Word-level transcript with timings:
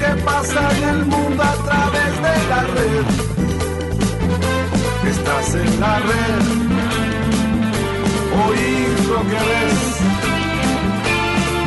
que 0.00 0.12
pasa 0.22 0.60
en 0.78 0.88
el 0.88 1.04
mundo 1.04 1.42
a 1.42 1.54
través 1.66 2.12
de 2.26 2.34
la 2.50 2.60
red. 2.74 3.06
Estás 5.10 5.54
en 5.54 5.80
la 5.80 5.98
red, 6.10 6.42
oír 8.46 8.96
lo 9.12 9.20
que 9.30 9.40
ves 9.50 9.80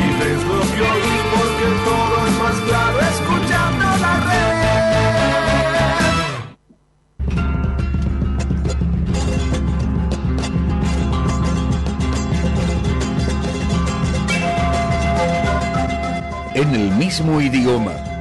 y 0.03 0.07
ves 0.19 0.41
lo 0.51 0.61
que 0.73 0.81
oís 0.93 1.21
porque 1.35 1.67
todo 1.89 2.15
es 2.27 2.35
más 2.43 2.57
claro 2.67 2.97
escuchando 3.13 3.85
la 4.05 4.13
red. 4.29 4.53
En 16.55 16.69
el 16.75 16.91
mismo 16.91 17.41
idioma, 17.41 18.12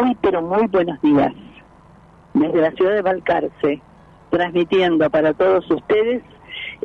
Muy, 0.00 0.16
pero 0.22 0.40
muy 0.40 0.66
buenos 0.68 1.00
días. 1.02 1.32
Desde 2.32 2.60
la 2.60 2.70
ciudad 2.72 2.94
de 2.94 3.02
Balcarce, 3.02 3.82
transmitiendo 4.30 5.10
para 5.10 5.34
todos 5.34 5.70
ustedes, 5.70 6.22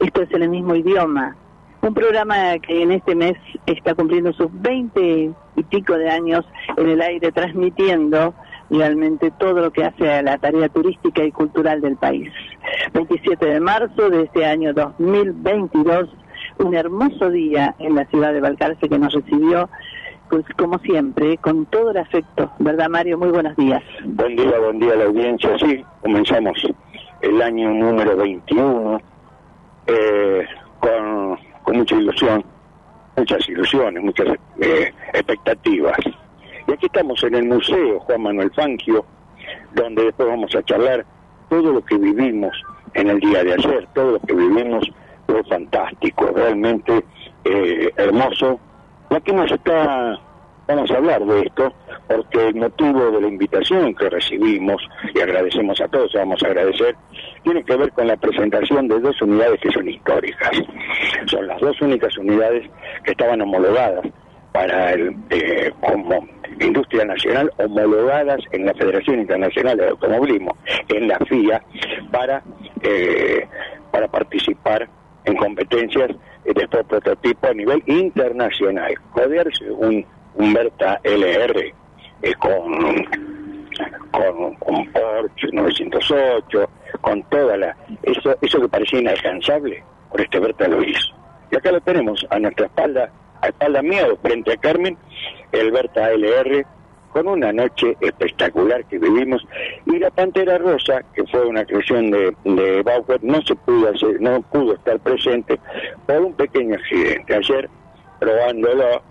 esto 0.01 0.21
es 0.23 0.31
en 0.31 0.43
el 0.43 0.49
mismo 0.49 0.75
idioma. 0.75 1.35
Un 1.81 1.93
programa 1.93 2.57
que 2.59 2.83
en 2.83 2.91
este 2.91 3.15
mes 3.15 3.37
está 3.67 3.93
cumpliendo 3.93 4.33
sus 4.33 4.49
20 4.61 5.31
y 5.55 5.63
pico 5.63 5.97
de 5.97 6.09
años 6.09 6.45
en 6.75 6.89
el 6.89 7.01
aire, 7.01 7.31
transmitiendo 7.31 8.33
realmente 8.69 9.31
todo 9.31 9.61
lo 9.61 9.71
que 9.71 9.85
hace 9.85 10.11
a 10.11 10.21
la 10.21 10.37
tarea 10.37 10.67
turística 10.67 11.23
y 11.23 11.31
cultural 11.31 11.79
del 11.79 11.95
país. 11.95 12.29
27 12.93 13.45
de 13.45 13.59
marzo 13.61 14.09
de 14.09 14.23
este 14.23 14.45
año 14.45 14.73
2022, 14.73 16.09
un 16.57 16.75
hermoso 16.75 17.29
día 17.29 17.75
en 17.79 17.95
la 17.95 18.05
ciudad 18.07 18.33
de 18.33 18.41
Balcarce 18.41 18.89
que 18.89 18.99
nos 18.99 19.13
recibió 19.13 19.69
pues 20.29 20.45
como 20.57 20.79
siempre, 20.79 21.37
con 21.37 21.65
todo 21.67 21.91
el 21.91 21.97
afecto, 21.97 22.51
¿verdad 22.59 22.89
Mario? 22.89 23.17
Muy 23.17 23.29
buenos 23.29 23.55
días. 23.55 23.83
Buen 24.03 24.35
día, 24.35 24.59
buen 24.59 24.79
día 24.79 24.93
a 24.93 24.95
la 24.95 25.05
audiencia. 25.05 25.57
Sí, 25.59 25.83
comenzamos 26.01 26.57
el 27.21 27.41
año 27.41 27.71
número 27.71 28.17
21 28.17 28.99
eh, 29.87 30.45
con, 30.79 31.37
con 31.63 31.77
mucha 31.77 31.95
ilusión, 31.95 32.43
muchas 33.15 33.47
ilusiones, 33.49 34.03
muchas 34.03 34.27
eh, 34.59 34.91
expectativas. 35.13 35.97
Y 36.67 36.71
aquí 36.71 36.87
estamos 36.87 37.21
en 37.23 37.35
el 37.35 37.45
Museo 37.45 37.99
Juan 37.99 38.23
Manuel 38.23 38.51
Fangio, 38.51 39.05
donde 39.73 40.05
después 40.05 40.27
vamos 40.27 40.55
a 40.55 40.63
charlar 40.63 41.05
todo 41.49 41.71
lo 41.73 41.85
que 41.85 41.97
vivimos 41.97 42.55
en 42.93 43.09
el 43.09 43.19
día 43.19 43.43
de 43.43 43.53
ayer, 43.53 43.87
todo 43.93 44.13
lo 44.13 44.19
que 44.19 44.33
vivimos 44.33 44.89
fue 45.27 45.43
fantástico, 45.43 46.31
realmente 46.33 47.03
eh, 47.43 47.91
hermoso 47.97 48.59
ya 49.15 49.21
que 49.21 49.31
nos 49.31 49.49
está, 49.49 50.19
vamos 50.67 50.91
a 50.91 50.97
hablar 50.97 51.25
de 51.25 51.41
esto, 51.43 51.73
porque 52.07 52.47
el 52.49 52.55
motivo 52.55 53.11
de 53.11 53.21
la 53.21 53.27
invitación 53.27 53.95
que 53.95 54.09
recibimos, 54.09 54.81
y 55.13 55.19
agradecemos 55.21 55.79
a 55.79 55.87
todos, 55.87 56.11
vamos 56.13 56.43
a 56.43 56.47
agradecer, 56.47 56.95
tiene 57.43 57.63
que 57.63 57.77
ver 57.77 57.91
con 57.93 58.07
la 58.07 58.17
presentación 58.17 58.89
de 58.89 58.99
dos 58.99 59.21
unidades 59.21 59.61
que 59.61 59.71
son 59.71 59.87
históricas. 59.87 60.51
Son 61.27 61.47
las 61.47 61.61
dos 61.61 61.79
únicas 61.81 62.17
unidades 62.17 62.69
que 63.05 63.11
estaban 63.11 63.41
homologadas 63.41 64.05
para 64.51 64.91
el, 64.93 65.15
eh, 65.29 65.71
como 65.79 66.27
industria 66.59 67.05
nacional, 67.05 67.51
homologadas 67.57 68.41
en 68.51 68.65
la 68.65 68.73
Federación 68.73 69.19
Internacional 69.19 69.77
de 69.77 69.89
Automovilismo, 69.89 70.57
en 70.89 71.07
la 71.07 71.19
FIA, 71.19 71.61
para, 72.11 72.43
eh, 72.81 73.47
para 73.91 74.09
participar 74.09 74.89
en 75.23 75.35
competencias 75.37 76.11
después 76.53 76.85
prototipo 76.85 77.47
a 77.47 77.53
nivel 77.53 77.83
internacional. 77.87 78.93
Codearse 79.11 79.71
un, 79.71 80.05
un 80.35 80.53
Berta 80.53 80.99
LR 81.03 81.73
eh, 82.21 82.33
con, 82.35 83.05
con, 84.11 84.55
con 84.55 84.91
Porsche 84.91 85.47
908, 85.51 86.69
con 87.01 87.23
toda 87.23 87.57
la... 87.57 87.75
Eso, 88.03 88.35
eso 88.41 88.61
que 88.61 88.69
parecía 88.69 88.99
inalcanzable, 88.99 89.83
por 90.11 90.21
este 90.21 90.39
Berta 90.39 90.67
lo 90.67 90.83
hizo. 90.83 91.13
Y 91.51 91.55
acá 91.55 91.71
lo 91.71 91.81
tenemos 91.81 92.25
a 92.29 92.39
nuestra 92.39 92.65
espalda, 92.65 93.11
a 93.41 93.47
espalda 93.47 93.81
mía, 93.81 94.07
frente 94.21 94.53
a 94.53 94.57
Carmen, 94.57 94.97
el 95.51 95.71
Berta 95.71 96.11
LR 96.11 96.65
con 97.15 97.29
una 97.29 97.53
noche 97.53 97.95
espectacular 98.01 98.83
que 98.87 98.99
vivimos 98.99 99.41
y 99.85 99.99
la 99.99 100.11
Pantera 100.11 100.57
Rosa, 100.57 101.01
que 101.13 101.23
fue 101.27 101.45
una 101.45 101.63
creación 101.63 102.11
de, 102.11 102.35
de 102.43 102.83
Bauer, 102.83 103.23
no 103.23 103.41
se 103.43 103.55
pudo 103.55 103.87
hacer, 103.87 104.19
no 104.19 104.41
pudo 104.41 104.73
estar 104.73 104.99
presente 104.99 105.57
por 106.05 106.19
un 106.19 106.33
pequeño 106.33 106.75
accidente. 106.75 107.33
Ayer, 107.33 107.69
probándolo, 108.19 109.01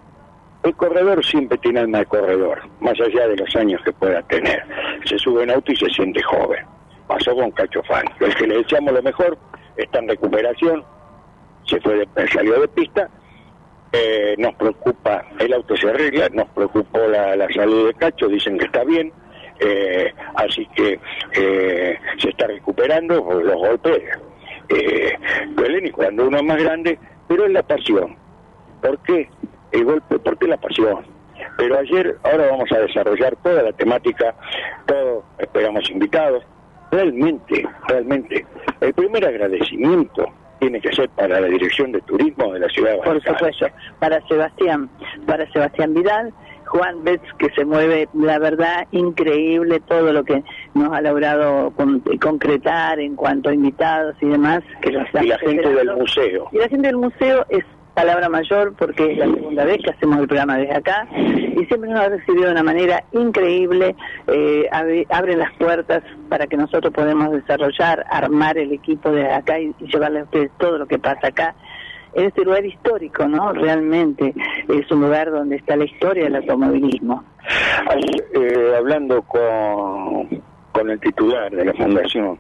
el 0.65 0.77
corredor 0.77 1.25
siempre 1.25 1.57
tiene 1.57 1.81
alma 1.81 2.01
de 2.01 2.05
corredor, 2.05 2.61
más 2.81 3.01
allá 3.01 3.27
de 3.27 3.39
los 3.39 3.57
años 3.57 3.81
que 3.83 3.93
pueda 3.95 4.21
tener. 4.25 4.63
Se 5.07 5.17
sube 5.17 5.45
en 5.45 5.53
auto 5.53 5.73
y 5.73 5.77
se 5.77 5.89
siente 5.89 6.23
joven. 6.25 6.63
Pasó 7.07 7.35
con 7.35 7.53
Cacho 7.53 7.83
Fan. 7.85 8.05
El 8.21 8.35
que 8.35 8.47
le 8.47 8.59
deseamos 8.59 8.93
lo 8.93 9.03
mejor 9.03 9.39
está 9.79 10.01
en 10.01 10.09
recuperación, 10.11 10.85
se 11.67 11.81
fue 11.81 11.95
de, 11.95 12.29
salió 12.29 12.61
de 12.61 12.69
pista 12.69 13.09
eh, 13.97 14.35
nos 14.39 14.55
preocupa, 14.57 15.25
el 15.39 15.53
auto 15.53 15.77
se 15.77 15.89
arregla, 15.89 16.29
nos 16.31 16.49
preocupó 16.49 16.99
la, 17.07 17.47
salud 17.55 17.87
de 17.87 17.95
Cacho, 17.95 18.27
dicen 18.27 18.59
que 18.59 18.65
está 18.65 18.83
bien, 18.83 19.13
eh, 19.61 20.13
así 20.35 20.67
que 20.75 20.99
eh, 21.37 21.97
se 22.19 22.29
está 22.31 22.49
recuperando 22.49 23.15
los 23.41 23.57
golpes. 23.57 24.03
Eh, 24.69 25.13
duelen 25.51 25.87
y 25.87 25.91
cuando 25.91 26.27
uno 26.27 26.39
es 26.39 26.43
más 26.43 26.61
grande, 26.61 26.99
pero 27.29 27.47
es 27.47 27.53
la 27.53 27.63
pasión. 27.63 28.17
¿Por 28.83 28.99
qué 29.05 29.29
el 29.71 29.85
golpe? 29.85 30.19
Porque 30.19 30.49
la 30.49 30.57
pasión. 30.57 31.07
Pero 31.57 31.79
ayer, 31.79 32.17
ahora 32.25 32.49
vamos 32.51 32.73
a 32.73 32.81
desarrollar 32.81 33.37
toda 33.45 33.63
la 33.63 33.73
temática, 33.73 34.35
todos 34.87 35.23
esperamos 35.39 35.89
invitados. 35.89 36.43
Realmente, 36.91 37.65
realmente, 37.87 38.45
el 38.81 38.93
primer 38.95 39.25
agradecimiento 39.25 40.33
tiene 40.65 40.81
que 40.81 40.95
ser 40.95 41.11
para 41.11 41.41
la 41.41 41.47
Dirección 41.47 41.93
de 41.93 42.01
Turismo 42.01 42.55
de 42.55 42.61
la 42.61 42.69
ciudad 42.69 42.93
de 42.93 42.99
Por 42.99 43.23
supuesto, 43.23 43.67
para 43.99 44.27
Sebastián, 44.27 44.89
para 45.27 45.51
Sebastián 45.53 45.93
Vidal, 45.93 46.33
Juan 46.65 47.05
Betts, 47.05 47.29
que 47.39 47.51
se 47.51 47.67
mueve, 47.67 48.09
la 48.15 48.39
verdad, 48.39 48.87
increíble 48.91 49.81
todo 49.81 50.11
lo 50.15 50.25
que 50.25 50.43
nos 50.73 50.91
ha 50.91 51.03
logrado 51.03 51.71
con, 51.73 52.01
concretar 52.19 52.99
en 52.99 53.15
cuanto 53.15 53.51
a 53.51 53.55
invitados 53.55 54.17
y 54.23 54.27
demás. 54.27 54.63
Que 54.81 54.89
y 54.89 55.27
la 55.27 55.39
gente 55.39 55.69
del 55.69 55.95
museo. 55.97 56.49
Y 56.51 56.57
la 56.57 56.69
gente 56.69 56.87
del 56.87 56.97
museo 56.97 57.45
es 57.51 57.65
palabra 57.95 58.29
mayor 58.29 58.75
porque 58.77 59.13
es 59.13 59.19
la 59.19 59.27
segunda 59.27 59.65
vez 59.65 59.79
que 59.83 59.91
hacemos 59.91 60.19
el 60.19 60.27
programa 60.27 60.59
desde 60.59 60.75
acá 60.75 61.07
y 61.15 61.65
siempre 61.67 61.91
nos 61.91 62.01
ha 62.01 62.09
recibido 62.09 62.47
de 62.47 62.53
una 62.53 62.63
manera 62.63 63.05
increíble, 63.13 63.95
eh, 64.27 64.69
abre, 64.73 65.07
abren 65.11 65.39
las 65.39 65.53
puertas 65.55 66.03
para 66.29 66.47
que 66.47 66.57
nosotros 66.57 66.93
podamos 66.93 67.33
desarrollar, 67.33 68.05
armar 68.11 68.59
el 68.59 68.73
equipo 68.73 69.11
de 69.11 69.31
acá 69.31 69.59
y, 69.61 69.75
y 69.79 69.87
llevarle 69.87 70.21
a 70.21 70.25
ustedes 70.25 70.51
todo 70.59 70.79
lo 70.79 70.87
que 70.87 70.99
pasa 70.99 71.29
acá 71.29 71.55
en 72.15 72.27
este 72.27 72.45
lugar 72.45 72.65
histórico, 72.65 73.27
¿no? 73.27 73.53
Realmente 73.53 74.35
es 74.69 74.91
un 74.91 75.03
lugar 75.03 75.31
donde 75.31 75.57
está 75.57 75.77
la 75.77 75.85
historia 75.85 76.25
del 76.25 76.37
automovilismo. 76.37 77.25
Eh, 78.35 78.75
hablando 78.77 79.23
con, 79.23 80.29
con 80.73 80.91
el 80.91 81.01
titular 81.01 81.51
de 81.51 81.65
la 81.65 81.75
fundación, 81.75 82.39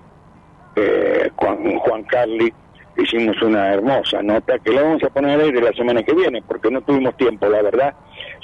eh, 0.77 1.31
Juan, 1.37 1.79
Juan 1.79 2.03
Carli, 2.05 2.53
hicimos 2.96 3.41
una 3.43 3.73
hermosa 3.75 4.23
nota 4.23 4.58
que 4.58 4.70
la 4.73 4.82
vamos 4.82 5.02
a 5.02 5.11
poner 5.11 5.41
aire 5.41 5.61
la 5.61 5.73
semana 5.73 6.02
que 6.02 6.14
viene, 6.14 6.43
porque 6.43 6.70
no 6.70 6.81
tuvimos 6.82 7.17
tiempo, 7.17 7.49
la 7.49 7.62
verdad, 7.62 7.94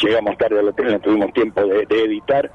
llegamos 0.02 0.37
tarde 0.38 0.58
al 0.58 0.69
hotel, 0.69 0.93
no 0.93 1.00
tuvimos 1.00 1.32
tiempo 1.32 1.64
de, 1.64 1.82
editar 1.91 2.50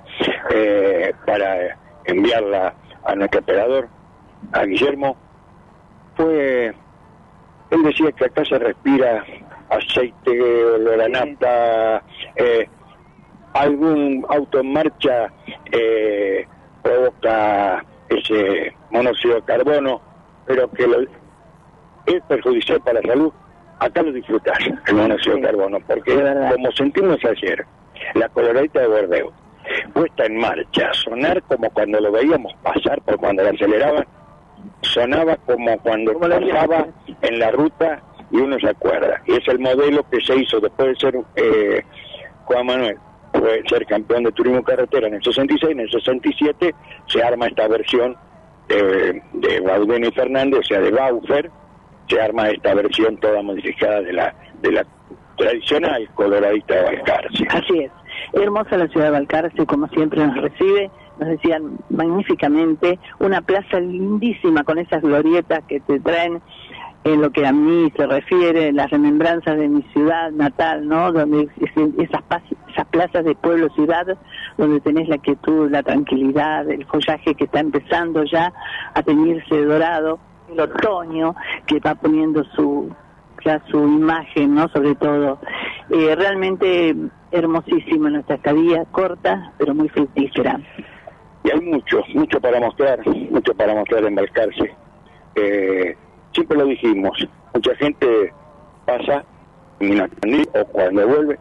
eh, 0.54 1.14
para 1.26 1.78
enviarla 2.06 2.74
a 3.04 3.16
nuestro 3.16 3.40
operador, 3.42 3.88
a 4.52 4.64
Guillermo. 4.66 5.16
Fue 6.16 6.74
él 7.72 7.84
decía 7.84 8.12
que 8.12 8.26
acá 8.26 8.46
se 8.46 8.58
respira 8.60 9.24
aceite, 9.70 10.64
olor 10.66 11.10
nafta, 11.10 12.04
eh, 12.36 12.68
algún 13.54 14.26
auto 14.30 14.60
en 14.60 14.72
marcha 14.74 15.32
eh, 15.72 16.46
provoca 16.84 17.84
ese 18.10 18.74
monóxido 18.92 19.36
de 19.36 19.42
carbono, 19.44 20.02
pero 20.46 20.70
que 20.72 20.86
lo- 20.88 21.25
es 22.06 22.22
perjudicial 22.28 22.80
para 22.82 23.02
la 23.02 23.08
salud. 23.08 23.32
Acá 23.80 24.02
lo 24.04 24.12
disfrutas, 24.14 24.58
el 24.88 24.96
monóxido 24.96 25.36
de 25.36 25.42
Sí. 25.42 25.48
carbono, 25.48 25.78
porque 25.86 26.16
De 26.16 26.52
como 26.56 26.72
sentimos 26.72 27.18
ayer, 27.26 27.66
la 28.14 28.30
coloradita 28.30 28.80
de 28.82 28.88
Bordeaux, 28.88 29.34
puesta 29.94 30.26
en 30.26 30.38
marcha, 30.38 30.94
sonar 30.94 31.42
como 31.44 31.70
cuando 31.72 32.00
lo 32.00 32.12
veíamos 32.12 32.54
pasar, 32.64 33.02
por 33.02 33.18
cuando 33.18 33.44
lo 33.44 33.50
aceleraban, 33.50 34.06
sonaba 34.82 35.36
como 35.46 35.78
cuando 35.80 36.18
pasaba 36.20 36.86
en 37.22 37.40
la 37.40 37.52
ruta 37.52 38.02
y 38.32 38.38
uno 38.38 38.58
se 38.60 38.70
acuerda. 38.70 39.22
Y 39.26 39.34
es 39.34 39.48
el 39.48 39.60
modelo 39.60 40.06
que 40.10 40.22
se 40.22 40.36
hizo 40.38 40.60
después 40.60 40.90
de 40.90 40.96
ser 40.96 41.16
eh, 41.36 41.82
Juan 42.46 42.66
Manuel, 42.66 42.98
fue 43.34 43.62
ser 43.68 43.86
campeón 43.86 44.24
de 44.24 44.32
turismo 44.32 44.64
carretera 44.64 45.08
en 45.08 45.16
el 45.16 45.24
66, 45.24 45.72
en 45.74 45.80
el 45.82 45.90
67 45.92 46.74
se 47.08 47.24
arma 47.24 47.48
esta 47.48 47.68
versión 47.68 48.16
de, 48.70 49.22
de 49.34 49.60
Baudén 49.60 50.06
y 50.06 50.12
Fernández, 50.12 50.60
o 50.62 50.64
sea, 50.64 50.80
de 50.80 50.92
Baufer, 50.92 51.52
se 52.08 52.22
arma 52.22 52.50
esta 52.50 52.74
versión 52.74 53.18
toda 53.18 53.42
modificada 53.42 54.02
de 54.02 54.14
la, 54.14 54.36
de 54.62 54.72
la 54.72 54.86
tradicional 55.38 56.08
coloradita 56.16 56.76
de 56.76 56.82
Balcarce. 56.84 57.48
Así 57.50 57.80
es. 57.80 57.92
Hermosa 58.34 58.78
la 58.78 58.88
ciudad 58.88 59.08
de 59.08 59.12
Balcarce, 59.12 59.66
como 59.66 59.88
siempre 59.90 60.26
nos 60.26 60.36
recibe, 60.38 60.90
nos 61.20 61.30
decían 61.30 61.78
magníficamente, 61.90 63.00
una 63.20 63.42
plaza 63.42 63.80
lindísima 63.80 64.64
con 64.64 64.78
esas 64.80 65.02
glorietas 65.02 65.64
que 65.68 65.80
te 65.82 66.00
traen 66.00 66.42
en 67.04 67.22
lo 67.22 67.30
que 67.30 67.46
a 67.46 67.52
mí 67.52 67.92
se 67.96 68.08
refiere, 68.08 68.72
las 68.74 68.90
remembranzas 68.90 69.58
de 69.58 69.68
mi 69.68 69.84
ciudad 69.94 70.32
natal, 70.32 70.88
¿no? 70.88 71.12
Donde 71.12 71.44
es- 71.62 71.72
esas, 72.00 72.24
plazas 72.90 73.24
de 73.26 73.36
pueblo 73.36 73.70
ciudad, 73.76 74.06
donde 74.58 74.80
tenés 74.82 75.08
la 75.08 75.18
quietud, 75.20 75.70
la 75.70 75.84
tranquilidad, 75.84 76.70
el 76.70 76.86
follaje 76.86 77.36
que 77.36 77.44
está 77.44 77.60
empezando 77.60 78.24
ya 78.24 78.52
a 78.94 79.04
teñirse 79.04 79.64
dorado, 79.64 80.20
el 80.52 80.60
otoño 80.60 81.36
que 81.66 81.80
va 81.80 81.96
poniendo 81.96 82.44
su 82.56 82.94
ya 83.44 83.62
su 83.70 83.78
imagen, 83.78 84.56
¿no? 84.56 84.68
Sobre 84.70 84.96
todo. 84.96 85.40
Eh, 85.90 86.16
realmente 86.16 86.96
hermosísimo 87.32 88.10
nuestra 88.10 88.36
estadía, 88.36 88.86
corta, 88.92 89.54
pero 89.58 89.76
muy 89.76 89.88
fructífera. 89.90 90.60
Y 91.44 91.52
hay 91.52 91.62
mucho, 91.62 92.02
mucho 92.16 92.42
para 92.42 92.60
mostrar, 92.60 93.06
mucho 93.06 93.54
para 93.54 93.76
mostrar 93.76 94.04
en 94.04 94.16
Balcarce. 94.16 94.74
Eh, 95.36 95.96
siempre 96.34 96.58
lo 96.58 96.66
dijimos, 96.66 97.28
mucha 97.54 97.76
gente 97.76 98.34
pasa 98.86 99.24
o 99.80 100.66
cuando 100.68 101.08
vuelve, 101.08 101.38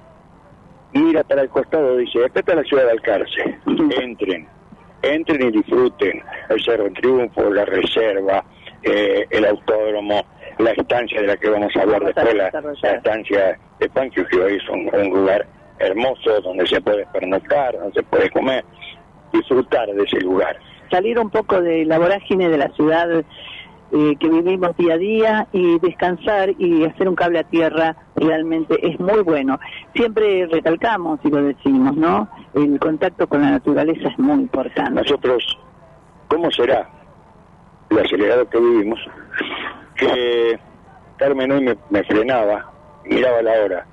mira 0.93 1.23
para 1.23 1.43
el 1.43 1.49
costado 1.49 2.01
y 2.01 2.05
dice, 2.05 2.25
acá 2.25 2.41
está 2.41 2.55
la 2.57 2.65
ciudad 2.65 2.83
de 2.83 2.89
Balcarce, 2.89 3.59
entren, 4.03 4.49
entren 5.03 5.49
y 5.49 5.51
disfruten 5.53 6.23
el 6.49 6.65
Cerro 6.65 6.91
Triunfo, 6.93 7.51
la 7.51 7.65
reserva, 7.65 8.45
eh, 8.85 9.27
el 9.31 9.47
autódromo, 9.47 10.25
la 10.59 10.71
estancia 10.71 11.21
de 11.21 11.27
la 11.27 11.37
que 11.37 11.49
vamos 11.49 11.75
a 11.77 11.83
hablar 11.83 12.05
después, 12.05 12.35
la, 12.35 12.51
la 12.53 12.93
estancia 12.93 13.59
de 13.81 14.43
hoy 14.43 14.57
es 14.57 14.69
un, 14.69 14.91
un 14.95 15.21
lugar 15.21 15.47
hermoso 15.79 16.41
donde 16.43 16.67
se 16.67 16.81
puede 16.81 17.07
pernoctar, 17.07 17.77
donde 17.79 17.93
se 17.95 18.03
puede 18.05 18.31
comer, 18.31 18.65
disfrutar 19.33 19.89
de 19.89 20.03
ese 20.03 20.21
lugar. 20.21 20.57
Salir 20.91 21.19
un 21.19 21.31
poco 21.31 21.61
de 21.61 21.85
la 21.85 21.99
vorágine 21.99 22.49
de 22.49 22.59
la 22.59 22.69
ciudad 22.71 23.25
eh, 23.93 24.17
que 24.19 24.29
vivimos 24.29 24.77
día 24.77 24.95
a 24.95 24.99
día 24.99 25.47
y 25.53 25.79
descansar 25.79 26.51
y 26.59 26.85
hacer 26.85 27.09
un 27.09 27.15
cable 27.15 27.39
a 27.41 27.45
tierra 27.45 27.97
realmente 28.17 28.75
es 28.87 28.99
muy 28.99 29.23
bueno. 29.23 29.59
Siempre 29.95 30.47
recalcamos 30.47 31.21
y 31.25 31.31
lo 31.31 31.43
decimos, 31.43 31.97
¿no? 31.97 32.29
El 32.55 32.79
contacto 32.79 33.27
con 33.29 33.43
la 33.43 33.53
naturaleza 33.53 34.09
es 34.09 34.19
muy 34.19 34.41
importante. 34.43 35.03
Nosotros, 35.03 35.45
¿cómo 36.29 36.51
será 36.51 36.89
lo 37.95 38.01
acelerado 38.03 38.49
que 38.49 38.59
vivimos? 38.59 39.01
Que 39.97 40.59
Carmen 41.17 41.53
hoy 41.53 41.61
me, 41.65 41.77
me 41.91 42.03
frenaba, 42.05 42.71
miraba 43.05 43.43
la 43.43 43.53
hora. 43.65 43.87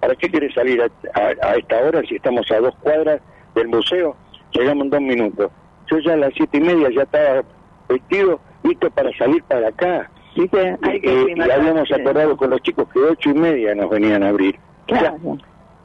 ¿Para 0.00 0.14
qué 0.14 0.30
querés 0.30 0.54
salir 0.54 0.80
a, 0.80 0.86
a- 1.20 1.48
a 1.50 1.54
esta 1.56 1.78
hora 1.80 2.02
si 2.08 2.16
estamos 2.16 2.50
a 2.52 2.60
dos 2.60 2.74
cuadras 2.76 3.20
del 3.54 3.68
museo? 3.68 4.16
Llegamos 4.52 4.84
en 4.84 4.90
dos 4.90 5.00
minutos. 5.00 5.50
Yo 5.90 5.98
ya 5.98 6.12
a 6.12 6.16
las 6.16 6.32
siete 6.34 6.58
y 6.58 6.60
media 6.60 6.88
ya 6.94 7.02
estaba 7.02 7.42
vestido, 7.88 8.40
listo 8.62 8.90
para 8.90 9.10
salir 9.16 9.42
para 9.44 9.68
acá. 9.68 10.10
Hay 10.36 10.48
que 10.48 10.68
Eh, 11.08 11.34
y 11.36 11.40
habíamos 11.50 11.90
acordado 11.90 12.36
con 12.36 12.50
los 12.50 12.60
chicos 12.62 12.88
que 12.92 13.00
ocho 13.00 13.30
y 13.30 13.34
media 13.34 13.74
nos 13.74 13.90
venían 13.90 14.22
a 14.22 14.28
abrir. 14.28 14.56
Claro. 14.86 15.16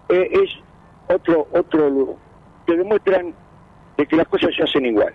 Eh, 0.10 0.30
es 0.31 0.50
otro 1.14 1.48
otro 1.54 2.16
que 2.68 2.78
demuestran 2.78 3.34
de 3.98 4.06
que 4.06 4.16
las 4.16 4.28
cosas 4.28 4.52
se 4.56 4.64
hacen 4.64 4.86
igual 4.86 5.14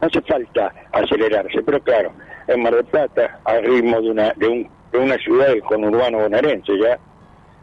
hace 0.00 0.20
falta 0.22 0.72
acelerarse 0.92 1.62
pero 1.62 1.80
claro 1.82 2.12
en 2.46 2.62
Mar 2.62 2.74
del 2.74 2.84
Plata 2.84 3.40
al 3.44 3.64
ritmo 3.64 4.00
de 4.00 4.10
una 4.10 4.32
de, 4.36 4.48
un, 4.48 4.70
de 4.92 4.98
una 4.98 5.16
ciudad 5.18 5.48
del 5.48 5.62
conurbano 5.62 6.18
bonaerense 6.18 6.72
ya 6.78 6.98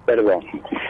perdón, 0.05 0.45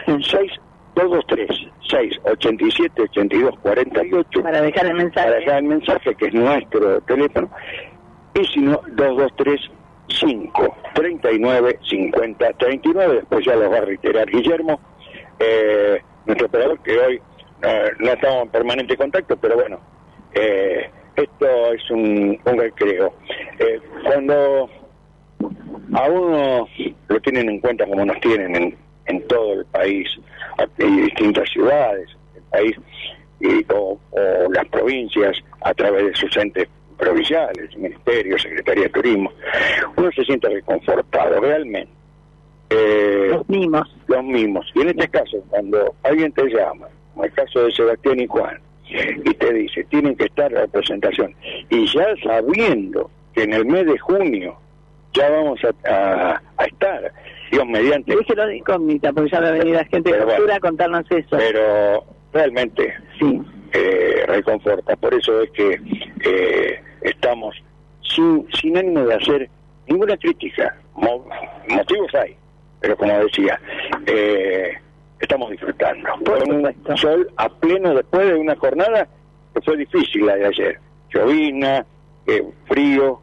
6223 0.06 1.48
687 1.88 3.02
82 3.02 3.58
48 3.60 4.42
para 4.42 4.60
dejar 4.60 4.86
el 4.86 4.94
mensaje. 4.94 5.26
para 5.26 5.38
dejar 5.38 5.58
el 5.58 5.64
mensaje 5.64 6.14
que 6.14 6.26
es 6.26 6.34
nuestro 6.34 7.00
teléfono. 7.02 7.50
Y 8.34 8.44
si 8.46 8.60
no 8.60 8.80
223 8.88 9.70
5 10.08 10.76
39 10.94 11.78
50 11.88 12.52
39 12.54 13.14
después 13.14 13.44
ya 13.44 13.54
los 13.56 13.70
va 13.72 13.78
a 13.78 13.82
reiterar 13.82 14.28
Guillermo 14.28 14.80
eh, 15.38 16.02
nuestro 16.26 16.48
operador 16.48 16.80
que 16.80 16.98
hoy 16.98 17.22
eh, 17.62 17.90
no 17.98 18.12
estamos 18.12 18.42
en 18.42 18.48
permanente 18.50 18.96
contacto 18.96 19.36
pero 19.36 19.54
bueno 19.56 19.78
eh, 20.34 20.90
esto 21.16 21.72
es 21.74 21.90
un, 21.90 22.38
un 22.44 22.58
recreo 22.58 23.14
Eh, 23.58 23.80
cuando 24.04 24.68
a 25.94 26.08
uno 26.08 26.68
lo 27.08 27.20
tienen 27.20 27.48
en 27.50 27.60
cuenta 27.60 27.86
como 27.86 28.04
nos 28.04 28.20
tienen 28.20 28.54
en, 28.56 28.76
en 29.06 29.26
todo 29.28 29.54
el 29.54 29.64
país, 29.66 30.08
en 30.78 30.96
distintas 31.04 31.48
ciudades 31.50 32.08
del 32.34 32.42
país 32.44 32.76
y, 33.40 33.64
o, 33.72 33.98
o 34.10 34.52
las 34.52 34.66
provincias 34.68 35.36
a 35.62 35.74
través 35.74 36.06
de 36.06 36.14
sus 36.14 36.36
entes 36.36 36.68
provinciales, 36.96 37.76
ministerios, 37.76 38.42
secretaría 38.42 38.84
de 38.84 38.90
turismo, 38.90 39.32
uno 39.96 40.10
se 40.12 40.24
siente 40.24 40.48
reconfortado 40.48 41.40
realmente. 41.40 41.90
Eh, 42.70 43.28
Los 43.30 43.48
mimos. 43.48 43.96
los 44.06 44.24
mismos. 44.24 44.70
Y 44.74 44.80
en 44.82 44.88
este 44.90 45.08
caso, 45.08 45.38
cuando 45.50 45.94
alguien 46.04 46.32
te 46.32 46.44
llama, 46.44 46.86
como 47.12 47.24
el 47.24 47.32
caso 47.32 47.64
de 47.64 47.72
Sebastián 47.72 48.20
y 48.20 48.26
Juan, 48.26 48.58
y 49.24 49.34
te 49.34 49.52
dice, 49.52 49.84
tienen 49.84 50.16
que 50.16 50.24
estar 50.24 50.50
la 50.52 50.62
representación, 50.62 51.34
y 51.70 51.86
ya 51.86 52.06
sabiendo 52.22 53.10
que 53.34 53.44
en 53.44 53.52
el 53.52 53.64
mes 53.66 53.86
de 53.86 53.98
junio 53.98 54.56
ya 55.14 55.28
vamos 55.30 55.60
a, 55.84 56.40
a, 56.56 56.64
estar, 56.64 57.12
Dios 57.50 57.66
mediante. 57.66 58.16
Déjelo 58.16 58.46
de 58.46 58.56
incógnita, 58.56 59.12
porque 59.12 59.30
ya 59.30 59.40
va 59.40 59.48
a 59.48 59.52
venir 59.52 59.74
la 59.74 59.84
gente 59.84 60.12
de 60.12 60.24
cultura 60.24 60.56
a 60.56 60.60
contarnos 60.60 61.04
eso. 61.10 61.36
Pero 61.36 62.04
realmente 62.32 62.94
sí. 63.18 63.40
eh, 63.72 64.24
reconforta, 64.26 64.96
por 64.96 65.14
eso 65.14 65.42
es 65.42 65.50
que 65.50 65.80
eh, 66.24 66.80
estamos 67.02 67.54
sin, 68.02 68.46
sin 68.54 68.76
ánimo 68.76 69.00
de 69.04 69.14
hacer 69.14 69.50
ninguna 69.86 70.16
crítica, 70.16 70.76
motivos 71.68 72.14
hay, 72.14 72.36
pero 72.80 72.96
como 72.96 73.12
decía, 73.18 73.60
eh, 74.06 74.72
estamos 75.22 75.50
disfrutando. 75.50 76.08
Con 76.24 76.52
un 76.52 76.96
sol 76.96 77.30
a 77.36 77.48
pleno 77.48 77.94
después 77.94 78.26
de 78.26 78.34
una 78.34 78.56
jornada 78.56 79.08
que 79.54 79.60
fue 79.62 79.76
difícil 79.76 80.26
la 80.26 80.36
de 80.36 80.46
ayer. 80.46 80.78
Llovina, 81.14 81.86
eh, 82.26 82.42
frío, 82.66 83.20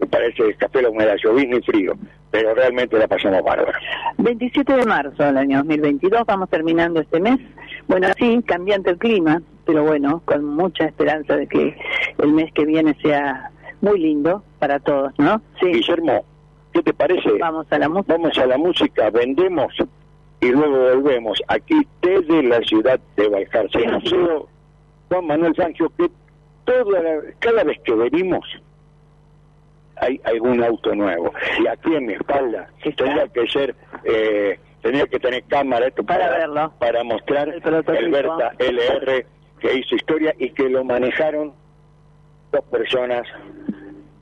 me 0.00 0.06
parece 0.06 0.48
escapé 0.48 0.82
la 0.82 0.90
humedad, 0.90 1.16
llovina 1.22 1.56
y 1.56 1.62
frío, 1.62 1.94
pero 2.30 2.54
realmente 2.54 2.98
la 2.98 3.06
pasamos 3.06 3.42
bárbaro. 3.42 3.78
27 4.18 4.72
de 4.72 4.84
marzo 4.84 5.22
del 5.22 5.36
año 5.36 5.58
2022, 5.58 6.22
vamos 6.26 6.50
terminando 6.50 7.00
este 7.00 7.20
mes. 7.20 7.38
Bueno, 7.86 8.08
sí, 8.18 8.42
cambiante 8.44 8.90
el 8.90 8.98
clima, 8.98 9.40
pero 9.64 9.84
bueno, 9.84 10.22
con 10.24 10.44
mucha 10.44 10.84
esperanza 10.84 11.36
de 11.36 11.46
que 11.46 11.76
el 12.18 12.32
mes 12.32 12.52
que 12.52 12.64
viene 12.64 12.96
sea 13.02 13.50
muy 13.80 14.00
lindo 14.00 14.42
para 14.58 14.80
todos, 14.80 15.12
¿no? 15.18 15.40
Sí. 15.60 15.66
Guillermo, 15.66 16.24
¿qué 16.72 16.82
te 16.82 16.92
parece? 16.92 17.30
Vamos 17.38 17.66
a 17.70 17.78
la 17.78 17.88
música. 17.88 18.14
Vamos 18.14 18.38
a 18.38 18.46
la 18.46 18.58
música, 18.58 19.10
vendemos 19.10 19.72
y 20.40 20.48
luego 20.48 20.78
volvemos 20.78 21.42
aquí 21.48 21.86
desde 22.02 22.42
la 22.42 22.60
ciudad 22.60 23.00
de 23.16 23.28
Valcarce. 23.28 23.78
Juan 25.08 25.26
Manuel 25.26 25.54
Fangio, 25.54 25.90
que 25.96 26.10
toda 26.64 27.00
cada 27.38 27.64
vez 27.64 27.78
que 27.84 27.94
venimos 27.94 28.44
hay 29.96 30.20
algún 30.24 30.62
auto 30.62 30.94
nuevo. 30.94 31.32
Y 31.62 31.66
aquí 31.66 31.94
en 31.94 32.06
mi 32.06 32.12
espalda 32.14 32.68
tendría 32.82 33.28
que 33.28 33.46
ser, 33.48 33.74
eh, 34.04 34.58
tendría 34.82 35.06
que 35.06 35.18
tener 35.18 35.42
cámara 35.44 35.86
esto 35.86 36.04
para, 36.04 36.28
verlo, 36.30 36.72
para 36.78 37.02
mostrar 37.04 37.48
el, 37.48 37.62
el 37.64 38.10
Berta 38.10 38.52
LR 38.58 39.26
que 39.60 39.78
hizo 39.78 39.94
historia 39.94 40.34
y 40.38 40.50
que 40.50 40.68
lo 40.68 40.84
manejaron 40.84 41.52
dos 42.52 42.64
personas 42.64 43.26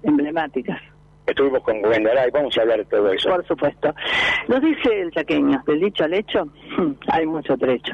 emblemáticas. 0.02 0.80
Estuvimos 1.26 1.62
con 1.62 1.76
y 1.78 2.30
vamos 2.32 2.56
a 2.58 2.60
hablar 2.60 2.78
de 2.78 2.84
todo 2.84 3.12
eso. 3.12 3.30
Por 3.30 3.46
supuesto. 3.46 3.94
Nos 4.48 4.60
dice 4.60 5.00
el 5.00 5.10
chaqueño, 5.10 5.62
del 5.66 5.80
dicho 5.80 6.04
al 6.04 6.14
hecho, 6.14 6.48
hay 7.08 7.26
mucho 7.26 7.56
trecho. 7.56 7.92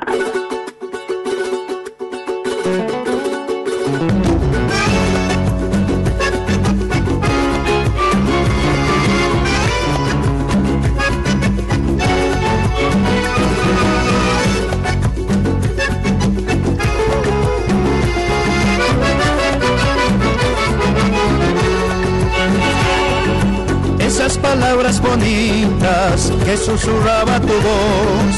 Palabras 24.40 25.00
bonitas 25.00 26.32
que 26.44 26.56
susurraba 26.56 27.40
tu 27.40 27.48
voz 27.48 28.34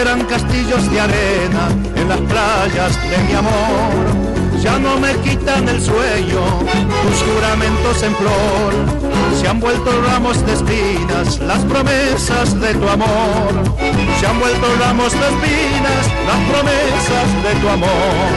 eran 0.00 0.24
castillos 0.24 0.90
de 0.90 1.00
arena 1.00 1.68
en 1.96 2.08
las 2.08 2.20
playas 2.20 3.10
de 3.10 3.18
mi 3.24 3.34
amor. 3.34 4.30
Ya 4.62 4.78
no 4.78 4.98
me 4.98 5.14
quitan 5.20 5.68
el 5.68 5.80
sueño 5.80 6.40
tus 7.02 7.22
juramentos 7.22 8.02
en 8.02 8.14
flor. 8.16 8.72
Se 9.40 9.48
han 9.48 9.58
vuelto 9.58 9.90
ramos 10.02 10.44
de 10.46 10.52
espinas 10.52 11.38
las 11.40 11.60
promesas 11.64 12.60
de 12.60 12.74
tu 12.74 12.88
amor. 12.88 13.50
Se 14.20 14.26
han 14.26 14.38
vuelto 14.38 14.66
ramos 14.78 15.12
de 15.12 15.26
espinas 15.32 16.04
las 16.26 16.40
promesas 16.50 17.28
de 17.42 17.60
tu 17.60 17.68
amor. 17.68 18.32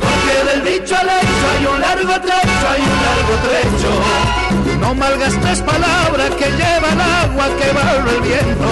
Porque 0.00 0.50
del 0.50 0.64
dicho 0.64 0.96
al 0.96 1.08
hecho 1.08 1.44
hay 1.52 1.66
un 1.66 1.80
largo 1.80 2.20
trecho, 2.20 2.64
hay 2.72 2.82
un 2.82 2.98
largo 3.06 3.34
trecho 3.48 4.49
no 4.80 4.94
malgastes 4.94 5.60
palabras 5.60 6.30
que 6.38 6.50
llevan 6.50 7.00
agua 7.00 7.46
que 7.58 7.72
barre 7.72 8.10
el 8.16 8.22
viento. 8.22 8.70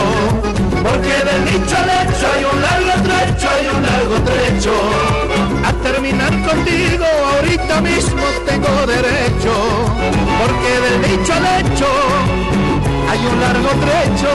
Porque 0.82 1.14
del 1.28 1.42
dicho 1.44 1.76
al 1.76 1.90
hecho 2.00 2.26
hay 2.34 2.44
un 2.52 2.58
largo 2.62 2.94
trecho, 3.08 3.46
hay 3.56 3.66
un 3.76 3.82
largo 3.82 4.16
trecho. 4.30 4.74
A 5.68 5.70
terminar 5.86 6.32
contigo 6.48 7.06
ahorita 7.34 7.76
mismo 7.80 8.24
tengo 8.46 8.72
derecho. 8.86 9.54
Porque 10.40 10.70
del 10.84 10.98
dicho 11.10 11.32
al 11.34 11.46
hecho 11.60 11.88
hay 13.10 13.20
un 13.30 13.36
largo 13.40 13.70
trecho. 13.84 14.32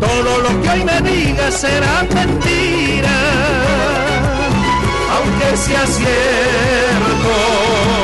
Todo 0.00 0.32
lo 0.44 0.50
que 0.62 0.68
hoy 0.70 0.82
me 0.84 1.00
digas 1.02 1.54
será 1.54 2.04
mentira, 2.14 3.16
aunque 5.16 5.56
sea 5.56 5.86
cierto. 5.86 7.97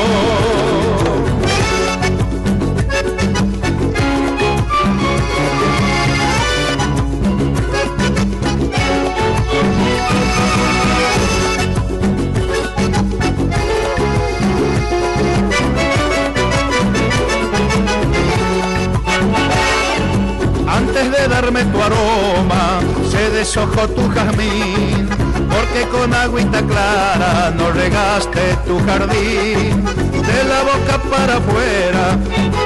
Darme 21.35 21.65
tu 21.65 21.81
aroma, 21.81 22.79
se 23.11 23.29
deshojó 23.29 23.89
tu 23.89 24.03
jazmín, 24.15 25.09
porque 25.53 25.81
con 25.91 26.13
agüita 26.13 26.61
clara 26.61 27.51
no 27.57 27.71
regaste 27.71 28.43
tu 28.65 28.75
jardín. 28.85 29.83
De 30.29 30.39
la 30.51 30.59
boca 30.71 30.95
para 31.11 31.33
afuera 31.41 32.05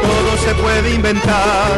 todo 0.07 0.31
se 0.45 0.53
puede 0.61 0.93
inventar, 0.93 1.77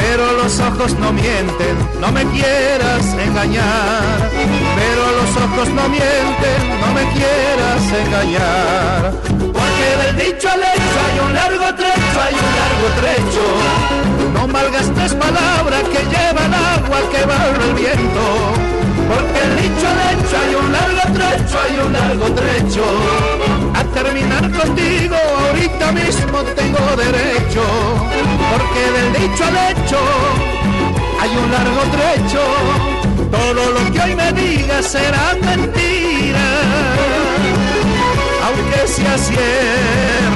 pero 0.00 0.24
los 0.40 0.52
ojos 0.68 0.90
no 0.98 1.12
mienten, 1.12 1.74
no 2.00 2.10
me 2.10 2.24
quieras 2.34 3.04
engañar. 3.26 4.16
Pero 4.80 5.02
los 5.18 5.30
ojos 5.44 5.68
no 5.78 5.84
mienten, 5.88 6.60
no 6.82 6.88
me 6.96 7.04
quieras 7.16 7.82
engañar. 8.04 9.12
Porque 9.58 9.86
del 10.02 10.16
dicho 10.26 10.48
al 10.48 10.62
hecho 10.74 10.98
hay 11.06 11.16
un 11.26 11.32
largo 11.34 11.68
trecho, 11.80 12.16
hay 12.26 12.34
un 12.46 12.52
largo 12.60 12.88
trecho 13.00 14.15
no 14.36 14.46
malgastes 14.48 15.14
palabras 15.14 15.84
que 15.92 16.00
llevan 16.12 16.52
agua 16.52 16.98
que 17.10 17.24
barra 17.24 17.64
el 17.68 17.74
viento. 17.74 18.24
Porque 19.10 19.40
el 19.46 19.52
dicho 19.62 19.86
al 19.92 20.00
hecho 20.12 20.34
hay 20.42 20.54
un 20.62 20.72
largo 20.72 21.04
trecho, 21.16 21.56
hay 21.64 21.74
un 21.86 21.92
largo 21.92 22.26
trecho. 22.40 22.84
A 23.74 23.82
terminar 23.98 24.44
contigo 24.60 25.16
ahorita 25.46 25.92
mismo 25.92 26.38
tengo 26.60 26.84
derecho. 26.96 27.64
Porque 28.52 28.82
del 28.96 29.10
dicho 29.20 29.44
al 29.44 29.56
hecho 29.70 30.00
hay 31.20 31.32
un 31.42 31.48
largo 31.56 31.82
trecho. 31.96 32.42
Todo 33.30 33.62
lo 33.76 33.92
que 33.92 34.00
hoy 34.00 34.14
me 34.14 34.32
digas 34.32 34.84
será 34.86 35.34
mentira. 35.40 36.46
Aunque 38.46 38.86
sea 38.86 39.18
cierto 39.18 40.35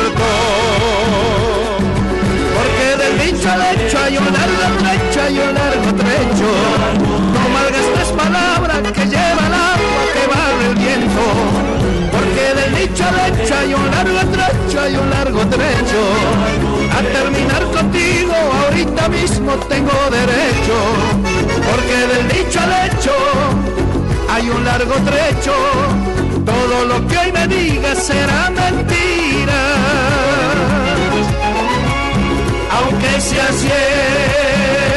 del 3.20 3.32
dicho 3.32 3.50
al 3.50 3.60
hecho 3.60 3.98
hay 3.98 4.16
un 4.18 4.24
largo 4.24 4.62
trecho, 4.78 5.22
hay 5.22 5.38
un 5.38 5.54
largo 5.54 5.94
trecho. 5.94 6.48
No 7.34 7.42
malgastes 7.50 8.08
palabras 8.16 8.80
que 8.92 9.04
llevan 9.06 9.52
agua 9.52 10.02
que 10.14 10.26
va 10.30 10.42
el 10.68 10.74
viento. 10.74 11.24
Porque 12.12 12.54
del 12.60 12.72
dicho 12.74 13.04
al 13.04 13.18
hecho 13.32 13.54
hay 13.54 13.74
un 13.74 13.90
largo 13.90 14.20
trecho, 14.32 14.80
hay 14.80 14.96
un 14.96 15.10
largo 15.10 15.46
trecho. 15.46 16.02
A 16.92 17.02
terminar 17.02 17.64
contigo 17.64 18.34
ahorita 18.64 19.08
mismo 19.08 19.54
tengo 19.68 19.92
derecho. 20.10 20.76
Porque 21.70 22.06
del 22.12 22.26
dicho 22.28 22.60
al 22.60 22.72
hecho 22.86 23.14
hay 24.28 24.50
un 24.50 24.64
largo 24.64 24.94
trecho. 24.94 25.54
Todo 26.44 26.84
lo 26.86 27.06
que 27.06 27.18
hoy 27.18 27.32
me 27.32 27.46
digas 27.46 28.02
será 28.02 28.50
mentira 28.50 30.79
aunque 32.82 33.20
sea 33.20 33.52
cierto. 33.52 34.89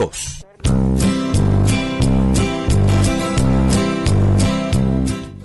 2. 0.01 0.45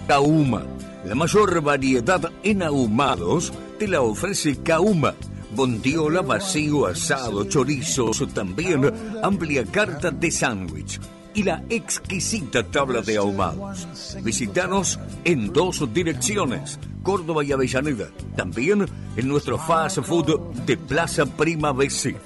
Kauma. 0.09 0.63
La 1.05 1.15
mayor 1.15 1.61
variedad 1.61 2.33
en 2.43 2.63
ahumados 2.63 3.53
te 3.79 3.87
la 3.87 4.01
ofrece 4.01 4.57
Kauma. 4.63 5.15
Bondiola, 5.55 6.23
vacío, 6.23 6.87
asado, 6.87 7.45
chorizos, 7.45 8.27
también 8.33 8.93
amplia 9.23 9.65
carta 9.67 10.11
de 10.11 10.31
sándwich 10.31 11.01
y 11.37 11.43
la 11.43 11.63
exquisita 11.69 12.63
tabla 12.65 13.03
de 13.03 13.19
ahumados. 13.19 14.17
Visítanos 14.23 14.99
en 15.23 15.53
dos 15.53 15.87
direcciones, 15.93 16.81
Córdoba 17.03 17.45
y 17.45 17.53
Avellaneda. 17.53 18.09
También 18.35 18.87
en 19.17 19.29
nuestro 19.29 19.59
fast 19.59 20.01
food 20.01 20.55
de 20.65 20.79
Plaza 20.79 21.27
Prima 21.27 21.73
BC. 21.73 22.17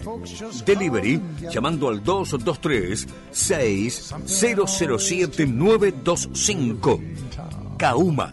Delivery 0.64 1.20
llamando 1.52 1.88
al 1.88 2.04
223 2.04 3.08
6007 3.32 5.46
925. 5.46 7.00
Kauma. 7.76 8.32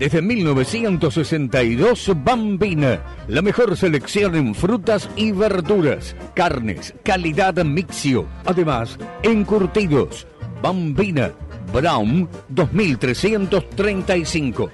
Desde 0.00 0.20
1962, 0.22 2.12
Bambina, 2.24 3.00
la 3.28 3.42
mejor 3.42 3.76
selección 3.76 4.34
en 4.34 4.54
frutas 4.54 5.10
y 5.14 5.32
verduras, 5.32 6.16
carnes, 6.32 6.94
calidad 7.02 7.62
mixio, 7.62 8.24
además, 8.46 8.98
encurtidos. 9.22 10.26
Bambina, 10.62 11.32
Brown 11.70 12.26
2335. 12.48 14.70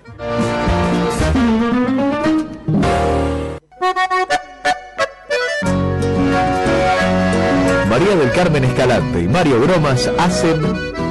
María 7.90 8.14
del 8.14 8.30
Carmen 8.30 8.62
Escalante 8.62 9.22
y 9.22 9.26
Mario 9.26 9.58
Bromas 9.58 10.08
hacen 10.18 10.64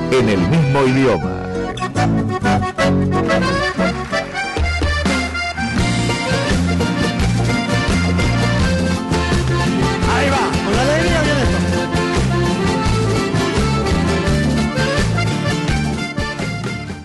en 0.10 0.30
el 0.30 0.40
mismo 0.40 0.86
idioma. 0.86 1.42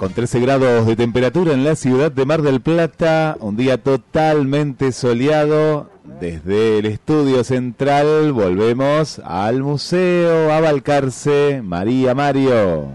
Con 0.01 0.15
13 0.15 0.41
grados 0.41 0.87
de 0.87 0.97
temperatura 0.97 1.53
en 1.53 1.63
la 1.63 1.75
ciudad 1.77 2.11
de 2.11 2.25
Mar 2.25 2.41
del 2.41 2.63
Plata, 2.63 3.37
un 3.39 3.57
día 3.57 3.77
totalmente 3.83 4.93
soleado. 4.93 5.91
Desde 6.21 6.79
el 6.79 6.87
estudio 6.87 7.45
central 7.45 8.33
volvemos 8.33 9.19
al 9.25 9.63
museo 9.63 10.51
a 10.53 10.61
Balcarce. 10.61 11.61
María 11.63 12.15
Mario. 12.15 12.87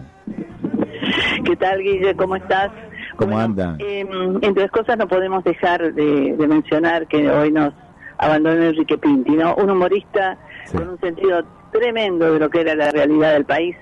¿Qué 1.45 1.55
tal, 1.57 1.79
Guille? 1.79 2.15
¿Cómo 2.15 2.35
estás? 2.37 2.71
¿Cómo 3.17 3.37
anda? 3.37 3.75
eh, 3.79 4.05
entre 4.41 4.63
las 4.63 4.71
cosas 4.71 4.97
no 4.97 5.07
podemos 5.07 5.43
dejar 5.43 5.93
de, 5.93 6.35
de 6.35 6.47
mencionar 6.47 7.07
que 7.07 7.29
hoy 7.29 7.51
nos 7.51 7.71
abandonó 8.17 8.61
Enrique 8.63 8.97
Pinti, 8.97 9.31
¿no? 9.33 9.55
Un 9.55 9.69
humorista 9.69 10.37
Sí. 10.65 10.75
con 10.77 10.89
un 10.89 10.99
sentido 10.99 11.43
tremendo 11.71 12.33
de 12.33 12.39
lo 12.39 12.49
que 12.49 12.61
era 12.61 12.73
la 12.73 12.89
realidad 12.89 13.33
del 13.33 13.45
país. 13.45 13.75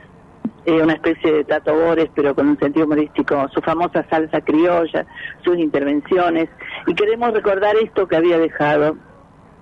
Una 0.66 0.94
especie 0.94 1.32
de 1.32 1.44
Tato 1.44 1.74
Bores, 1.74 2.10
pero 2.16 2.34
con 2.34 2.48
un 2.48 2.58
sentido 2.58 2.86
humorístico, 2.86 3.50
su 3.50 3.60
famosa 3.62 4.06
salsa 4.10 4.40
criolla, 4.42 5.06
sus 5.44 5.58
intervenciones. 5.58 6.50
Y 6.88 6.96
queremos 6.96 7.34
recordar 7.34 7.76
esto 7.76 8.08
que 8.08 8.16
había 8.16 8.38
dejado 8.38 8.96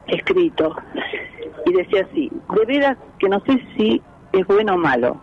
escrito. 0.08 0.76
Y 1.66 1.74
decía 1.74 2.08
así, 2.10 2.32
de 2.56 2.66
veras 2.66 2.98
que 3.20 3.30
no 3.30 3.40
sé 3.42 3.62
si 3.76 4.02
es 4.32 4.46
bueno 4.48 4.76
o 4.76 4.78
malo, 4.78 5.20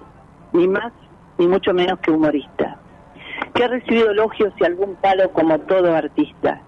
ni 0.53 0.67
más 0.67 0.93
ni 1.39 1.47
mucho 1.47 1.73
menos 1.73 1.99
que 2.01 2.11
humorista, 2.11 2.77
que 3.55 3.65
ha 3.65 3.69
recibido 3.69 4.11
elogios 4.11 4.53
y 4.59 4.65
algún 4.65 4.97
palo 4.97 5.31
como 5.33 5.59
todo 5.61 5.95
artista. 5.95 6.61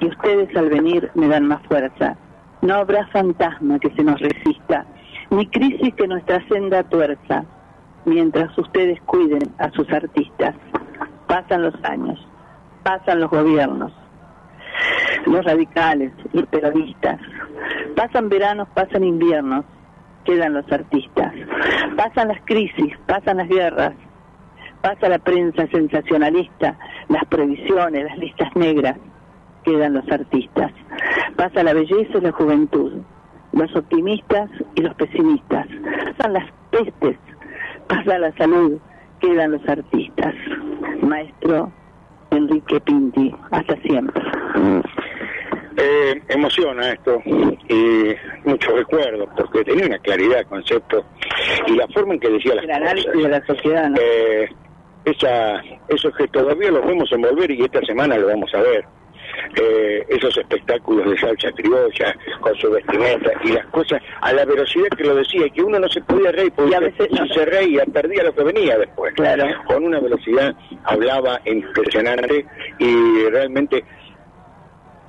Y 0.00 0.06
ustedes 0.06 0.54
al 0.56 0.68
venir 0.68 1.10
me 1.14 1.28
dan 1.28 1.46
más 1.46 1.62
fuerza. 1.66 2.16
No 2.62 2.74
habrá 2.74 3.06
fantasma 3.08 3.78
que 3.78 3.90
se 3.90 4.02
nos 4.02 4.20
resista, 4.20 4.86
ni 5.30 5.46
crisis 5.46 5.94
que 5.94 6.08
nuestra 6.08 6.46
senda 6.48 6.82
tuerza, 6.82 7.44
mientras 8.04 8.56
ustedes 8.58 9.00
cuiden 9.02 9.52
a 9.58 9.70
sus 9.70 9.90
artistas. 9.92 10.54
Pasan 11.26 11.62
los 11.62 11.74
años, 11.84 12.18
pasan 12.82 13.20
los 13.20 13.30
gobiernos, 13.30 13.92
los 15.26 15.44
radicales, 15.44 16.12
los 16.32 16.46
peronistas. 16.46 17.20
Pasan 17.96 18.28
veranos, 18.28 18.68
pasan 18.74 19.04
inviernos, 19.04 19.64
quedan 20.24 20.54
los 20.54 20.70
artistas. 20.70 21.32
Pasan 21.96 22.28
las 22.28 22.40
crisis, 22.44 22.92
pasan 23.06 23.38
las 23.38 23.48
guerras, 23.48 23.94
pasa 24.82 25.08
la 25.08 25.18
prensa 25.18 25.66
sensacionalista, 25.68 26.76
las 27.08 27.24
previsiones, 27.26 28.04
las 28.04 28.18
listas 28.18 28.54
negras, 28.54 28.96
quedan 29.64 29.94
los 29.94 30.10
artistas. 30.10 30.72
Pasa 31.36 31.62
la 31.62 31.72
belleza 31.72 32.18
y 32.18 32.20
la 32.20 32.32
juventud, 32.32 32.92
los 33.52 33.74
optimistas 33.76 34.50
y 34.74 34.82
los 34.82 34.94
pesimistas. 34.94 35.66
Pasan 36.16 36.32
las 36.34 36.44
pestes, 36.70 37.16
pasa 37.88 38.18
la 38.18 38.32
salud, 38.36 38.78
quedan 39.20 39.52
los 39.52 39.68
artistas. 39.68 40.34
Maestro 41.02 41.72
Enrique 42.30 42.80
Pinti, 42.80 43.34
hasta 43.50 43.76
siempre. 43.76 44.22
Eh, 45.76 46.22
emociona 46.28 46.92
esto 46.92 47.20
y 47.68 48.14
muchos 48.44 48.74
recuerdos 48.74 49.28
porque 49.36 49.64
tenía 49.64 49.86
una 49.86 49.98
claridad 49.98 50.38
de 50.38 50.44
concepto 50.44 51.04
y 51.66 51.72
la 51.72 51.88
forma 51.88 52.14
en 52.14 52.20
que 52.20 52.30
decía 52.30 52.54
las 52.54 52.64
análisis 52.64 53.06
cosas. 53.06 53.22
de 53.22 53.28
la 53.28 53.46
sociedad, 53.46 53.90
¿no? 53.90 53.96
Eh, 54.00 54.48
esa, 55.04 55.62
esos 55.88 56.16
que 56.16 56.28
todavía 56.28 56.70
los 56.70 56.86
vemos 56.86 57.10
envolver 57.12 57.50
y 57.50 57.62
esta 57.62 57.80
semana 57.82 58.16
lo 58.16 58.28
vamos 58.28 58.54
a 58.54 58.60
ver. 58.60 58.84
Eh, 59.56 60.04
esos 60.08 60.36
espectáculos 60.36 61.08
de 61.10 61.18
salsa 61.18 61.50
criolla 61.52 62.16
con 62.40 62.54
su 62.56 62.70
vestimenta 62.70 63.30
y 63.44 63.52
las 63.52 63.66
cosas 63.66 64.02
a 64.20 64.32
la 64.32 64.44
velocidad 64.44 64.88
que 64.96 65.04
lo 65.04 65.14
decía 65.14 65.46
y 65.46 65.50
que 65.50 65.62
uno 65.62 65.78
no 65.78 65.88
se 65.88 66.00
podía 66.02 66.32
reír 66.32 66.52
porque 66.56 66.72
Y 66.72 66.74
a 66.74 66.80
veces 66.80 67.08
si 67.12 67.20
no. 67.20 67.26
se 67.34 67.44
reía 67.44 67.84
perdía 67.92 68.24
lo 68.24 68.34
que 68.34 68.42
venía 68.44 68.78
después 68.78 69.14
Claro. 69.14 69.44
con 69.66 69.84
una 69.84 70.00
velocidad 70.00 70.54
hablaba 70.84 71.40
impresionante 71.44 72.44
y 72.78 73.24
realmente 73.30 73.84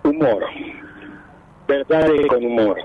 humor 0.03 0.43
verdades 1.67 2.27
con 2.27 2.45
humor 2.45 2.77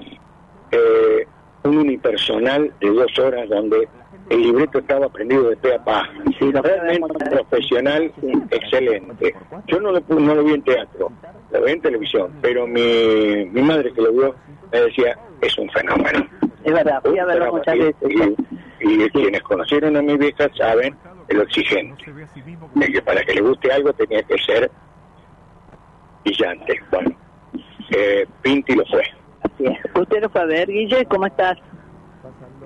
eh, 0.72 1.26
un 1.64 1.76
unipersonal 1.79 2.72
de 2.81 2.88
dos 2.88 3.18
horas 3.18 3.48
donde 3.48 3.87
el 4.31 4.43
libreto 4.43 4.79
estaba 4.79 5.07
aprendido 5.07 5.51
de 5.51 5.57
pe 5.57 5.75
a 5.75 5.85
pa. 5.85 6.09
Sí, 6.38 6.51
lo 6.51 6.62
Realmente 6.62 7.03
un 7.03 7.31
profesional 7.31 8.12
Sí. 8.21 8.33
excelente. 8.51 9.35
Yo 9.66 9.81
no 9.81 9.93
lo, 9.93 10.01
no 10.09 10.35
lo 10.35 10.45
vi 10.45 10.55
en 10.55 10.62
teatro, 10.62 11.12
lo 11.53 11.62
vi 11.64 11.73
en 11.73 11.81
televisión, 11.83 12.33
pero 12.40 12.66
mi, 12.66 13.45
mi 13.53 13.61
madre 13.62 13.93
que 13.93 14.01
lo 14.01 14.12
vio 14.12 14.35
me 14.73 14.81
decía, 14.81 15.19
es 15.43 15.59
un 15.59 15.69
fenómeno. 15.71 16.27
Es 16.64 16.73
verdad, 16.73 17.01
fui 17.03 17.19
a 17.19 17.25
verlo 17.27 17.53
muchas 17.55 17.75
Y- 17.77 17.79
veces. 17.79 18.37
Y, 18.83 19.03
y 19.05 19.11
quienes 19.11 19.43
conocieron 19.43 19.97
a 19.97 20.03
mi 20.03 20.16
vieja 20.16 20.49
saben 20.57 20.97
de 21.29 21.35
lo 21.35 21.43
exigente, 21.43 22.03
de 22.75 22.87
que 22.87 23.03
para 23.03 23.23
que 23.23 23.35
le 23.35 23.40
guste 23.43 23.71
algo 23.73 23.93
tenía 23.93 24.23
que 24.23 24.38
ser 24.38 24.71
brillante. 26.25 26.81
Bueno, 26.90 27.11
eh, 27.90 28.27
Pinti 28.43 28.75
lo 28.75 28.85
fue. 28.87 29.03
Así 29.43 29.64
es. 29.64 29.79
¿Usted 30.01 30.23
lo 30.23 30.29
fue 30.31 30.40
a 30.40 30.45
ver, 30.47 30.69
Guille? 30.69 31.05
¿Cómo 31.07 31.27
estás? 31.27 31.59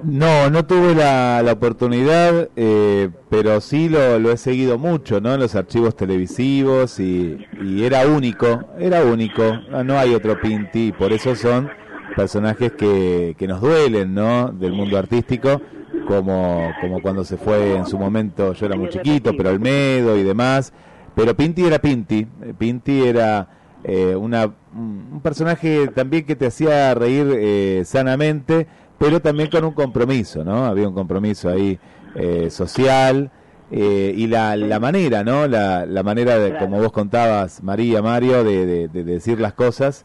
No, 0.02 0.50
no 0.50 0.66
tuve 0.66 0.94
la, 0.94 1.42
la 1.42 1.52
oportunidad, 1.52 2.48
eh, 2.56 3.08
pero 3.30 3.60
sí 3.60 3.88
lo, 3.88 4.18
lo 4.18 4.32
he 4.32 4.36
seguido 4.36 4.78
mucho, 4.78 5.20
¿no? 5.20 5.34
En 5.34 5.40
los 5.40 5.54
archivos 5.54 5.96
televisivos 5.96 7.00
y, 7.00 7.38
y 7.62 7.84
era 7.84 8.06
único, 8.06 8.64
era 8.78 9.02
único, 9.04 9.42
no, 9.70 9.84
no 9.84 9.98
hay 9.98 10.14
otro 10.14 10.38
Pinti, 10.40 10.92
por 10.92 11.12
eso 11.12 11.34
son 11.34 11.70
personajes 12.16 12.72
que, 12.72 13.34
que 13.38 13.46
nos 13.46 13.60
duelen, 13.60 14.14
¿no? 14.14 14.48
Del 14.48 14.72
mundo 14.72 14.98
artístico, 14.98 15.62
como, 16.06 16.70
como 16.80 17.00
cuando 17.00 17.24
se 17.24 17.36
fue 17.36 17.76
en 17.76 17.86
su 17.86 17.98
momento, 17.98 18.52
yo 18.52 18.66
era 18.66 18.76
muy 18.76 18.88
chiquito, 18.90 19.32
pero 19.36 19.50
Olmedo 19.50 20.16
y 20.16 20.22
demás, 20.22 20.72
pero 21.14 21.34
Pinti 21.34 21.64
era 21.64 21.78
Pinti, 21.78 22.26
eh, 22.42 22.54
Pinti 22.56 23.06
era 23.06 23.48
eh, 23.84 24.14
una, 24.14 24.46
un 24.74 25.04
un 25.14 25.20
personaje 25.20 25.88
también 25.88 26.24
que 26.24 26.34
te 26.34 26.46
hacía 26.46 26.92
reír 26.94 27.32
eh, 27.38 27.82
sanamente, 27.84 28.66
pero 28.98 29.20
también 29.20 29.50
con 29.50 29.64
un 29.64 29.72
compromiso, 29.72 30.44
¿no? 30.44 30.64
Había 30.66 30.88
un 30.88 30.94
compromiso 30.94 31.48
ahí 31.48 31.78
eh, 32.14 32.48
social 32.50 33.30
eh, 33.70 34.12
y 34.16 34.26
la, 34.26 34.57
la 34.57 34.78
manera, 34.78 35.24
¿no? 35.24 35.46
La, 35.48 35.85
la 35.87 36.02
manera 36.02 36.38
de, 36.38 36.57
como 36.59 36.78
vos 36.78 36.92
contabas, 36.92 37.62
María, 37.62 38.02
Mario, 38.02 38.44
de, 38.44 38.66
de- 38.66 38.88
de 38.88 39.04
decir 39.04 39.40
las 39.40 39.52
cosas. 39.54 40.04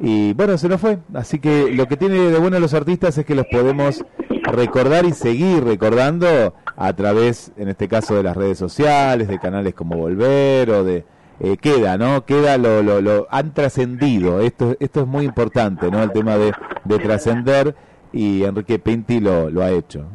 Y 0.00 0.32
bueno, 0.34 0.56
se 0.58 0.68
nos 0.68 0.80
fue. 0.80 0.98
Así 1.14 1.38
que 1.38 1.70
lo 1.74 1.86
que 1.86 1.96
tiene 1.96 2.18
de 2.30 2.38
bueno 2.38 2.58
los 2.58 2.72
artistas 2.74 3.16
es 3.18 3.24
que 3.26 3.34
los 3.34 3.46
podemos 3.46 4.04
recordar 4.52 5.04
y 5.04 5.12
seguir 5.12 5.62
recordando 5.64 6.54
a 6.76 6.92
través, 6.94 7.52
en 7.56 7.68
este 7.68 7.86
caso, 7.88 8.14
de 8.16 8.22
las 8.22 8.36
redes 8.36 8.58
sociales, 8.58 9.28
de 9.28 9.38
canales 9.38 9.74
como 9.74 9.96
Volver 9.96 10.70
o 10.70 10.84
de... 10.84 11.04
eh, 11.40 11.56
queda, 11.58 11.98
¿no? 11.98 12.24
Queda 12.24 12.56
lo, 12.58 12.82
lo, 12.82 13.00
lo 13.02 13.26
han 13.30 13.52
trascendido. 13.52 14.40
Esto, 14.40 14.74
esto 14.80 15.00
es 15.02 15.06
muy 15.06 15.26
importante, 15.26 15.90
¿no? 15.90 16.02
El 16.02 16.12
tema 16.12 16.36
de, 16.38 16.52
de 16.84 16.98
trascender 16.98 17.74
y 18.12 18.44
Enrique 18.44 18.78
Pinti 18.78 19.20
lo, 19.20 19.50
lo 19.50 19.62
ha 19.62 19.70
hecho. 19.70 20.06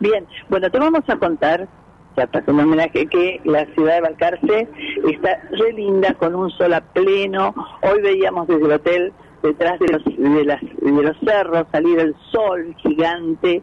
Bien, 0.00 0.26
bueno, 0.48 0.70
te 0.70 0.78
vamos 0.78 1.02
a 1.08 1.16
contar, 1.16 1.68
ya 2.16 2.26
para 2.28 2.44
un 2.52 2.60
homenaje, 2.60 3.06
que 3.06 3.40
la 3.44 3.66
ciudad 3.74 3.96
de 3.96 4.00
Balcarce 4.02 4.68
está 5.08 5.42
re 5.50 5.72
linda, 5.72 6.14
con 6.14 6.34
un 6.34 6.50
sol 6.50 6.72
a 6.74 6.80
pleno. 6.80 7.52
Hoy 7.82 8.00
veíamos 8.02 8.46
desde 8.46 8.64
el 8.64 8.72
hotel, 8.72 9.12
detrás 9.42 9.78
de 9.80 9.88
los, 9.88 10.04
de 10.04 11.02
los 11.02 11.16
cerros, 11.24 11.66
salir 11.72 11.98
el 11.98 12.14
sol 12.30 12.76
gigante. 12.78 13.62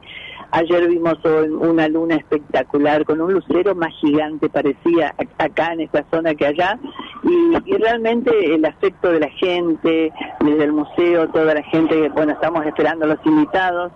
Ayer 0.51 0.88
vimos 0.88 1.17
una 1.23 1.88
luna 1.88 2.15
espectacular, 2.15 3.05
con 3.05 3.21
un 3.21 3.34
lucero 3.34 3.75
más 3.75 3.93
gigante, 3.99 4.49
parecía 4.49 5.13
acá 5.38 5.73
en 5.73 5.81
esta 5.81 6.05
zona 6.12 6.36
que 6.36 6.45
allá. 6.45 6.79
Y, 7.23 7.71
y 7.73 7.77
realmente 7.77 8.53
el 8.53 8.63
afecto 8.65 9.12
de 9.12 9.19
la 9.19 9.29
gente, 9.29 10.12
desde 10.39 10.63
el 10.63 10.73
museo, 10.73 11.27
toda 11.29 11.53
la 11.53 11.63
gente, 11.63 11.95
que 11.95 12.10
bueno, 12.10 12.34
estamos 12.34 12.65
esperando 12.65 13.05
a 13.05 13.10
los 13.10 13.25
invitados 13.25 13.91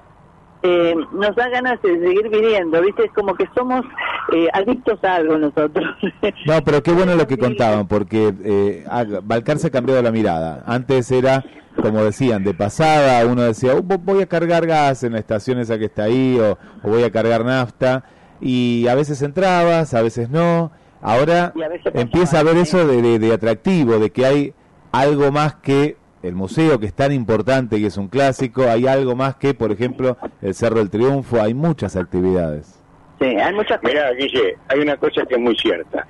eh, 0.62 0.94
nos 1.14 1.36
da 1.36 1.48
ganas 1.48 1.82
de 1.82 2.00
seguir 2.00 2.30
viniendo, 2.30 2.82
¿viste? 2.82 3.06
Es 3.06 3.12
como 3.14 3.34
que 3.34 3.48
somos 3.56 3.86
eh, 4.34 4.48
adictos 4.52 5.02
a 5.04 5.16
algo 5.16 5.38
nosotros. 5.38 5.86
No, 6.46 6.62
pero 6.64 6.82
qué 6.84 6.92
bueno 6.92 7.16
lo 7.16 7.28
que 7.28 7.38
contaban, 7.38 7.88
porque 7.88 8.34
eh, 8.44 8.86
Balcarce 9.24 9.68
ha 9.68 9.70
cambiado 9.70 10.02
la 10.02 10.12
mirada. 10.12 10.64
Antes 10.66 11.12
era, 11.12 11.44
como 11.82 12.04
decían, 12.04 12.44
de 12.44 12.54
pasada, 12.54 13.26
uno 13.26 13.42
decía, 13.44 13.74
"Oh, 13.76 13.82
vo- 13.84 14.00
voy 14.04 14.22
a 14.22 14.26
cargar 14.28 14.66
gas 14.68 15.04
en 15.04 15.14
la 15.14 15.20
estación 15.20 15.60
esa 15.60 15.78
que 15.80 15.86
está 15.86 16.04
ahí, 16.04 16.38
o, 16.40 16.58
o 16.84 16.90
voy 16.90 17.04
a 17.04 17.12
cargar 17.12 17.44
nafta, 17.46 18.04
y 18.42 18.88
a 18.88 18.96
veces 18.96 19.22
entrabas, 19.22 19.94
a 19.94 20.02
veces 20.02 20.30
no. 20.30 20.72
Ahora 21.02 21.54
Y 21.56 21.60
veces 21.60 21.94
empieza 21.96 22.40
a 22.40 22.44
ver 22.44 22.56
sí. 22.56 22.62
eso 22.62 22.86
de, 22.88 23.02
de- 23.02 23.20
de 23.20 23.34
atractivo, 23.34 24.00
de 24.00 24.10
que 24.12 24.26
hay 24.26 24.54
algo 24.92 25.32
más 25.32 25.56
que 25.56 25.96
el 26.24 26.36
museo, 26.36 26.80
que 26.80 26.86
es 26.88 26.94
tan 26.94 27.14
importante, 27.14 27.80
que 27.80 27.86
es 27.88 27.96
un 27.98 28.10
clásico, 28.10 28.64
hay 28.64 28.88
algo 28.88 29.16
más 29.16 29.36
que, 29.36 29.54
por 29.54 29.72
ejemplo, 29.72 30.18
el 30.42 30.54
Cerro 30.54 30.80
del 30.80 30.90
Triunfo, 30.90 31.42
hay 31.42 31.54
muchas 31.54 31.96
actividades. 31.96 32.76
sí, 33.20 33.26
hay 33.28 33.54
muchas 33.54 33.80
cosas. 33.80 33.94
Mira, 33.96 34.12
Guille, 34.14 34.58
hay 34.68 34.80
una 34.80 34.98
cosa 34.98 35.26
que 35.26 35.36
es 35.36 35.40
muy 35.42 35.56
cierta. 35.58 36.06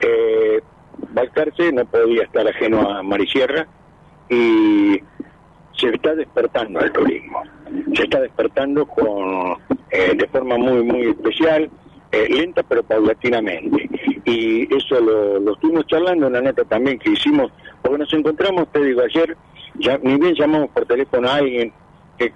Eh, 0.00 0.60
Balcarce 1.14 1.72
no 1.72 1.84
podía 1.84 2.22
estar 2.24 2.46
ajeno 2.48 2.90
a 2.90 3.02
Marisierra 3.02 3.66
y 4.28 5.00
se 5.76 5.88
está 5.88 6.14
despertando 6.14 6.80
al 6.80 6.92
turismo. 6.92 7.42
Se 7.94 8.04
está 8.04 8.20
despertando 8.20 8.86
con 8.86 9.56
eh, 9.90 10.14
de 10.16 10.28
forma 10.28 10.56
muy 10.56 10.82
muy 10.82 11.08
especial, 11.08 11.70
eh, 12.12 12.28
lenta 12.28 12.62
pero 12.62 12.82
paulatinamente. 12.82 13.88
Y 14.24 14.74
eso 14.74 15.00
lo, 15.00 15.40
lo 15.40 15.54
estuvimos 15.54 15.86
charlando 15.86 16.26
en 16.26 16.34
la 16.34 16.42
nota 16.42 16.64
también 16.64 16.98
que 16.98 17.10
hicimos, 17.10 17.50
porque 17.82 17.98
nos 17.98 18.12
encontramos, 18.12 18.70
te 18.70 18.84
digo, 18.84 19.02
ayer, 19.02 19.36
ya, 19.74 19.98
ni 19.98 20.16
bien 20.16 20.34
llamamos 20.34 20.70
por 20.70 20.86
teléfono 20.86 21.28
a 21.28 21.36
alguien 21.36 21.72
que 22.18 22.32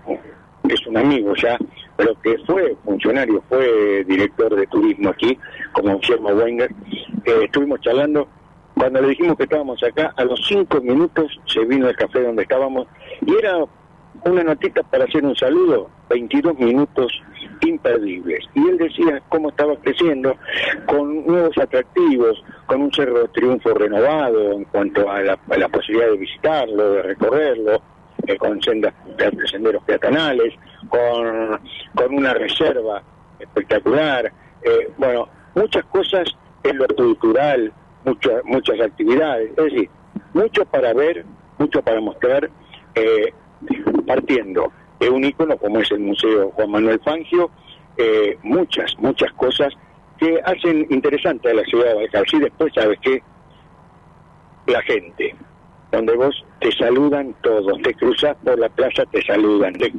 es 0.75 0.87
un 0.87 0.97
amigo 0.97 1.35
ya, 1.37 1.57
pero 1.97 2.15
que 2.21 2.37
fue 2.47 2.77
funcionario, 2.85 3.43
fue 3.49 4.05
director 4.05 4.55
de 4.55 4.67
turismo 4.67 5.11
aquí, 5.11 5.39
como 5.73 5.99
Guillermo 5.99 6.31
Wenger, 6.31 6.71
eh, 7.25 7.41
estuvimos 7.45 7.81
charlando, 7.81 8.29
cuando 8.77 9.01
le 9.01 9.09
dijimos 9.09 9.37
que 9.37 9.45
estábamos 9.45 9.83
acá, 9.83 10.13
a 10.17 10.25
los 10.25 10.41
cinco 10.47 10.81
minutos 10.83 11.41
se 11.47 11.65
vino 11.65 11.87
al 11.89 11.97
café 11.97 12.23
donde 12.23 12.43
estábamos, 12.43 12.87
y 13.25 13.35
era 13.35 13.65
una 14.25 14.43
notita 14.43 14.83
para 14.83 15.05
hacer 15.05 15.25
un 15.25 15.35
saludo, 15.35 15.89
22 16.11 16.59
minutos 16.59 17.13
imperdibles. 17.63 18.45
Y 18.55 18.69
él 18.69 18.77
decía 18.77 19.23
cómo 19.29 19.49
estaba 19.49 19.77
creciendo 19.77 20.37
con 20.87 21.27
nuevos 21.27 21.57
atractivos, 21.59 22.43
con 22.67 22.83
un 22.83 22.93
Cerro 22.93 23.21
de 23.21 23.29
Triunfo 23.29 23.73
renovado 23.73 24.53
en 24.53 24.65
cuanto 24.65 25.11
a 25.11 25.23
la, 25.23 25.39
a 25.49 25.57
la 25.57 25.69
posibilidad 25.69 26.11
de 26.11 26.19
visitarlo, 26.19 26.93
de 26.93 27.03
recorrerlo, 27.03 27.83
eh, 28.27 28.37
con 28.37 28.61
sendas, 28.61 28.93
senderos 29.51 29.83
peatonales, 29.85 30.53
con, 30.89 31.61
con 31.95 32.15
una 32.15 32.35
reserva 32.35 33.03
espectacular. 33.39 34.33
Eh, 34.63 34.91
bueno, 34.99 35.29
muchas 35.55 35.85
cosas 35.87 36.29
en 36.63 36.79
lo 36.79 36.87
cultural, 36.89 37.73
muchas 38.07 38.45
muchas 38.45 38.81
actividades, 38.81 39.51
es 39.51 39.57
decir, 39.57 39.91
mucho 40.33 40.65
para 40.65 40.95
ver, 40.95 41.25
mucho 41.59 41.83
para 41.83 42.01
mostrar, 42.01 42.49
eh, 42.95 43.33
partiendo 44.07 44.73
de 45.01 45.11
un 45.11 45.25
ícono 45.25 45.59
como 45.59 45.79
es 45.81 45.91
el 45.91 46.01
Museo 46.01 46.51
Juan 46.53 46.71
Manuel 46.71 47.01
Fangio, 47.05 47.51
eh, 47.99 48.39
muchas, 48.43 48.95
muchas 48.99 49.31
cosas 49.35 49.75
que 50.19 50.41
hacen 50.45 50.87
interesante 50.91 51.51
a 51.51 51.55
la 51.55 51.63
ciudad 51.65 51.89
de 51.89 51.95
Valcarce. 51.95 52.37
Y 52.39 52.41
después, 52.41 52.73
¿sabes 52.75 52.99
qué? 53.03 53.23
La 54.67 54.81
gente, 54.83 55.35
donde 55.93 56.17
vos 56.17 56.45
te 56.61 56.73
saludan 56.73 57.35
todos, 57.43 57.81
te 57.83 57.93
cruzas 57.95 58.37
por 58.43 58.59
la 58.59 58.69
plaza, 58.71 59.05
te 59.13 59.23
saludan, 59.23 59.75
te- 59.75 59.93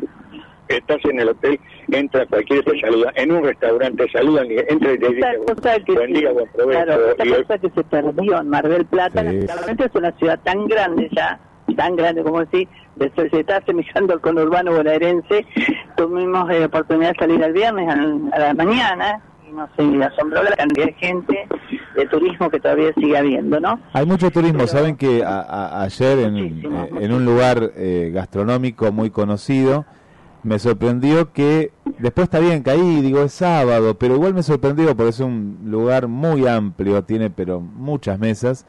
estás 0.69 0.97
en 1.05 1.19
el 1.19 1.29
hotel, 1.29 1.59
entra 1.91 2.25
cualquiera, 2.25 2.63
te 2.63 2.79
saluda, 2.79 3.11
en 3.15 3.31
un 3.31 3.43
restaurante 3.43 4.05
te 4.05 4.11
saludan, 4.11 4.47
y 4.51 4.55
entra 4.67 4.93
y 4.93 4.99
te 4.99 5.07
Esta 5.07 5.31
dice, 5.31 5.45
cosa 5.53 5.79
que 5.85 5.91
buen 5.93 6.13
día, 6.13 6.27
se- 6.27 6.33
buen 6.33 6.47
provecho. 6.51 6.83
claro, 6.85 7.09
esta 7.11 7.25
y 7.25 7.31
hoy- 7.31 7.41
cosa 7.43 7.57
que 7.59 7.69
se 7.69 7.83
perdió 7.83 8.39
en 8.41 8.49
Mar 8.49 8.67
del 8.67 8.85
Plata, 8.85 9.21
Sí. 9.21 9.25
lamentablemente 9.25 9.85
es 9.85 9.95
una 9.95 10.11
ciudad 10.13 10.39
tan 10.43 10.67
grande 10.67 11.09
ya, 11.15 11.39
tan 11.75 11.95
grande 11.95 12.23
como 12.23 12.39
decir, 12.39 12.67
de- 12.95 13.11
se 13.29 13.39
está 13.39 13.57
asemejando 13.57 14.13
al 14.13 14.21
conurbano 14.21 14.71
bonaerense. 14.71 15.45
Tuvimos 15.95 16.49
eh, 16.51 16.65
oportunidad 16.65 17.11
de 17.13 17.19
salir 17.19 17.43
el 17.43 17.53
viernes 17.53 17.87
al- 17.89 18.29
a 18.33 18.39
la 18.39 18.53
mañana 18.53 19.21
y 19.47 19.51
nos 19.53 19.69
eh, 19.77 20.03
asombró 20.03 20.43
la 20.43 20.51
cantidad 20.55 20.87
de 20.87 20.93
gente 20.93 21.47
de 21.95 22.05
turismo 22.07 22.49
que 22.49 22.59
todavía 22.59 22.93
sigue 22.93 23.17
habiendo, 23.17 23.59
¿no? 23.59 23.79
Hay 23.93 24.05
mucho 24.05 24.29
turismo, 24.31 24.59
Pero- 24.59 24.67
saben 24.67 24.95
que 24.97 25.23
a- 25.23 25.39
a- 25.41 25.83
ayer 25.83 26.19
en, 26.19 26.33
Muchísimo, 26.33 26.83
eh, 26.83 26.89
en 27.01 27.13
un 27.13 27.25
lugar 27.25 27.71
eh, 27.75 28.11
gastronómico 28.13 28.91
muy 28.91 29.09
conocido 29.09 29.85
me 30.47 30.59
sorprendió 30.59 31.33
que 31.33 31.71
después 31.99 32.23
está 32.23 32.39
bien 32.39 32.63
caí, 32.63 33.01
digo 33.01 33.21
es 33.21 33.33
sábado, 33.33 33.97
pero 33.97 34.15
igual 34.15 34.33
me 34.33 34.43
sorprendió 34.43 34.95
porque 34.95 35.09
es 35.09 35.19
un 35.19 35.59
lugar 35.65 36.07
muy 36.07 36.47
amplio, 36.47 37.03
tiene 37.03 37.29
pero 37.29 37.59
muchas 37.59 38.17
mesas, 38.17 38.65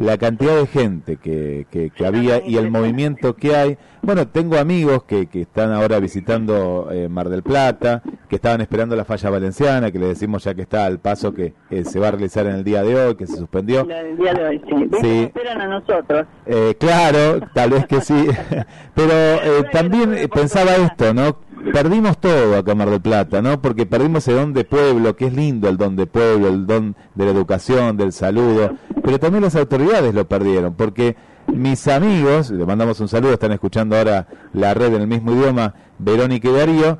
la 0.00 0.16
cantidad 0.16 0.56
de 0.56 0.66
gente 0.66 1.16
que, 1.16 1.66
que, 1.70 1.90
que 1.90 2.06
había 2.06 2.42
y 2.44 2.56
el 2.56 2.70
movimiento 2.70 3.36
que 3.36 3.54
hay. 3.54 3.78
Bueno, 4.02 4.26
tengo 4.26 4.56
amigos 4.56 5.04
que, 5.04 5.26
que 5.26 5.42
están 5.42 5.72
ahora 5.72 5.98
visitando 6.00 6.88
eh, 6.90 7.08
Mar 7.10 7.28
del 7.28 7.42
Plata, 7.42 8.02
que 8.28 8.36
estaban 8.36 8.62
esperando 8.62 8.96
la 8.96 9.04
falla 9.04 9.28
valenciana, 9.28 9.90
que 9.90 9.98
le 9.98 10.06
decimos 10.06 10.44
ya 10.44 10.54
que 10.54 10.62
está 10.62 10.86
al 10.86 11.00
paso 11.00 11.34
que 11.34 11.52
eh, 11.68 11.84
se 11.84 11.98
va 12.00 12.08
a 12.08 12.10
realizar 12.12 12.46
en 12.46 12.54
el 12.54 12.64
día 12.64 12.82
de 12.82 12.96
hoy, 12.96 13.14
que 13.14 13.26
se 13.26 13.36
suspendió. 13.36 13.84
Día 13.84 14.32
de 14.32 14.42
hoy, 14.42 14.62
sí. 15.02 15.24
Esperan 15.24 15.60
a 15.60 15.66
nosotros. 15.66 16.26
Eh, 16.46 16.74
claro, 16.78 17.40
tal 17.52 17.70
vez 17.70 17.86
que 17.86 18.00
sí, 18.00 18.26
pero 18.94 19.12
eh, 19.12 19.64
también 19.70 20.14
eh, 20.14 20.28
pensaba 20.28 20.76
esto, 20.76 21.12
¿no? 21.12 21.36
Perdimos 21.72 22.18
todo 22.18 22.56
acá 22.56 22.72
en 22.72 22.78
Mar 22.78 22.90
del 22.90 23.00
Plata, 23.00 23.42
¿no? 23.42 23.60
Porque 23.60 23.86
perdimos 23.86 24.26
el 24.28 24.36
don 24.36 24.52
de 24.52 24.64
pueblo, 24.64 25.16
que 25.16 25.26
es 25.26 25.34
lindo 25.34 25.68
el 25.68 25.76
don 25.76 25.96
de 25.96 26.06
pueblo, 26.06 26.48
el 26.48 26.66
don 26.66 26.96
de 27.14 27.24
la 27.24 27.30
educación, 27.30 27.96
del 27.96 28.12
saludo, 28.12 28.74
pero 29.02 29.18
también 29.18 29.44
las 29.44 29.56
autoridades 29.56 30.14
lo 30.14 30.26
perdieron, 30.26 30.74
porque 30.74 31.16
mis 31.46 31.88
amigos, 31.88 32.50
le 32.50 32.64
mandamos 32.64 33.00
un 33.00 33.08
saludo, 33.08 33.34
están 33.34 33.52
escuchando 33.52 33.96
ahora 33.96 34.26
la 34.52 34.74
red 34.74 34.94
en 34.94 35.02
el 35.02 35.08
mismo 35.08 35.32
idioma, 35.32 35.74
Verónica 35.98 36.48
y 36.48 36.52
Darío, 36.52 36.98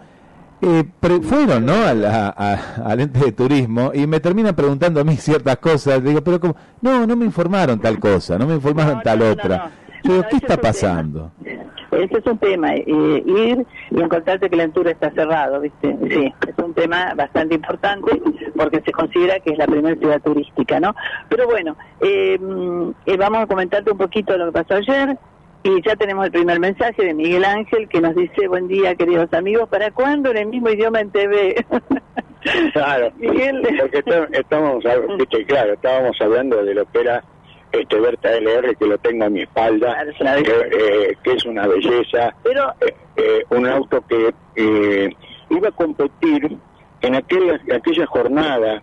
eh, 0.62 0.84
fueron 1.22 1.64
¿no? 1.64 1.72
A 1.72 2.52
al 2.84 3.00
ente 3.00 3.20
de 3.20 3.32
turismo 3.32 3.92
y 3.94 4.06
me 4.06 4.20
terminan 4.20 4.54
preguntando 4.54 5.00
a 5.00 5.04
mí 5.04 5.16
ciertas 5.16 5.56
cosas. 5.56 6.04
Digo, 6.04 6.22
pero 6.22 6.38
como, 6.38 6.56
no, 6.82 7.06
no 7.06 7.16
me 7.16 7.24
informaron 7.24 7.80
tal 7.80 7.98
cosa, 7.98 8.38
no 8.38 8.46
me 8.46 8.54
informaron 8.54 9.00
tal 9.02 9.22
otra. 9.22 9.70
¿Qué 10.02 10.36
está 10.36 10.56
pasando? 10.56 11.30
Ese 11.90 12.18
es 12.18 12.26
un 12.26 12.38
tema, 12.38 12.74
eh, 12.74 12.84
ir 12.86 13.66
y 13.90 14.00
encontrarte 14.00 14.48
que 14.48 14.56
la 14.56 14.62
altura 14.64 14.92
está 14.92 15.10
cerrado, 15.10 15.60
¿viste? 15.60 15.96
Sí, 16.08 16.32
es 16.46 16.64
un 16.64 16.72
tema 16.72 17.14
bastante 17.16 17.56
importante 17.56 18.22
porque 18.56 18.80
se 18.84 18.92
considera 18.92 19.40
que 19.40 19.52
es 19.52 19.58
la 19.58 19.66
primera 19.66 19.96
ciudad 19.96 20.20
turística, 20.22 20.78
¿no? 20.78 20.94
Pero 21.28 21.46
bueno, 21.46 21.76
eh, 22.00 22.38
eh, 23.06 23.16
vamos 23.16 23.42
a 23.42 23.46
comentarte 23.46 23.90
un 23.90 23.98
poquito 23.98 24.36
lo 24.36 24.46
que 24.46 24.52
pasó 24.52 24.74
ayer. 24.74 25.18
Y 25.62 25.82
ya 25.82 25.94
tenemos 25.94 26.24
el 26.24 26.32
primer 26.32 26.58
mensaje 26.58 27.04
de 27.04 27.12
Miguel 27.12 27.44
Ángel 27.44 27.86
que 27.86 28.00
nos 28.00 28.14
dice, 28.14 28.48
buen 28.48 28.66
día 28.66 28.94
queridos 28.94 29.30
amigos, 29.34 29.68
¿para 29.68 29.90
cuándo 29.90 30.30
en 30.30 30.38
el 30.38 30.46
mismo 30.46 30.70
idioma 30.70 31.00
en 31.00 31.10
TV? 31.10 31.66
claro, 32.72 33.12
Miguel... 33.18 33.60
porque 33.78 33.98
estamos, 34.32 34.82
claro, 35.46 35.74
estábamos 35.74 36.16
hablando 36.18 36.64
de 36.64 36.74
lo 36.74 36.86
que 36.86 37.00
era 37.00 37.22
este 37.72 38.00
Berta 38.00 38.36
LR 38.36 38.74
que 38.76 38.86
lo 38.86 38.98
tengo 38.98 39.24
a 39.24 39.30
mi 39.30 39.42
espalda, 39.42 40.02
eh, 40.02 41.16
que, 41.22 41.32
es 41.32 41.44
una 41.44 41.66
belleza, 41.66 42.34
Pero... 42.42 42.72
Eh, 42.80 42.94
eh, 43.16 43.44
un 43.50 43.66
auto 43.66 44.02
que 44.08 44.32
iba 45.50 45.68
a 45.68 45.72
competir 45.72 46.56
en 47.02 47.14
aquella, 47.14 47.60
aquella 47.74 48.06
jornada 48.06 48.82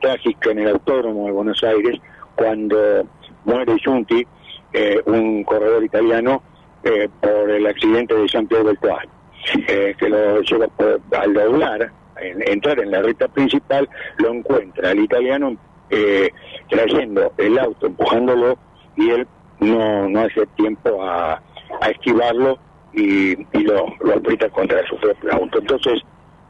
trágica 0.00 0.52
en 0.52 0.60
el 0.60 0.68
Autódromo 0.68 1.26
de 1.26 1.32
Buenos 1.32 1.62
Aires, 1.62 2.00
cuando 2.34 3.06
muere 3.44 3.76
Junti, 3.84 4.26
un 5.04 5.44
corredor 5.44 5.84
italiano, 5.84 6.42
por 7.20 7.50
el 7.50 7.66
accidente 7.66 8.14
de 8.14 8.28
San 8.28 8.46
Pierre 8.46 8.74
del 9.66 9.96
que 9.96 10.08
lo 10.08 10.40
lleva 10.40 10.68
al 11.18 11.34
doblar, 11.34 11.92
entrar 12.22 12.80
en 12.80 12.90
la 12.90 13.02
ruta 13.02 13.28
principal, 13.28 13.86
lo 14.16 14.32
encuentra 14.32 14.92
el 14.92 15.00
italiano 15.00 15.58
eh, 15.90 16.30
trayendo 16.68 17.32
el 17.36 17.58
auto, 17.58 17.86
empujándolo, 17.86 18.58
y 18.96 19.10
él 19.10 19.26
no, 19.60 20.08
no 20.08 20.20
hace 20.20 20.46
tiempo 20.56 21.02
a, 21.02 21.42
esquivarlo 21.90 22.58
y, 22.92 23.36
lo, 23.62 23.86
lo 24.00 24.14
aprieta 24.14 24.48
contra 24.48 24.84
su 24.86 24.96
propio 24.96 25.32
auto. 25.32 25.58
Entonces, 25.58 26.02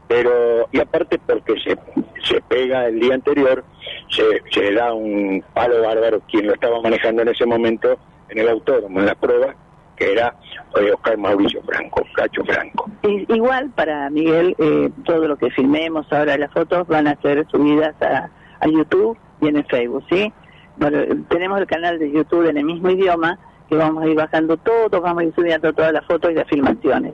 pero, 0.07 0.67
y 0.71 0.79
aparte 0.79 1.19
porque 1.19 1.53
se, 1.59 1.77
se 2.23 2.41
pega 2.41 2.87
el 2.87 2.99
día 2.99 3.13
anterior, 3.13 3.63
se, 4.09 4.41
se 4.51 4.73
da 4.73 4.93
un 4.93 5.43
palo 5.53 5.83
bárbaro 5.83 6.21
quien 6.31 6.47
lo 6.47 6.53
estaba 6.53 6.81
manejando 6.81 7.21
en 7.21 7.27
ese 7.27 7.45
momento 7.45 7.99
en 8.29 8.39
el 8.39 8.49
autódromo, 8.49 8.99
en 8.99 9.05
la 9.05 9.15
prueba, 9.15 9.55
que 9.95 10.11
era 10.13 10.35
eh, 10.79 10.91
Oscar 10.91 11.17
Mauricio 11.17 11.61
Franco, 11.63 12.03
Cacho 12.15 12.43
Franco. 12.45 12.89
Igual 13.03 13.69
para 13.71 14.09
Miguel, 14.09 14.55
eh, 14.57 14.89
todo 15.05 15.27
lo 15.27 15.37
que 15.37 15.51
filmemos 15.51 16.11
ahora, 16.11 16.37
las 16.37 16.51
fotos 16.51 16.87
van 16.87 17.07
a 17.07 17.15
ser 17.21 17.45
subidas 17.51 17.95
a, 18.01 18.29
a 18.61 18.67
YouTube 18.67 19.17
y 19.41 19.47
en 19.47 19.65
Facebook, 19.65 20.03
¿sí? 20.09 20.31
Bueno, 20.77 20.99
tenemos 21.29 21.59
el 21.59 21.67
canal 21.67 21.99
de 21.99 22.11
YouTube 22.11 22.49
en 22.49 22.57
el 22.57 22.63
mismo 22.63 22.89
idioma, 22.89 23.37
que 23.67 23.75
vamos 23.75 24.03
a 24.03 24.07
ir 24.07 24.15
bajando 24.15 24.57
todo, 24.57 25.01
vamos 25.01 25.21
a 25.21 25.25
ir 25.25 25.35
subiendo 25.35 25.73
todas 25.73 25.93
las 25.93 26.05
fotos 26.05 26.31
y 26.31 26.35
las 26.35 26.47
filmaciones. 26.47 27.13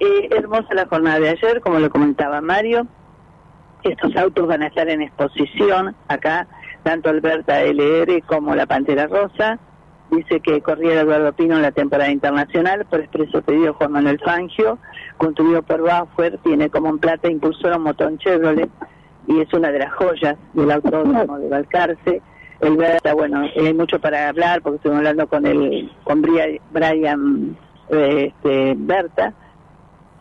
Eh, 0.00 0.28
hermosa 0.30 0.74
la 0.74 0.86
jornada 0.86 1.20
de 1.20 1.30
ayer, 1.30 1.60
como 1.60 1.78
lo 1.80 1.90
comentaba 1.90 2.40
Mario. 2.40 2.86
Estos 3.82 4.16
autos 4.16 4.46
van 4.46 4.62
a 4.62 4.68
estar 4.68 4.88
en 4.88 5.02
exposición 5.02 5.94
acá, 6.08 6.46
tanto 6.82 7.10
Alberta 7.10 7.62
LR 7.62 8.22
como 8.22 8.54
la 8.54 8.66
Pantera 8.66 9.06
Rosa. 9.06 9.58
Dice 10.10 10.40
que 10.40 10.62
corría 10.62 11.00
Eduardo 11.00 11.32
Pino 11.34 11.56
en 11.56 11.62
la 11.62 11.72
temporada 11.72 12.10
internacional 12.10 12.86
por 12.86 13.00
expreso 13.00 13.42
pedido 13.42 13.74
Juan 13.74 13.92
Manuel 13.92 14.18
Fangio, 14.20 14.78
construido 15.18 15.62
por 15.62 15.82
Bauer, 15.82 16.38
tiene 16.38 16.70
como 16.70 16.88
un 16.88 16.98
plata 16.98 17.30
impulsor 17.30 17.76
un 17.76 17.82
motor 17.82 18.16
Chevrolet 18.18 18.70
y 19.28 19.40
es 19.40 19.52
una 19.52 19.70
de 19.70 19.78
las 19.78 19.92
joyas 19.92 20.36
del 20.54 20.70
autódromo 20.70 21.38
de 21.38 21.48
Balcarce. 21.48 22.22
El 22.60 22.76
Berta, 22.76 23.14
bueno, 23.14 23.42
hay 23.54 23.74
mucho 23.74 24.00
para 24.00 24.30
hablar 24.30 24.62
porque 24.62 24.76
estuvimos 24.76 24.98
hablando 24.98 25.28
con 25.28 25.46
el 25.46 25.92
con 26.02 26.22
Brian 26.22 27.56
eh, 27.90 28.32
este, 28.32 28.74
Berta, 28.76 29.32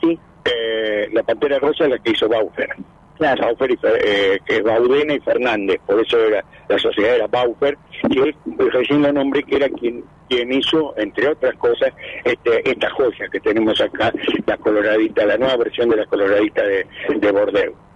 sí. 0.02 0.20
Eh, 0.46 1.10
la 1.14 1.24
Pantera 1.24 1.58
Rosa 1.58 1.86
es 1.86 1.92
la 1.92 1.98
que 2.00 2.12
hizo 2.12 2.30
Baufer. 2.30 2.70
Claro. 3.18 3.42
Baufer 3.42 3.72
y, 3.72 3.80
eh, 3.84 4.62
Baudena 4.62 5.16
y 5.16 5.20
Fernández, 5.22 5.80
por 5.88 6.00
eso 6.00 6.20
era, 6.20 6.44
la 6.70 6.78
sociedad 6.78 7.16
era 7.16 7.28
Baufer, 7.28 7.76
que 8.12 8.36
recién 8.72 9.02
lo 9.02 9.12
nombré 9.12 9.42
que 9.44 9.56
era 9.56 9.70
quien 9.70 10.04
quien 10.30 10.52
hizo, 10.52 10.94
entre 10.98 11.30
otras 11.30 11.56
cosas, 11.56 11.94
este, 12.26 12.70
esta 12.70 12.90
joya 12.90 13.30
que 13.32 13.40
tenemos 13.40 13.80
acá, 13.80 14.12
la 14.46 14.58
coloradita, 14.58 15.26
la 15.26 15.38
nueva 15.38 15.56
versión 15.56 15.88
de 15.88 15.96
la 15.96 16.06
coloradita 16.06 16.64
de, 16.64 16.86
de 17.16 17.32
Bordeaux 17.32 17.87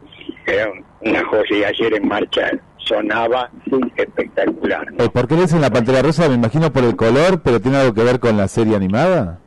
era 0.45 0.71
una 1.01 1.23
joya 1.25 1.57
y 1.57 1.63
ayer 1.63 1.93
en 1.95 2.07
marcha 2.07 2.51
sonaba 2.77 3.49
espectacular. 3.95 4.87
Eh, 4.97 5.09
¿Por 5.09 5.27
qué 5.27 5.35
le 5.35 5.41
dicen 5.41 5.61
la 5.61 5.69
Pantera 5.69 6.01
Rosa? 6.01 6.27
Me 6.27 6.35
imagino 6.35 6.71
por 6.71 6.83
el 6.83 6.95
color, 6.95 7.41
pero 7.41 7.59
¿tiene 7.59 7.77
algo 7.77 7.93
que 7.93 8.03
ver 8.03 8.19
con 8.19 8.37
la 8.37 8.47
serie 8.47 8.75
animada? 8.75 9.39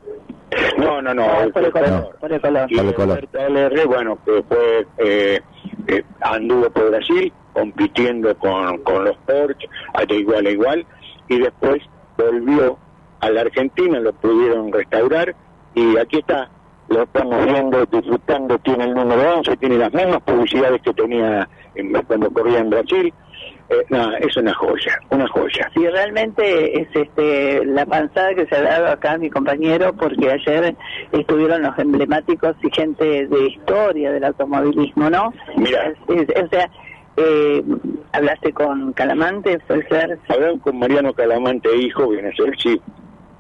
No, 0.79 1.03
no, 1.03 1.13
no, 1.13 1.27
por, 1.53 1.65
el 1.65 1.73
color, 1.73 2.17
por 2.21 2.33
el 2.33 2.41
color. 2.41 2.71
Y 2.71 2.79
LR, 2.79 3.87
bueno, 3.87 4.19
que 4.25 4.43
fue, 4.49 4.87
eh, 4.99 5.41
eh, 5.89 6.05
anduvo 6.21 6.71
por 6.71 6.91
Brasil 6.91 7.33
compitiendo 7.53 8.37
con, 8.37 8.79
con 8.79 9.05
los 9.05 9.17
Porsche, 9.19 9.69
de 10.09 10.15
igual 10.17 10.47
a 10.47 10.51
igual, 10.51 10.87
y 11.29 11.39
después 11.39 11.81
volvió 12.19 12.77
a 13.21 13.31
la 13.31 13.43
Argentina, 13.43 13.99
lo 14.01 14.13
pudieron 14.13 14.73
restaurar, 14.73 15.35
y 15.75 15.97
aquí 15.97 16.19
está, 16.19 16.51
lo 16.89 17.03
estamos 17.03 17.45
viendo, 17.47 17.85
disfrutando, 17.87 18.59
tiene 18.59 18.85
el 18.85 18.95
número 18.95 19.39
11, 19.39 19.57
tiene 19.57 19.79
las 19.79 19.93
mismas 19.93 20.23
publicidades 20.23 20.83
que 20.83 20.93
tenía 20.93 21.49
cuando 22.07 22.31
corría 22.31 22.61
en 22.61 22.71
Brasil. 22.71 23.13
Eh, 23.71 23.77
nada, 23.89 24.19
es 24.19 24.37
una 24.37 24.53
joya, 24.53 24.99
una 25.11 25.27
joya. 25.29 25.71
Sí, 25.75 25.89
realmente 25.89 26.81
es 26.81 26.89
este 26.95 27.65
la 27.65 27.87
panzada 27.87 28.35
que 28.35 28.47
se 28.47 28.57
ha 28.57 28.63
dado 28.63 28.89
acá 28.89 29.17
mi 29.17 29.31
compañero, 29.31 29.95
porque 29.95 30.31
ayer 30.31 30.77
estuvieron 31.13 31.63
los 31.63 31.79
emblemáticos 31.79 32.55
y 32.63 32.71
gente 32.71 33.27
de 33.27 33.47
historia 33.47 34.13
del 34.13 34.25
automovilismo, 34.25 35.09
¿no? 35.09 35.33
Mira. 35.57 35.95
o 36.09 36.49
sea, 36.49 36.71
eh, 37.17 37.63
¿hablaste 38.13 38.53
con 38.53 38.93
Calamante? 38.93 39.59
¿Fue 39.67 39.83
ser? 39.89 40.19
Hablé 40.29 40.59
con 40.59 40.79
Mariano 40.79 41.15
Calamante, 41.15 41.75
hijo, 41.75 42.09
viene 42.09 42.29
a 42.29 42.35
ser, 42.35 42.55
sí, 42.59 42.81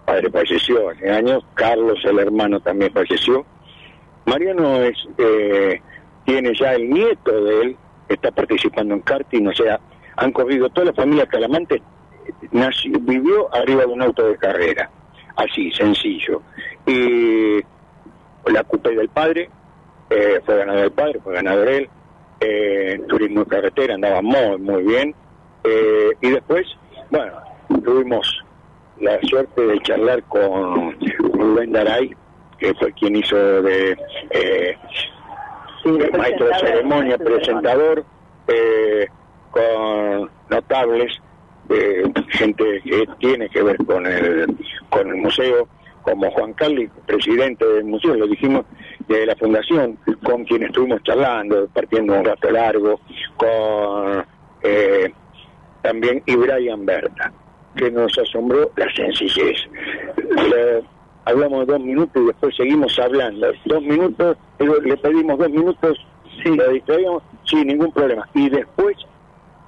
padre 0.05 0.31
falleció 0.31 0.90
hace 0.90 1.11
años, 1.11 1.45
Carlos, 1.55 1.99
el 2.05 2.19
hermano, 2.19 2.61
también 2.61 2.93
falleció. 2.93 3.45
Mariano 4.27 4.83
es, 4.83 4.97
eh, 5.19 5.81
tiene 6.25 6.53
ya 6.59 6.75
el 6.75 6.90
nieto 6.90 7.45
de 7.45 7.61
él, 7.62 7.77
está 8.09 8.31
participando 8.31 8.95
en 8.95 9.01
karting, 9.01 9.47
o 9.47 9.55
sea, 9.55 9.81
han 10.17 10.33
corrido 10.33 10.69
toda 10.71 10.87
la 10.87 10.93
familia 10.93 11.27
Calamante, 11.27 11.83
nació, 12.53 12.99
vivió 13.01 13.55
arriba 13.55 13.83
de 13.83 13.93
un 13.93 14.03
auto 14.03 14.27
de 14.27 14.37
carrera, 14.37 14.90
así, 15.37 15.71
sencillo. 15.73 16.43
Y 16.87 17.61
la 18.47 18.62
cupé 18.64 18.95
del 18.95 19.09
padre, 19.09 19.51
eh, 20.11 20.40
fue 20.45 20.57
ganador 20.59 20.83
del 20.83 20.93
padre, 20.93 21.21
fue 21.23 21.35
ganador 21.35 21.69
él, 21.69 21.88
eh, 22.40 23.01
turismo 23.09 23.40
de 23.45 23.47
carretera, 23.47 23.95
andaba 23.95 24.23
muy, 24.23 24.59
muy 24.59 24.83
bien. 24.83 25.14
Eh, 25.64 26.11
y 26.21 26.31
después, 26.31 26.67
bueno, 27.11 27.33
tuvimos 27.83 28.43
la 29.00 29.20
suerte 29.22 29.66
de 29.66 29.80
charlar 29.80 30.22
con 30.24 30.96
Rubén 31.33 31.72
Daray, 31.72 32.14
que 32.59 32.74
fue 32.74 32.92
quien 32.92 33.16
hizo 33.16 33.37
de, 33.37 33.96
eh, 34.30 34.76
maestro 36.16 36.46
de 36.46 36.54
ceremonia, 36.61 37.18
presentador, 37.18 38.04
eh, 38.48 39.07
con 39.50 40.30
notables, 40.50 41.20
de 41.68 42.12
gente 42.28 42.83
que 42.85 43.07
tiene 43.18 43.48
que 43.48 43.62
ver 43.62 43.76
con 43.87 44.07
el, 44.07 44.46
con 44.90 45.09
el 45.09 45.16
museo, 45.16 45.66
como 46.02 46.30
Juan 46.33 46.52
Carlos, 46.52 46.90
presidente 47.07 47.64
del 47.66 47.85
museo, 47.85 48.14
lo 48.14 48.26
dijimos, 48.26 48.66
de 49.09 49.26
la 49.26 49.35
fundación, 49.37 49.98
con 50.22 50.44
quien 50.44 50.64
estuvimos 50.64 51.02
charlando, 51.02 51.66
partiendo 51.72 52.12
un 52.14 52.24
rato 52.24 52.50
largo, 52.50 53.00
con 53.37 54.24
eh, 54.62 55.11
también 55.83 56.22
Ibrahim 56.26 56.85
Berta 56.85 57.33
que 57.77 57.91
nos 57.91 58.17
asombró 58.19 58.71
la 58.77 58.93
sencillez. 58.95 59.57
hablamos 61.25 61.67
dos 61.67 61.81
minutos 61.81 62.23
y 62.23 62.27
después 62.27 62.57
seguimos 62.57 62.99
hablando. 62.99 63.49
Dos 63.65 63.83
minutos, 63.83 64.37
le 64.59 64.97
pedimos 64.97 65.39
dos 65.39 65.51
minutos, 65.51 66.07
sí. 66.43 66.57
la 66.57 66.69
distraíamos, 66.69 67.23
sin 67.45 67.67
ningún 67.67 67.93
problema. 67.93 68.29
Y 68.35 68.49
después, 68.49 68.97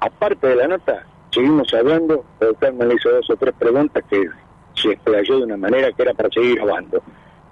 aparte 0.00 0.46
de 0.46 0.56
la 0.56 0.68
nota, 0.68 1.06
seguimos 1.30 1.72
hablando, 1.74 2.24
el 2.40 2.74
me 2.74 2.86
le 2.86 2.94
hizo 2.94 3.10
dos 3.10 3.30
o 3.30 3.36
tres 3.36 3.54
preguntas 3.58 4.04
que 4.08 4.24
se 4.74 4.92
explayó 4.92 5.38
de 5.38 5.44
una 5.44 5.56
manera 5.56 5.92
que 5.92 6.02
era 6.02 6.14
para 6.14 6.30
seguir 6.30 6.56
grabando. 6.56 7.02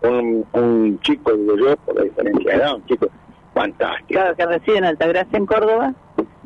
un, 0.03 0.45
un 0.53 1.01
chico, 1.01 1.33
digo 1.33 1.57
yo, 1.57 1.77
por 1.79 1.97
la 1.97 2.03
diferencia 2.03 2.51
de 2.51 2.57
edad, 2.57 2.75
un 2.75 2.87
chico 2.87 3.09
fantástico. 3.55 4.09
Claro, 4.09 4.37
que 4.37 4.47
reside 4.47 4.79
en 4.79 4.85
Altagracia, 4.85 5.39
en 5.39 5.47
Córdoba. 5.47 5.95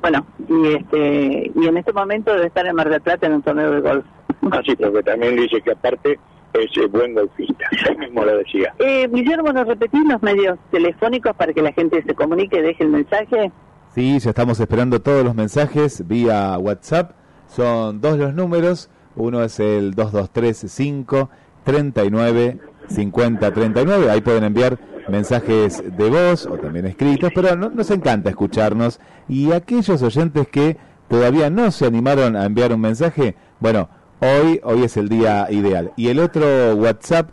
Bueno, 0.00 0.26
y 0.48 0.74
este 0.74 1.52
y 1.54 1.66
en 1.66 1.76
este 1.76 1.92
momento 1.92 2.32
debe 2.32 2.46
estar 2.46 2.66
en 2.66 2.76
Mar 2.76 2.88
del 2.88 3.00
Plata 3.00 3.26
en 3.26 3.34
un 3.34 3.42
torneo 3.42 3.70
de 3.72 3.80
golf. 3.80 4.04
Así, 4.52 4.76
porque 4.76 5.02
también 5.02 5.36
dice 5.36 5.60
que 5.60 5.72
aparte 5.72 6.18
es 6.54 6.76
eh, 6.76 6.86
buen 6.86 7.14
golfista, 7.14 7.64
mismo 7.98 8.24
lo 8.24 8.38
decía. 8.38 8.72
Eh, 8.78 9.08
Guillermo, 9.12 9.52
¿nos 9.52 9.66
repetís 9.66 10.04
los 10.06 10.22
medios 10.22 10.58
telefónicos 10.70 11.34
para 11.36 11.52
que 11.52 11.62
la 11.62 11.72
gente 11.72 12.02
se 12.02 12.14
comunique, 12.14 12.62
deje 12.62 12.84
el 12.84 12.90
mensaje? 12.90 13.50
Sí, 13.94 14.18
ya 14.18 14.30
estamos 14.30 14.60
esperando 14.60 15.00
todos 15.00 15.24
los 15.24 15.34
mensajes 15.34 16.06
vía 16.06 16.56
WhatsApp. 16.58 17.12
Son 17.46 18.00
dos 18.00 18.18
los 18.18 18.34
números. 18.34 18.90
Uno 19.16 19.42
es 19.42 19.58
el 19.58 19.94
2235 19.94 21.30
39 21.64 22.58
50 22.88 23.52
39. 23.52 24.10
Ahí 24.10 24.20
pueden 24.20 24.44
enviar 24.44 24.78
mensajes 25.08 25.82
de 25.96 26.10
voz 26.10 26.46
o 26.46 26.58
también 26.58 26.86
escritos, 26.86 27.30
pero 27.34 27.56
no- 27.56 27.70
nos 27.70 27.90
encanta 27.90 28.30
escucharnos. 28.30 29.00
Y 29.28 29.52
aquellos 29.52 30.02
oyentes 30.02 30.48
que 30.48 30.76
todavía 31.08 31.50
no 31.50 31.70
se 31.70 31.86
animaron 31.86 32.36
a 32.36 32.44
enviar 32.44 32.72
un 32.72 32.80
mensaje, 32.80 33.34
bueno, 33.60 33.88
hoy, 34.20 34.60
hoy 34.62 34.84
es 34.84 34.96
el 34.96 35.08
día 35.08 35.46
ideal. 35.50 35.92
Y 35.96 36.08
el 36.08 36.18
otro 36.20 36.74
WhatsApp 36.76 37.30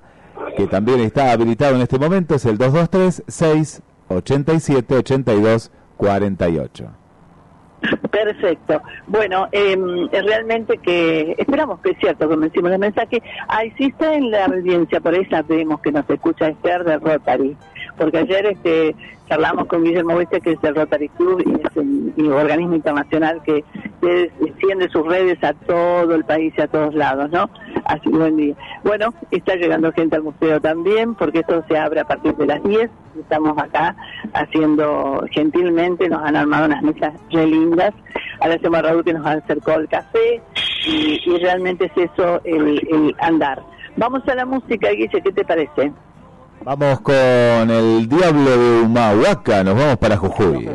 que 0.57 0.67
también 0.67 0.99
está 1.01 1.31
habilitado 1.31 1.75
en 1.75 1.81
este 1.81 1.99
momento 1.99 2.35
es 2.35 2.45
el 2.45 2.57
223 2.57 3.23
687 3.27 4.95
82 4.95 5.71
48. 5.97 6.87
Perfecto. 8.11 8.81
Bueno, 9.07 9.47
eh, 9.51 9.77
realmente 10.11 10.77
que 10.77 11.35
esperamos 11.37 11.79
que 11.81 11.91
es 11.91 11.97
cierto, 11.99 12.27
como 12.27 12.41
decimos 12.41 12.71
el 12.71 12.79
mensaje. 12.79 13.21
Ahí 13.47 13.73
sí 13.77 13.85
está 13.85 14.13
en 14.13 14.31
la 14.31 14.45
audiencia, 14.45 14.99
por 14.99 15.13
eso 15.13 15.37
vemos 15.47 15.81
que 15.81 15.91
nos 15.91 16.09
escucha 16.09 16.47
Esther 16.47 16.83
de 16.83 16.97
Rotary. 16.97 17.57
Porque 17.97 18.19
ayer 18.19 18.45
este, 18.45 18.95
charlamos 19.27 19.67
con 19.67 19.83
Guillermo 19.83 20.15
Hueste, 20.15 20.41
que 20.41 20.51
es 20.51 20.61
del 20.61 20.75
Rotary 20.75 21.09
Club 21.09 21.43
y 21.45 21.51
es 21.53 21.75
un, 21.75 22.31
organismo 22.31 22.75
internacional 22.75 23.41
que, 23.43 23.63
extiende 24.45 24.87
sus 24.89 25.05
redes 25.07 25.43
a 25.43 25.53
todo 25.53 26.13
el 26.13 26.23
país 26.25 26.53
y 26.57 26.61
a 26.61 26.67
todos 26.67 26.93
lados, 26.93 27.31
¿no? 27.31 27.49
Así 27.85 28.09
buen 28.09 28.37
día. 28.37 28.55
Bueno, 28.83 29.13
está 29.31 29.55
llegando 29.55 29.91
gente 29.91 30.15
al 30.15 30.23
museo 30.23 30.61
también, 30.61 31.15
porque 31.15 31.39
esto 31.39 31.63
se 31.67 31.77
abre 31.77 32.01
a 32.01 32.05
partir 32.05 32.35
de 32.35 32.45
las 32.45 32.63
10. 32.63 32.89
Estamos 33.19 33.57
acá 33.57 33.95
haciendo 34.33 35.25
gentilmente, 35.31 36.07
nos 36.07 36.23
han 36.23 36.35
armado 36.35 36.65
unas 36.67 36.83
mesas 36.83 37.13
re 37.31 37.47
lindas. 37.47 37.93
A 38.41 38.81
Raúl 38.81 39.03
que 39.03 39.13
nos 39.13 39.25
acercó 39.25 39.71
el 39.71 39.87
café 39.87 40.41
y, 40.85 41.19
y 41.25 41.37
realmente 41.39 41.85
es 41.85 42.11
eso 42.11 42.41
el, 42.43 42.87
el 42.91 43.15
andar. 43.19 43.63
Vamos 43.97 44.27
a 44.27 44.35
la 44.35 44.45
música, 44.45 44.89
Guille, 44.89 45.21
¿qué 45.21 45.31
te 45.31 45.45
parece? 45.45 45.91
Vamos 46.65 46.99
con 47.01 47.15
el 47.15 48.09
Diablo 48.09 48.57
de 48.57 48.81
Humahuaca, 48.81 49.63
nos 49.63 49.77
vamos 49.77 49.97
para 49.97 50.17
Jujuy. 50.17 50.67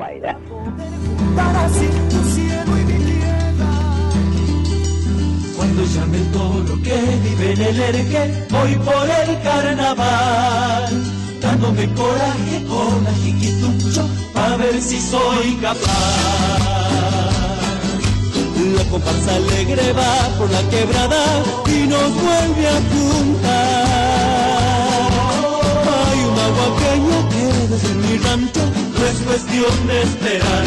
Cuando 5.57 5.85
llame 5.85 6.18
el 6.18 6.31
toro 6.31 6.81
que 6.85 6.96
vive 7.24 7.53
en 7.55 7.61
el 7.61 7.81
erque, 7.81 8.46
voy 8.50 8.74
por 8.76 9.05
el 9.05 9.42
carnaval, 9.42 10.85
dándome 11.40 11.92
coraje 11.94 12.64
con 12.68 13.03
la 13.03 13.12
jiquitucho, 13.24 14.09
a 14.37 14.57
ver 14.59 14.81
si 14.81 15.00
soy 15.00 15.57
capaz. 15.61 16.61
La 18.76 18.85
comparsa 18.85 19.35
alegre 19.35 19.92
va 19.92 20.38
por 20.38 20.48
la 20.53 20.62
quebrada 20.70 21.24
y 21.66 21.88
nos 21.88 22.14
vuelve 22.14 22.68
a 22.68 22.81
juntar. 22.92 23.89
No 28.22 29.06
es 29.06 29.18
cuestión 29.24 29.87
de 29.87 30.02
esperar. 30.02 30.64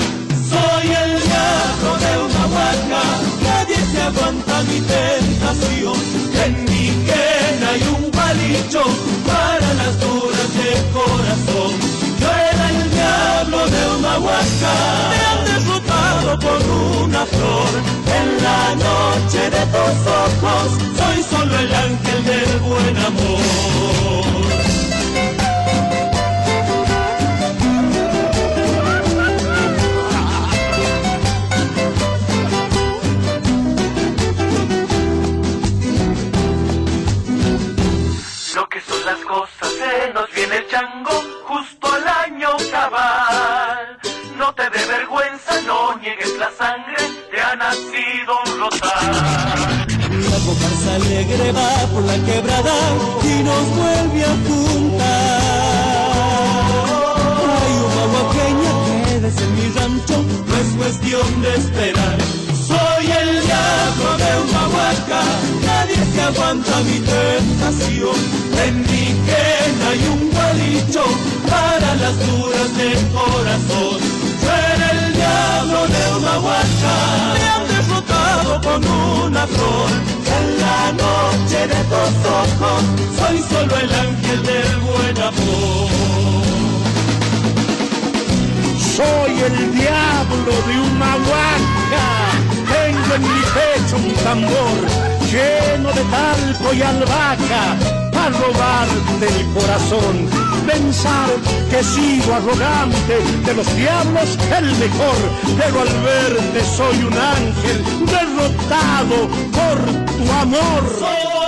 Soy 0.49 0.87
el 0.87 1.11
diablo 1.21 1.89
de 2.03 2.11
una 2.25 2.45
huaca, 2.47 3.03
nadie 3.41 3.77
se 3.91 4.01
aguanta 4.01 4.61
mi 4.63 4.79
tentación. 4.81 5.97
En 6.45 6.65
mi 6.65 6.87
quena 7.07 7.69
hay 7.71 7.83
un 7.95 8.11
palillo 8.11 8.83
para 9.25 9.73
las 9.75 9.99
duras 9.99 10.49
de 10.59 10.71
corazón. 10.93 11.73
Yo 12.19 12.29
era 12.51 12.69
el 12.69 12.91
diablo 12.91 13.59
de 13.67 13.97
una 13.97 14.19
huaca, 14.19 14.75
me 15.11 15.19
han 15.29 15.45
derrotado 15.45 16.39
por 16.39 16.61
una 17.05 17.25
flor. 17.25 17.71
En 18.19 18.43
la 18.43 18.75
noche 18.75 19.41
de 19.49 19.63
tus 19.73 19.97
ojos, 20.25 20.67
soy 20.97 21.23
solo 21.29 21.59
el 21.59 21.73
ángel 21.73 22.25
del 22.25 22.59
buen 22.59 22.97
amor. 22.97 24.72
El 40.57 40.67
chango 40.67 41.23
justo 41.47 41.87
al 41.91 42.07
año 42.07 42.49
cabal. 42.71 43.99
No 44.37 44.53
te 44.53 44.63
dé 44.69 44.85
vergüenza, 44.85 45.61
no 45.65 45.97
niegues 45.97 46.37
la 46.37 46.49
sangre, 46.51 46.97
te 47.31 47.41
ha 47.41 47.55
nacido 47.55 48.31
un 48.45 48.59
rotar. 48.59 49.11
La 50.31 50.39
comparsa 50.45 50.95
alegre 50.95 51.51
va 51.51 51.69
por 51.93 52.03
la 52.03 52.17
quebrada 52.27 52.75
y 53.23 53.43
nos 53.43 53.65
vuelve 53.79 54.25
a 54.25 54.35
juntar. 54.47 55.41
Hay 57.57 57.73
una 57.89 58.05
guaqueña 58.13 58.71
que 58.85 59.19
desde 59.21 59.45
mi 59.47 59.65
rancho 59.77 60.17
no 60.47 60.55
es 60.55 60.69
cuestión 60.77 61.41
de 61.41 61.55
esperar. 61.55 62.17
Soy 62.73 63.05
el 63.05 63.31
diablo 63.45 64.09
de 64.23 64.31
una 64.45 64.63
huaca, 64.73 65.21
nadie 65.65 65.99
se 66.13 66.21
aguanta 66.21 66.73
mi 66.87 66.99
tentación. 66.99 68.17
En 68.65 68.81
mi 68.81 69.05
quena 69.27 69.85
hay 69.91 70.01
un 70.13 70.31
gualicho 70.31 71.03
para 71.49 71.89
las 72.01 72.15
duras 72.27 72.69
del 72.77 73.01
corazón. 73.17 73.97
Era 74.41 74.87
el 74.97 75.13
diablo 75.13 75.79
de 75.95 76.03
una 76.17 76.33
huaca, 76.43 76.95
me 77.35 77.45
han 77.53 77.65
derrotado 77.73 78.61
con 78.67 78.81
una 79.25 79.45
flor. 79.45 79.89
En 80.37 80.45
la 80.63 80.81
noche 81.03 81.59
de 81.73 81.81
tus 81.91 82.13
ojos, 82.41 82.81
soy 83.19 83.37
solo 83.51 83.73
el 83.83 83.91
ángel 84.07 84.39
del 84.43 84.77
buen 84.87 85.17
amor. 85.29 85.89
Soy 88.95 89.31
el 89.47 89.57
diablo 89.75 90.53
de 90.67 90.75
una 90.89 91.11
huaca. 91.25 92.52
En 93.13 93.21
mi 93.21 93.41
pecho 93.53 93.97
un 93.97 94.11
tambor 94.23 95.03
lleno 95.31 95.89
de 95.93 96.01
talco 96.05 96.73
y 96.73 96.81
albahaca 96.81 97.77
para 98.11 98.29
robarte 98.31 99.27
el 99.27 99.45
corazón. 99.53 100.27
Pensar 100.65 101.29
que 101.69 101.83
sigo 101.83 102.33
arrogante 102.33 103.19
de 103.45 103.53
los 103.53 103.75
diablos 103.75 104.37
el 104.57 104.65
mejor, 104.77 105.17
pero 105.59 105.81
al 105.81 105.89
verte 106.01 106.63
soy 106.75 107.03
un 107.03 107.13
ángel 107.13 107.83
derrotado 108.07 109.27
por 109.51 109.77
tu 110.17 110.31
amor. 110.31 111.42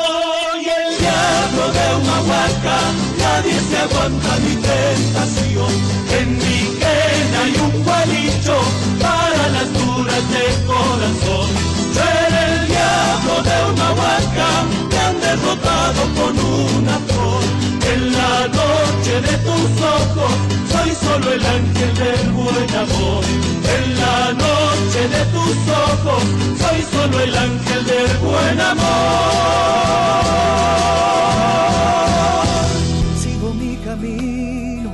Diablo 1.06 1.72
de 1.72 1.88
una 2.02 2.18
huaca, 2.28 2.78
nadie 3.20 3.60
se 3.70 3.78
aguanta 3.78 4.38
mi 4.44 4.56
tentación. 4.56 5.72
En 6.20 6.38
mi 6.40 6.60
quena 6.80 7.38
hay 7.44 7.56
un 7.68 7.84
gualicho 7.84 8.58
para 9.00 9.50
las 9.56 9.72
duras 9.74 10.24
de 10.34 10.46
corazón. 10.66 11.50
Yo 11.94 12.02
era 12.26 12.40
el 12.54 12.68
diablo 12.68 13.34
de 13.50 13.58
una 13.72 13.88
huaca, 13.94 14.50
me 14.90 14.98
han 14.98 15.22
derrotado 15.22 16.02
con 16.18 16.34
una 16.40 16.98
flor. 17.08 17.45
De 19.16 19.22
tus 19.22 19.82
ojos, 19.82 20.34
soy 20.70 20.92
solo 20.92 21.32
el 21.32 21.46
ángel 21.46 21.94
del 21.96 22.32
buen 22.32 22.76
amor. 22.76 23.24
En 23.78 23.96
la 23.98 24.34
noche 24.34 25.08
de 25.08 25.26
tus 25.32 25.56
ojos, 25.70 26.24
soy 26.60 26.82
solo 26.82 27.20
el 27.22 27.38
ángel 27.38 27.86
del 27.86 28.18
buen 28.18 28.60
amor. 28.60 28.86
Sigo 33.18 33.54
mi 33.54 33.78
camino, 33.78 34.92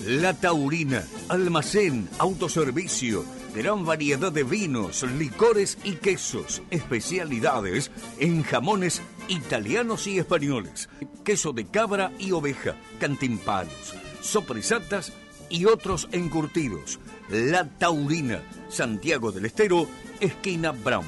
La 0.07 0.35
Taurina, 0.35 1.03
almacén, 1.29 2.09
autoservicio, 2.18 3.24
gran 3.57 3.86
variedad 3.86 4.30
de 4.30 4.44
vinos, 4.44 5.02
licores 5.02 5.78
y 5.82 5.92
quesos, 5.92 6.61
especialidades 6.70 7.90
en 8.18 8.42
jamones 8.42 9.00
italianos 9.28 10.07
y 10.07 10.18
españoles, 10.18 10.90
queso 11.24 11.54
de 11.54 11.64
cabra 11.66 12.12
y 12.18 12.32
oveja, 12.32 12.76
cantimpalos, 13.00 13.94
sopresatas 14.20 15.14
y 15.48 15.64
otros 15.64 16.07
encurtidos. 16.12 17.00
La 17.30 17.66
Taurina, 17.66 18.42
Santiago 18.68 19.32
del 19.32 19.46
Estero, 19.46 19.88
esquina 20.20 20.72
Brown. 20.72 21.07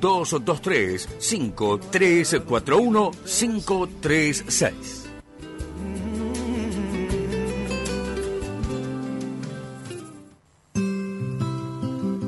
223 0.00 1.08
5341 1.18 3.10
536. 3.24 5.10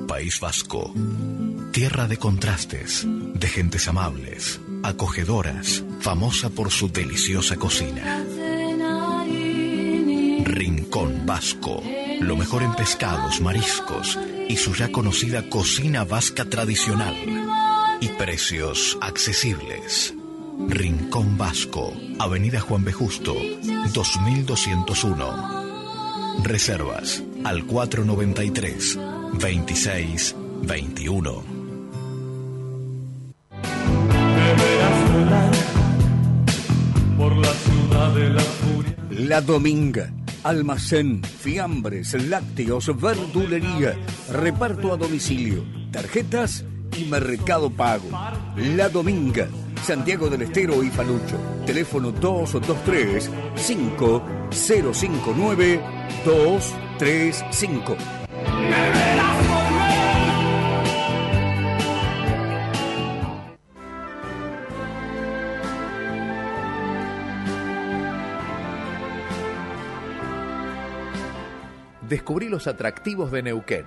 País 0.06 0.38
Vasco. 0.40 0.92
Tierra 1.72 2.06
de 2.06 2.18
contrastes, 2.18 3.04
de 3.06 3.48
gentes 3.48 3.88
amables, 3.88 4.60
acogedoras, 4.82 5.82
famosa 6.00 6.50
por 6.50 6.70
su 6.70 6.92
deliciosa 6.92 7.56
cocina. 7.56 8.24
Rincón 10.44 11.24
Vasco. 11.24 11.82
Lo 12.20 12.36
mejor 12.36 12.62
en 12.62 12.74
pescados, 12.74 13.40
mariscos 13.40 14.18
y 14.48 14.56
su 14.58 14.74
ya 14.74 14.92
conocida 14.92 15.48
cocina 15.48 16.04
vasca 16.04 16.44
tradicional. 16.44 17.16
Y 18.02 18.08
precios 18.08 18.98
accesibles. 19.00 20.12
Rincón 20.68 21.38
Vasco, 21.38 21.94
Avenida 22.18 22.58
Juan 22.58 22.82
B. 22.82 22.92
Justo, 22.92 23.32
2201. 23.94 26.42
Reservas 26.42 27.22
al 27.44 27.64
493 27.64 28.98
26 29.34 30.34
21. 30.62 31.44
Deberás 34.34 35.12
volar 35.12 35.52
por 37.16 37.36
la 37.36 37.54
ciudad 37.54 38.14
de 38.16 38.30
la 38.30 38.40
furia. 38.40 38.96
La 39.10 39.40
Dominga. 39.40 40.12
Almacén, 40.42 41.22
fiambres, 41.22 42.14
lácteos, 42.14 43.00
verdulería, 43.00 43.96
reparto 44.28 44.92
a 44.92 44.96
domicilio, 44.96 45.64
tarjetas 45.92 46.64
y 46.96 47.04
mercado 47.04 47.70
pago. 47.70 48.08
La 48.56 48.88
Dominga. 48.88 49.46
Santiago 49.82 50.28
del 50.28 50.42
Estero 50.42 50.82
y 50.82 50.90
Falucho. 50.90 51.38
Teléfono 51.66 52.10
223 52.12 53.30
5059 53.56 55.80
235. 56.24 57.96
Descubrí 72.12 72.50
los 72.50 72.66
atractivos 72.66 73.32
de 73.32 73.42
Neuquén, 73.42 73.86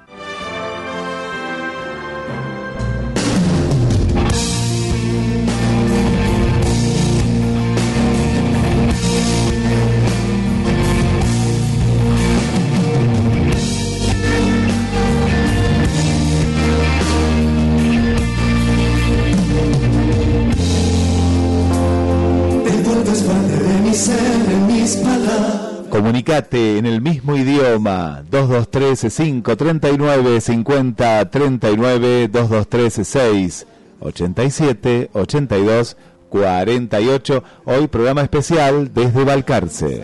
223 29.01 29.41
539 29.45 30.41
50 30.41 31.29
39 31.29 32.27
223 32.27 33.07
6 33.07 33.67
87 33.99 35.09
82 35.13 35.97
48 36.29 37.43
hoy 37.65 37.87
programa 37.87 38.21
especial 38.21 38.93
desde 38.93 39.23
Balcarce 39.23 40.03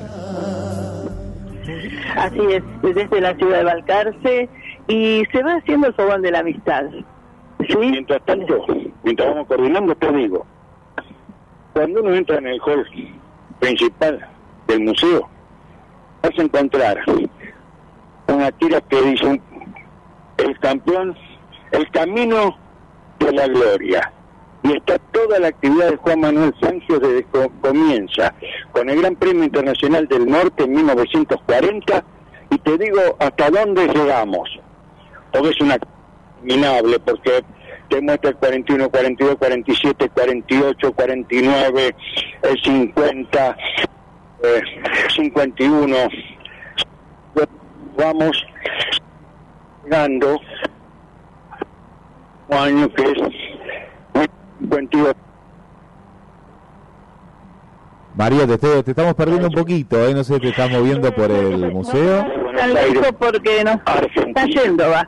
Así 2.16 2.40
es, 2.50 2.64
desde 2.82 3.22
la 3.22 3.36
ciudad 3.36 3.60
de 3.60 3.64
Balcarce 3.64 4.50
y 4.88 5.24
se 5.32 5.44
va 5.44 5.54
haciendo 5.58 5.88
el 5.88 5.94
fogón 5.94 6.24
de 6.24 6.32
la 6.32 6.40
amistad. 6.40 6.84
¿Sí? 7.68 7.78
Mientras 7.78 8.22
tanto, 8.26 8.66
mientras 9.04 9.30
vamos 9.30 9.48
coordinando, 9.48 9.94
te 9.96 10.12
digo, 10.12 10.46
cuando 11.74 12.02
uno 12.02 12.16
entra 12.16 12.38
en 12.40 12.48
el 12.48 12.60
hall 12.62 12.88
principal 13.60 14.28
del 14.68 14.80
museo, 14.80 15.30
vas 16.24 16.40
a 16.40 16.42
encontrar 16.42 16.98
una 18.28 18.52
tira 18.52 18.82
que 18.82 19.02
dice 19.02 19.42
el 20.38 20.60
campeón, 20.60 21.16
el 21.72 21.90
camino 21.92 22.58
de 23.20 23.32
la 23.32 23.48
gloria. 23.48 24.12
Y 24.64 24.76
está 24.76 24.98
toda 25.12 25.40
la 25.40 25.48
actividad 25.50 25.92
de 25.92 25.98
Juan 25.98 26.20
Manuel 26.20 26.54
Sánchez 26.60 27.00
desde 27.00 27.24
que 27.26 27.50
comienza 27.62 28.34
con 28.72 28.90
el 28.90 29.00
Gran 29.00 29.16
Premio 29.16 29.44
Internacional 29.44 30.08
del 30.08 30.26
Norte 30.26 30.64
en 30.64 30.74
1940 30.74 32.04
y 32.50 32.58
te 32.60 32.78
digo 32.78 33.00
hasta 33.20 33.50
dónde 33.50 33.88
llegamos, 33.88 34.50
porque 35.32 35.50
es 35.50 35.62
una 35.62 35.78
minable, 36.44 37.00
porque 37.00 37.44
te 37.90 38.02
muestra 38.02 38.32
el 38.32 38.38
41, 38.38 38.90
42, 38.90 39.36
47, 39.36 40.10
48, 40.10 40.94
49, 40.94 41.96
el 42.44 42.62
50, 42.62 43.58
eh, 44.44 44.62
51. 45.16 45.96
Vamos 47.98 48.46
llegando 49.84 50.40
un 52.50 52.58
año 52.58 52.90
que 52.94 53.04
es 53.04 53.18
52. 54.60 55.14
María, 58.16 58.48
te, 58.48 58.54
estoy- 58.54 58.84
te 58.84 58.92
estamos 58.92 59.14
perdiendo 59.14 59.48
un 59.48 59.54
poquito, 59.54 60.04
¿eh? 60.08 60.14
no 60.14 60.24
sé, 60.24 60.40
te 60.40 60.50
estás 60.50 60.70
moviendo 60.72 61.14
por 61.14 61.30
el 61.30 61.72
museo. 61.72 62.26
Porque 63.20 63.64
nos 63.64 63.78
está 64.16 64.46
yendo, 64.46 64.90
va. 64.90 65.08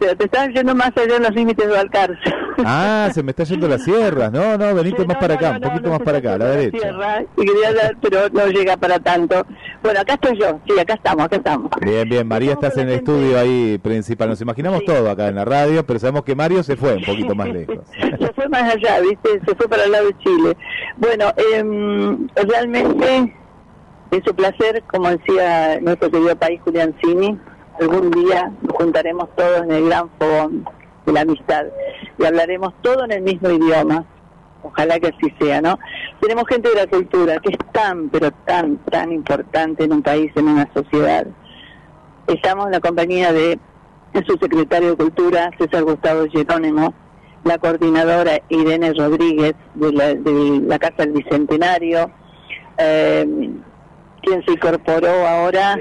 O 0.00 0.02
sea, 0.04 0.14
te 0.16 0.24
están 0.24 0.52
yendo 0.52 0.74
más 0.74 0.90
allá 0.96 1.14
de 1.14 1.20
los 1.20 1.30
límites 1.34 1.66
de 1.68 1.72
Balcarce. 1.72 2.18
Ah, 2.66 3.10
se 3.12 3.22
me 3.22 3.30
está 3.30 3.44
yendo 3.44 3.68
las 3.68 3.84
sierras. 3.84 4.32
No, 4.32 4.56
no, 4.56 4.74
venite 4.74 5.04
más 5.04 5.16
para 5.16 5.34
acá, 5.34 5.52
un 5.52 5.60
poquito 5.60 5.90
más 5.90 6.00
para 6.00 6.18
acá, 6.18 6.34
a 6.34 6.38
la 6.38 6.44
derecha. 6.46 6.78
Tierra, 6.78 7.22
y 7.36 7.44
quería 7.44 7.92
pero 8.00 8.28
no 8.32 8.46
llega 8.46 8.76
para 8.76 8.98
tanto. 8.98 9.46
Bueno, 9.82 10.00
acá 10.00 10.14
estoy 10.14 10.38
yo, 10.38 10.60
sí, 10.66 10.78
acá 10.78 10.94
estamos, 10.94 11.24
acá 11.24 11.36
estamos. 11.36 11.70
Bien, 11.80 12.08
bien, 12.08 12.26
María, 12.26 12.52
estás 12.52 12.76
en 12.76 12.88
el 12.88 12.96
estudio 12.96 13.38
ahí 13.38 13.78
principal. 13.78 14.28
Nos 14.28 14.40
imaginamos 14.40 14.84
todo 14.84 15.10
acá 15.10 15.28
en 15.28 15.36
la 15.36 15.44
radio, 15.44 15.84
pero 15.84 15.98
sabemos 15.98 16.24
que 16.24 16.34
Mario 16.34 16.62
se 16.62 16.76
fue 16.76 16.94
un 16.96 17.04
poquito 17.04 17.34
más 17.34 17.48
lejos. 17.52 17.78
Se 18.18 18.32
fue 18.32 18.48
más 18.48 18.74
allá, 18.74 19.00
¿viste? 19.00 19.40
Se 19.46 19.54
fue 19.54 19.68
para 19.68 19.84
el 19.84 19.92
lado 19.92 20.06
de 20.06 20.18
Chile. 20.18 20.56
Bueno, 20.96 21.32
em, 21.54 22.28
realmente 22.36 23.34
es 24.10 24.26
un 24.26 24.36
placer, 24.36 24.82
como 24.90 25.08
decía 25.08 25.78
nuestro 25.80 26.10
querido 26.10 26.36
país 26.36 26.60
Julián 26.64 26.94
Cini, 27.00 27.38
algún 27.80 28.10
día 28.10 28.52
nos 28.62 28.76
juntaremos 28.76 29.28
todos 29.36 29.62
en 29.62 29.70
el 29.70 29.86
gran 29.86 30.10
fogón 30.18 30.64
de 31.10 31.14
la 31.14 31.20
amistad 31.22 31.66
y 32.18 32.24
hablaremos 32.24 32.72
todo 32.82 33.04
en 33.04 33.12
el 33.12 33.22
mismo 33.22 33.50
idioma. 33.50 34.04
Ojalá 34.62 35.00
que 35.00 35.08
así 35.08 35.34
sea, 35.40 35.60
¿no? 35.62 35.78
Tenemos 36.20 36.44
gente 36.46 36.68
de 36.68 36.74
la 36.74 36.86
cultura 36.86 37.38
que 37.38 37.50
es 37.50 37.58
tan, 37.72 38.10
pero 38.10 38.30
tan, 38.46 38.76
tan 38.90 39.10
importante 39.10 39.84
en 39.84 39.92
un 39.92 40.02
país, 40.02 40.30
en 40.36 40.48
una 40.48 40.70
sociedad. 40.74 41.26
Estamos 42.26 42.66
en 42.66 42.72
la 42.72 42.80
compañía 42.80 43.32
de 43.32 43.58
su 44.26 44.36
secretario 44.36 44.90
de 44.90 44.96
Cultura, 44.96 45.50
César 45.58 45.82
Gustavo 45.84 46.26
Jerónimo, 46.30 46.92
la 47.44 47.56
coordinadora 47.58 48.42
Irene 48.50 48.92
Rodríguez 48.92 49.54
de 49.74 49.92
la, 49.92 50.14
de 50.14 50.60
la 50.62 50.78
Casa 50.78 50.96
del 50.98 51.12
Bicentenario, 51.12 52.10
eh, 52.76 53.26
quien 54.22 54.44
se 54.44 54.52
incorporó 54.52 55.26
ahora, 55.26 55.80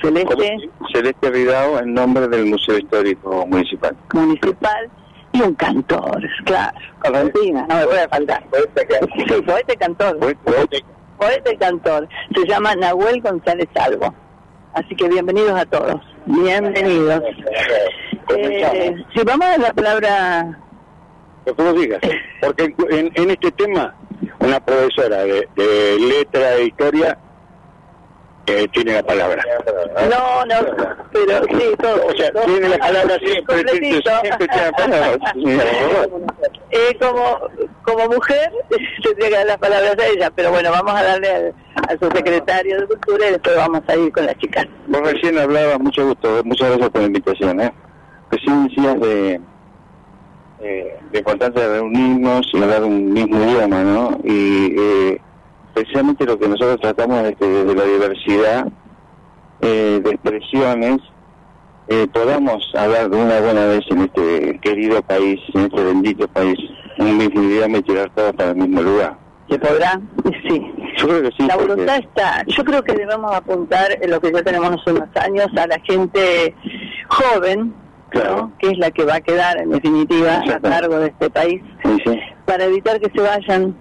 Celeste 0.00 0.70
Celeste 0.92 1.30
Vidao 1.30 1.78
en 1.78 1.94
nombre 1.94 2.28
del 2.28 2.46
Museo 2.46 2.78
Histórico 2.78 3.46
Municipal. 3.46 3.96
Municipal 4.12 4.90
y 5.32 5.42
un 5.42 5.54
cantor, 5.54 6.20
claro, 6.44 6.76
Argentina, 7.04 7.64
no 7.68 7.76
me 7.76 7.86
puede 7.86 8.08
faltar. 8.08 8.42
Sí, 9.28 9.42
poeta 9.42 9.72
y 9.72 9.76
cantor. 9.76 10.18
Poeta 10.18 11.52
y 11.52 11.56
cantor. 11.56 12.08
Se 12.34 12.46
llama 12.46 12.74
Nahuel 12.74 13.20
González 13.20 13.68
Salvo. 13.74 14.12
Así 14.72 14.94
que 14.96 15.08
bienvenidos 15.08 15.52
a 15.52 15.66
todos. 15.66 16.00
Bienvenidos. 16.26 17.22
Eh, 18.36 18.94
si 19.14 19.24
vamos 19.24 19.46
a 19.46 19.58
la 19.58 19.72
palabra 19.72 20.58
Lo 21.44 21.54
que 21.54 21.62
vos 21.62 21.74
digas. 21.74 22.00
Porque 22.40 22.74
en, 22.90 23.10
en 23.14 23.30
este 23.30 23.50
tema, 23.52 23.94
una 24.38 24.60
profesora 24.60 25.24
de, 25.24 25.48
de 25.56 25.98
letra 25.98 26.56
e 26.56 26.66
historia 26.66 27.18
eh, 28.50 28.68
tiene 28.68 28.94
la 28.94 29.02
palabra. 29.02 29.42
No, 30.10 30.44
no, 30.46 30.96
pero 31.12 31.42
sí, 31.44 31.74
todo. 31.80 32.06
O 32.06 32.16
sea, 32.16 32.32
todo. 32.32 32.44
tiene 32.44 32.68
la 32.68 32.78
palabra 32.86 33.18
siempre, 33.18 33.56
Completito. 33.64 34.10
siempre 34.22 34.48
tiene 34.48 34.64
la 34.66 34.72
palabra. 34.72 35.34
Eh, 36.72 36.96
como, 37.00 37.40
como 37.82 38.14
mujer, 38.14 38.52
tendría 39.02 39.28
que 39.28 39.34
dar 39.34 39.46
las 39.46 39.58
palabras 39.58 39.96
a 39.98 40.06
ella, 40.06 40.30
pero 40.30 40.50
bueno, 40.52 40.70
vamos 40.70 40.94
a 40.94 41.02
darle 41.02 41.28
al, 41.28 41.54
a 41.88 41.98
su 41.98 42.08
secretario 42.16 42.80
de 42.80 42.86
Cultura 42.86 43.26
y 43.26 43.32
después 43.32 43.56
vamos 43.56 43.82
a 43.88 43.96
ir 43.96 44.12
con 44.12 44.24
las 44.26 44.36
chicas. 44.38 44.66
Vos 44.86 45.00
recién 45.00 45.36
hablabas, 45.36 45.80
mucho 45.80 46.06
gusto, 46.06 46.38
eh, 46.38 46.42
muchas 46.44 46.68
gracias 46.68 46.90
por 46.90 47.00
la 47.00 47.06
invitación. 47.08 47.60
¿eh? 47.60 47.72
Recién 48.30 48.68
decías 48.68 49.00
de, 49.00 49.40
eh, 50.60 50.98
de 51.10 51.18
importancia 51.18 51.60
de 51.60 51.74
reunirnos 51.74 52.48
y 52.52 52.62
hablar 52.62 52.84
un 52.84 53.12
mismo 53.12 53.42
idioma, 53.42 53.82
¿no? 53.82 54.20
Y 54.22 54.76
eh, 54.78 55.20
precisamente 55.74 56.24
lo 56.26 56.38
que 56.38 56.48
nosotros 56.48 56.80
tratamos 56.80 57.24
es 57.24 57.36
que 57.36 57.46
desde 57.46 57.74
la 57.74 57.84
diversidad 57.84 58.66
eh, 59.60 60.00
de 60.02 60.10
expresiones 60.10 60.98
eh, 61.88 62.06
podamos 62.12 62.62
hablar 62.76 63.10
de 63.10 63.16
una 63.16 63.40
buena 63.40 63.66
vez 63.66 63.80
en 63.90 64.02
este 64.02 64.58
querido 64.60 65.02
país, 65.02 65.40
en 65.54 65.62
este 65.62 65.82
bendito 65.84 66.28
país, 66.28 66.56
mismo 66.98 67.42
idioma 67.42 67.78
y 67.78 67.82
tirar 67.82 68.10
todos 68.14 68.32
para 68.34 68.50
el 68.50 68.56
mismo 68.56 68.82
lugar. 68.82 69.18
¿Se 69.48 69.58
podrá? 69.58 70.00
Sí. 70.48 70.72
Yo 70.98 71.08
creo 71.08 71.22
que 71.22 71.30
sí. 71.36 71.46
La 71.48 71.54
porque- 71.54 71.68
voluntad 71.72 71.96
está. 71.98 72.44
Yo 72.46 72.64
creo 72.64 72.82
que 72.84 72.92
debemos 72.92 73.34
apuntar 73.34 73.88
en 74.00 74.10
lo 74.10 74.20
que 74.20 74.30
ya 74.32 74.42
tenemos 74.42 74.70
hace 74.80 74.92
unos 74.92 75.08
años 75.16 75.48
a 75.56 75.66
la 75.66 75.80
gente 75.80 76.54
joven, 77.08 77.74
¿no? 78.14 78.52
que 78.60 78.68
es 78.68 78.78
la 78.78 78.90
que 78.92 79.04
va 79.04 79.16
a 79.16 79.20
quedar 79.20 79.58
en 79.58 79.70
definitiva 79.70 80.40
a 80.54 80.60
cargo 80.60 80.98
de 81.00 81.08
este 81.08 81.30
país, 81.30 81.60
Sí, 81.84 81.96
sí. 82.06 82.20
para 82.44 82.64
evitar 82.66 83.00
que 83.00 83.10
se 83.10 83.20
vayan, 83.20 83.76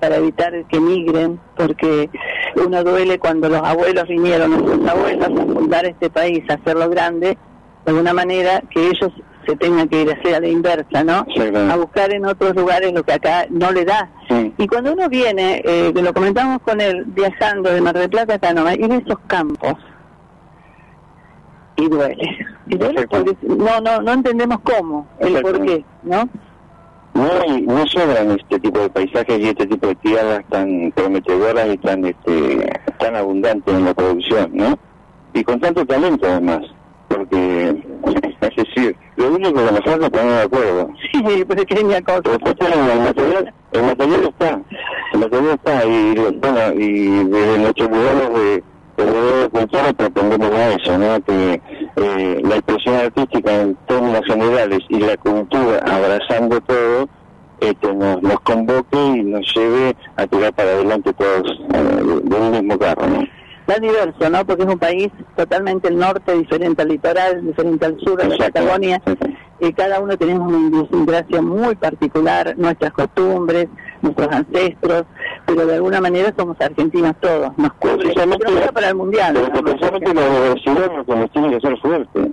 para 0.00 0.16
evitar 0.16 0.52
que 0.66 0.80
migren, 0.80 1.40
porque 1.56 2.10
uno 2.56 2.84
duele 2.84 3.18
cuando 3.18 3.48
los 3.48 3.62
abuelos 3.62 4.06
vinieron, 4.08 4.50
nuestros 4.50 4.88
abuelos, 4.88 5.26
a 5.26 5.30
fundar 5.30 5.86
este 5.86 6.10
país, 6.10 6.44
a 6.48 6.54
hacerlo 6.54 6.88
grande, 6.90 7.38
de 7.84 7.90
alguna 7.90 8.12
manera 8.12 8.62
que 8.70 8.88
ellos 8.88 9.12
se 9.46 9.56
tengan 9.56 9.88
que 9.88 10.02
ir 10.02 10.10
a 10.10 10.14
hacer 10.14 10.34
a 10.34 10.40
la 10.40 10.48
inversa, 10.48 11.04
¿no? 11.04 11.24
claro. 11.24 11.72
A 11.72 11.76
buscar 11.76 12.12
en 12.12 12.26
otros 12.26 12.54
lugares 12.56 12.92
lo 12.92 13.04
que 13.04 13.12
acá 13.12 13.46
no 13.48 13.70
le 13.70 13.84
da. 13.84 14.10
Sí. 14.28 14.52
Y 14.58 14.66
cuando 14.66 14.92
uno 14.92 15.08
viene, 15.08 15.62
eh, 15.64 15.92
que 15.94 16.02
lo 16.02 16.12
comentamos 16.12 16.60
con 16.62 16.80
él, 16.80 17.04
viajando 17.06 17.70
de 17.70 17.80
Mar 17.80 17.96
del 17.96 18.10
Plata 18.10 18.34
acá 18.34 18.52
nomás, 18.52 18.76
y 18.76 18.88
ve 18.88 18.96
esos 18.96 19.18
campos, 19.28 19.74
y 21.76 21.88
duele. 21.88 22.28
Y 22.66 22.76
duele 22.76 23.06
porque 23.06 23.36
no, 23.42 23.80
no, 23.80 24.02
no 24.02 24.12
entendemos 24.12 24.58
cómo, 24.64 25.06
el 25.20 25.40
por 25.40 25.64
qué, 25.64 25.84
¿no? 26.02 26.28
No, 27.16 27.30
hay- 27.40 27.62
no 27.62 27.86
sobran 27.86 28.30
este 28.32 28.58
tipo 28.60 28.78
de 28.80 28.90
paisajes 28.90 29.38
y 29.40 29.48
este 29.48 29.66
tipo 29.66 29.86
de 29.88 29.94
tierras 29.96 30.44
tan 30.50 30.92
prometedoras 30.94 31.68
y 31.72 31.78
tan 31.78 32.04
este, 32.04 32.68
tan 32.98 33.16
abundantes 33.16 33.74
en 33.74 33.84
la 33.84 33.94
producción, 33.94 34.50
¿no? 34.52 34.78
Y 35.32 35.42
con 35.44 35.58
tanto 35.60 35.84
talento 35.86 36.26
además, 36.26 36.60
porque 37.08 37.74
es 38.40 38.56
decir, 38.56 38.96
lo 39.16 39.28
único 39.32 39.54
que 39.54 39.72
nos 39.72 39.80
falta 39.80 40.06
es 40.06 40.10
poner 40.10 40.30
de 40.32 40.42
acuerdo. 40.42 40.90
Sí, 41.12 41.44
pequeña 41.44 42.00
cosa. 42.02 42.22
Pero 42.22 42.92
el 42.92 42.98
material, 43.00 43.54
el 43.72 43.82
material 43.82 44.24
está, 44.24 44.60
el 45.12 45.18
material 45.20 45.54
está 45.54 45.84
y 45.86 46.14
bueno, 46.14 46.74
y 46.74 47.24
desde 47.24 47.58
nuestros 47.58 47.90
lugares 47.90 48.34
de 48.34 48.64
de 49.04 49.48
cultura 49.50 49.92
propondemos 49.92 50.50
a 50.50 50.72
eso, 50.74 50.98
¿no? 50.98 51.20
Que 51.22 51.60
eh, 51.96 52.40
la 52.42 52.56
expresión 52.56 52.94
artística 52.96 53.62
en 53.62 53.74
términos 53.86 54.22
generales 54.26 54.80
y 54.88 54.98
la 55.00 55.16
cultura 55.16 55.78
abrazando 55.86 56.60
todo 56.62 57.08
este, 57.60 57.94
nos, 57.94 58.22
nos 58.22 58.40
convoque 58.40 58.98
y 58.98 59.22
nos 59.22 59.54
lleve 59.54 59.96
a 60.16 60.26
tirar 60.26 60.52
para 60.52 60.70
adelante 60.70 61.12
todos 61.14 61.60
eh, 61.74 61.78
de, 61.78 62.20
de 62.20 62.36
un 62.36 62.50
mismo 62.50 62.78
carro, 62.78 63.06
¿no? 63.06 63.24
Tan 63.66 63.80
diverso, 63.80 64.30
¿no? 64.30 64.46
Porque 64.46 64.62
es 64.62 64.68
un 64.68 64.78
país 64.78 65.08
totalmente 65.34 65.88
el 65.88 65.98
norte, 65.98 66.32
diferente 66.38 66.82
al 66.82 66.88
litoral, 66.88 67.44
diferente 67.44 67.84
al 67.84 67.98
sur, 67.98 68.22
a 68.22 68.28
la. 68.28 68.36
Patagonia. 68.38 69.02
Y 69.58 69.72
cada 69.72 69.98
uno 70.00 70.16
tenemos 70.16 70.46
una 70.52 70.68
idiosincrasia 70.68 71.42
muy 71.42 71.74
particular, 71.74 72.54
nuestras 72.56 72.92
costumbres, 72.92 73.66
nuestros 74.02 74.28
ancestros, 74.28 75.04
pero 75.46 75.66
de 75.66 75.74
alguna 75.76 76.00
manera 76.00 76.32
somos 76.36 76.60
argentinos 76.60 77.14
todos. 77.20 77.56
Nos 77.56 77.72
cubre, 77.74 78.12
pero 78.14 78.72
para 78.72 78.88
el 78.88 78.94
mundial. 78.94 79.34
Pero 79.34 80.14
la 80.14 80.28
diversidad 80.28 80.84
es 80.84 80.96
lo 80.96 81.04
que 81.04 81.16
nos 81.16 81.30
tiene 81.30 81.50
que 81.50 81.56
hacer 81.56 81.78
fuerte, 81.78 82.30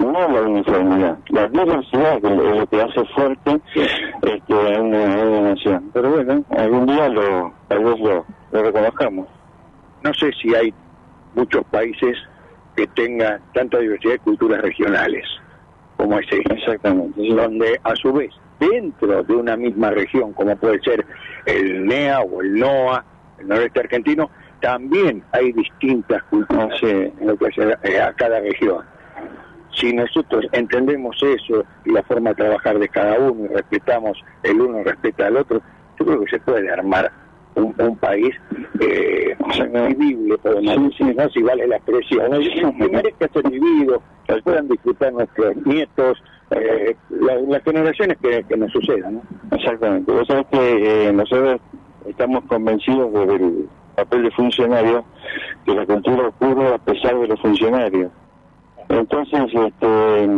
no 0.00 0.12
la 0.12 0.42
uniformidad. 0.42 1.18
La 1.28 1.48
diversidad 1.48 2.16
es 2.16 2.58
lo 2.58 2.66
que 2.66 2.82
hace 2.82 3.04
fuerte 3.14 3.60
este, 4.22 4.54
a, 4.54 4.80
una, 4.80 5.14
a 5.14 5.26
una 5.26 5.40
nación. 5.50 5.90
Pero 5.92 6.10
bueno, 6.10 6.44
algún 6.50 6.86
día 6.86 7.08
lo, 7.08 7.52
tal 7.68 7.84
vez 7.84 8.00
lo, 8.00 8.26
lo 8.52 8.62
reconozcamos. 8.62 9.26
No 10.02 10.14
sé 10.14 10.30
si 10.40 10.54
hay 10.54 10.72
muchos 11.34 11.64
países 11.66 12.16
que 12.76 12.86
tengan 12.88 13.40
tanta 13.54 13.78
diversidad 13.78 14.12
de 14.12 14.18
culturas 14.20 14.60
regionales 14.62 15.24
como 15.96 16.18
ese. 16.18 16.36
Exactamente. 16.50 17.20
Donde 17.34 17.78
a 17.84 17.94
su 17.96 18.12
vez, 18.12 18.32
dentro 18.60 19.22
de 19.22 19.34
una 19.34 19.56
misma 19.56 19.90
región, 19.90 20.32
como 20.32 20.54
puede 20.56 20.80
ser 20.82 21.04
el 21.46 21.86
NEA 21.86 22.20
o 22.20 22.42
el 22.42 22.54
NOA, 22.54 23.04
el 23.38 23.48
noreste 23.48 23.80
argentino, 23.80 24.30
también 24.60 25.24
hay 25.32 25.52
distintas 25.52 26.22
culturas 26.24 26.80
en 26.82 27.12
lo 27.22 27.36
que 27.36 27.46
a, 27.98 28.06
a 28.06 28.12
cada 28.12 28.40
región. 28.40 28.84
Si 29.74 29.92
nosotros 29.92 30.44
entendemos 30.52 31.16
eso 31.22 31.64
y 31.84 31.92
la 31.92 32.02
forma 32.02 32.30
de 32.30 32.36
trabajar 32.36 32.78
de 32.78 32.88
cada 32.88 33.18
uno 33.18 33.46
y 33.46 33.48
respetamos, 33.48 34.22
el 34.42 34.60
uno 34.60 34.82
respeta 34.84 35.26
al 35.26 35.38
otro, 35.38 35.62
yo 35.98 36.06
creo 36.06 36.20
que 36.20 36.30
se 36.30 36.40
puede 36.40 36.70
armar 36.70 37.10
un, 37.54 37.74
un 37.78 37.96
país 37.96 38.34
eh, 38.80 39.36
vivible, 39.88 40.38
podemos 40.38 40.90
decir, 40.90 41.14
¿no? 41.16 41.28
si 41.30 41.42
vale 41.42 41.66
la 41.66 41.76
expresión, 41.76 42.30
¿no? 42.30 42.38
que 42.76 42.88
merezca 42.88 43.28
ser 43.28 43.50
vivido, 43.50 44.02
que 44.26 44.36
puedan 44.42 44.68
disfrutar 44.68 45.12
nuestros 45.12 45.56
nietos, 45.66 46.22
eh, 46.50 46.94
la- 47.10 47.36
las 47.36 47.62
generaciones 47.62 48.16
que, 48.18 48.44
que 48.48 48.56
nos 48.56 48.70
sucedan. 48.72 49.14
¿no? 49.14 49.56
Exactamente. 49.56 50.10
Vos 50.12 50.26
sabés 50.26 50.46
que 50.50 51.08
eh, 51.08 51.12
nosotros 51.12 51.60
estamos 52.06 52.44
convencidos 52.44 53.12
del 53.12 53.68
papel 53.96 54.22
de 54.24 54.30
funcionario, 54.30 55.04
que 55.64 55.74
la 55.74 55.86
cultura 55.86 56.28
ocurre 56.28 56.74
a 56.74 56.78
pesar 56.78 57.18
de 57.18 57.28
los 57.28 57.40
funcionarios. 57.40 58.10
Entonces, 58.88 59.40
este, 59.54 60.28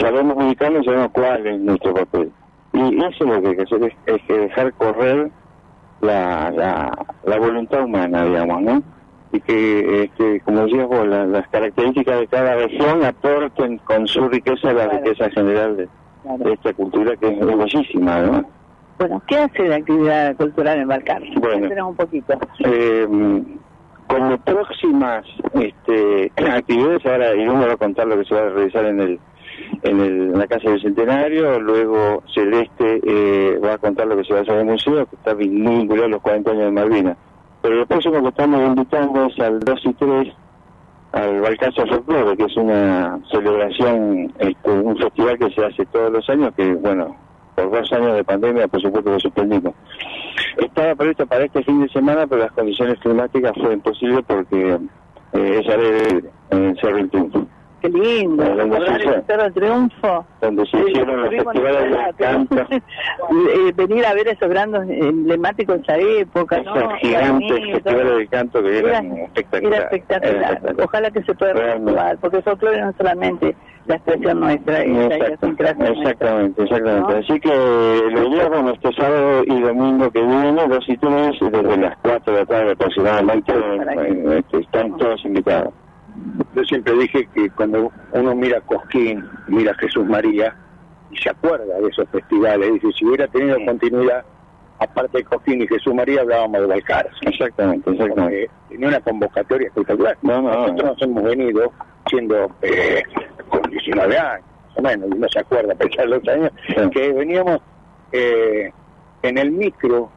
sabemos 0.00 0.36
ubicarnos 0.36 0.82
y 0.82 0.84
sabemos 0.86 1.10
cuál 1.12 1.46
es 1.46 1.60
nuestro 1.60 1.94
papel. 1.94 2.30
Y 2.72 2.78
Y 2.80 2.98
eso 3.04 3.24
es 3.24 3.30
lo 3.30 3.42
que 3.42 3.48
hay 3.48 3.56
que 3.56 3.62
hacer, 3.62 3.82
es, 3.84 3.92
es 4.06 4.22
que 4.26 4.32
dejar 4.38 4.72
correr 4.74 5.30
la, 6.00 6.50
la, 6.50 7.06
la 7.24 7.38
voluntad 7.38 7.82
humana, 7.84 8.24
digamos, 8.24 8.62
¿no? 8.62 8.82
Y 9.32 9.40
que, 9.40 10.04
este, 10.04 10.40
como 10.40 10.64
decías 10.64 10.86
vos, 10.88 11.06
la- 11.06 11.26
las 11.26 11.46
características 11.48 12.20
de 12.20 12.26
cada 12.28 12.54
región 12.56 13.04
aporten 13.04 13.78
con 13.78 14.06
su 14.06 14.28
riqueza 14.28 14.72
la 14.72 14.84
Claro. 14.88 14.98
riqueza 15.04 15.30
general 15.30 15.76
de, 15.76 15.88
de 16.44 16.52
esta 16.52 16.72
cultura 16.72 17.14
que 17.16 17.28
es 17.28 17.38
bellísima, 17.46 18.20
¿no? 18.22 18.44
Bueno, 18.98 19.22
¿qué 19.28 19.36
hace 19.36 19.62
de 19.64 19.74
actividad 19.74 20.34
cultural 20.36 20.80
en 20.80 20.88
Balcarce? 20.88 21.28
Bueno. 21.38 21.88
Un 21.88 21.94
poquito. 21.96 22.34
Eh, 22.64 23.06
como 24.08 24.38
próximas 24.38 25.24
este, 25.52 26.32
actividades, 26.50 27.04
ahora 27.06 27.34
Irún 27.34 27.58
me 27.60 27.66
va 27.66 27.74
a 27.74 27.76
contar 27.76 28.06
lo 28.06 28.16
que 28.18 28.24
se 28.24 28.34
va 28.34 28.40
a 28.40 28.48
realizar 28.48 28.84
en 28.86 29.00
el 29.00 29.20
en, 29.82 30.00
el, 30.00 30.32
la 30.32 30.46
Casa 30.46 30.70
del 30.70 30.80
Centenario, 30.80 31.60
luego 31.60 32.22
Celeste 32.34 33.00
eh, 33.04 33.58
va 33.58 33.74
a 33.74 33.78
contar 33.78 34.06
lo 34.06 34.16
que 34.16 34.24
se 34.24 34.32
va 34.32 34.40
a 34.40 34.42
hacer 34.42 34.54
en 34.54 34.60
el 34.60 34.66
museo, 34.66 35.06
que 35.06 35.16
está 35.16 35.34
vinculado 35.34 36.06
a 36.06 36.08
los 36.08 36.22
40 36.22 36.50
años 36.50 36.64
de 36.64 36.70
Malvinas. 36.70 37.16
Pero 37.62 37.74
lo 37.76 37.86
próximo 37.86 38.22
que 38.22 38.28
estamos 38.28 38.60
invitando 38.60 39.26
es 39.26 39.38
al 39.40 39.60
2 39.60 39.80
y 39.84 39.94
3 39.94 40.34
al 41.12 41.40
Balcarce 41.40 41.86
Folklore, 41.86 42.36
que 42.36 42.44
es 42.44 42.56
una 42.56 43.18
celebración, 43.30 44.32
este, 44.38 44.70
un 44.70 44.96
festival 44.96 45.38
que 45.38 45.50
se 45.50 45.64
hace 45.64 45.86
todos 45.86 46.12
los 46.12 46.28
años, 46.28 46.52
que 46.54 46.74
bueno, 46.74 47.16
por 47.54 47.70
dos 47.70 47.92
años 47.92 48.14
de 48.14 48.24
pandemia, 48.24 48.68
por 48.68 48.80
supuesto, 48.80 49.10
lo 49.10 49.18
suspendimos. 49.18 49.74
Estaba 50.58 50.94
previsto 50.94 51.26
para 51.26 51.44
este 51.44 51.62
fin 51.64 51.80
de 51.80 51.88
semana, 51.88 52.26
pero 52.26 52.42
las 52.42 52.52
condiciones 52.52 52.98
climáticas 53.00 53.52
fue 53.60 53.72
imposible 53.72 54.22
porque 54.22 54.78
eh, 55.32 55.60
es 55.60 56.22
en 56.50 56.64
el 56.64 56.80
Cerro 56.80 56.96
del 56.96 57.10
Triunfo, 57.10 57.46
Qué 57.80 57.88
lindo, 57.88 58.44
sí. 58.44 59.08
el 59.28 59.52
Triunfo. 59.54 60.26
donde 60.40 60.66
se 60.66 60.78
hicieron 60.80 61.22
los 61.22 61.30
festivales 61.30 61.90
de 61.90 62.14
canto. 62.24 62.56
Eh, 63.30 63.72
venir 63.76 64.06
a 64.06 64.14
ver 64.14 64.28
esos 64.28 64.48
grandes 64.48 64.82
emblemáticos 64.88 65.76
de 65.76 65.82
esa 65.82 65.96
época, 65.98 66.62
¿no? 66.62 66.74
Esos 66.76 66.94
gigantes 67.00 67.50
Bonito. 67.50 67.74
festivales 67.74 68.16
de 68.18 68.26
canto 68.28 68.62
que 68.62 68.78
eran 68.78 69.06
Era- 69.12 69.24
espectaculares. 69.24 69.78
Era 69.78 69.84
espectacular. 69.84 70.60
Era. 70.64 70.84
Ojalá 70.84 71.10
que 71.10 71.22
se 71.22 71.34
pueda 71.34 71.52
reactivar, 71.52 72.18
porque 72.18 72.36
el 72.38 72.42
folclore 72.42 72.80
no 72.80 72.92
solamente 72.96 73.56
la 73.86 73.94
expresión 73.96 74.40
nuestra, 74.40 74.82
es 74.82 74.88
la 74.88 74.94
nuestra. 74.94 75.28
exactamente, 75.28 76.62
exactamente. 76.62 77.12
¿no? 77.12 77.18
Así 77.18 77.40
que 77.40 77.48
lo 78.12 78.28
llevamos 78.28 78.72
este 78.74 78.92
sábado 78.94 79.42
y 79.46 79.60
domingo 79.60 80.10
que 80.10 80.20
viene, 80.22 80.66
dos 80.68 80.88
y 80.88 80.96
tres, 80.96 81.36
desde 81.40 81.76
las 81.76 81.96
4 81.98 82.32
de 82.32 82.38
la 82.40 82.46
tarde 82.46 82.72
aproximadamente, 82.72 83.52
están 84.52 84.96
todos 84.96 85.24
invitados. 85.24 85.72
Yo 86.54 86.64
siempre 86.64 86.92
dije 86.94 87.28
que 87.34 87.50
cuando 87.50 87.92
uno 88.12 88.34
mira 88.34 88.60
Cosquín, 88.62 89.24
mira 89.46 89.74
Jesús 89.74 90.04
María, 90.06 90.54
y 91.10 91.16
se 91.16 91.30
acuerda 91.30 91.78
de 91.80 91.88
esos 91.88 92.08
festivales, 92.10 92.74
dice, 92.74 92.88
si 92.98 93.04
hubiera 93.06 93.26
tenido 93.28 93.56
continuidad, 93.64 94.24
aparte 94.78 95.18
de 95.18 95.24
Cosquín 95.24 95.62
y 95.62 95.66
Jesús 95.66 95.94
María, 95.94 96.20
hablábamos 96.20 96.60
de 96.60 96.66
Balcarce. 96.66 97.14
Exactamente, 97.22 97.90
exactamente. 97.90 98.50
Tenía 98.68 98.88
una 98.88 99.00
convocatoria 99.00 99.68
espectacular. 99.68 100.16
No, 100.22 100.42
no, 100.42 100.50
Nosotros 100.50 100.84
nos 100.90 101.02
hemos 101.02 101.22
venido 101.24 101.72
siendo 102.08 102.50
eh, 102.62 103.02
con 103.48 103.62
19 103.70 104.18
años, 104.18 104.44
más 104.66 104.76
o 104.76 104.82
menos, 104.82 105.08
y 105.10 105.18
no 105.18 105.28
se 105.28 105.38
acuerda 105.40 105.72
a 105.72 105.76
pesar 105.76 106.08
de 106.08 106.18
los 106.18 106.28
años, 106.28 106.50
Sí. 106.68 106.90
que 106.90 107.12
veníamos 107.12 107.60
eh, 108.12 108.70
en 109.22 109.38
el 109.38 109.50
micro, 109.50 110.10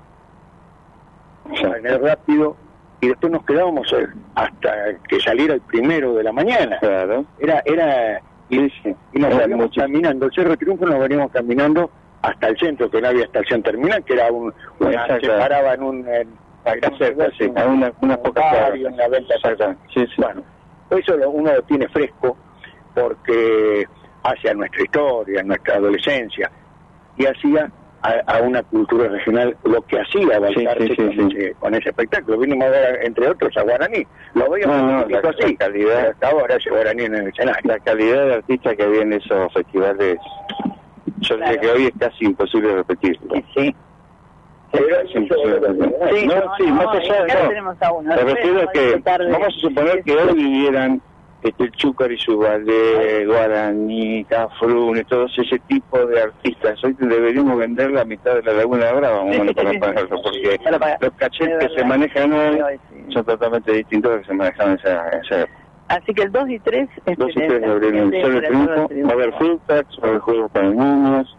en 1.51 1.85
el 1.85 1.99
rápido, 2.01 2.55
y 3.01 3.07
después 3.07 3.31
nos 3.31 3.43
quedábamos 3.45 3.91
eh, 3.93 4.07
hasta 4.35 4.73
que 5.07 5.19
saliera 5.19 5.55
el 5.55 5.61
primero 5.61 6.13
de 6.13 6.23
la 6.23 6.31
mañana. 6.31 6.77
Claro. 6.79 7.25
Era, 7.39 7.61
era, 7.65 8.21
y, 8.49 8.59
y 9.13 9.19
nos 9.19 9.35
veníamos 9.37 9.71
caminando, 9.75 10.25
el 10.27 10.31
Cerro 10.33 10.55
Triunfo 10.55 10.85
nos 10.85 10.99
veníamos 10.99 11.31
caminando 11.31 11.89
hasta 12.21 12.47
el 12.49 12.57
centro, 12.59 12.89
que 12.91 13.01
no 13.01 13.07
había 13.07 13.23
estación 13.25 13.63
terminal, 13.63 14.03
que 14.03 14.13
era 14.13 14.31
un, 14.31 14.53
una, 14.79 15.07
se 15.19 15.27
paraba 15.27 15.73
en 15.73 15.83
un, 15.83 16.07
en, 16.07 16.27
sí, 17.37 17.45
a 17.55 17.65
una- 17.65 17.91
barrio, 17.99 18.33
cuadras. 18.33 18.75
en 18.75 18.97
la 18.97 19.07
venta. 19.07 19.33
Sí, 19.93 20.05
sí. 20.05 20.21
Bueno, 20.21 20.43
eso 20.91 21.17
lo- 21.17 21.29
uno 21.31 21.51
lo 21.53 21.61
tiene 21.63 21.87
fresco 21.89 22.37
porque 22.93 23.85
hacia 24.23 24.53
nuestra 24.53 24.83
historia, 24.83 25.41
nuestra 25.43 25.75
adolescencia, 25.77 26.51
y 27.17 27.25
hacía 27.25 27.71
a, 28.03 28.13
a 28.37 28.41
una 28.41 28.63
cultura 28.63 29.07
regional 29.07 29.55
lo 29.63 29.81
que 29.83 29.99
hacía 29.99 30.39
Balcarce 30.39 30.87
sí, 30.87 30.95
sí, 30.95 30.95
con. 31.17 31.31
Ese, 31.31 31.53
con 31.59 31.75
ese 31.75 31.89
espectáculo. 31.89 32.37
Vinimos 32.39 32.65
a 32.65 32.69
ver, 32.71 32.99
entre 33.03 33.29
otros, 33.29 33.55
a 33.57 33.61
Guaraní. 33.61 34.05
Lo 34.33 34.49
veíamos 34.49 34.77
No, 34.77 34.87
no, 35.01 35.07
la- 35.07 35.19
así, 35.29 35.51
la 35.51 35.57
calidad- 35.57 36.09
hasta 36.09 36.29
ahora 36.29 36.55
ese 36.55 36.69
Guaraní 36.69 37.03
en 37.03 37.15
el 37.15 37.27
escenario. 37.27 37.61
La 37.63 37.79
calidad 37.79 38.25
de 38.25 38.33
artista 38.35 38.75
que 38.75 38.83
había 38.83 39.01
en 39.03 39.13
esos 39.13 39.53
festivales, 39.53 40.17
yo 41.19 41.35
diría 41.35 41.51
Claro. 41.51 41.61
que 41.61 41.69
hoy 41.71 41.85
es 41.85 41.93
casi 41.99 42.25
imposible 42.25 42.73
repetirlo. 42.75 43.35
Sí, 43.55 43.75
Pero 44.73 45.01
Es 45.01 45.13
imposible 45.15 45.59
repetirlo. 45.59 45.95
Sí, 46.15 46.27
no, 46.27 46.35
no, 46.35 46.55
sí, 46.57 46.65
no, 46.67 46.75
más 46.75 46.87
allá. 46.95 47.25
Me 47.25 48.15
Después 48.15 48.33
refiero 48.35 48.61
a 48.61 48.71
que 48.71 48.79
de- 48.79 49.31
vamos 49.31 49.47
a 49.47 49.51
suponer 49.59 50.03
que 50.03 50.15
hoy 50.15 50.33
vivieran 50.33 51.01
este, 51.43 51.63
el 51.63 51.71
Chúcar 51.71 52.11
y 52.11 52.17
su 52.17 52.37
ballet, 52.37 53.25
Guaraní, 53.25 54.23
Cafrune, 54.25 55.03
todos 55.05 55.31
ese 55.37 55.59
tipo 55.67 56.05
de 56.05 56.21
artistas. 56.21 56.83
Hoy 56.83 56.95
deberíamos 56.99 57.57
vender 57.57 57.91
la 57.91 58.05
mitad 58.05 58.35
de 58.35 58.43
la 58.43 58.53
Laguna 58.53 58.91
Brava, 58.91 59.25
más 59.25 59.35
o 59.35 59.39
menos, 59.39 59.55
para 59.55 59.79
pagarlo, 59.79 60.21
porque 60.21 60.59
Para 60.79 60.97
los 61.01 61.13
cachets 61.13 61.51
Es 61.59 61.69
que 61.69 61.79
se 61.79 61.85
manejan 61.85 62.31
hoy 62.33 62.61
Hoy 62.61 62.79
sí. 62.89 63.13
son 63.13 63.25
totalmente 63.25 63.71
distintos 63.73 64.11
a 64.11 64.15
los 64.15 64.21
que 64.21 64.31
se 64.31 64.37
manejaban 64.37 64.71
en 64.73 64.79
esa, 64.79 65.09
esa 65.09 65.41
época. 65.41 65.61
Así 65.87 66.13
que 66.13 66.23
el 66.23 66.31
2 66.31 66.49
y 66.49 66.59
3 66.59 66.89
es 67.05 67.17
2 67.17 67.29
y 67.31 67.33
3 67.33 67.61
de 67.61 67.65
abril 67.65 67.95
en 67.95 67.97
el 67.97 68.11
del 68.11 68.43
Triunfo, 68.43 68.89
va 69.05 69.09
a 69.09 69.13
haber 69.13 69.33
food 69.33 69.59
va 69.69 69.75
a 69.75 70.07
haber 70.07 70.19
juegos 70.19 70.51
para 70.51 70.69
niños, 70.69 71.37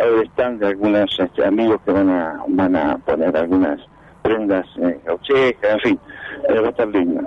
va 0.00 0.04
a 0.04 0.08
haber 0.08 0.26
stand 0.28 0.60
de 0.60 0.66
algunos 0.66 1.20
este, 1.20 1.44
amigos 1.44 1.80
que 1.84 1.92
van 1.92 2.10
a, 2.10 2.42
van 2.48 2.74
a 2.74 2.98
poner 2.98 3.36
algunas 3.36 3.78
prendas 4.22 4.66
eh, 4.78 4.98
en 5.06 5.80
fin, 5.80 6.00
eh, 6.48 6.60
va 6.60 6.66
a 6.66 6.70
estar 6.70 6.88
lindo. 6.88 7.22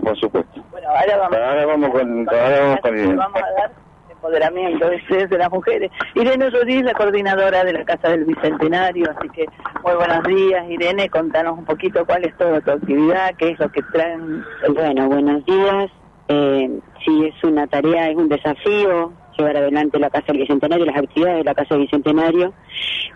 Por 0.00 0.18
supuesto. 0.18 0.64
Bueno, 0.70 0.88
ahora 0.88 1.16
vamos, 1.16 1.36
Ahora 1.38 1.66
vamos 1.66 1.90
con, 1.90 2.28
ahora 2.28 2.60
vamos 2.60 2.80
con 2.80 2.98
Irene. 2.98 3.14
vamos 3.14 3.42
a 3.42 3.60
dar 3.60 3.70
empoderamiento 4.10 4.90
ese 4.90 5.26
de 5.26 5.38
las 5.38 5.50
mujeres. 5.50 5.90
Irene 6.14 6.48
Rodríguez, 6.50 6.84
la 6.84 6.94
coordinadora 6.94 7.64
de 7.64 7.72
la 7.72 7.84
Casa 7.84 8.10
del 8.10 8.24
Bicentenario, 8.24 9.10
así 9.16 9.28
que 9.30 9.46
muy 9.82 9.94
buenos 9.94 10.22
días, 10.24 10.64
Irene, 10.70 11.08
contanos 11.10 11.58
un 11.58 11.64
poquito 11.64 12.04
cuál 12.06 12.24
es 12.24 12.36
toda 12.36 12.60
tu 12.60 12.70
actividad, 12.70 13.34
qué 13.36 13.50
es 13.50 13.58
lo 13.58 13.70
que 13.70 13.82
traen. 13.92 14.44
Bueno, 14.74 15.08
buenos 15.08 15.44
días. 15.44 15.90
Eh, 16.28 16.78
sí, 17.04 17.26
es 17.26 17.44
una 17.44 17.66
tarea, 17.66 18.10
es 18.10 18.16
un 18.16 18.28
desafío 18.28 19.12
llevar 19.36 19.56
adelante 19.56 19.98
la 19.98 20.10
Casa 20.10 20.26
del 20.28 20.38
Bicentenario, 20.38 20.86
las 20.86 20.96
actividades 20.96 21.38
de 21.38 21.44
la 21.44 21.54
Casa 21.54 21.74
del 21.74 21.84
Bicentenario, 21.84 22.52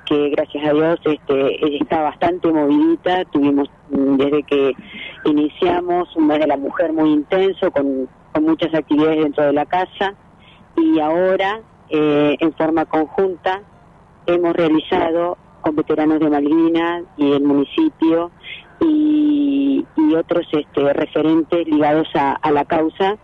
que 0.07 0.31
gracias 0.31 0.65
a 0.67 0.73
Dios 0.73 0.99
este, 1.05 1.77
está 1.77 2.03
bastante 2.03 2.51
movidita. 2.51 3.25
Tuvimos 3.27 3.69
mm, 3.91 4.17
desde 4.17 4.43
que 4.45 4.73
iniciamos 5.25 6.15
un 6.17 6.27
mes 6.27 6.41
de 6.41 6.47
la 6.47 6.57
mujer 6.57 6.93
muy 6.93 7.13
intenso, 7.13 7.71
con, 7.71 8.09
con 8.33 8.45
muchas 8.45 8.75
actividades 8.75 9.25
dentro 9.25 9.45
de 9.45 9.53
la 9.53 9.67
casa, 9.67 10.15
y 10.77 10.99
ahora, 11.01 11.61
eh, 11.89 12.37
en 12.39 12.53
forma 12.55 12.85
conjunta, 12.85 13.63
hemos 14.27 14.55
realizado 14.55 15.39
con 15.61 15.77
veteranos 15.77 16.21
de 16.21 16.31
Malvinas 16.31 17.05
y 17.17 17.33
el 17.33 17.43
municipio 17.43 18.31
y, 18.81 19.85
y 19.97 20.15
otros 20.15 20.47
este, 20.53 20.93
referentes 20.93 21.67
ligados 21.67 22.09
a, 22.15 22.33
a 22.33 22.51
la 22.51 22.65
causa 22.65 23.17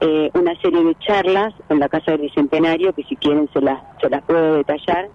eh, 0.00 0.30
una 0.34 0.54
serie 0.60 0.84
de 0.84 0.94
charlas 0.96 1.54
en 1.68 1.80
la 1.80 1.88
Casa 1.88 2.12
del 2.12 2.22
Bicentenario 2.22 2.92
que 2.92 3.02
si 3.04 3.16
quieren 3.16 3.48
se 3.52 3.60
las, 3.60 3.80
se 4.00 4.08
las 4.08 4.22
puedo 4.22 4.54
detallar. 4.54 5.08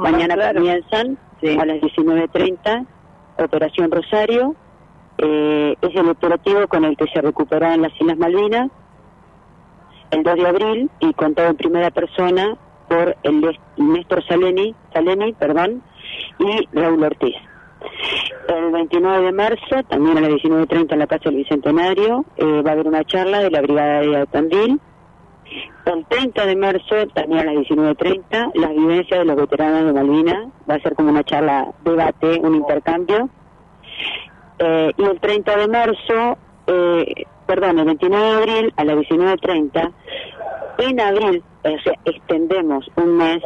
Mañana 0.00 0.34
claro. 0.34 0.58
comienzan 0.60 1.18
Sí. 1.40 1.56
a 1.58 1.66
las 1.66 1.76
19.30 1.78 2.86
Operación 3.38 3.90
Rosario. 3.90 4.54
Eh, 5.18 5.74
es 5.80 5.94
el 5.94 6.08
operativo 6.08 6.66
con 6.68 6.84
el 6.84 6.96
que 6.96 7.06
se 7.08 7.20
recuperaron 7.20 7.82
las 7.82 7.92
Islas 8.00 8.18
Malvinas 8.18 8.70
el 10.10 10.22
2 10.22 10.34
de 10.36 10.48
abril 10.48 10.90
y 11.00 11.12
contado 11.14 11.48
en 11.48 11.56
primera 11.56 11.90
persona 11.90 12.56
por 12.88 13.16
el 13.22 13.56
Néstor 13.76 14.24
Saleni, 14.26 14.74
Saleni 14.92 15.32
perdón, 15.32 15.82
y 16.38 16.68
Raúl 16.72 17.02
Ortiz. 17.02 17.34
El 18.48 18.70
29 18.70 19.24
de 19.26 19.32
marzo, 19.32 19.82
también 19.88 20.18
a 20.18 20.20
las 20.20 20.30
19.30 20.30 20.92
en 20.92 20.98
la 20.98 21.06
Casa 21.06 21.24
del 21.24 21.36
Bicentenario, 21.36 22.24
eh, 22.36 22.62
va 22.62 22.70
a 22.70 22.72
haber 22.74 22.86
una 22.86 23.04
charla 23.04 23.40
de 23.40 23.50
la 23.50 23.60
Brigada 23.60 24.00
de 24.00 24.26
Tandil. 24.26 24.80
El 25.84 26.04
30 26.06 26.46
de 26.46 26.56
marzo, 26.56 27.06
también 27.14 27.40
a 27.48 27.52
las 27.52 27.54
19.30, 27.64 28.52
las 28.54 28.70
vivencias 28.70 29.20
de 29.20 29.24
los 29.24 29.36
veteranos 29.36 29.86
de 29.86 29.92
Malvinas. 29.92 30.48
Va 30.68 30.74
a 30.74 30.80
ser 30.80 30.94
como 30.94 31.10
una 31.10 31.24
charla, 31.24 31.72
debate, 31.84 32.40
un 32.42 32.54
intercambio. 32.56 33.28
Eh, 34.58 34.92
y 34.96 35.04
el 35.04 35.20
30 35.20 35.56
de 35.56 35.68
marzo, 35.68 36.38
eh, 36.66 37.24
perdón, 37.46 37.78
el 37.78 37.84
29 37.84 38.26
de 38.26 38.32
abril 38.32 38.74
a 38.76 38.84
las 38.84 38.96
19.30, 38.96 39.92
en 40.78 41.00
abril, 41.00 41.42
o 41.64 41.78
sea, 41.82 41.94
extendemos 42.04 42.88
un 42.96 43.16
mes, 43.16 43.42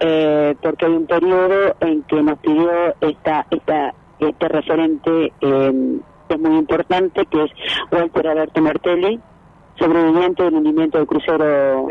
eh, 0.00 0.54
porque 0.62 0.86
hay 0.86 0.92
un 0.92 1.06
periodo 1.06 1.74
en 1.80 2.02
que 2.04 2.22
nos 2.22 2.38
pidió 2.38 2.70
esta, 3.00 3.46
esta, 3.50 3.94
este 4.18 4.48
referente 4.48 5.32
eh, 5.40 5.98
que 6.28 6.34
es 6.34 6.40
muy 6.40 6.56
importante, 6.58 7.26
que 7.26 7.44
es 7.44 7.50
Walter 7.90 8.28
Alberto 8.28 8.60
Martelli, 8.60 9.20
sobreviviente 9.78 10.42
del 10.44 10.54
hundimiento 10.54 10.98
del 10.98 11.06
crucero 11.06 11.86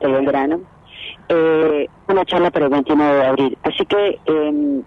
de 0.00 0.08
Belgrano. 0.12 0.60
eh, 1.28 1.86
una 2.08 2.24
charla 2.24 2.50
para 2.50 2.66
el 2.66 2.70
29 2.72 3.14
de 3.14 3.24
abril. 3.26 3.58
Así 3.62 3.84
que 3.86 4.18
em, 4.26 4.82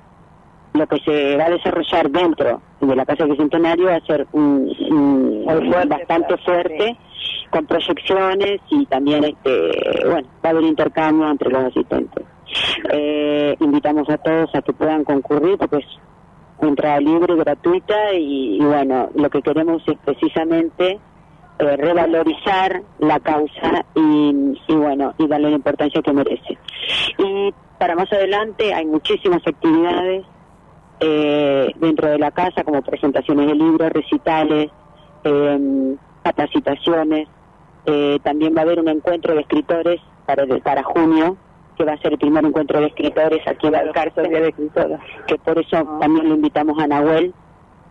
lo 0.73 0.87
que 0.87 0.97
se 0.99 1.37
va 1.37 1.45
a 1.45 1.49
desarrollar 1.51 2.09
dentro 2.11 2.61
de 2.81 2.95
la 2.95 3.05
Casa 3.05 3.25
Bicentenario 3.25 3.87
va 3.87 3.95
a 3.95 4.01
ser 4.01 4.27
un, 4.33 4.71
un- 4.91 5.45
bastante 5.89 6.37
fuerte, 6.37 6.97
con 7.49 7.65
proyecciones 7.65 8.61
y 8.69 8.85
también, 8.85 9.23
este 9.23 9.71
bueno, 10.05 10.27
va 10.43 10.49
a 10.49 10.51
haber 10.51 10.63
intercambio 10.63 11.29
entre 11.29 11.49
los 11.49 11.65
asistentes. 11.65 12.25
Eh, 12.91 13.55
invitamos 13.59 14.09
a 14.09 14.17
todos 14.17 14.53
a 14.55 14.61
que 14.61 14.73
puedan 14.73 15.03
concurrir 15.03 15.57
porque 15.57 15.77
es 15.77 15.85
entrada 16.61 16.99
libre, 16.99 17.35
gratuita 17.35 18.13
y, 18.13 18.57
y 18.57 18.65
bueno, 18.65 19.09
lo 19.15 19.29
que 19.29 19.41
queremos 19.41 19.83
es 19.87 19.97
precisamente 20.03 20.99
eh, 21.59 21.77
revalorizar 21.77 22.83
la 22.99 23.19
causa 23.19 23.85
y, 23.95 24.59
y 24.67 24.75
bueno, 24.75 25.13
y 25.17 25.27
darle 25.27 25.49
la 25.49 25.55
importancia 25.55 26.01
que 26.01 26.13
merece. 26.13 26.57
Y 27.17 27.53
para 27.79 27.95
más 27.95 28.11
adelante 28.11 28.73
hay 28.73 28.85
muchísimas 28.85 29.41
actividades 29.45 30.25
eh, 30.99 31.71
dentro 31.75 32.09
de 32.09 32.17
la 32.17 32.31
casa, 32.31 32.63
como 32.63 32.81
presentaciones 32.81 33.47
de 33.47 33.55
libros, 33.55 33.91
recitales, 33.91 34.69
eh, 35.23 35.95
capacitaciones. 36.23 37.27
Eh, 37.87 38.19
también 38.21 38.53
va 38.55 38.59
a 38.59 38.63
haber 38.63 38.79
un 38.79 38.89
encuentro 38.89 39.33
de 39.33 39.41
escritores 39.41 40.01
para, 40.25 40.45
para 40.59 40.83
junio, 40.83 41.37
que 41.77 41.85
va 41.85 41.93
a 41.93 41.97
ser 41.97 42.13
el 42.13 42.19
primer 42.19 42.45
encuentro 42.45 42.79
de 42.79 42.87
escritores 42.87 43.47
aquí 43.47 43.67
en 43.67 43.73
Balcarce, 43.73 44.21
que 45.27 45.37
por 45.37 45.57
eso 45.57 45.83
también 45.99 46.27
lo 46.27 46.35
invitamos 46.35 46.77
a 46.79 46.87
Nahuel, 46.87 47.33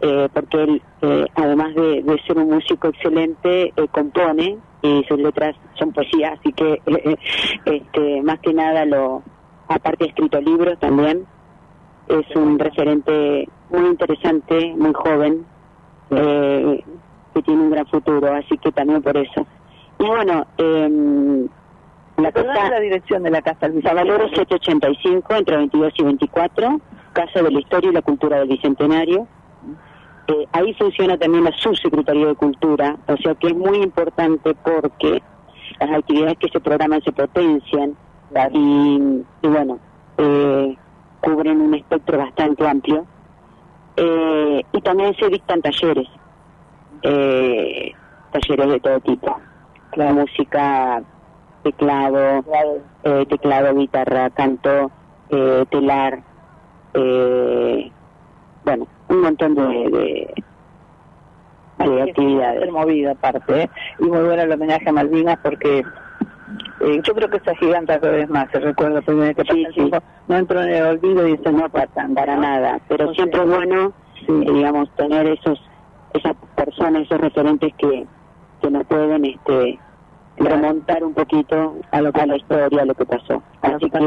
eh, 0.00 0.28
porque 0.32 0.62
él, 0.62 0.82
eh, 1.02 1.26
además 1.34 1.74
de, 1.74 2.02
de 2.02 2.22
ser 2.26 2.36
un 2.36 2.50
músico 2.50 2.88
excelente, 2.88 3.72
eh, 3.74 3.88
compone 3.90 4.58
y 4.82 5.04
sus 5.08 5.18
letras 5.18 5.56
son 5.78 5.92
poesía, 5.92 6.36
así 6.38 6.52
que 6.52 6.80
eh, 6.86 7.16
este, 7.64 8.22
más 8.22 8.38
que 8.40 8.52
nada 8.52 8.84
lo, 8.84 9.22
aparte 9.68 10.04
ha 10.04 10.08
escrito 10.08 10.40
libros 10.40 10.78
también, 10.78 11.26
es 12.08 12.36
un 12.36 12.58
referente 12.58 13.48
muy 13.70 13.86
interesante, 13.86 14.74
muy 14.76 14.92
joven, 14.92 15.44
eh, 16.10 16.84
que 17.34 17.42
tiene 17.42 17.62
un 17.62 17.70
gran 17.70 17.86
futuro, 17.86 18.32
así 18.32 18.56
que 18.58 18.70
también 18.72 19.02
por 19.02 19.16
eso. 19.16 19.46
Y 19.98 20.04
bueno, 20.04 20.46
em, 20.58 21.48
la 22.16 22.32
casa, 22.32 22.70
la 22.70 22.80
dirección 22.80 23.22
de 23.22 23.30
la 23.30 23.42
casa 23.42 23.68
Valoro 23.94 24.28
785, 24.28 25.34
entre 25.34 25.56
22 25.56 25.92
y 25.96 26.02
24, 26.02 26.80
Casa 27.12 27.42
de 27.42 27.50
la 27.50 27.60
Historia 27.60 27.90
y 27.90 27.94
la 27.94 28.02
Cultura 28.02 28.38
del 28.38 28.48
Bicentenario. 28.48 29.26
Eh, 30.28 30.46
ahí 30.52 30.74
funciona 30.74 31.16
también 31.16 31.44
la 31.44 31.52
Subsecretaría 31.52 32.26
de 32.26 32.34
Cultura, 32.34 32.96
o 33.06 33.16
sea 33.16 33.34
que 33.36 33.48
es 33.48 33.56
muy 33.56 33.78
importante 33.78 34.54
porque 34.54 35.22
las 35.78 35.90
actividades 35.90 36.38
que 36.38 36.48
se 36.48 36.60
programan 36.60 37.00
se 37.02 37.12
potencian 37.12 37.96
y, 38.52 39.24
y 39.42 39.48
bueno, 39.48 39.78
eh, 40.18 40.76
cubren 41.20 41.60
un 41.60 41.74
espectro 41.74 42.18
bastante 42.18 42.66
amplio. 42.66 43.06
Eh, 43.96 44.62
y 44.72 44.80
también 44.82 45.14
se 45.16 45.28
dictan 45.28 45.62
talleres, 45.62 46.06
eh, 47.02 47.92
talleres 48.30 48.68
de 48.68 48.80
todo 48.80 49.00
tipo, 49.00 49.40
la 49.96 50.12
música, 50.12 51.02
teclado, 51.62 52.44
eh, 53.04 53.26
teclado, 53.28 53.74
guitarra, 53.74 54.30
canto, 54.30 54.90
eh, 55.30 55.64
telar, 55.70 56.20
eh, 56.94 57.90
bueno, 58.64 58.86
un 59.08 59.20
montón 59.20 59.54
de, 59.54 60.34
de, 61.78 61.88
de 61.90 62.02
actividades. 62.02 62.70
Movida 62.70 63.12
aparte, 63.12 63.62
¿eh? 63.62 63.70
y 63.98 64.04
muy 64.04 64.22
bueno 64.22 64.42
el 64.42 64.52
homenaje 64.52 64.88
a 64.88 64.92
Malvinas 64.92 65.38
porque 65.42 65.82
eh, 66.80 67.00
yo 67.02 67.14
creo 67.14 67.28
que 67.30 67.38
esa 67.38 67.54
giganta 67.56 67.98
cada 67.98 68.12
vez 68.12 68.28
más, 68.28 68.50
se 68.50 68.60
recuerda 68.60 69.00
primero 69.02 69.34
que 69.34 69.42
el 69.42 69.74
tiempo, 69.74 69.98
no 70.28 70.36
entró 70.36 70.62
en 70.62 70.70
el 70.70 70.84
olvido 70.84 71.26
y 71.26 71.32
eso 71.32 71.50
no 71.50 71.68
pasa 71.70 72.08
para 72.14 72.36
nada, 72.36 72.80
pero 72.88 73.12
siempre 73.14 73.42
es 73.42 73.48
bueno, 73.48 73.92
eh, 74.28 74.52
digamos, 74.52 74.90
tener 74.96 75.26
esos 75.26 75.60
esas 76.14 76.34
personas, 76.54 77.02
esos 77.02 77.20
referentes 77.20 77.74
que, 77.76 78.06
que 78.62 78.70
nos 78.70 78.86
pueden 78.86 79.24
este 79.24 79.78
remontar 80.38 81.02
un 81.02 81.14
poquito 81.14 81.76
a 81.90 82.00
lo 82.00 82.12
que 82.12 82.20
a 82.20 82.26
la 82.26 82.36
historia, 82.36 82.82
a 82.82 82.84
lo 82.84 82.94
que 82.94 83.04
pasó. 83.06 83.42
Así 83.62 83.90
que 83.90 83.98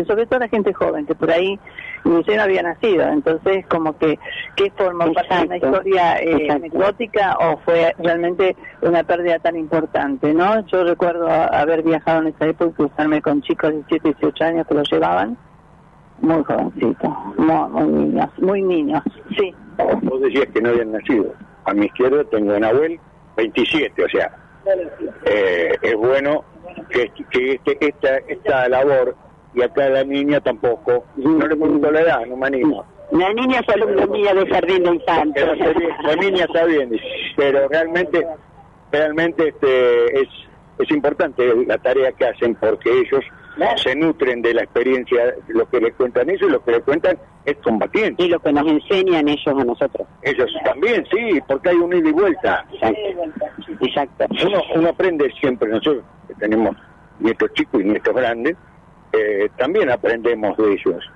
y 0.00 0.04
sobre 0.04 0.26
todo 0.26 0.40
la 0.40 0.48
gente 0.48 0.72
joven 0.72 1.06
que 1.06 1.14
por 1.14 1.30
ahí 1.30 1.58
yo 2.04 2.36
no 2.36 2.42
había 2.42 2.62
nacido. 2.62 3.02
Entonces 3.08 3.66
como 3.66 3.96
que 3.98 4.18
qué 4.56 4.70
forma 4.76 5.06
parte 5.12 5.34
de 5.34 5.44
una 5.46 5.56
Exacto, 5.56 5.76
historia 5.76 6.16
eh, 6.20 6.30
exacto. 6.32 6.52
anecdótica 6.54 7.36
o 7.40 7.56
fue 7.64 7.94
realmente 7.98 8.56
una 8.82 9.02
pérdida 9.04 9.38
tan 9.40 9.56
importante 9.56 10.32
no 10.34 10.64
yo 10.66 10.84
recuerdo 10.84 11.26
a- 11.28 11.46
haber 11.46 11.82
viajado 11.82 12.22
en 12.22 12.28
esa 12.28 12.46
época 12.46 12.70
y 12.70 12.74
cruzarme 12.74 13.20
con 13.22 13.42
chicos 13.42 13.70
de 13.70 13.76
17 13.88 14.08
18 14.20 14.44
años 14.44 14.66
que 14.66 14.74
lo 14.74 14.82
llevaban. 14.84 15.36
Muy 16.20 16.44
jovencitos 16.44 17.10
muy, 17.36 17.70
muy 17.70 17.92
niños 17.92 18.28
muy 18.38 18.62
niños. 18.62 19.02
Sí. 19.36 19.52
Vos 20.02 20.20
decías 20.20 20.46
que 20.54 20.60
no 20.60 20.68
habían 20.68 20.92
nacido. 20.92 21.32
A 21.64 21.72
mi 21.74 21.86
izquierda 21.86 22.22
tengo 22.30 22.54
un 22.56 22.62
abuelo, 22.64 23.00
27, 23.36 24.04
o 24.04 24.08
sea, 24.08 24.30
eh, 25.24 25.76
es 25.82 25.94
bueno 25.96 26.44
que, 26.90 27.10
que 27.30 27.52
este, 27.52 27.76
esta, 27.86 28.16
esta 28.28 28.68
labor, 28.68 29.16
y 29.54 29.62
acá 29.62 29.88
la 29.88 30.04
niña 30.04 30.40
tampoco, 30.40 31.04
no 31.16 31.46
le 31.46 31.56
pregunto 31.56 31.90
la 31.90 32.00
edad, 32.00 32.26
no 32.26 32.36
me 32.36 32.46
animo. 32.46 32.84
La 33.10 33.32
niña 33.34 33.60
es 33.60 33.68
alumna 33.68 34.06
mía 34.06 34.32
de 34.32 34.46
jardín 34.46 34.84
de 34.84 34.94
infantes. 34.94 35.44
La 36.02 36.16
niña 36.16 36.44
está 36.44 36.64
bien, 36.64 36.90
pero 37.36 37.68
realmente, 37.68 38.26
realmente 38.90 39.48
este, 39.48 40.22
es, 40.22 40.28
es 40.78 40.90
importante 40.90 41.44
la 41.66 41.76
tarea 41.76 42.12
que 42.12 42.26
hacen 42.26 42.54
porque 42.54 42.90
ellos 42.90 43.22
se 43.76 43.94
nutren 43.94 44.40
de 44.40 44.54
la 44.54 44.62
experiencia, 44.62 45.34
lo 45.48 45.68
que 45.68 45.80
les 45.80 45.94
cuentan 45.94 46.30
ellos, 46.30 46.48
y 46.48 46.52
lo 46.52 46.64
que 46.64 46.72
les 46.72 46.82
cuentan 46.82 47.18
es 47.44 47.56
combatiente. 47.58 48.22
Y 48.22 48.28
lo 48.28 48.38
que 48.40 48.52
nos 48.52 48.66
enseñan 48.66 49.28
ellos 49.28 49.46
a 49.46 49.64
nosotros. 49.64 50.08
Ellos 50.22 50.50
también, 50.64 51.04
sí, 51.10 51.38
porque 51.46 51.70
hay 51.70 51.76
un 51.76 51.92
ida 51.92 52.08
y 52.08 52.12
vuelta. 52.12 52.64
Exacto. 52.72 52.98
Uno, 54.44 54.62
uno 54.74 54.88
aprende 54.88 55.30
siempre, 55.40 55.68
nosotros 55.68 56.04
que 56.28 56.34
tenemos 56.34 56.76
nietos 57.18 57.52
chicos 57.54 57.80
y 57.80 57.84
nietos 57.84 58.14
grandes, 58.14 58.56
eh, 59.12 59.48
también 59.56 59.90
aprendemos 59.90 60.56
de 60.56 60.72
ellos. 60.72 61.10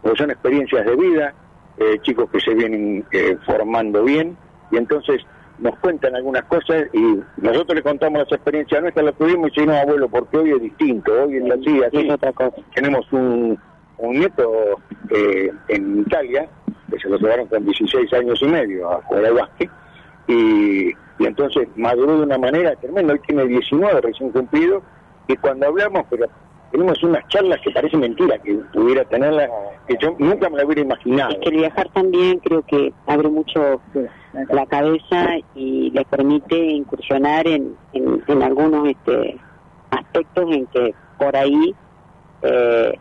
Porque 0.00 0.18
son 0.18 0.30
experiencias 0.30 0.84
de 0.84 0.96
vida, 0.96 1.34
eh, 1.78 1.98
chicos 2.02 2.30
que 2.30 2.40
se 2.40 2.54
vienen 2.54 3.04
eh, 3.12 3.36
formando 3.46 4.04
bien, 4.04 4.36
y 4.70 4.76
entonces 4.76 5.22
nos 5.58 5.78
cuentan 5.78 6.16
algunas 6.16 6.44
cosas 6.44 6.86
y 6.92 7.20
nosotros 7.36 7.76
le 7.76 7.82
contamos 7.82 8.20
las 8.20 8.32
experiencias 8.32 8.82
nuestras, 8.82 9.06
las 9.06 9.14
tuvimos 9.16 9.48
y 9.48 9.54
decimos, 9.54 9.74
no, 9.74 9.80
abuelo, 9.80 10.08
porque 10.08 10.38
hoy 10.38 10.50
es 10.50 10.62
distinto, 10.62 11.12
hoy 11.12 11.38
así. 11.86 12.10
otra 12.10 12.32
cosa. 12.32 12.56
Tenemos 12.74 13.10
un, 13.12 13.58
un 13.98 14.18
nieto 14.18 14.80
eh, 15.10 15.50
en 15.68 16.00
Italia, 16.00 16.48
que 16.90 16.98
se 16.98 17.08
lo 17.08 17.16
llevaron 17.18 17.46
con 17.46 17.64
16 17.64 18.12
años 18.12 18.40
y 18.42 18.46
medio 18.46 18.90
a 18.90 19.02
jugar 19.02 19.26
al 19.26 19.34
básquet, 19.34 19.70
y, 20.26 20.92
y 21.22 21.26
entonces 21.26 21.68
maduró 21.76 22.18
de 22.18 22.22
una 22.24 22.38
manera 22.38 22.74
tremenda, 22.76 23.12
él 23.12 23.20
tiene 23.24 23.46
19 23.46 24.00
recién 24.00 24.30
cumplido, 24.30 24.82
y 25.28 25.36
cuando 25.36 25.66
hablamos, 25.68 26.04
pero 26.10 26.26
tenemos 26.72 27.00
unas 27.04 27.26
charlas 27.28 27.60
que 27.60 27.70
parece 27.70 27.96
mentira 27.96 28.38
que 28.38 28.54
pudiera 28.72 29.04
tenerlas, 29.04 29.48
que 29.86 29.96
yo 30.00 30.16
nunca 30.18 30.50
me 30.50 30.56
la 30.56 30.64
hubiera 30.64 30.82
imaginado. 30.82 31.30
Es 31.30 31.38
que 31.38 31.50
el 31.50 31.56
viajar 31.58 31.88
también 31.90 32.38
creo 32.40 32.62
que 32.62 32.92
abre 33.06 33.28
mucho 33.28 33.80
la 34.48 34.66
cabeza 34.66 35.36
y 35.54 35.90
le 35.90 36.04
permite 36.06 36.56
incursionar 36.56 37.46
en, 37.46 37.76
en, 37.92 38.24
en 38.26 38.42
algunos 38.42 38.88
este, 38.88 39.38
aspectos 39.90 40.50
en 40.50 40.66
que 40.66 40.94
por 41.18 41.36
ahí 41.36 41.74
eh, 42.42 42.98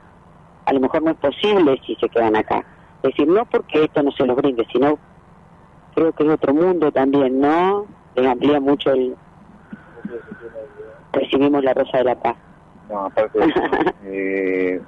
a 0.66 0.74
lo 0.74 0.80
mejor 0.80 1.02
no 1.02 1.12
es 1.12 1.18
posible 1.18 1.82
si 1.88 1.96
se 1.96 2.08
quedan 2.10 2.36
acá. 2.36 2.64
Es 3.02 3.12
decir, 3.16 3.28
no 3.28 3.46
porque 3.46 3.86
esto 3.86 4.04
no 4.04 4.12
se 4.12 4.28
los 4.28 4.36
brinde, 4.36 4.68
sino 4.72 5.00
creo 5.96 6.12
que 6.14 6.24
es 6.24 6.30
otro 6.30 6.54
mundo 6.54 6.92
también, 6.92 7.40
¿no? 7.40 7.86
Les 8.16 8.26
amplía 8.26 8.60
mucho 8.60 8.92
el... 8.92 9.16
Recibimos 11.14 11.64
la 11.64 11.74
Rosa 11.74 11.98
de 12.00 12.04
la 12.04 12.16
Paz. 12.16 12.38
No, 12.90 13.06
aparte 13.06 13.40
de 13.40 13.46
eso, 13.50 13.62
eh, 14.06 14.82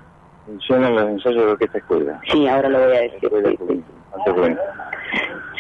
funcionan 0.46 0.96
los 0.96 1.10
ensayos 1.10 1.60
de 1.60 1.66
esta 1.66 1.78
escuela. 1.78 2.20
Sí, 2.32 2.48
ahora 2.48 2.70
lo 2.70 2.80
voy 2.80 2.98
a 2.98 3.02
decir. 3.02 3.32
sí, 3.46 3.58
sí. 3.68 3.84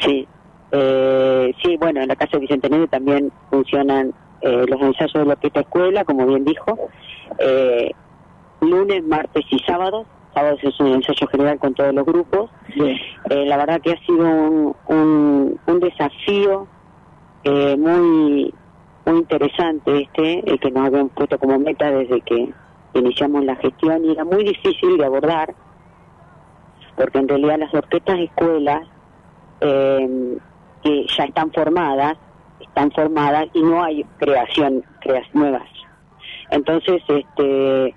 Sí, 0.01 0.27
eh, 0.71 1.53
sí, 1.63 1.77
bueno, 1.77 2.01
en 2.01 2.07
la 2.07 2.15
Casa 2.15 2.37
Bicentenario 2.37 2.87
también 2.87 3.31
funcionan 3.49 4.13
eh, 4.41 4.65
los 4.67 4.81
ensayos 4.81 5.13
de 5.13 5.25
la 5.25 5.33
orquesta 5.33 5.61
escuela, 5.61 6.03
como 6.03 6.25
bien 6.25 6.43
dijo, 6.43 6.89
eh, 7.39 7.91
lunes, 8.59 9.03
martes 9.03 9.45
y 9.49 9.59
sábados. 9.59 10.05
Sábados 10.33 10.59
es 10.63 10.79
un 10.79 10.87
ensayo 10.87 11.27
general 11.27 11.59
con 11.59 11.75
todos 11.75 11.93
los 11.93 12.05
grupos. 12.05 12.49
Eh, 12.75 13.45
la 13.45 13.57
verdad 13.57 13.79
que 13.81 13.91
ha 13.91 13.99
sido 14.05 14.25
un, 14.25 14.75
un, 14.87 15.59
un 15.67 15.79
desafío 15.79 16.67
eh, 17.43 17.75
muy 17.77 18.53
muy 19.05 19.17
interesante 19.17 20.01
este, 20.01 20.49
el 20.49 20.59
que 20.59 20.71
nos 20.71 20.87
habían 20.87 21.09
puesto 21.09 21.37
como 21.37 21.59
meta 21.59 21.91
desde 21.91 22.21
que 22.21 22.53
iniciamos 22.93 23.43
la 23.43 23.55
gestión 23.57 24.05
y 24.05 24.11
era 24.11 24.23
muy 24.23 24.43
difícil 24.45 24.97
de 24.97 25.05
abordar 25.05 25.53
porque 26.95 27.17
en 27.17 27.27
realidad 27.27 27.57
las 27.59 27.73
orquestas 27.73 28.19
escuelas 28.19 28.87
eh, 29.61 30.37
que 30.83 31.05
ya 31.17 31.23
están 31.25 31.51
formadas, 31.51 32.17
están 32.59 32.91
formadas 32.91 33.47
y 33.53 33.61
no 33.61 33.83
hay 33.83 34.03
creación, 34.19 34.83
creas 35.01 35.27
nuevas. 35.33 35.67
Entonces, 36.51 37.01
este, 37.07 37.95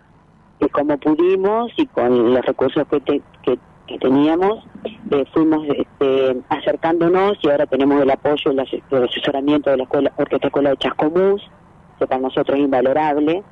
y 0.61 0.69
como 0.71 0.97
pudimos 0.99 1.71
y 1.77 1.87
con 1.87 2.33
los 2.35 2.45
recursos 2.45 2.87
que, 2.89 3.01
te- 3.01 3.23
que, 3.43 3.59
que 3.87 3.99
teníamos, 3.99 4.65
eh, 4.85 5.25
fuimos 5.33 5.67
este, 5.69 6.37
acercándonos 6.49 7.39
y 7.43 7.51
ahora 7.51 7.67
tenemos 7.67 8.03
el 8.03 8.11
apoyo, 8.11 8.51
el, 8.51 8.83
el 8.91 9.05
asesoramiento 9.05 9.71
de 9.71 9.77
la 9.79 9.83
escuela, 9.85 10.13
Orquesta 10.17 10.49
Escuela 10.49 10.71
de 10.71 10.77
Chascomús, 10.79 11.43
que 11.99 12.07
para 12.07 12.21
nosotros 12.21 12.59
es 12.59 12.65
invalorable, 12.65 13.43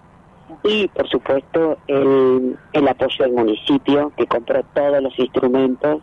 y 0.63 0.89
por 0.89 1.09
supuesto 1.09 1.79
el, 1.87 2.59
el 2.73 2.89
apoyo 2.89 3.25
del 3.25 3.33
municipio, 3.33 4.13
que 4.17 4.27
compró 4.27 4.63
todos 4.75 5.03
los 5.03 5.19
instrumentos 5.19 6.03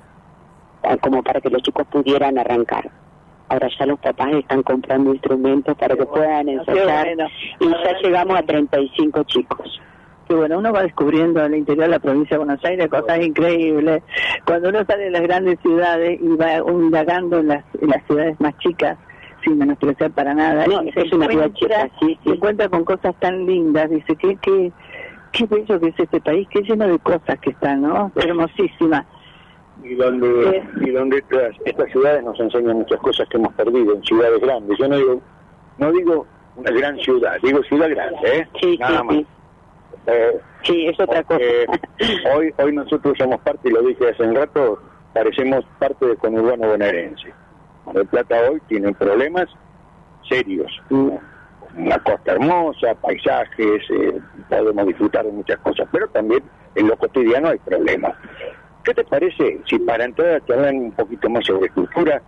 ah, 0.84 0.98
como 0.98 1.22
para 1.24 1.42
que 1.42 1.50
los 1.50 1.62
chicos 1.62 1.86
pudieran 1.88 2.38
arrancar. 2.38 2.90
Ahora 3.50 3.68
ya 3.78 3.86
los 3.86 4.00
papás 4.00 4.30
están 4.34 4.64
comprando 4.64 5.14
instrumentos 5.14 5.76
para 5.78 5.96
que 5.96 6.06
puedan 6.06 6.48
ensayar 6.48 7.08
y 7.60 7.70
ya 7.70 8.00
llegamos 8.02 8.38
a 8.38 8.44
35 8.44 9.24
chicos. 9.26 9.82
Que 10.32 10.38
bueno, 10.38 10.60
uno 10.60 10.72
va 10.72 10.84
descubriendo 10.84 11.42
en 11.42 11.54
el 11.54 11.60
interior 11.60 11.88
de 11.88 11.92
la 11.92 12.00
provincia 12.00 12.36
de 12.38 12.46
Buenos 12.46 12.64
Aires 12.64 12.88
cosas 12.88 13.20
increíbles. 13.22 14.02
Cuando 14.46 14.70
uno 14.70 14.86
sale 14.86 15.04
de 15.04 15.12
las 15.12 15.22
grandes 15.24 15.60
ciudades 15.60 16.22
y 16.22 16.36
va 16.38 16.58
indagando 16.72 17.40
en 17.40 17.50
las, 17.50 17.66
en 17.82 17.90
las 17.90 18.02
ciudades 18.06 18.40
más 18.40 18.58
chicas, 18.60 18.98
sin 19.44 19.58
menospreciar 19.58 20.12
para 20.12 20.34
nada, 20.34 20.66
No, 20.68 20.84
y 20.84 20.94
es 20.96 21.12
una 21.12 21.28
ciudad 21.28 21.52
chica, 21.54 21.90
sí, 22.00 22.18
se 22.24 22.30
encuentra 22.30 22.70
con 22.70 22.86
cosas 22.86 23.14
tan 23.20 23.46
lindas, 23.46 23.90
dice, 23.90 24.16
que 24.16 24.38
qué, 24.42 24.72
qué 25.34 25.46
bello 25.48 25.80
que 25.82 25.88
es 25.90 26.00
este 26.00 26.22
país, 26.22 26.48
qué 26.50 26.62
lleno 26.62 26.88
de 26.88 26.98
cosas 27.00 27.38
que 27.42 27.50
están, 27.50 27.82
¿no? 27.82 28.10
Hermosísima. 28.16 29.06
y 29.84 29.96
donde 29.96 30.64
y 30.80 30.92
donde 30.92 31.18
estas, 31.18 31.56
estas 31.66 31.92
ciudades 31.92 32.24
nos 32.24 32.40
enseñan 32.40 32.78
muchas 32.78 33.00
cosas 33.02 33.28
que 33.28 33.36
hemos 33.36 33.54
perdido 33.56 33.96
en 33.96 34.04
ciudades 34.04 34.40
grandes. 34.40 34.78
Yo 34.80 34.88
no 34.88 34.96
digo 34.96 35.22
no 35.78 35.92
digo 35.92 36.26
una 36.56 36.72
gran 36.72 36.98
ciudad, 37.00 37.36
digo 37.44 37.62
ciudad 37.64 37.90
grande, 37.90 38.20
¿eh? 38.38 38.48
Sí, 38.62 38.78
Nada 38.78 39.00
sí, 39.00 39.06
más. 39.06 39.16
sí. 39.18 39.28
Eh, 40.08 40.41
Sí, 40.64 40.88
es 40.88 40.99
otra 40.99 41.24
cosa. 41.24 41.39
hoy 42.36 42.54
hoy 42.58 42.74
nosotros 42.74 43.18
somos 43.18 43.39
parte, 43.41 43.70
y 43.70 43.72
lo 43.72 43.82
dije 43.82 44.10
hace 44.10 44.24
un 44.24 44.36
rato, 44.36 44.80
parecemos 45.14 45.66
parte 45.80 46.06
del 46.06 46.18
conurbano 46.18 46.68
bonaerense. 46.68 47.34
Mar 47.86 47.95
del 47.95 48.08
Plata 48.08 48.36
hoy 48.49 48.62
tiene 48.68 48.93
problemas 48.93 49.47
serios. 50.30 50.72
Una 50.89 51.97
costa 52.04 52.34
hermosa, 52.34 52.93
paisajes, 52.95 53.82
eh, 53.89 54.20
podemos 54.49 54.88
disfrutar 54.88 55.26
de 55.26 55.32
muchas 55.32 55.58
cosas, 55.60 55.88
pero 55.91 56.08
también 56.10 56.43
en 56.76 56.88
lo 56.88 56.97
cotidiano 56.97 57.49
hay 57.49 57.58
problemas. 57.60 58.14
¿Qué 58.84 58.93
te 58.93 59.04
parece 59.04 59.62
si 59.68 59.80
para 59.80 60.06
entrar 60.06 60.36
a 60.36 60.45
charlar 60.45 60.74
un 60.74 60.91
poquito 60.91 61.30
más 61.30 61.45
sobre 61.45 61.70
cultura 61.70 62.22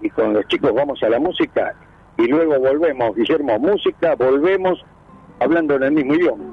y 0.00 0.10
con 0.10 0.32
los 0.32 0.46
chicos 0.48 0.72
vamos 0.74 1.02
a 1.02 1.08
la 1.08 1.18
música 1.18 1.74
y 2.18 2.26
luego 2.26 2.58
volvemos, 2.58 3.16
Guillermo, 3.16 3.58
música, 3.58 4.14
volvemos 4.16 4.84
hablando 5.40 5.76
en 5.76 5.82
el 5.82 5.92
mismo 5.92 6.14
idioma? 6.14 6.44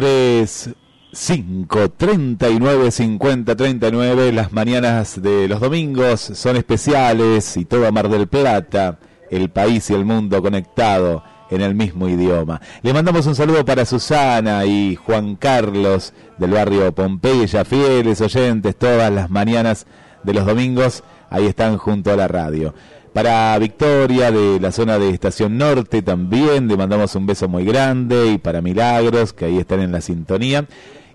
223 0.00 0.74
5 1.10 1.90
39 1.92 2.90
50 2.90 3.56
39 3.56 4.32
las 4.32 4.52
mañanas 4.52 5.22
de 5.22 5.48
los 5.48 5.60
domingos 5.60 6.20
son 6.20 6.56
especiales 6.56 7.56
y 7.56 7.64
toda 7.64 7.90
Mar 7.90 8.10
del 8.10 8.26
Plata 8.26 8.98
el 9.30 9.48
país 9.48 9.88
y 9.88 9.94
el 9.94 10.04
mundo 10.04 10.42
conectado 10.42 11.24
en 11.50 11.62
el 11.62 11.74
mismo 11.74 12.08
idioma. 12.08 12.60
Le 12.82 12.92
mandamos 12.92 13.26
un 13.26 13.34
saludo 13.34 13.64
para 13.64 13.86
Susana 13.86 14.66
y 14.66 14.96
Juan 14.96 15.36
Carlos 15.36 16.12
del 16.36 16.50
barrio 16.50 16.94
Pompeya, 16.94 17.64
fieles 17.64 18.20
oyentes 18.20 18.76
todas 18.76 19.10
las 19.10 19.30
mañanas 19.30 19.86
de 20.24 20.34
los 20.34 20.44
domingos, 20.44 21.04
ahí 21.30 21.46
están 21.46 21.78
junto 21.78 22.12
a 22.12 22.16
la 22.16 22.28
radio. 22.28 22.74
Para 23.16 23.58
Victoria 23.58 24.30
de 24.30 24.60
la 24.60 24.70
zona 24.72 24.98
de 24.98 25.08
Estación 25.08 25.56
Norte 25.56 26.02
también 26.02 26.68
le 26.68 26.76
mandamos 26.76 27.14
un 27.14 27.24
beso 27.24 27.48
muy 27.48 27.64
grande 27.64 28.32
y 28.32 28.36
para 28.36 28.60
Milagros 28.60 29.32
que 29.32 29.46
ahí 29.46 29.56
están 29.56 29.80
en 29.80 29.90
la 29.90 30.02
sintonía. 30.02 30.66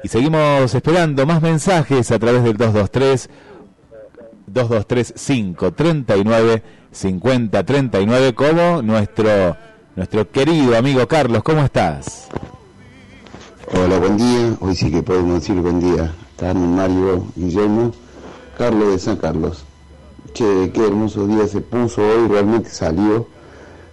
Y 0.03 0.07
seguimos 0.07 0.73
esperando 0.73 1.27
más 1.27 1.43
mensajes 1.43 2.09
a 2.09 2.17
través 2.17 2.43
del 2.43 2.57
223 2.57 3.29
223 4.47 5.13
539 5.13 6.63
5039 6.91 8.33
como 8.33 8.81
nuestro 8.81 9.55
nuestro 9.95 10.31
querido 10.31 10.75
amigo 10.75 11.07
Carlos, 11.07 11.43
¿cómo 11.43 11.61
estás? 11.61 12.29
Hola, 13.75 13.99
buen 13.99 14.17
día. 14.17 14.55
Hoy 14.59 14.73
sí 14.73 14.89
que 14.89 15.03
podemos 15.03 15.35
decir 15.35 15.55
buen 15.57 15.79
día. 15.79 16.11
Carmen, 16.35 16.75
Mario, 16.75 17.27
Guillermo, 17.35 17.91
Carlos 18.57 18.91
de 18.91 18.97
San 18.97 19.17
Carlos. 19.17 19.65
Che, 20.33 20.71
qué 20.71 20.87
hermoso 20.87 21.27
día 21.27 21.45
se 21.47 21.59
puso 21.61 22.01
hoy, 22.01 22.27
realmente 22.27 22.69
salió, 22.69 23.27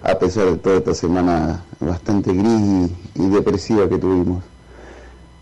a 0.03 0.15
pesar 0.19 0.47
de 0.47 0.57
toda 0.59 0.77
esta 0.77 0.95
semana 0.95 1.65
bastante 1.81 2.33
gris 2.33 2.91
y, 3.15 3.27
depresiva 3.29 3.89
que 3.89 3.99
tuvimos. 3.99 4.45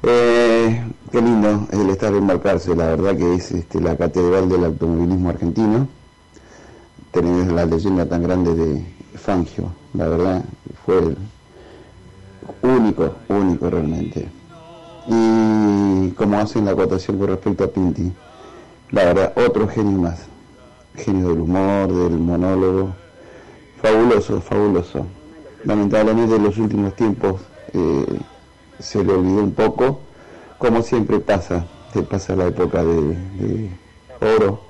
Eh, 0.04 0.82
qué 1.10 1.20
lindo 1.20 1.66
es 1.70 1.78
el 1.78 1.90
estar 1.90 2.12
en 2.12 2.18
embarcarse, 2.18 2.74
la 2.74 2.86
verdad 2.86 3.16
que 3.16 3.34
es 3.34 3.52
este, 3.52 3.80
la 3.80 3.96
catedral 3.96 4.48
del 4.48 4.64
automovilismo 4.64 5.28
argentino. 5.28 5.88
Tenemos 7.10 7.48
la 7.48 7.66
leyenda 7.66 8.06
tan 8.06 8.22
grande 8.22 8.54
de 8.54 8.86
Fangio, 9.16 9.72
la 9.92 10.08
verdad, 10.08 10.44
fue 10.84 11.14
único, 12.62 13.12
único 13.28 13.68
realmente. 13.68 14.28
Y 15.08 16.10
como 16.12 16.38
hacen 16.38 16.64
la 16.64 16.70
acotación 16.70 17.18
con 17.18 17.28
respecto 17.28 17.64
a 17.64 17.68
Pinti, 17.68 18.12
la 18.92 19.04
verdad, 19.04 19.32
otro 19.36 19.68
genio 19.68 19.98
más, 19.98 20.20
genio 20.96 21.28
del 21.28 21.40
humor, 21.40 21.92
del 21.92 22.18
monólogo, 22.18 22.94
fabuloso, 23.80 24.40
fabuloso. 24.40 25.06
Lamentablemente 25.64 26.36
en 26.36 26.44
los 26.44 26.58
últimos 26.58 26.94
tiempos 26.94 27.40
eh, 27.72 28.18
se 28.78 29.04
le 29.04 29.12
olvidó 29.12 29.42
un 29.42 29.52
poco, 29.52 30.00
como 30.58 30.82
siempre 30.82 31.20
pasa, 31.20 31.66
se 31.92 32.02
pasa 32.02 32.36
la 32.36 32.46
época 32.46 32.84
de 32.84 33.70
oro 34.20 34.60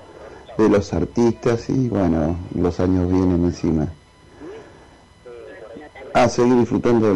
de 0.57 0.69
los 0.69 0.93
artistas 0.93 1.69
y 1.69 1.87
bueno, 1.87 2.35
los 2.55 2.79
años 2.79 3.11
vienen 3.11 3.43
encima 3.45 3.87
a 6.23 6.29
seguir 6.29 6.55
disfrutando 6.55 7.13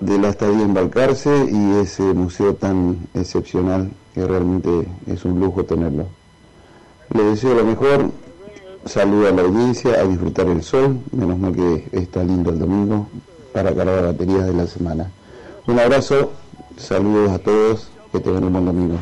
de, 0.00 0.18
la 0.18 0.30
estadía 0.30 0.62
en 0.62 0.72
Balcarce 0.72 1.46
y 1.50 1.80
ese 1.80 2.02
museo 2.02 2.54
tan 2.54 3.06
excepcional 3.14 3.90
que 4.14 4.26
realmente 4.26 4.88
es 5.06 5.24
un 5.24 5.38
lujo 5.38 5.64
tenerlo. 5.64 6.06
Le 7.14 7.24
deseo 7.24 7.54
lo 7.54 7.64
mejor, 7.64 8.10
saludo 8.84 9.28
a 9.28 9.32
la 9.32 9.42
audiencia, 9.42 10.00
a 10.00 10.04
disfrutar 10.04 10.46
el 10.48 10.62
sol, 10.62 11.00
menos 11.12 11.38
mal 11.38 11.54
que 11.54 11.88
está 11.92 12.22
lindo 12.22 12.50
el 12.50 12.58
domingo 12.58 13.08
para 13.52 13.74
cargar 13.74 14.04
baterías 14.04 14.46
de 14.46 14.54
la 14.54 14.66
semana. 14.66 15.10
Un 15.66 15.78
abrazo, 15.78 16.32
saludos 16.76 17.30
a 17.30 17.38
todos, 17.38 17.88
que 18.10 18.20
tengan 18.20 18.44
un 18.44 18.52
buen 18.52 18.64
domingo. 18.66 18.98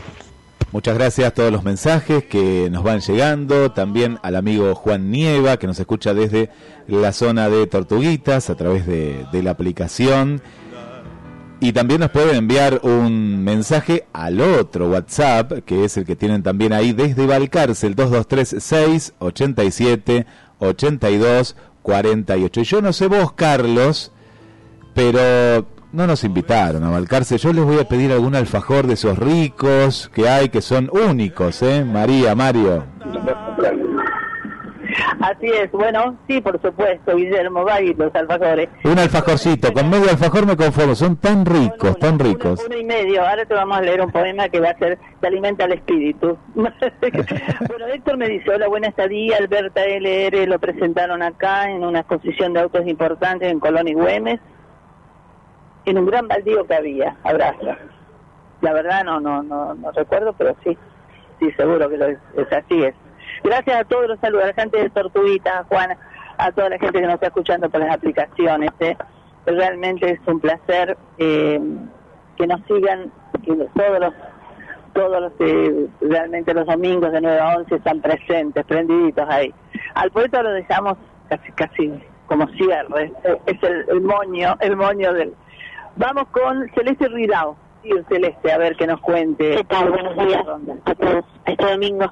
Muchas 0.72 0.94
gracias 0.94 1.26
a 1.26 1.30
todos 1.32 1.50
los 1.50 1.64
mensajes 1.64 2.24
que 2.24 2.68
nos 2.70 2.84
van 2.84 3.00
llegando, 3.00 3.72
también 3.72 4.20
al 4.22 4.36
amigo 4.36 4.76
Juan 4.76 5.10
Nieva 5.10 5.56
que 5.56 5.66
nos 5.66 5.80
escucha 5.80 6.14
desde 6.14 6.50
la 6.86 7.12
zona 7.12 7.48
de 7.48 7.66
Tortuguitas 7.66 8.50
a 8.50 8.54
través 8.54 8.86
de, 8.86 9.26
la 9.32 9.50
aplicación. 9.50 10.40
Y 11.62 11.72
también 11.72 12.00
nos 12.00 12.10
pueden 12.10 12.36
enviar 12.36 12.80
un 12.82 13.44
mensaje 13.44 14.06
al 14.14 14.40
otro 14.40 14.88
WhatsApp, 14.88 15.52
que 15.66 15.84
es 15.84 15.98
el 15.98 16.06
que 16.06 16.16
tienen 16.16 16.42
también 16.42 16.72
ahí 16.72 16.94
desde 16.94 17.26
Valcarce, 17.26 17.86
el 17.86 17.94
2236 17.94 19.12
87 19.18 20.26
82 20.58 21.56
48. 21.82 22.60
Y 22.60 22.64
yo 22.64 22.80
no 22.80 22.94
sé 22.94 23.08
vos, 23.08 23.32
Carlos, 23.32 24.10
pero 24.94 25.66
no 25.92 26.06
nos 26.06 26.24
invitaron 26.24 26.82
a 26.82 26.90
Valcarce. 26.90 27.36
Yo 27.36 27.52
les 27.52 27.64
voy 27.64 27.78
a 27.78 27.84
pedir 27.84 28.10
algún 28.10 28.34
alfajor 28.34 28.86
de 28.86 28.94
esos 28.94 29.18
ricos 29.18 30.10
que 30.14 30.30
hay, 30.30 30.48
que 30.48 30.62
son 30.62 30.90
únicos, 30.90 31.62
¿eh? 31.62 31.84
María, 31.84 32.34
Mario. 32.34 32.84
Así 35.20 35.46
es, 35.46 35.70
bueno, 35.72 36.16
sí, 36.28 36.40
por 36.40 36.60
supuesto, 36.60 37.16
Guillermo, 37.16 37.64
va 37.64 37.80
los 37.80 38.14
alfajores. 38.14 38.68
Un 38.84 38.98
alfajorcito, 38.98 39.72
con 39.72 39.90
medio 39.90 40.10
alfajor 40.10 40.46
me 40.46 40.56
conformo, 40.56 40.94
son 40.94 41.16
tan 41.16 41.44
ricos, 41.44 41.98
tan 41.98 42.18
ricos. 42.18 42.64
Uno, 42.66 42.76
y 42.76 42.84
medio, 42.84 43.26
ahora 43.26 43.44
te 43.44 43.54
vamos 43.54 43.78
a 43.78 43.80
leer 43.82 44.00
un 44.00 44.10
poema 44.10 44.48
que 44.48 44.60
va 44.60 44.70
a 44.70 44.78
ser, 44.78 44.98
te 45.20 45.26
alimenta 45.26 45.64
el 45.64 45.72
espíritu. 45.72 46.38
bueno, 46.54 47.86
Héctor 47.92 48.16
me 48.16 48.28
dice, 48.28 48.50
hola, 48.50 48.68
buena 48.68 48.88
estadía, 48.88 49.36
Alberta 49.38 49.84
LR 49.84 50.46
lo 50.46 50.58
presentaron 50.58 51.22
acá 51.22 51.70
en 51.70 51.84
una 51.84 52.00
exposición 52.00 52.52
de 52.52 52.60
autos 52.60 52.86
importantes 52.86 53.50
en 53.50 53.60
Colón 53.60 53.88
y 53.88 53.94
Güemes 53.94 54.40
en 55.86 55.98
un 55.98 56.06
gran 56.06 56.28
baldío 56.28 56.66
que 56.66 56.74
había. 56.74 57.16
Abrazo. 57.24 57.76
La 58.60 58.72
verdad 58.72 59.04
no, 59.04 59.20
no, 59.20 59.42
no, 59.42 59.74
no 59.74 59.90
recuerdo, 59.92 60.34
pero 60.34 60.54
sí, 60.62 60.76
sí, 61.38 61.50
seguro 61.52 61.88
que 61.88 61.96
lo 61.96 62.06
es, 62.06 62.18
así 62.52 62.82
es. 62.82 62.94
Gracias 63.42 63.80
a 63.80 63.84
todos 63.84 64.08
los 64.08 64.20
saludos, 64.20 64.44
a 64.44 64.48
la 64.48 64.54
gente 64.54 64.78
de 64.78 64.90
Tortuguita, 64.90 65.64
Juan, 65.68 65.96
a 66.38 66.52
toda 66.52 66.70
la 66.70 66.78
gente 66.78 67.00
que 67.00 67.06
nos 67.06 67.14
está 67.14 67.26
escuchando 67.28 67.68
por 67.70 67.80
las 67.80 67.94
aplicaciones. 67.94 68.70
¿eh? 68.80 68.96
Realmente 69.46 70.10
es 70.10 70.20
un 70.26 70.40
placer 70.40 70.96
eh, 71.18 71.60
que 72.36 72.46
nos 72.46 72.60
sigan, 72.66 73.12
que 73.44 73.54
todos 73.74 74.00
los 74.00 74.14
todos 74.92 75.20
los 75.20 75.32
eh, 75.38 75.86
realmente 76.00 76.52
los 76.52 76.66
domingos 76.66 77.12
de 77.12 77.20
9 77.20 77.38
a 77.38 77.56
11 77.58 77.76
están 77.76 78.00
presentes, 78.00 78.64
prendiditos 78.64 79.24
ahí. 79.28 79.54
Al 79.94 80.10
poeta 80.10 80.42
lo 80.42 80.50
dejamos 80.50 80.98
casi 81.28 81.52
casi 81.52 81.92
como 82.26 82.48
cierre, 82.48 83.12
es 83.46 83.62
el, 83.62 83.84
el 83.88 84.00
moño, 84.00 84.56
el 84.60 84.76
moño 84.76 85.12
del, 85.12 85.34
Vamos 85.96 86.28
con 86.28 86.68
Celeste 86.74 87.08
Ridao. 87.08 87.56
Sí, 87.82 87.90
Celeste, 88.08 88.52
a 88.52 88.58
ver 88.58 88.76
que 88.76 88.86
nos 88.86 89.00
cuente. 89.00 89.56
¿Qué 89.56 89.64
tal? 89.64 89.90
Buenos 89.90 90.16
días 90.16 90.42
a 90.84 90.94
todos, 90.94 91.24
este 91.46 91.66
domingo. 91.66 92.06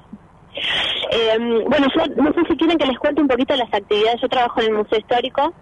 Eh, 1.11 1.37
bueno, 1.67 1.87
yo 1.95 2.23
no 2.23 2.33
sé 2.33 2.41
si 2.49 2.57
quieren 2.57 2.77
que 2.77 2.87
les 2.87 2.99
cuente 2.99 3.21
un 3.21 3.27
poquito 3.27 3.55
las 3.55 3.73
actividades. 3.73 4.21
Yo 4.21 4.29
trabajo 4.29 4.61
en 4.61 4.67
el 4.67 4.73
Museo 4.73 4.99
Histórico. 4.99 5.53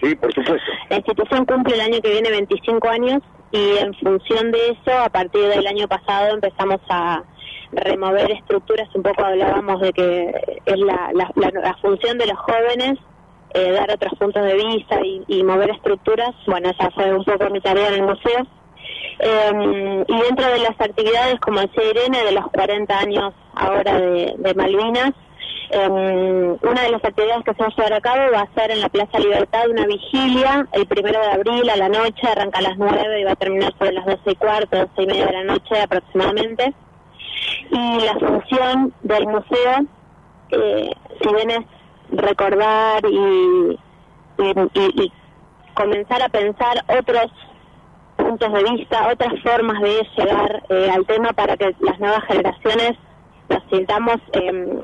Sí, 0.00 0.14
por 0.16 0.32
supuesto. 0.32 0.70
La 0.90 0.96
institución 0.96 1.44
cumple 1.44 1.74
el 1.74 1.80
año 1.80 2.00
que 2.00 2.10
viene 2.10 2.30
25 2.30 2.88
años 2.88 3.22
y 3.52 3.78
en 3.78 3.94
función 3.94 4.50
de 4.50 4.70
eso, 4.70 4.98
a 4.98 5.08
partir 5.08 5.46
del 5.46 5.66
año 5.66 5.86
pasado 5.86 6.34
empezamos 6.34 6.80
a 6.88 7.22
remover 7.72 8.30
estructuras. 8.32 8.88
Un 8.94 9.02
poco 9.02 9.24
hablábamos 9.24 9.80
de 9.80 9.92
que 9.92 10.60
es 10.66 10.78
la, 10.78 11.10
la, 11.14 11.30
la 11.34 11.76
función 11.80 12.18
de 12.18 12.26
los 12.26 12.38
jóvenes 12.38 12.98
eh, 13.54 13.70
dar 13.70 13.88
otros 13.88 14.12
puntos 14.18 14.44
de 14.44 14.54
vista 14.54 14.98
y, 15.28 15.42
mover 15.44 15.70
estructuras. 15.70 16.34
Bueno, 16.46 16.70
esa 16.70 16.90
fue 16.90 17.14
un 17.14 17.24
poco 17.24 17.48
mi 17.50 17.60
tarea 17.60 17.88
en 17.88 17.94
el 17.94 18.02
museo. 18.02 18.46
Em, 19.18 20.04
y 20.06 20.20
dentro 20.22 20.46
de 20.46 20.58
las 20.58 20.80
actividades, 20.80 21.38
como 21.40 21.60
decía 21.60 21.90
Irene, 21.90 22.24
de 22.24 22.32
los 22.32 22.46
40 22.48 22.98
años 22.98 23.32
ahora 23.54 23.98
de, 23.98 24.54
Malvinas, 24.56 25.12
em, 25.70 26.56
una 26.60 26.82
de 26.82 26.90
las 26.90 27.04
actividades 27.04 27.44
que 27.44 27.54
se 27.54 27.62
va 27.62 27.68
a 27.68 27.76
llevar 27.76 27.92
a 27.92 28.00
cabo 28.00 28.32
va 28.32 28.40
a 28.40 28.54
ser 28.54 28.72
en 28.72 28.80
la 28.80 28.88
Plaza 28.88 29.18
Libertad 29.18 29.68
una 29.70 29.86
vigilia 29.86 30.66
el 30.72 30.86
primero 30.86 31.20
de 31.20 31.32
abril 31.32 31.70
a 31.70 31.76
la 31.76 31.88
noche, 31.88 32.26
arranca 32.26 32.58
a 32.58 32.62
las 32.62 32.76
9 32.76 33.20
y 33.20 33.24
va 33.24 33.32
a 33.32 33.36
terminar 33.36 33.72
sobre 33.78 33.92
las 33.92 34.04
12 34.04 34.20
y 34.26 34.34
cuarto, 34.34 34.76
12 34.76 34.90
y 35.02 35.06
media 35.06 35.26
de 35.26 35.32
la 35.32 35.44
noche 35.44 35.80
aproximadamente. 35.80 36.74
Y 37.70 38.00
la 38.00 38.14
función 38.14 38.94
del 39.02 39.26
museo, 39.26 39.86
eh, 40.50 40.90
si 41.22 41.34
bien 41.34 41.50
es 41.50 41.66
recordar 42.10 43.02
y, 43.06 43.78
y, 44.38 45.12
comenzar 45.74 46.22
a 46.22 46.28
pensar 46.28 46.84
otros 46.98 47.32
puntos 48.16 48.52
de 48.52 48.62
vista, 48.62 49.08
otras 49.12 49.40
formas 49.42 49.80
de 49.82 50.06
llegar 50.16 50.62
eh, 50.68 50.90
al 50.90 51.04
tema 51.06 51.32
para 51.32 51.56
que 51.56 51.74
las 51.80 51.98
nuevas 51.98 52.24
generaciones 52.24 52.92
nos 53.48 53.62
sintamos 53.70 54.16
em, 54.32 54.80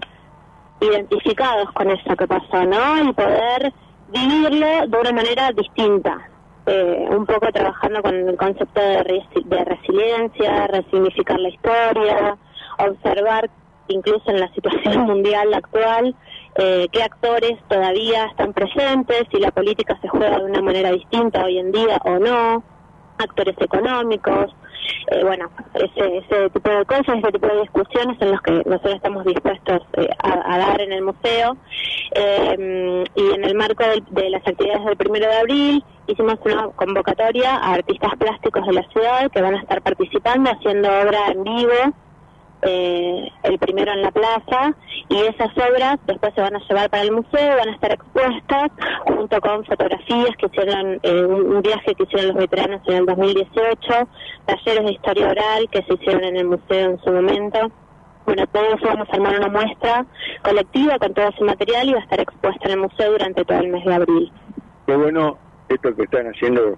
identificados 0.80 1.70
con 1.72 1.90
eso 1.90 2.16
que 2.16 2.26
pasó, 2.26 2.64
¿no? 2.64 3.02
Y 3.02 3.12
poder 3.12 3.72
vivirlo 4.08 4.86
de 4.86 4.98
una 4.98 5.12
manera 5.12 5.50
distinta. 5.52 6.28
Eh, 6.66 7.06
un 7.10 7.26
poco 7.26 7.50
trabajando 7.52 8.02
con 8.02 8.14
el 8.14 8.36
concepto 8.36 8.80
de, 8.80 9.24
de 9.44 9.64
resiliencia, 9.64 10.66
resignificar 10.66 11.40
la 11.40 11.48
historia, 11.48 12.36
observar 12.78 13.50
incluso 13.88 14.30
en 14.30 14.40
la 14.40 14.48
situación 14.54 15.00
mundial 15.06 15.52
actual 15.54 16.14
eh, 16.56 16.88
qué 16.90 17.02
actores 17.02 17.58
todavía 17.68 18.26
están 18.26 18.52
presentes, 18.52 19.24
si 19.32 19.38
la 19.38 19.50
política 19.50 19.98
se 20.00 20.08
juega 20.08 20.38
de 20.38 20.44
una 20.44 20.62
manera 20.62 20.90
distinta 20.90 21.44
hoy 21.44 21.58
en 21.58 21.72
día 21.72 22.00
o 22.04 22.18
no, 22.18 22.62
actores 23.20 23.56
económicos, 23.60 24.54
eh, 25.08 25.24
bueno, 25.24 25.50
ese, 25.74 26.18
ese 26.18 26.50
tipo 26.50 26.70
de 26.70 26.84
cosas, 26.84 27.18
ese 27.18 27.32
tipo 27.32 27.46
de 27.46 27.60
discusiones 27.62 28.20
en 28.20 28.30
los 28.32 28.40
que 28.42 28.52
nosotros 28.52 28.94
estamos 28.94 29.24
dispuestos 29.24 29.82
eh, 29.94 30.08
a, 30.22 30.58
dar 30.58 30.80
en 30.80 30.92
el 30.92 31.02
museo. 31.02 31.56
Eh, 32.12 33.04
y 33.14 33.34
en 33.34 33.44
el 33.44 33.54
marco 33.54 33.84
del, 33.84 34.04
de 34.10 34.30
las 34.30 34.46
actividades 34.46 34.84
del 34.84 34.96
primero 34.96 35.26
de 35.26 35.36
abril 35.36 35.84
hicimos 36.08 36.34
una 36.44 36.68
convocatoria 36.74 37.54
a 37.54 37.74
artistas 37.74 38.12
plásticos 38.18 38.66
de 38.66 38.72
la 38.72 38.82
ciudad 38.88 39.30
que 39.30 39.40
van 39.40 39.54
a 39.54 39.60
estar 39.60 39.80
participando 39.82 40.50
haciendo 40.50 40.88
obra 40.88 41.28
en 41.28 41.44
vivo 41.44 41.94
eh, 42.62 43.28
el 43.42 43.58
primero 43.58 43.92
en 43.92 44.02
la 44.02 44.10
plaza 44.10 44.74
y 45.08 45.16
esas 45.16 45.50
obras 45.56 45.98
después 46.06 46.32
se 46.34 46.40
van 46.40 46.56
a 46.56 46.60
llevar 46.68 46.90
para 46.90 47.02
el 47.02 47.12
museo, 47.12 47.56
van 47.56 47.68
a 47.68 47.72
estar 47.72 47.92
expuestas 47.92 48.70
junto 49.06 49.40
con 49.40 49.64
fotografías 49.64 50.36
que 50.36 50.46
hicieron, 50.46 51.00
eh, 51.02 51.24
un, 51.24 51.62
viaje 51.62 51.94
que 51.94 52.02
hicieron 52.02 52.28
los 52.28 52.36
veteranos 52.36 52.80
en 52.86 52.94
el 52.94 53.06
2018, 53.06 54.08
talleres 54.46 54.84
de 54.84 54.92
historia 54.92 55.30
oral 55.30 55.68
que 55.70 55.82
se 55.82 55.94
hicieron 55.94 56.24
en 56.24 56.36
el 56.36 56.46
museo 56.46 56.90
en 56.90 57.00
su 57.00 57.10
momento. 57.10 57.70
Bueno, 58.26 58.46
todo 58.48 58.64
eso 58.74 58.86
vamos 58.86 59.08
a 59.10 59.16
armar 59.16 59.38
una 59.38 59.48
muestra 59.48 60.06
colectiva 60.42 60.98
con 60.98 61.14
todo 61.14 61.28
ese 61.28 61.44
material 61.44 61.88
y 61.88 61.92
va 61.92 61.98
a 61.98 62.02
estar 62.02 62.20
expuesta 62.20 62.66
en 62.66 62.72
el 62.72 62.80
museo 62.80 63.12
durante 63.12 63.44
todo 63.44 63.58
el 63.58 63.68
mes 63.68 63.84
de 63.84 63.94
abril. 63.94 64.32
Qué 64.86 64.96
bueno 64.96 65.38
esto 65.68 65.94
que 65.94 66.02
están 66.02 66.26
haciendo 66.26 66.76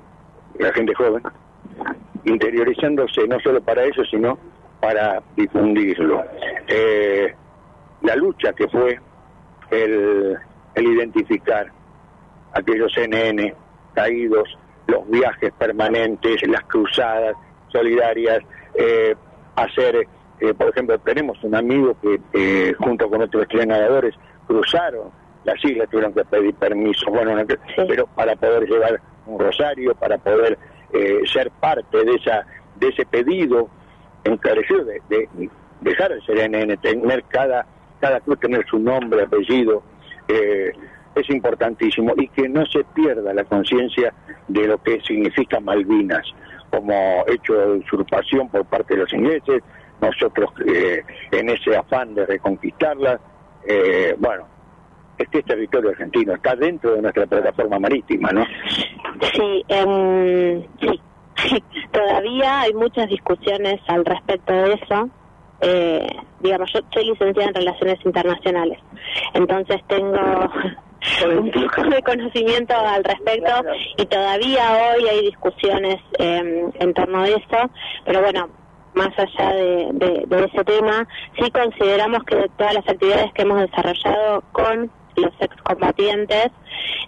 la 0.59 0.73
gente 0.73 0.95
joven, 0.95 1.23
interiorizándose 2.25 3.27
no 3.27 3.41
solo 3.41 3.61
para 3.61 3.85
eso, 3.85 4.05
sino 4.05 4.39
para 4.83 5.23
difundirlo. 5.37 6.25
Eh, 6.67 7.33
la 8.03 8.17
lucha 8.17 8.53
que 8.53 8.67
fue 8.67 8.99
el, 9.71 10.37
el 10.75 10.85
identificar 10.85 11.71
aquellos 12.53 12.93
NN 12.99 13.55
caídos, 13.95 14.59
los 14.89 15.09
viajes 15.09 15.53
permanentes, 15.57 16.43
las 16.49 16.65
cruzadas 16.65 17.37
solidarias, 17.69 18.43
eh, 18.75 19.15
hacer, 19.55 20.09
eh, 20.41 20.53
por 20.53 20.71
ejemplo, 20.71 20.99
tenemos 20.99 21.39
un 21.45 21.55
amigo 21.55 21.97
que 22.03 22.21
eh, 22.33 22.75
junto 22.77 23.09
con 23.09 23.23
otros 23.23 23.47
nadadores 23.65 24.17
cruzaron 24.49 25.13
las 25.45 25.65
islas, 25.65 25.89
tuvieron 25.91 26.13
que 26.13 26.25
pedir 26.25 26.55
permiso, 26.55 27.09
bueno, 27.09 27.37
no, 27.37 27.45
pero 27.87 28.09
para 28.09 28.35
poder 28.35 28.69
llevar 28.69 29.01
un 29.27 29.39
rosario, 29.39 29.95
para 29.95 30.19
poder 30.19 30.59
eh, 30.93 31.21
ser 31.33 31.53
parte 31.53 32.05
de 32.05 32.15
esa 32.17 32.45
de 32.75 32.89
ese 32.89 33.07
pedido 33.07 33.69
encarecido 34.25 34.85
de, 34.85 35.03
de 35.09 35.29
dejar 35.81 36.13
el 36.13 36.23
ser 36.25 36.49
NN, 36.49 36.77
tener 36.79 37.25
cada, 37.25 37.67
cada 38.01 38.21
club, 38.21 38.39
tener 38.39 38.65
su 38.67 38.79
nombre, 38.79 39.23
apellido, 39.23 39.83
eh, 40.29 40.73
es 41.15 41.31
importantísimo 41.31 42.15
y 42.17 42.29
que 42.29 42.49
no 42.49 42.65
se 42.67 42.85
pierda 42.95 43.35
la 43.35 43.45
conciencia 43.45 44.15
de 44.49 44.67
lo 44.67 44.79
que 44.83 45.01
significa 45.03 45.61
Malvinas 45.61 46.27
como 46.73 47.25
hecho 47.27 47.53
de 47.53 47.79
usurpación 47.79 48.49
por 48.49 48.65
parte 48.65 48.95
de 48.95 49.01
los 49.01 49.13
ingleses, 49.13 49.63
nosotros 50.01 50.51
eh, 50.67 51.03
en 51.31 51.51
ese 51.51 51.77
afán 51.77 52.15
de 52.15 52.25
reconquistarlas, 52.25 53.21
eh, 53.69 54.17
bueno, 54.19 54.47
este 55.19 55.41
es 55.41 55.45
territorio 55.45 55.91
argentino, 55.91 56.35
está 56.35 56.57
dentro 56.57 56.95
de 56.95 57.03
nuestra 57.03 57.27
plataforma 57.27 57.79
marítima, 57.79 58.31
¿no? 58.33 58.47
Sí, 59.35 59.65
em, 59.69 60.63
sí. 60.81 61.01
Todavía 61.93 62.61
hay 62.63 62.75
muchas 62.75 63.09
discusiones 63.09 63.81
al 63.89 64.05
respecto 64.05 64.53
de 64.53 64.75
eso. 64.75 65.09
Eh, 65.61 66.07
digamos, 66.41 66.73
yo 66.73 66.81
soy 66.93 67.05
licenciada 67.07 67.49
en 67.51 67.55
Relaciones 67.55 68.05
Internacionales, 68.05 68.79
entonces 69.33 69.81
tengo 69.87 70.19
un 71.39 71.51
poco 71.53 71.83
de 71.89 72.03
conocimiento 72.03 72.75
al 72.75 73.05
respecto 73.05 73.53
y 73.97 74.07
todavía 74.07 74.63
hoy 74.73 75.07
hay 75.09 75.23
discusiones 75.27 76.01
eh, 76.19 76.65
en 76.75 76.95
torno 76.95 77.21
a 77.21 77.29
eso, 77.29 77.71
pero 78.05 78.23
bueno, 78.23 78.49
más 78.95 79.11
allá 79.17 79.53
de, 79.55 79.89
de, 79.93 80.25
de, 80.27 80.45
ese 80.45 80.65
tema, 80.65 81.07
sí 81.39 81.51
consideramos 81.51 82.25
que 82.25 82.51
todas 82.57 82.75
las 82.75 82.89
actividades 82.89 83.33
que 83.33 83.43
hemos 83.43 83.61
desarrollado 83.61 84.43
con 84.53 84.91
los 85.17 85.33
excombatientes, 85.41 86.49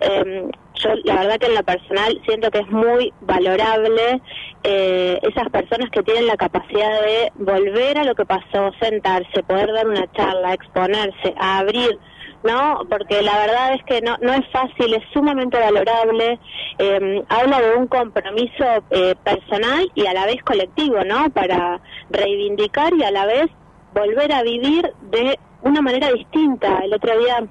eh, 0.01 0.51
yo 0.75 0.91
la 1.05 1.17
verdad 1.17 1.39
que 1.39 1.47
en 1.47 1.55
lo 1.55 1.63
personal 1.63 2.21
siento 2.27 2.51
que 2.51 2.59
es 2.59 2.71
muy 2.71 3.13
valorable 3.21 4.21
eh, 4.63 5.19
esas 5.23 5.49
personas 5.51 5.91
que 5.91 6.03
tienen 6.03 6.27
la 6.27 6.37
capacidad 6.37 7.01
de 7.03 7.33
volver 7.37 7.99
a 7.99 8.05
lo 8.05 8.15
que 8.15 8.25
pasó, 8.25 8.73
sentarse, 8.81 9.43
poder 9.43 9.73
dar 9.73 9.87
una 9.87 10.11
charla, 10.13 10.55
exponerse, 10.55 11.35
a 11.39 11.59
abrir 11.59 11.99
¿no? 12.45 12.81
Porque 12.91 13.23
la 13.23 13.39
verdad 13.39 13.75
es 13.75 13.83
que 13.85 14.03
no, 14.03 14.17
no 14.21 14.35
es 14.35 14.47
fácil, 14.53 14.93
es 14.95 15.03
sumamente 15.13 15.59
valorable, 15.59 16.39
eh, 16.79 17.25
habla 17.29 17.61
de 17.61 17.75
un 17.75 17.87
compromiso 17.87 18.85
eh, 18.91 19.15
personal 19.25 19.91
y 19.95 20.07
a 20.07 20.13
la 20.13 20.27
vez 20.27 20.43
colectivo, 20.43 21.03
¿no? 21.05 21.31
Para 21.31 21.81
reivindicar 22.11 22.93
y 22.95 23.03
a 23.03 23.11
la 23.11 23.25
vez 23.25 23.47
volver 23.95 24.31
a 24.33 24.43
vivir 24.43 24.93
de 25.11 25.39
una 25.63 25.81
manera 25.81 26.13
distinta. 26.13 26.81
El 26.85 26.93
otro 26.93 27.19
día 27.19 27.45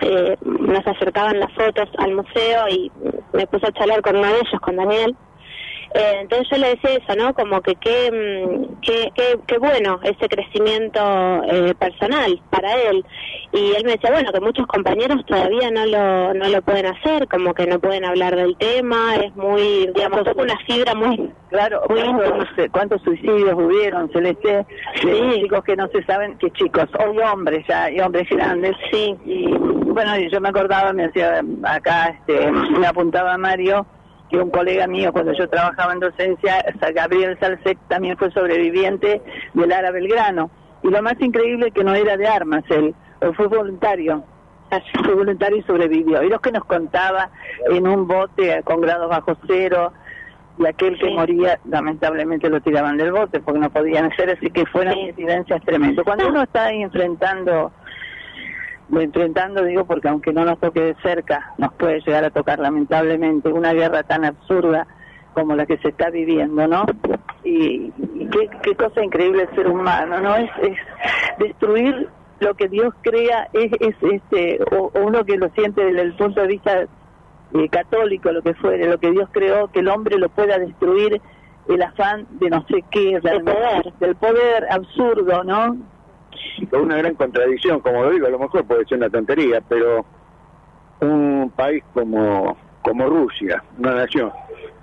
eh, 0.00 0.36
nos 0.42 0.86
acercaban 0.86 1.40
las 1.40 1.52
fotos 1.52 1.88
al 1.98 2.14
museo 2.14 2.68
y 2.68 2.90
me 3.32 3.46
puse 3.46 3.66
a 3.66 3.72
charlar 3.72 4.02
con 4.02 4.16
uno 4.16 4.26
de 4.26 4.34
ellos, 4.34 4.60
con 4.60 4.76
Daniel. 4.76 5.16
Eh, 5.94 6.18
entonces 6.20 6.48
yo 6.50 6.58
le 6.58 6.68
decía 6.68 6.90
eso, 6.92 7.16
¿no? 7.16 7.34
Como 7.34 7.60
que 7.62 7.74
qué 7.74 8.10
que, 8.80 9.10
que, 9.14 9.38
que, 9.46 9.58
bueno 9.58 9.98
ese 10.04 10.28
crecimiento 10.28 11.42
eh, 11.50 11.74
personal 11.74 12.40
para 12.50 12.74
él. 12.74 13.04
Y 13.52 13.72
él 13.72 13.84
me 13.84 13.92
decía, 13.92 14.12
bueno, 14.12 14.32
que 14.32 14.40
muchos 14.40 14.66
compañeros 14.68 15.24
todavía 15.26 15.70
no 15.70 15.84
lo, 15.86 16.34
no 16.34 16.48
lo 16.48 16.62
pueden 16.62 16.86
hacer, 16.86 17.26
como 17.26 17.54
que 17.54 17.66
no 17.66 17.80
pueden 17.80 18.04
hablar 18.04 18.36
del 18.36 18.56
tema, 18.56 19.16
es 19.16 19.34
muy, 19.34 19.90
digamos, 19.94 20.22
una 20.36 20.56
fibra 20.66 20.94
muy... 20.94 21.32
Claro, 21.48 21.82
muy 21.88 22.00
¿cuántos, 22.00 22.48
¿cuántos 22.70 23.02
suicidios 23.02 23.54
hubieron, 23.54 24.08
Celeste? 24.12 24.64
Sí. 25.00 25.40
chicos 25.42 25.64
que 25.64 25.74
no 25.74 25.88
se 25.88 26.04
saben, 26.04 26.38
que 26.38 26.50
chicos, 26.52 26.86
hoy 27.04 27.18
hombres 27.18 27.66
ya, 27.68 27.90
y 27.90 27.98
hombres 27.98 28.28
grandes. 28.30 28.76
Sí. 28.92 29.16
Y 29.24 29.46
bueno, 29.56 30.16
yo 30.30 30.40
me 30.40 30.50
acordaba, 30.50 30.92
me 30.92 31.08
decía, 31.08 31.42
acá 31.64 32.16
este, 32.20 32.52
me 32.52 32.86
apuntaba 32.86 33.36
Mario, 33.36 33.84
que 34.30 34.38
un 34.38 34.50
colega 34.50 34.86
mío 34.86 35.12
cuando 35.12 35.32
yo 35.32 35.48
trabajaba 35.48 35.92
en 35.92 36.00
docencia, 36.00 36.64
Gabriel 36.94 37.36
Salsec, 37.40 37.78
también 37.88 38.16
fue 38.16 38.30
sobreviviente 38.30 39.20
del 39.54 39.68
Lara 39.68 39.90
Belgrano. 39.90 40.50
Y 40.82 40.88
lo 40.88 41.02
más 41.02 41.20
increíble 41.20 41.68
es 41.68 41.74
que 41.74 41.84
no 41.84 41.94
era 41.94 42.16
de 42.16 42.26
armas 42.26 42.64
él, 42.70 42.94
fue 43.36 43.46
voluntario. 43.48 44.24
Fue 45.04 45.14
voluntario 45.14 45.58
y 45.58 45.62
sobrevivió. 45.62 46.22
Y 46.22 46.28
lo 46.28 46.38
que 46.38 46.52
nos 46.52 46.64
contaba 46.64 47.30
en 47.68 47.88
un 47.88 48.06
bote 48.06 48.62
con 48.62 48.80
grados 48.80 49.10
bajo 49.10 49.36
cero, 49.48 49.92
y 50.58 50.66
aquel 50.66 50.98
que 50.98 51.06
sí. 51.06 51.14
moría, 51.14 51.58
lamentablemente 51.64 52.48
lo 52.48 52.60
tiraban 52.60 52.98
del 52.98 53.12
bote 53.12 53.40
porque 53.40 53.60
no 53.60 53.70
podían 53.70 54.12
hacer, 54.12 54.30
así 54.30 54.50
que 54.50 54.66
fueron 54.66 54.94
sí. 54.94 55.00
incidencias 55.00 55.62
tremendas. 55.64 56.04
Cuando 56.04 56.28
uno 56.28 56.42
está 56.42 56.66
ahí 56.66 56.82
enfrentando 58.98 59.60
enfrentando, 59.60 59.64
digo, 59.64 59.84
porque 59.84 60.08
aunque 60.08 60.32
no 60.32 60.44
nos 60.44 60.58
toque 60.58 60.80
de 60.80 60.94
cerca, 61.02 61.54
nos 61.58 61.72
puede 61.74 62.00
llegar 62.00 62.24
a 62.24 62.30
tocar 62.30 62.58
lamentablemente 62.58 63.48
una 63.52 63.72
guerra 63.72 64.02
tan 64.02 64.24
absurda 64.24 64.86
como 65.32 65.54
la 65.54 65.64
que 65.64 65.78
se 65.78 65.88
está 65.88 66.10
viviendo, 66.10 66.66
¿no? 66.66 66.84
Y, 67.44 67.92
y 68.14 68.28
qué, 68.30 68.50
qué, 68.62 68.74
cosa 68.74 69.02
increíble 69.02 69.44
el 69.44 69.54
ser 69.54 69.68
humano, 69.68 70.20
¿no? 70.20 70.34
Es, 70.36 70.50
es 70.62 70.76
destruir 71.38 72.08
lo 72.40 72.54
que 72.54 72.68
Dios 72.68 72.92
crea, 73.02 73.48
es, 73.52 73.72
es 73.80 73.94
este, 74.02 74.58
o, 74.72 74.90
o, 74.92 75.06
uno 75.06 75.24
que 75.24 75.36
lo 75.36 75.48
siente 75.50 75.84
desde 75.84 76.02
el 76.02 76.14
punto 76.14 76.40
de 76.40 76.48
vista 76.48 76.82
eh, 76.82 77.68
católico, 77.68 78.32
lo 78.32 78.42
que 78.42 78.54
fuere, 78.54 78.88
lo 78.88 78.98
que 78.98 79.12
Dios 79.12 79.28
creó, 79.30 79.68
que 79.68 79.80
el 79.80 79.88
hombre 79.88 80.18
lo 80.18 80.28
pueda 80.30 80.58
destruir, 80.58 81.20
el 81.68 81.82
afán 81.82 82.26
de 82.30 82.50
no 82.50 82.66
sé 82.66 82.84
qué, 82.90 83.20
del 83.20 83.44
poder, 83.44 83.92
del 84.00 84.16
poder 84.16 84.66
absurdo, 84.70 85.44
¿no? 85.44 85.76
Con 86.70 86.82
una 86.82 86.96
gran 86.96 87.14
contradicción, 87.14 87.80
como 87.80 88.02
lo 88.04 88.10
digo, 88.10 88.26
a 88.26 88.30
lo 88.30 88.38
mejor 88.38 88.64
puede 88.64 88.84
ser 88.86 88.98
una 88.98 89.10
tontería, 89.10 89.60
pero 89.66 90.04
un 91.00 91.52
país 91.54 91.82
como, 91.94 92.56
como 92.82 93.06
Rusia, 93.06 93.62
una 93.78 93.94
nación 93.94 94.30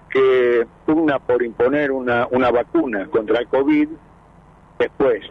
que 0.09 0.65
pugna 0.85 1.19
por 1.19 1.43
imponer 1.43 1.91
una, 1.91 2.27
una 2.31 2.49
vacuna 2.49 3.07
contra 3.07 3.39
el 3.39 3.47
COVID, 3.47 3.89
después 4.79 5.23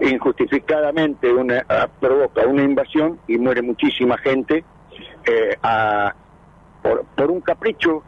injustificadamente 0.00 1.32
una, 1.32 1.64
a, 1.68 1.86
provoca 1.86 2.46
una 2.46 2.62
invasión 2.62 3.18
y 3.26 3.38
muere 3.38 3.62
muchísima 3.62 4.16
gente 4.18 4.64
eh, 5.26 5.56
a, 5.62 6.14
por, 6.82 7.04
por 7.14 7.30
un 7.30 7.40
capricho, 7.40 8.02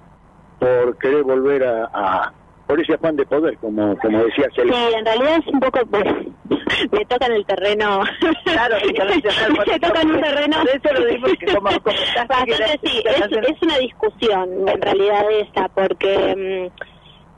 por 0.59 0.97
querer 0.99 1.23
volver 1.23 1.65
a 1.65 2.33
por 2.69 2.79
ese 2.79 2.93
afán 2.93 3.17
de 3.17 3.25
poder, 3.25 3.57
como 3.59 3.97
como 3.97 4.25
decía 4.25 4.47
Celia. 4.55 4.75
Sí, 4.75 4.95
en 4.95 5.05
realidad 5.07 5.37
es 5.39 5.47
un 5.47 5.59
poco, 5.59 5.81
pues, 5.87 6.05
me 6.93 7.05
toca 7.07 7.27
en 7.27 7.33
el 7.33 7.47
terreno. 7.47 8.03
Claro, 8.45 8.77
me 9.67 9.81
toca 9.81 10.03
en 10.03 10.11
un 10.11 10.21
terreno. 10.21 10.57
Eso 10.63 10.95
lo 10.95 11.07
digo 11.07 11.29
que 11.41 11.47
como, 11.47 11.71
como 11.83 11.97
Bastante, 12.15 12.79
sí, 12.85 13.03
es, 13.07 13.21
es, 13.21 13.63
una 13.63 13.79
discusión 13.79 14.69
en 14.69 14.83
realidad 14.83 15.25
esa, 15.31 15.69
porque, 15.69 16.71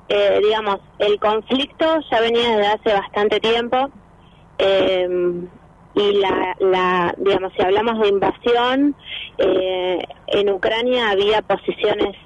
eh, 0.08 0.40
digamos, 0.42 0.80
el 0.98 1.20
conflicto 1.20 1.86
ya 2.10 2.20
venía 2.20 2.56
desde 2.56 2.66
hace 2.66 2.92
bastante 2.92 3.38
tiempo. 3.38 3.88
Eh, 4.58 5.08
y 5.94 6.12
la, 6.14 6.56
la, 6.58 7.14
digamos, 7.18 7.52
si 7.56 7.62
hablamos 7.62 8.00
de 8.00 8.08
invasión, 8.08 8.96
eh, 9.38 10.02
en 10.26 10.50
Ucrania 10.50 11.10
había 11.10 11.40
posiciones 11.42 12.16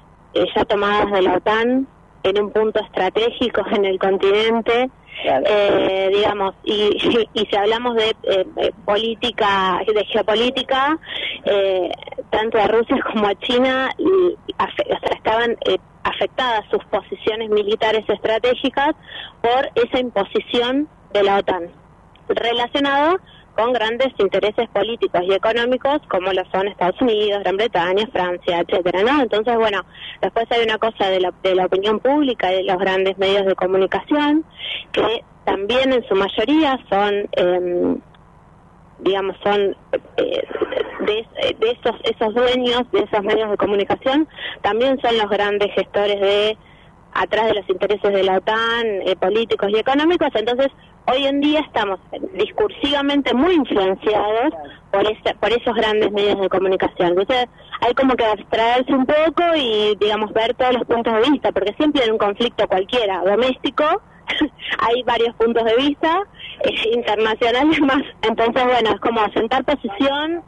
ya 0.55 0.65
tomadas 0.65 1.11
de 1.11 1.21
la 1.21 1.35
OTAN 1.35 1.87
en 2.25 2.41
un 2.43 2.51
punto 2.51 2.79
estratégico 2.81 3.61
en 3.71 3.85
el 3.85 3.99
continente, 3.99 4.89
eh, 5.23 6.09
digamos, 6.13 6.55
y, 6.63 6.97
y 7.33 7.45
si 7.45 7.55
hablamos 7.55 7.95
de 7.95 8.09
eh, 8.23 8.45
eh, 8.57 8.71
política, 8.83 9.79
de 9.87 10.05
geopolítica, 10.05 10.97
eh, 11.45 11.89
tanto 12.31 12.57
a 12.57 12.67
Rusia 12.67 12.97
como 13.11 13.27
a 13.27 13.35
China 13.35 13.89
y 13.97 14.35
afe- 14.57 14.85
o 14.85 14.99
sea, 14.99 15.15
estaban 15.15 15.51
eh, 15.65 15.77
afectadas 16.03 16.65
sus 16.71 16.83
posiciones 16.85 17.49
militares 17.49 18.03
estratégicas 18.07 18.95
por 19.41 19.69
esa 19.75 19.99
imposición 19.99 20.87
de 21.13 21.23
la 21.23 21.37
OTAN, 21.37 21.69
relacionado 22.27 23.17
con 23.55 23.73
grandes 23.73 24.09
intereses 24.17 24.67
políticos 24.69 25.21
y 25.23 25.33
económicos 25.33 26.01
como 26.09 26.31
lo 26.31 26.43
son 26.51 26.67
Estados 26.67 26.99
Unidos, 27.01 27.41
Gran 27.43 27.57
Bretaña, 27.57 28.07
Francia, 28.11 28.59
etcétera, 28.59 29.03
¿no? 29.03 29.21
Entonces, 29.21 29.55
bueno, 29.55 29.85
después 30.21 30.45
hay 30.51 30.63
una 30.63 30.77
cosa 30.77 31.09
de 31.09 31.21
la, 31.21 31.33
de 31.43 31.55
la 31.55 31.65
opinión 31.65 31.99
pública 31.99 32.51
y 32.51 32.57
de 32.57 32.63
los 32.63 32.77
grandes 32.77 33.17
medios 33.17 33.45
de 33.45 33.55
comunicación 33.55 34.43
que 34.91 35.23
también 35.45 35.93
en 35.93 36.05
su 36.07 36.15
mayoría 36.15 36.79
son 36.89 37.29
em, 37.33 37.99
digamos 38.99 39.35
son 39.43 39.75
eh, 40.17 40.43
de, 41.01 41.55
de 41.59 41.71
esos 41.71 41.95
esos 42.03 42.33
dueños 42.33 42.83
de 42.91 42.99
esos 42.99 43.23
medios 43.23 43.51
de 43.51 43.57
comunicación 43.57 44.27
también 44.61 44.99
son 45.01 45.17
los 45.17 45.29
grandes 45.29 45.71
gestores 45.73 46.19
de 46.19 46.57
atrás 47.15 47.47
de 47.47 47.55
los 47.55 47.69
intereses 47.69 48.13
de 48.13 48.23
la 48.23 48.37
OTAN 48.37 48.85
eh, 49.05 49.15
políticos 49.15 49.69
y 49.71 49.77
económicos 49.77 50.29
entonces 50.33 50.67
hoy 51.07 51.25
en 51.25 51.41
día 51.41 51.61
estamos 51.61 51.99
discursivamente 52.33 53.33
muy 53.33 53.55
influenciados 53.55 54.53
por 54.91 55.03
ese, 55.03 55.35
por 55.39 55.51
esos 55.51 55.73
grandes 55.73 56.11
medios 56.11 56.39
de 56.39 56.49
comunicación 56.49 57.09
entonces 57.09 57.47
hay 57.81 57.93
como 57.93 58.15
que 58.15 58.25
abstraerse 58.25 58.93
un 58.93 59.05
poco 59.05 59.43
y 59.55 59.95
digamos 59.99 60.31
ver 60.33 60.53
todos 60.53 60.73
los 60.73 60.83
puntos 60.85 61.13
de 61.13 61.31
vista 61.31 61.51
porque 61.51 61.73
siempre 61.73 62.03
en 62.03 62.11
un 62.11 62.17
conflicto 62.19 62.67
cualquiera 62.67 63.23
doméstico 63.25 63.85
hay 64.79 65.03
varios 65.03 65.35
puntos 65.35 65.63
de 65.63 65.75
vista 65.75 66.23
eh, 66.63 66.93
internacionales 66.93 67.79
más. 67.81 68.03
Entonces, 68.21 68.63
bueno, 68.63 68.91
es 68.91 68.99
como 68.99 69.21
sentar 69.33 69.63
posición 69.63 70.43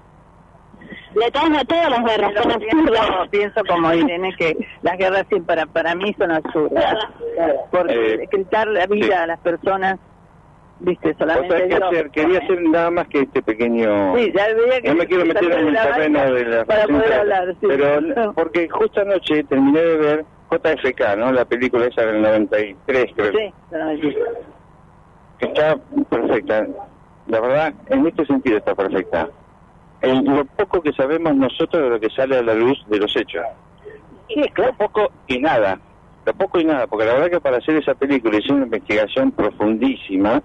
todas, 1.31 1.51
de 1.57 1.65
todas 1.65 1.89
las 1.89 2.03
guerras. 2.05 2.31
son 2.41 2.51
absurdas. 2.51 3.07
Pienso, 3.07 3.29
pienso 3.31 3.61
como 3.67 3.93
Irene 3.93 4.33
que 4.37 4.57
las 4.81 4.97
guerras 4.97 5.25
sí, 5.29 5.39
para 5.41 5.65
para 5.65 5.95
mí 5.95 6.13
son 6.17 6.31
absurdas. 6.31 6.95
Porque 7.71 8.13
Eh, 8.23 8.27
quitar 8.31 8.67
la 8.67 8.85
vida 8.87 9.23
a 9.23 9.27
las 9.27 9.39
personas, 9.39 9.97
viste, 10.79 11.15
solamente 11.17 11.49
sabés 11.57 11.73
qué 11.73 11.79
yo- 11.79 11.85
hacer, 11.87 12.09
quería 12.11 12.39
hacer 12.39 12.61
nada 12.63 12.91
más 12.91 13.07
que 13.07 13.21
este 13.21 13.41
pequeño... 13.41 14.15
Sí, 14.15 14.31
ya 14.35 14.47
veía 14.53 14.81
que 14.81 14.89
no 14.89 14.95
me 14.95 15.07
quiero 15.07 15.25
meter 15.25 15.51
en 15.51 15.67
el 15.67 15.73
terreno 15.75 16.33
de 16.33 16.45
la 16.45 16.65
para 16.65 16.85
poder 16.85 17.13
hablar, 17.13 17.55
sí. 17.59 17.67
Pero 17.67 18.33
porque 18.33 18.67
justo 18.69 19.01
anoche 19.01 19.43
terminé 19.45 19.79
de 19.81 19.97
ver 19.97 20.25
JFK, 20.51 21.15
¿no? 21.17 21.31
La 21.31 21.45
película 21.45 21.85
esa 21.87 22.05
del 22.05 22.21
93, 22.21 23.05
creo. 23.15 23.31
Sí. 23.33 23.53
que 25.39 25.45
está 25.47 25.75
perfecta. 26.09 26.65
La 27.27 27.39
verdad, 27.41 27.73
en 27.89 28.07
este 28.07 28.25
sentido 28.25 28.57
está 28.57 28.73
perfecta. 28.73 29.27
En 30.01 30.25
lo 30.25 30.45
poco 30.45 30.81
que 30.81 30.93
sabemos 30.93 31.35
nosotros 31.35 31.83
de 31.83 31.89
lo 31.89 31.99
que 31.99 32.09
sale 32.09 32.37
a 32.37 32.43
la 32.43 32.53
luz 32.53 32.77
de 32.87 32.99
los 32.99 33.15
hechos. 33.15 33.43
Lo 34.55 34.73
poco 34.73 35.11
y 35.27 35.39
nada. 35.39 35.79
Lo 36.25 36.33
poco 36.33 36.59
y 36.59 36.65
nada, 36.65 36.87
porque 36.87 37.05
la 37.05 37.13
verdad 37.13 37.31
que 37.31 37.39
para 37.39 37.57
hacer 37.57 37.77
esa 37.77 37.95
película 37.95 38.37
hice 38.37 38.51
una 38.51 38.65
investigación 38.65 39.31
profundísima 39.31 40.43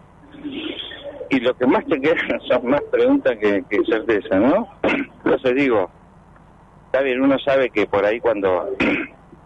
y 1.28 1.40
lo 1.40 1.56
que 1.56 1.66
más 1.66 1.84
te 1.86 2.00
quedan 2.00 2.40
son 2.48 2.70
más 2.70 2.82
preguntas 2.82 3.36
que, 3.38 3.64
que 3.68 3.84
certeza, 3.84 4.38
¿no? 4.38 4.68
Entonces 5.24 5.54
digo, 5.56 5.90
está 6.86 7.00
bien, 7.00 7.20
uno 7.20 7.38
sabe 7.38 7.70
que 7.70 7.86
por 7.86 8.04
ahí 8.04 8.20
cuando 8.20 8.68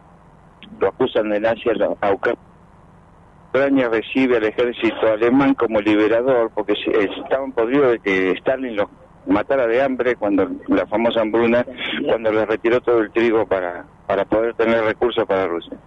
lo 0.80 0.88
acusan 0.88 1.30
de 1.30 1.40
nazi 1.40 1.70
a 1.70 2.12
Ucrania, 2.12 2.40
Ucrania 3.48 3.88
recibe 3.88 4.36
al 4.36 4.44
ejército 4.44 5.10
alemán 5.10 5.54
como 5.54 5.80
liberador 5.80 6.50
porque 6.54 6.74
estaban 6.74 7.52
podridos 7.52 7.92
de 7.92 7.98
que 8.00 8.30
Stalin 8.32 8.76
los 8.76 8.88
matara 9.26 9.66
de 9.66 9.82
hambre 9.82 10.16
cuando 10.16 10.48
la 10.68 10.86
famosa 10.86 11.20
hambruna, 11.20 11.64
cuando 12.06 12.32
le 12.32 12.46
retiró 12.46 12.80
todo 12.80 13.00
el 13.00 13.10
trigo 13.12 13.46
para, 13.46 13.84
para 14.06 14.24
poder 14.24 14.54
tener 14.54 14.82
recursos 14.84 15.24
para 15.26 15.46
Rusia. 15.46 15.78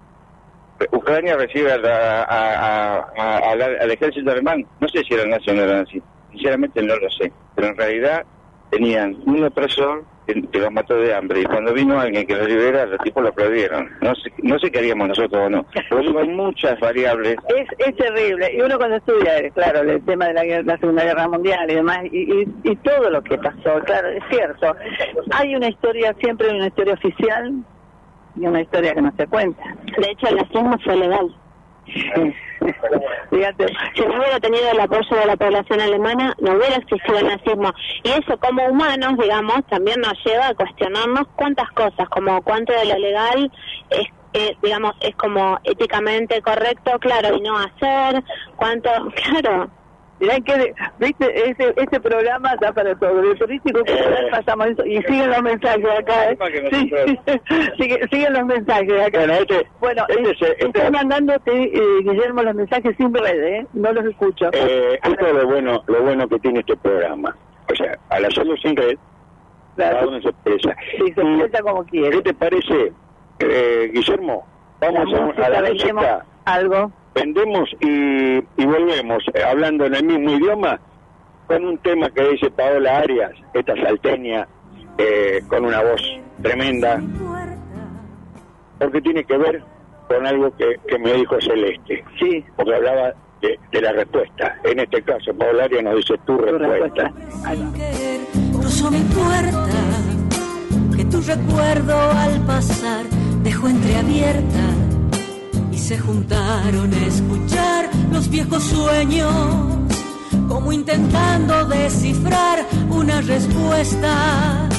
Ucrania 0.92 1.36
recibe 1.36 1.72
a 1.74 1.78
la- 1.78 2.24
a- 2.24 2.98
a- 2.98 3.10
a- 3.18 3.38
al, 3.50 3.92
ejército 3.92 4.32
alemán, 4.32 4.66
no 4.80 4.88
sé 4.88 5.04
si 5.04 5.14
era 5.14 5.26
nazi 5.26 5.50
o 5.50 5.54
nazi, 5.54 6.02
sinceramente 6.32 6.82
no 6.82 6.96
lo 6.96 7.10
sé, 7.10 7.34
pero 7.54 7.68
en 7.68 7.78
realidad 7.78 8.26
tenían 8.70 9.18
un 9.26 9.44
opresor 9.44 10.06
que, 10.34 10.42
que 10.50 10.60
los 10.60 10.72
mató 10.72 10.96
de 10.96 11.14
hambre 11.14 11.42
y 11.42 11.46
cuando 11.46 11.74
vino 11.74 12.00
alguien 12.00 12.26
que 12.28 12.36
los 12.36 12.48
libera, 12.48 12.86
los 12.86 13.00
tipos 13.00 13.24
lo 13.24 13.30
aplaudieron. 13.30 13.90
No 14.02 14.14
sé, 14.16 14.32
no 14.44 14.58
sé 14.60 14.72
qué 14.72 14.80
haríamos 14.80 15.08
nosotros 15.10 15.42
o 15.46 15.50
no, 15.50 15.66
pero 15.90 16.02
digo, 16.02 16.20
hay 16.20 16.30
muchas 16.30 16.80
variables 16.80 17.36
Es, 17.56 17.68
es 17.88 17.96
terrible. 17.96 18.52
Y 18.56 18.62
uno 18.62 18.78
cuando 18.78 18.98
estudia, 18.98 19.50
claro, 19.54 19.82
el 19.82 20.02
tema 20.06 20.28
de 20.28 20.34
la, 20.34 20.44
guerra- 20.44 20.64
la 20.64 20.78
Segunda 20.78 21.04
Guerra 21.04 21.28
Mundial 21.28 21.70
y 21.72 21.76
demás, 21.76 22.00
y, 22.12 22.42
y, 22.42 22.48
y 22.64 22.76
todo 22.78 23.10
lo 23.10 23.22
que 23.24 23.38
pasó, 23.38 23.80
claro, 23.86 24.10
es 24.10 24.24
cierto. 24.30 24.76
Hay 25.32 25.56
una 25.56 25.68
historia, 25.70 26.14
siempre 26.20 26.50
hay 26.50 26.58
una 26.58 26.68
historia 26.68 26.94
oficial 26.94 27.54
y 28.36 28.46
una 28.46 28.62
historia 28.62 28.94
que 28.94 29.02
no 29.02 29.12
se 29.18 29.28
cuenta. 29.28 29.62
De 29.98 30.12
hecho, 30.12 30.28
el 30.30 30.36
nazismo 30.38 30.78
fue 30.84 30.96
legal. 30.96 31.36
Si 33.96 34.02
no 34.06 34.18
hubiera 34.18 34.40
tenido 34.40 34.70
el 34.72 34.80
apoyo 34.80 35.16
de 35.16 35.26
la 35.26 35.38
población 35.38 35.80
alemana, 35.80 36.36
no 36.40 36.54
hubiera 36.54 36.76
existido 36.76 37.18
el 37.20 37.28
nazismo. 37.28 37.74
Y 38.04 38.10
eso 38.10 38.38
como 38.40 38.66
humanos, 38.66 39.18
digamos, 39.18 39.66
también 39.68 40.02
nos 40.02 40.14
lleva 40.26 40.48
a 40.48 40.54
cuestionarnos 40.54 41.28
cuántas 41.36 41.70
cosas, 41.72 42.10
como 42.10 42.42
cuánto 42.42 42.74
de 42.74 42.86
lo 42.86 42.98
legal 42.98 43.52
es, 43.90 44.08
eh, 44.34 44.58
digamos, 44.62 44.94
es 45.02 45.16
como 45.16 45.60
éticamente 45.64 46.42
correcto, 46.42 47.00
claro, 47.00 47.36
y 47.36 47.42
no 47.42 47.58
hacer, 47.58 48.24
cuánto, 48.56 48.90
claro. 49.16 49.70
Mirá 50.20 50.40
que, 50.42 50.74
viste, 51.00 51.50
ese, 51.50 51.74
ese 51.78 52.00
programa 52.02 52.56
da 52.60 52.74
para 52.74 52.94
todo. 52.96 53.22
De 53.22 53.36
turístico 53.36 53.80
cultural 53.80 54.28
pasamos 54.32 54.68
eso. 54.68 54.86
Y 54.86 54.98
siguen 55.04 55.30
los 55.32 55.42
mensajes 55.42 55.86
acá, 55.98 56.32
¿eh? 56.32 56.38
Sí, 56.72 56.92
sigue- 57.78 58.08
siguen 58.12 58.34
los 58.34 58.46
mensajes 58.46 59.02
acá. 59.08 59.20
Bueno, 59.20 59.34
este- 59.34 59.68
Bueno, 59.80 60.04
este 60.10 60.22
eh, 60.30 60.32
este- 60.60 60.66
estoy 60.68 60.92
mandándote, 60.92 61.52
eh, 61.64 61.82
Guillermo, 62.04 62.44
los 62.44 62.56
mensajes 62.56 62.96
sin 62.98 63.14
red, 63.14 63.44
¿eh? 63.44 63.68
No 63.74 63.92
los 63.94 64.06
escucho. 64.06 64.50
Eh, 64.52 65.00
esto 65.04 65.26
es 65.26 65.34
lo 65.34 65.48
bueno, 65.48 65.84
lo 65.88 66.02
bueno 66.04 66.28
que 66.28 66.40
tiene 66.40 66.60
este 66.60 66.76
programa. 66.78 67.36
O 67.72 67.76
sea, 67.76 67.98
al 68.10 68.26
hacerlo 68.26 68.58
sin 68.58 68.76
red, 68.76 68.98
cada 69.78 70.06
uno 70.06 70.22
se 70.22 70.30
expresa. 70.30 70.76
Sí, 70.98 71.14
se 71.14 71.22
expresa 71.22 71.62
como 71.64 71.86
quiere. 71.86 72.10
¿Qué 72.18 72.22
te 72.24 72.34
parece, 72.34 72.92
eh, 73.40 73.92
Guillermo? 73.94 74.46
Vamos 74.82 75.12
La 75.12 75.18
a, 75.18 75.22
música, 75.22 75.46
a 75.46 75.50
la 75.50 75.62
música, 75.70 76.26
algo. 76.46 76.92
Vendemos 77.20 77.70
y, 77.80 78.38
y 78.38 78.66
volvemos, 78.66 79.24
eh, 79.34 79.44
hablando 79.44 79.86
en 79.86 79.96
el 79.96 80.04
mismo 80.06 80.32
idioma, 80.32 80.80
con 81.48 81.66
un 81.66 81.78
tema 81.80 82.10
que 82.10 82.30
dice 82.30 82.50
Paola 82.52 83.00
Arias, 83.00 83.32
esta 83.54 83.76
salteña, 83.76 84.48
eh, 84.98 85.42
con 85.48 85.66
una 85.66 85.82
voz 85.82 86.02
tremenda, 86.42 87.02
porque 88.78 89.02
tiene 89.02 89.24
que 89.24 89.38
ver 89.38 89.64
con 90.08 90.26
algo 90.26 90.56
que, 90.56 90.76
que 90.88 91.00
me 91.00 91.14
dijo 91.14 91.36
Celeste. 91.42 92.04
Sí. 92.20 92.44
Porque 92.56 92.76
hablaba 92.76 93.14
de, 93.42 93.60
de 93.72 93.82
la 93.82 93.92
respuesta. 93.92 94.58
En 94.64 94.80
este 94.80 95.02
caso, 95.02 95.34
Paola 95.34 95.66
Arias 95.66 95.84
nos 95.84 95.96
dice 95.98 96.16
tu 96.26 96.38
respuesta. 96.38 97.12
cruzó 98.52 98.92
mi 98.92 99.02
puerta, 99.02 99.68
que 100.96 101.06
tu 101.06 101.22
recuerdo 101.22 102.12
al 102.12 102.46
pasar 102.46 103.06
dejó 103.44 103.70
entreabierta 103.70 104.89
se 105.90 105.98
juntaron 105.98 106.94
a 106.94 107.06
escuchar 107.08 107.90
los 108.12 108.30
viejos 108.30 108.64
sueños, 108.64 109.34
como 110.48 110.72
intentando 110.72 111.66
descifrar 111.66 112.64
una 112.92 113.22
respuesta. 113.22 114.70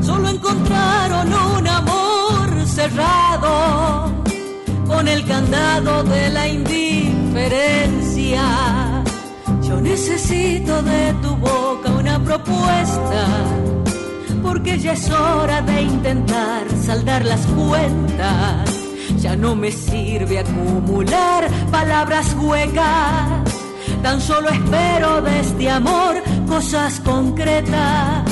Solo 0.00 0.30
encontraron 0.30 1.28
un 1.58 1.68
amor 1.68 2.66
cerrado 2.66 4.10
con 4.86 5.06
el 5.06 5.26
candado 5.26 6.02
de 6.02 6.30
la 6.30 6.48
indiferencia. 6.48 8.42
Yo 9.60 9.78
necesito 9.82 10.80
de 10.80 11.12
tu 11.20 11.36
boca 11.36 11.90
una 11.90 12.18
propuesta, 12.24 13.26
porque 14.42 14.78
ya 14.78 14.94
es 14.94 15.10
hora 15.10 15.60
de 15.60 15.82
intentar 15.82 16.62
saldar 16.86 17.22
las 17.26 17.44
cuentas. 17.48 18.83
Ya 19.24 19.36
no 19.36 19.56
me 19.56 19.72
sirve 19.72 20.38
acumular 20.38 21.48
palabras 21.70 22.36
huecas, 22.38 23.54
tan 24.02 24.20
solo 24.20 24.50
espero 24.50 25.22
de 25.22 25.40
este 25.40 25.70
amor 25.70 26.22
cosas 26.46 27.00
concretas. 27.00 28.22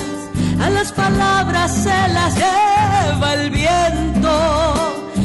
A 0.60 0.68
las 0.68 0.92
palabras 0.92 1.72
se 1.72 2.08
las 2.12 2.34
lleva 2.34 3.32
el 3.32 3.50
viento 3.50 4.34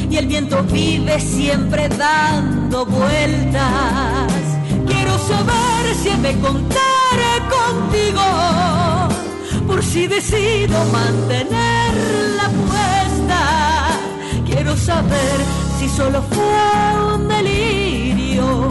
y 0.09 0.15
el 0.15 0.27
viento 0.27 0.63
vive 0.63 1.19
siempre 1.19 1.89
dando 1.89 2.85
vueltas. 2.85 4.31
Quiero 4.87 5.17
saber 5.19 5.95
si 6.01 6.09
he 6.11 6.15
de 6.15 6.33
contar 6.39 7.19
contigo 7.57 8.23
por 9.67 9.83
si 9.83 10.07
decido 10.07 10.85
mantener 10.93 11.93
la 12.37 12.45
apuesta. 12.45 12.96
Quiero 14.57 14.75
saber 14.75 15.37
si 15.77 15.87
solo 15.87 16.19
fue 16.31 17.13
un 17.13 17.27
delirio, 17.27 18.69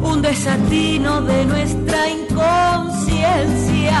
un 0.00 0.22
desatino 0.22 1.20
de 1.22 1.44
nuestra 1.44 2.08
inconsciencia. 2.08 4.00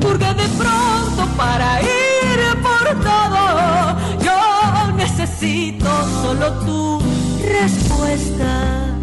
Porque 0.00 0.24
de 0.24 0.48
pronto 0.56 1.26
para 1.36 1.82
ir 1.82 2.56
por 2.62 2.98
todo, 3.04 3.94
yo 4.24 4.40
necesito 4.96 5.90
solo 6.22 6.50
tu 6.64 6.98
respuesta. 7.46 8.97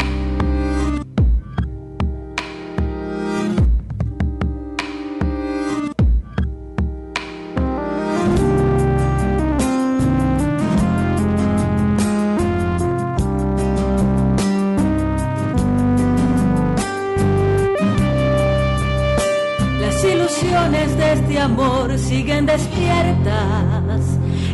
De 21.13 21.39
amor 21.39 21.97
siguen 21.99 22.47
despiertas 22.47 24.01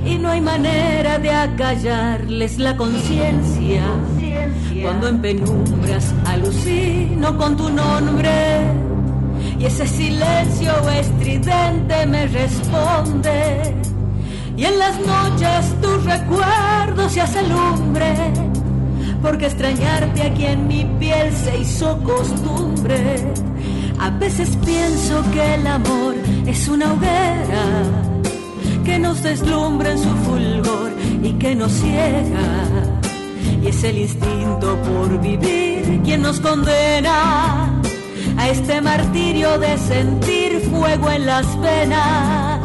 y 0.05 0.17
no 0.17 0.29
hay 0.29 0.41
manera 0.41 1.17
de 1.17 1.31
acallarles 1.31 2.59
la 2.59 2.75
conciencia. 2.75 3.83
Cuando 4.81 5.07
en 5.07 5.21
penumbras 5.21 6.13
alucino 6.25 7.37
con 7.37 7.55
tu 7.55 7.69
nombre 7.69 8.31
y 9.57 9.65
ese 9.65 9.87
silencio 9.87 10.73
estridente 10.89 12.05
me 12.05 12.27
responde. 12.27 13.73
Y 14.57 14.65
en 14.65 14.77
las 14.77 14.99
noches 14.99 15.73
tu 15.81 15.97
recuerdo 15.99 17.09
se 17.09 17.21
hace 17.21 17.41
lumbre, 17.43 18.13
porque 19.21 19.45
extrañarte 19.45 20.23
aquí 20.23 20.45
en 20.47 20.67
mi 20.67 20.83
piel 20.99 21.31
se 21.33 21.59
hizo 21.59 21.97
costumbre. 22.03 23.33
A 24.01 24.09
veces 24.09 24.57
pienso 24.65 25.23
que 25.31 25.53
el 25.53 25.67
amor 25.67 26.15
es 26.47 26.67
una 26.67 26.91
hoguera 26.91 27.83
que 28.83 28.97
nos 28.97 29.21
deslumbra 29.21 29.91
en 29.91 29.99
su 29.99 30.09
fulgor 30.25 30.91
y 31.21 31.33
que 31.33 31.53
nos 31.53 31.71
ciega. 31.71 32.47
Y 33.61 33.67
es 33.67 33.83
el 33.83 33.99
instinto 33.99 34.75
por 34.81 35.21
vivir 35.21 36.01
quien 36.03 36.23
nos 36.23 36.39
condena 36.39 37.69
a 38.37 38.49
este 38.49 38.81
martirio 38.81 39.59
de 39.59 39.77
sentir 39.77 40.61
fuego 40.71 41.11
en 41.11 41.27
las 41.27 41.61
venas. 41.61 42.59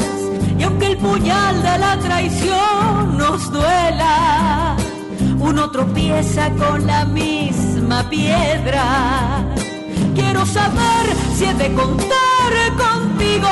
Y 0.59 0.63
aunque 0.63 0.87
el 0.87 0.97
puñal 0.97 1.63
de 1.63 1.79
la 1.79 1.99
traición 1.99 3.19
nos 3.19 3.53
duela, 3.53 4.75
uno 5.39 5.71
tropieza 5.71 6.49
con 6.53 6.87
la 6.87 7.05
misma 7.05 8.09
piedra. 8.09 9.45
Quiero 10.17 10.45
saber 10.47 11.07
si 11.37 11.45
he 11.45 11.53
de 11.53 11.75
contar 11.75 12.53
contigo, 12.75 13.51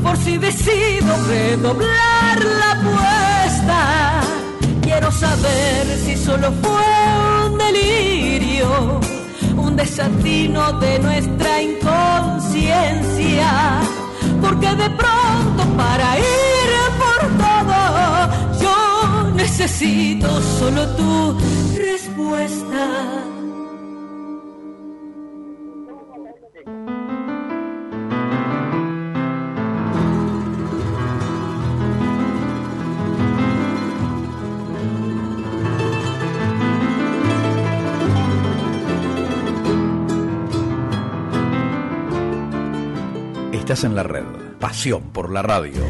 por 0.00 0.16
si 0.16 0.38
decido 0.38 1.16
redoblar 1.26 2.38
la 2.60 2.70
apuesta. 2.78 4.20
Quiero 4.80 5.10
saber 5.10 5.98
si 6.04 6.16
solo 6.16 6.52
fue 6.62 6.86
un 7.46 7.58
delirio, 7.58 9.00
un 9.56 9.74
desatino 9.74 10.74
de 10.74 11.00
nuestra 11.00 11.62
inconsciencia. 11.62 13.80
Porque 14.40 14.68
de 14.68 14.88
pronto 14.90 15.64
para 15.76 16.16
ir 16.16 16.70
por 17.02 17.18
todo, 17.44 17.76
yo 18.62 18.76
necesito 19.34 20.28
solo 20.60 20.86
tu 20.94 21.36
respuesta. 21.76 22.84
En 43.68 43.94
la 43.94 44.02
red. 44.02 44.24
Pasión 44.58 45.10
por 45.12 45.30
la 45.30 45.42
radio. 45.42 45.82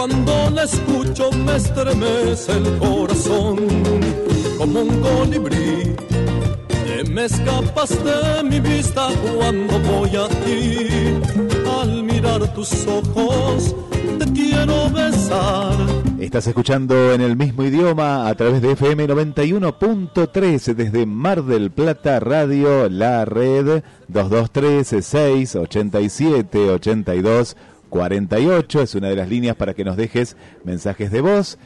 Cuando 0.00 0.48
la 0.54 0.62
escucho 0.62 1.30
me 1.44 1.56
estremece 1.56 2.52
el 2.52 2.78
corazón, 2.78 3.58
como 4.56 4.80
un 4.80 5.00
colibrí. 5.02 5.94
Te 6.68 7.04
me 7.10 7.26
escapas 7.26 7.90
de 8.02 8.42
mi 8.44 8.60
vista 8.60 9.08
cuando 9.36 9.78
voy 9.80 10.16
a 10.16 10.26
ti, 10.26 10.88
al 11.82 12.02
mirar 12.02 12.48
tus 12.54 12.86
ojos 12.86 13.74
te 14.18 14.32
quiero 14.32 14.90
besar 14.90 15.74
Estás 16.18 16.46
escuchando 16.46 17.12
en 17.12 17.22
el 17.22 17.34
mismo 17.36 17.64
idioma 17.64 18.28
a 18.28 18.34
través 18.34 18.60
de 18.60 18.72
FM 18.72 19.08
91.3 19.08 20.74
desde 20.74 21.06
Mar 21.06 21.42
del 21.42 21.70
Plata 21.70 22.20
Radio, 22.20 22.88
la 22.90 23.24
red 23.24 23.82
223 24.08 24.86
687 24.86 26.70
82 26.70 27.56
48 27.90 28.82
es 28.82 28.94
una 28.94 29.08
de 29.08 29.16
las 29.16 29.28
líneas 29.28 29.56
para 29.56 29.74
que 29.74 29.84
nos 29.84 29.96
dejes 29.96 30.36
mensajes 30.64 31.10
de 31.10 31.20
voz. 31.20 31.58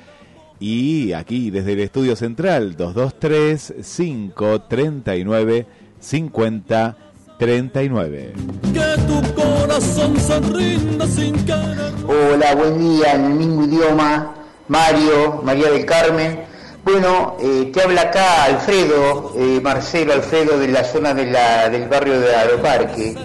Y 0.59 1.13
aquí 1.13 1.51
desde 1.51 1.73
el 1.75 1.81
estudio 1.81 2.17
central 2.17 2.77
223 2.77 3.75
539 3.97 5.67
50 6.01 6.97
39. 7.39 8.33
Que 8.73 8.81
tu 9.07 9.35
corazón 9.35 10.17
se 10.19 10.41
rinda 10.41 11.07
sin 11.07 11.35
querer. 11.45 11.93
Hola, 12.07 12.55
buen 12.55 12.79
día, 12.79 13.15
en 13.15 13.25
el 13.25 13.35
mismo 13.35 13.65
idioma, 13.65 14.35
Mario, 14.69 15.41
María 15.43 15.71
del 15.71 15.85
Carmen. 15.85 16.41
Bueno, 16.85 17.37
eh, 17.41 17.71
te 17.73 17.83
habla 17.83 18.03
acá 18.03 18.45
Alfredo, 18.45 19.33
eh, 19.37 19.59
Marcelo 19.63 20.13
Alfredo 20.13 20.59
de 20.59 20.69
la 20.69 20.85
zona 20.85 21.15
de 21.15 21.27
la- 21.31 21.69
del 21.71 21.89
barrio 21.89 22.21
de 22.21 22.35
Aeroparque. 22.37 23.17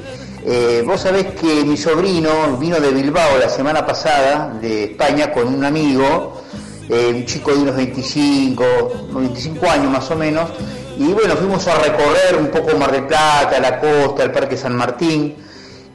Eh, 0.45 0.83
vos 0.85 1.01
sabés 1.01 1.33
que 1.33 1.65
mi 1.65 1.75
sobrino 1.75 2.57
vino 2.57 2.79
de 2.79 2.91
Bilbao 2.91 3.37
la 3.37 3.49
semana 3.49 3.85
pasada, 3.85 4.53
de 4.61 4.85
España, 4.85 5.31
con 5.31 5.53
un 5.53 5.65
amigo, 5.65 6.41
eh, 6.87 7.11
un 7.13 7.25
chico 7.25 7.51
de 7.51 7.57
unos 7.57 7.75
25, 7.75 8.63
unos 9.09 9.21
25 9.21 9.69
años 9.69 9.91
más 9.91 10.09
o 10.11 10.15
menos, 10.15 10.49
y 10.97 11.11
bueno, 11.11 11.35
fuimos 11.35 11.67
a 11.67 11.75
recorrer 11.75 12.37
un 12.39 12.47
poco 12.47 12.77
Mar 12.77 12.91
del 12.91 13.05
Plata, 13.05 13.59
la 13.59 13.79
costa, 13.79 14.23
el 14.23 14.31
Parque 14.31 14.55
San 14.55 14.75
Martín, 14.75 15.35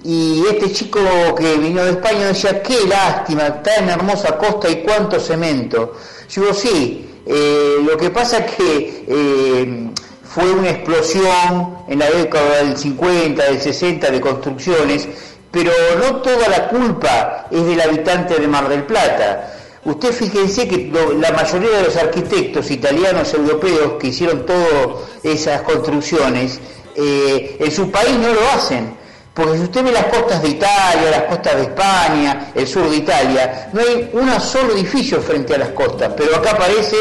y 0.05 0.43
este 0.51 0.71
chico 0.73 1.01
que 1.35 1.57
vino 1.57 1.83
de 1.83 1.93
España 1.93 2.27
decía, 2.27 2.63
qué 2.63 2.87
lástima, 2.87 3.63
tan 3.63 3.89
hermosa 3.89 4.37
costa 4.37 4.69
y 4.69 4.83
cuánto 4.83 5.19
cemento. 5.19 5.95
Yo 6.29 6.43
digo, 6.43 6.55
sí, 6.55 7.23
eh, 7.25 7.77
lo 7.83 7.97
que 7.97 8.11
pasa 8.11 8.41
es 8.41 8.55
que 8.55 9.91
fue 10.35 10.51
una 10.51 10.71
explosión 10.71 11.79
en 11.87 12.01
la 12.01 12.11
década 12.11 12.57
del 12.57 12.77
50, 12.77 13.41
del 13.41 13.61
60 13.61 14.11
de 14.11 14.21
construcciones, 14.21 15.07
pero 15.53 15.71
no 16.01 16.17
toda 16.23 16.49
la 16.49 16.67
culpa 16.67 17.47
es 17.53 17.65
del 17.65 17.81
habitante 17.81 18.41
de 18.41 18.49
Mar 18.49 18.69
del 18.69 18.83
Plata. 18.83 19.55
Usted 19.85 20.13
fíjense 20.13 20.67
que 20.67 20.91
la 21.21 21.31
mayoría 21.31 21.77
de 21.77 21.85
los 21.85 21.97
arquitectos 21.97 22.69
italianos, 22.73 23.33
europeos 23.33 23.93
que 24.01 24.09
hicieron 24.09 24.45
todas 24.45 25.03
esas 25.23 25.63
construcciones, 25.63 26.59
eh, 26.97 27.57
en 27.61 27.71
su 27.71 27.93
país 27.93 28.17
no 28.19 28.35
lo 28.35 28.41
hacen. 28.57 28.93
Porque 29.33 29.59
si 29.59 29.65
usted 29.65 29.85
ve 29.85 29.93
las 29.93 30.07
costas 30.07 30.43
de 30.43 30.49
Italia, 30.49 31.11
las 31.13 31.25
costas 31.25 31.55
de 31.57 31.63
España, 31.63 32.51
el 32.57 32.67
sur 32.67 32.91
de 32.91 32.97
Italia, 32.97 33.71
no 33.73 33.81
hay 33.81 34.11
un 34.13 34.41
solo 34.41 34.73
edificio 34.73 35.21
frente 35.23 35.55
a 35.55 35.59
las 35.59 35.69
costas, 35.69 36.13
pero 36.17 36.35
acá 36.35 36.57
parece 36.59 36.97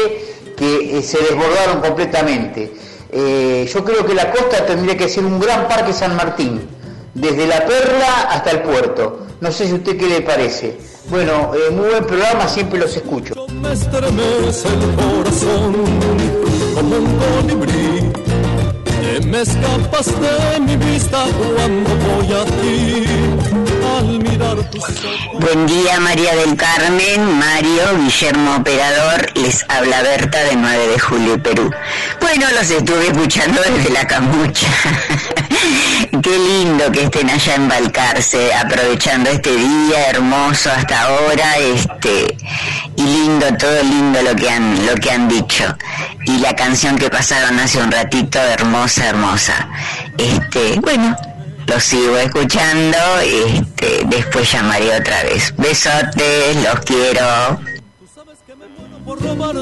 que 0.56 0.98
eh, 0.98 1.02
se 1.02 1.18
desbordaron 1.18 1.80
completamente. 1.80 2.83
Eh, 3.16 3.70
yo 3.72 3.84
creo 3.84 4.04
que 4.04 4.12
la 4.12 4.32
costa 4.32 4.66
tendría 4.66 4.96
que 4.96 5.08
ser 5.08 5.24
un 5.24 5.38
gran 5.38 5.68
parque 5.68 5.92
San 5.92 6.16
Martín, 6.16 6.68
desde 7.14 7.46
la 7.46 7.64
perla 7.64 8.22
hasta 8.28 8.50
el 8.50 8.62
puerto. 8.62 9.20
No 9.40 9.52
sé 9.52 9.66
si 9.66 9.72
a 9.72 9.74
usted 9.76 9.96
qué 9.96 10.08
le 10.08 10.20
parece. 10.20 10.76
Bueno, 11.10 11.52
eh, 11.54 11.70
muy 11.70 11.90
buen 11.90 12.04
programa, 12.04 12.48
siempre 12.48 12.80
los 12.80 12.96
escucho. 12.96 13.46
Buen 23.94 25.66
día 25.66 26.00
María 26.00 26.34
del 26.34 26.56
Carmen, 26.56 27.38
Mario, 27.38 27.96
Guillermo 27.96 28.56
Operador, 28.56 29.30
les 29.36 29.64
habla 29.68 30.02
Berta 30.02 30.42
de 30.42 30.56
9 30.56 30.88
de 30.88 30.98
Julio, 30.98 31.40
Perú. 31.40 31.70
Bueno, 32.20 32.44
los 32.58 32.68
estuve 32.70 33.06
escuchando 33.06 33.60
desde 33.62 33.90
la 33.90 34.04
camucha. 34.04 34.66
Qué 36.22 36.38
lindo 36.38 36.90
que 36.90 37.04
estén 37.04 37.30
allá 37.30 37.54
en 37.54 37.68
Balcarce, 37.68 38.52
aprovechando 38.52 39.30
este 39.30 39.54
día 39.54 40.08
hermoso 40.08 40.72
hasta 40.72 41.02
ahora, 41.02 41.56
este, 41.58 42.36
y 42.96 43.02
lindo, 43.02 43.46
todo 43.56 43.80
lindo 43.80 44.22
lo 44.22 44.34
que 44.34 44.50
han, 44.50 44.86
lo 44.86 44.96
que 44.96 45.12
han 45.12 45.28
dicho. 45.28 45.72
Y 46.26 46.38
la 46.38 46.56
canción 46.56 46.98
que 46.98 47.10
pasaron 47.10 47.60
hace 47.60 47.78
un 47.78 47.92
ratito, 47.92 48.40
hermosa, 48.40 49.08
hermosa. 49.10 49.68
Este, 50.18 50.80
bueno, 50.80 51.16
lo 51.66 51.80
sigo 51.80 52.16
escuchando, 52.18 52.98
este, 53.22 54.04
después 54.06 54.52
llamaré 54.52 54.96
otra 54.96 55.22
vez. 55.24 55.54
Besotes, 55.56 56.62
los 56.62 56.80
quiero. 56.80 57.58
Bueno, 59.04 59.60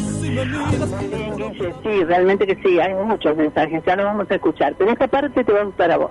Sí, 1.83 2.03
realmente 2.03 2.47
que 2.47 2.55
sí, 2.63 2.79
hay 2.79 2.95
muchos 2.95 3.37
mensajes, 3.37 3.83
ya 3.85 3.95
lo 3.95 4.05
vamos 4.05 4.25
a 4.31 4.35
escuchar. 4.35 4.73
Pero 4.77 4.91
esta 4.91 5.07
parte 5.07 5.43
te 5.43 5.53
va 5.53 5.61
a 5.61 5.65
gustar 5.65 5.91
a 5.91 5.97
vos, 5.97 6.09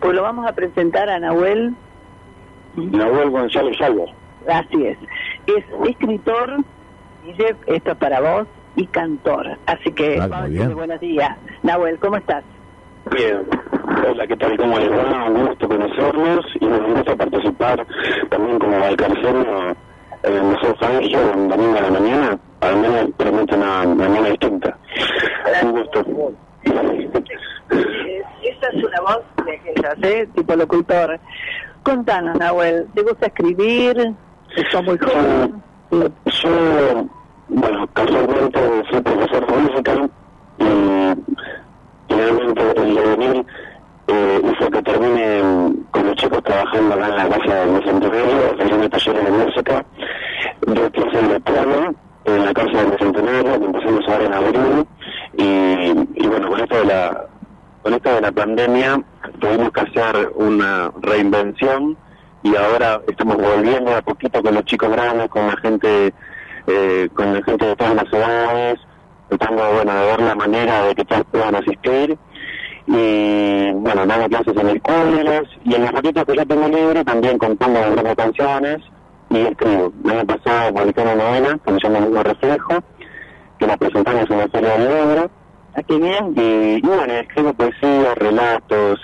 pues 0.00 0.14
lo 0.14 0.22
vamos 0.22 0.46
a 0.46 0.52
presentar 0.52 1.08
a 1.10 1.18
Nahuel, 1.18 1.74
Nahuel 2.76 3.30
González 3.30 3.80
Álvarez. 3.80 4.14
así 4.48 4.84
es. 4.86 4.98
Es 5.46 5.64
escritor, 5.88 6.56
Guille, 7.24 7.56
esto 7.66 7.90
es 7.92 7.96
para 7.98 8.20
vos, 8.20 8.46
y 8.76 8.86
cantor. 8.86 9.46
Así 9.66 9.90
que 9.92 10.18
Ah, 10.20 10.28
vamos 10.28 10.74
buenos 10.74 11.00
días. 11.00 11.36
Nahuel, 11.62 11.98
¿cómo 11.98 12.16
estás? 12.16 12.44
Bien. 13.10 13.42
Hola, 14.08 14.26
¿qué 14.26 14.36
tal? 14.36 14.56
¿Cómo 14.56 14.78
les 14.78 14.90
va? 14.90 15.24
Un 15.24 15.46
gusto 15.46 15.66
conocernos 15.68 16.44
y 16.60 16.64
nos 16.66 16.94
gusta 16.94 17.16
participar 17.16 17.86
también 18.30 18.58
como 18.58 18.78
balcarceno 18.78 19.70
en 20.22 20.32
el 20.34 20.42
Museo 20.42 20.74
Fangio 20.76 21.18
en 21.32 21.48
domingo 21.48 21.78
a 21.78 21.82
la 21.82 21.90
mañana. 21.90 22.38
Al 22.60 22.76
menos 22.76 23.08
permite 23.16 23.54
una 23.56 23.84
mañana 23.86 24.28
distinta. 24.28 24.76
Un 25.62 25.70
gusto. 25.72 26.04
Esa 28.42 28.68
es 28.72 28.84
una 28.84 29.00
voz 29.00 29.20
de 29.96 30.20
¿eh? 30.20 30.28
Tipo 30.34 30.56
locutor. 30.56 31.18
Contanos, 31.82 32.36
Nahuel, 32.38 32.86
¿te 32.94 33.02
gusta 33.02 33.26
escribir? 33.26 34.14
¿Sos 34.70 34.84
muy 34.84 34.98
joven? 34.98 35.62
Yo, 35.90 37.06
bueno, 37.48 37.88
casualmente 37.94 38.60
soy 38.90 39.00
profesor 39.00 39.46
de 39.46 39.56
música 39.58 39.94
y 40.58 41.14
finalmente 42.08 42.62
el 42.76 42.94
devenir 42.94 43.46
eh, 44.08 44.42
hizo 44.44 44.70
que 44.70 44.82
termine 44.82 45.42
con 45.90 46.06
los 46.06 46.16
chicos 46.16 46.42
trabajando 46.42 46.94
acá 46.94 47.08
en 47.08 47.16
la 47.16 47.28
casa 47.28 47.54
del 47.54 47.78
Bicentenario, 47.78 48.50
ofreciendo 48.52 48.90
talleres 48.90 49.24
de 49.24 49.30
música, 49.30 49.84
de 50.66 50.90
clases 50.90 51.28
de 51.28 51.40
piano 51.40 51.94
en 52.24 52.44
la 52.44 52.52
casa 52.52 52.82
del 52.82 52.90
Bicentenario, 52.90 53.60
que 53.60 53.64
empezamos 53.64 54.08
ahora 54.08 54.24
en 54.24 54.34
abril, 54.34 54.86
y, 55.38 56.22
y 56.22 56.26
bueno, 56.26 56.48
con 56.48 56.60
esto 56.60 56.76
de 56.76 56.84
la 56.84 57.26
con 57.88 57.94
esto 57.94 58.14
de 58.16 58.20
la 58.20 58.32
pandemia 58.32 59.02
tuvimos 59.40 59.72
que 59.72 59.80
hacer 59.80 60.30
una 60.34 60.92
reinvención 61.00 61.96
y 62.42 62.54
ahora 62.54 63.00
estamos 63.08 63.38
volviendo 63.38 63.96
a 63.96 64.02
poquito 64.02 64.42
con 64.42 64.56
los 64.56 64.64
chicos 64.66 64.90
grandes, 64.90 65.30
con 65.30 65.46
la 65.46 65.56
gente, 65.56 66.12
eh, 66.66 67.08
con 67.14 67.32
la 67.32 67.42
gente 67.44 67.64
de 67.64 67.76
todas 67.76 67.94
las 67.94 68.12
edades, 68.12 68.78
tratando 69.30 69.72
bueno, 69.72 69.94
de 69.94 70.04
ver 70.04 70.20
la 70.20 70.34
manera 70.34 70.82
de 70.82 70.94
que 70.96 71.04
todos 71.06 71.24
puedan 71.32 71.54
asistir 71.54 72.18
y 72.86 73.70
bueno, 73.72 74.04
dando 74.04 74.28
clases 74.28 74.54
en 74.54 74.68
escuelas 74.68 75.44
y 75.64 75.74
en 75.74 75.80
los 75.80 75.90
ratitos 75.90 76.24
que 76.26 76.36
ya 76.36 76.44
tengo 76.44 76.68
libre 76.68 77.04
también 77.06 77.38
compongo 77.38 77.78
de 77.78 78.16
canciones 78.16 78.82
y 79.30 79.38
escribo. 79.38 79.94
El 80.04 80.10
año 80.10 80.26
pasado 80.26 80.74
publiqué 80.74 81.00
una 81.00 81.14
novela 81.14 81.58
que 81.64 81.72
se 81.72 81.78
llama 81.80 82.00
Mismo 82.00 82.22
Reflejo, 82.22 82.74
que 83.58 83.66
la 83.66 83.78
presentamos 83.78 84.30
en 84.30 84.38
la 84.40 84.48
Feria 84.48 84.76
del 84.76 84.88
Libro. 84.88 85.37
Aquí 85.78 85.96
bien. 85.96 86.34
Y, 86.36 86.78
y 86.78 86.80
bueno, 86.80 87.12
escribo 87.14 87.54
poesía, 87.54 88.14
relatos, 88.16 88.98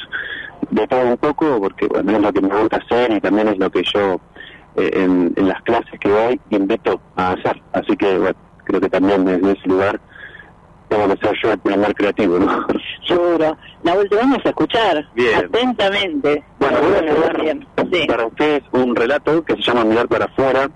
de 0.71 0.87
todo 0.89 1.03
un 1.03 1.17
poco, 1.19 1.61
porque 1.61 1.87
bueno, 1.87 2.13
es 2.13 2.21
lo 2.21 2.33
que 2.33 2.41
me 2.41 2.61
gusta 2.61 2.79
hacer 2.79 3.13
y 3.13 3.21
también 3.21 3.47
es 3.49 3.59
lo 3.59 3.71
que 3.71 3.83
yo 3.95 4.21
eh, 4.77 4.91
en, 4.93 5.33
en 5.37 5.49
las 5.49 5.63
clases 5.63 6.01
que 6.01 6.09
doy 6.09 6.41
invito 6.51 7.01
a 7.15 7.31
hacer. 7.33 7.63
Así 7.73 7.97
que 7.97 8.19
bueno, 8.19 8.37
creo 8.65 8.81
que 8.81 8.89
también 8.89 9.25
desde 9.25 9.53
ese 9.53 9.69
lugar 9.69 10.01
tengo 10.89 11.15
que 11.15 11.27
ser 11.27 11.37
yo 11.43 11.53
el 11.53 11.59
primer 11.59 11.95
creativo, 11.95 12.39
¿no? 12.41 12.67
Seguro. 13.07 13.57
Nahuel, 13.85 14.09
te 14.09 14.17
vamos 14.17 14.39
a 14.45 14.49
escuchar 14.49 15.09
Bien. 15.15 15.45
atentamente. 15.45 16.43
Bueno, 16.59 16.79
voy 16.81 16.95
a 16.97 17.03
leer 17.03 18.07
para 18.09 18.27
ustedes 18.27 18.63
un 18.73 18.97
relato 18.97 19.45
que 19.45 19.55
se 19.55 19.63
llama 19.63 19.85
Mirar 19.85 20.09
para 20.09 20.25
afuera. 20.25 20.69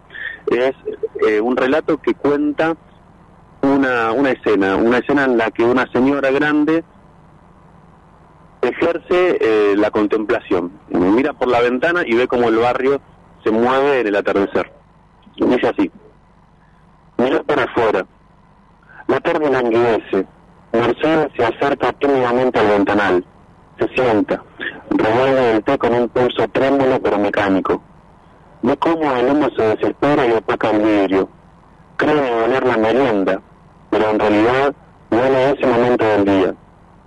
Es 0.46 0.74
eh, 1.26 1.40
un 1.40 1.56
relato 1.56 1.98
que 1.98 2.14
cuenta 2.14 2.76
una, 3.68 4.12
una 4.12 4.30
escena, 4.30 4.76
una 4.76 4.98
escena 4.98 5.24
en 5.24 5.36
la 5.36 5.50
que 5.50 5.64
una 5.64 5.86
señora 5.92 6.30
grande 6.30 6.84
ejerce 8.62 9.38
eh, 9.40 9.74
la 9.76 9.90
contemplación. 9.90 10.72
Mira 10.88 11.32
por 11.32 11.48
la 11.48 11.60
ventana 11.60 12.02
y 12.04 12.14
ve 12.14 12.26
cómo 12.26 12.48
el 12.48 12.56
barrio 12.56 13.00
se 13.44 13.50
mueve 13.50 14.00
en 14.00 14.06
el 14.08 14.16
atardecer. 14.16 14.72
Dice 15.36 15.68
así. 15.68 15.90
Miró 17.18 17.42
para 17.44 17.64
afuera. 17.64 18.06
La 19.06 19.20
tarde 19.20 19.50
languidece. 19.50 20.26
Mercedes 20.72 21.28
se 21.36 21.44
acerca 21.44 21.92
tímidamente 21.92 22.58
al 22.58 22.68
ventanal. 22.68 23.24
Se 23.78 23.88
sienta. 23.88 24.42
Revuelve 24.90 25.52
el 25.52 25.64
té 25.64 25.78
con 25.78 25.94
un 25.94 26.08
pulso 26.08 26.48
trémulo 26.48 27.00
pero 27.00 27.18
mecánico. 27.18 27.82
Ve 28.62 28.76
cómo 28.76 29.14
el 29.16 29.30
humo 29.30 29.48
se 29.56 29.62
desespera 29.62 30.26
y 30.26 30.32
opaca 30.32 30.70
el 30.70 30.82
vidrio. 30.82 31.28
Cree 31.96 32.44
oler 32.44 32.66
la 32.66 32.76
merienda, 32.76 33.40
pero 33.90 34.10
en 34.10 34.18
realidad 34.18 34.74
huele 35.10 35.50
ese 35.50 35.66
momento 35.66 36.04
del 36.04 36.24
día. 36.24 36.54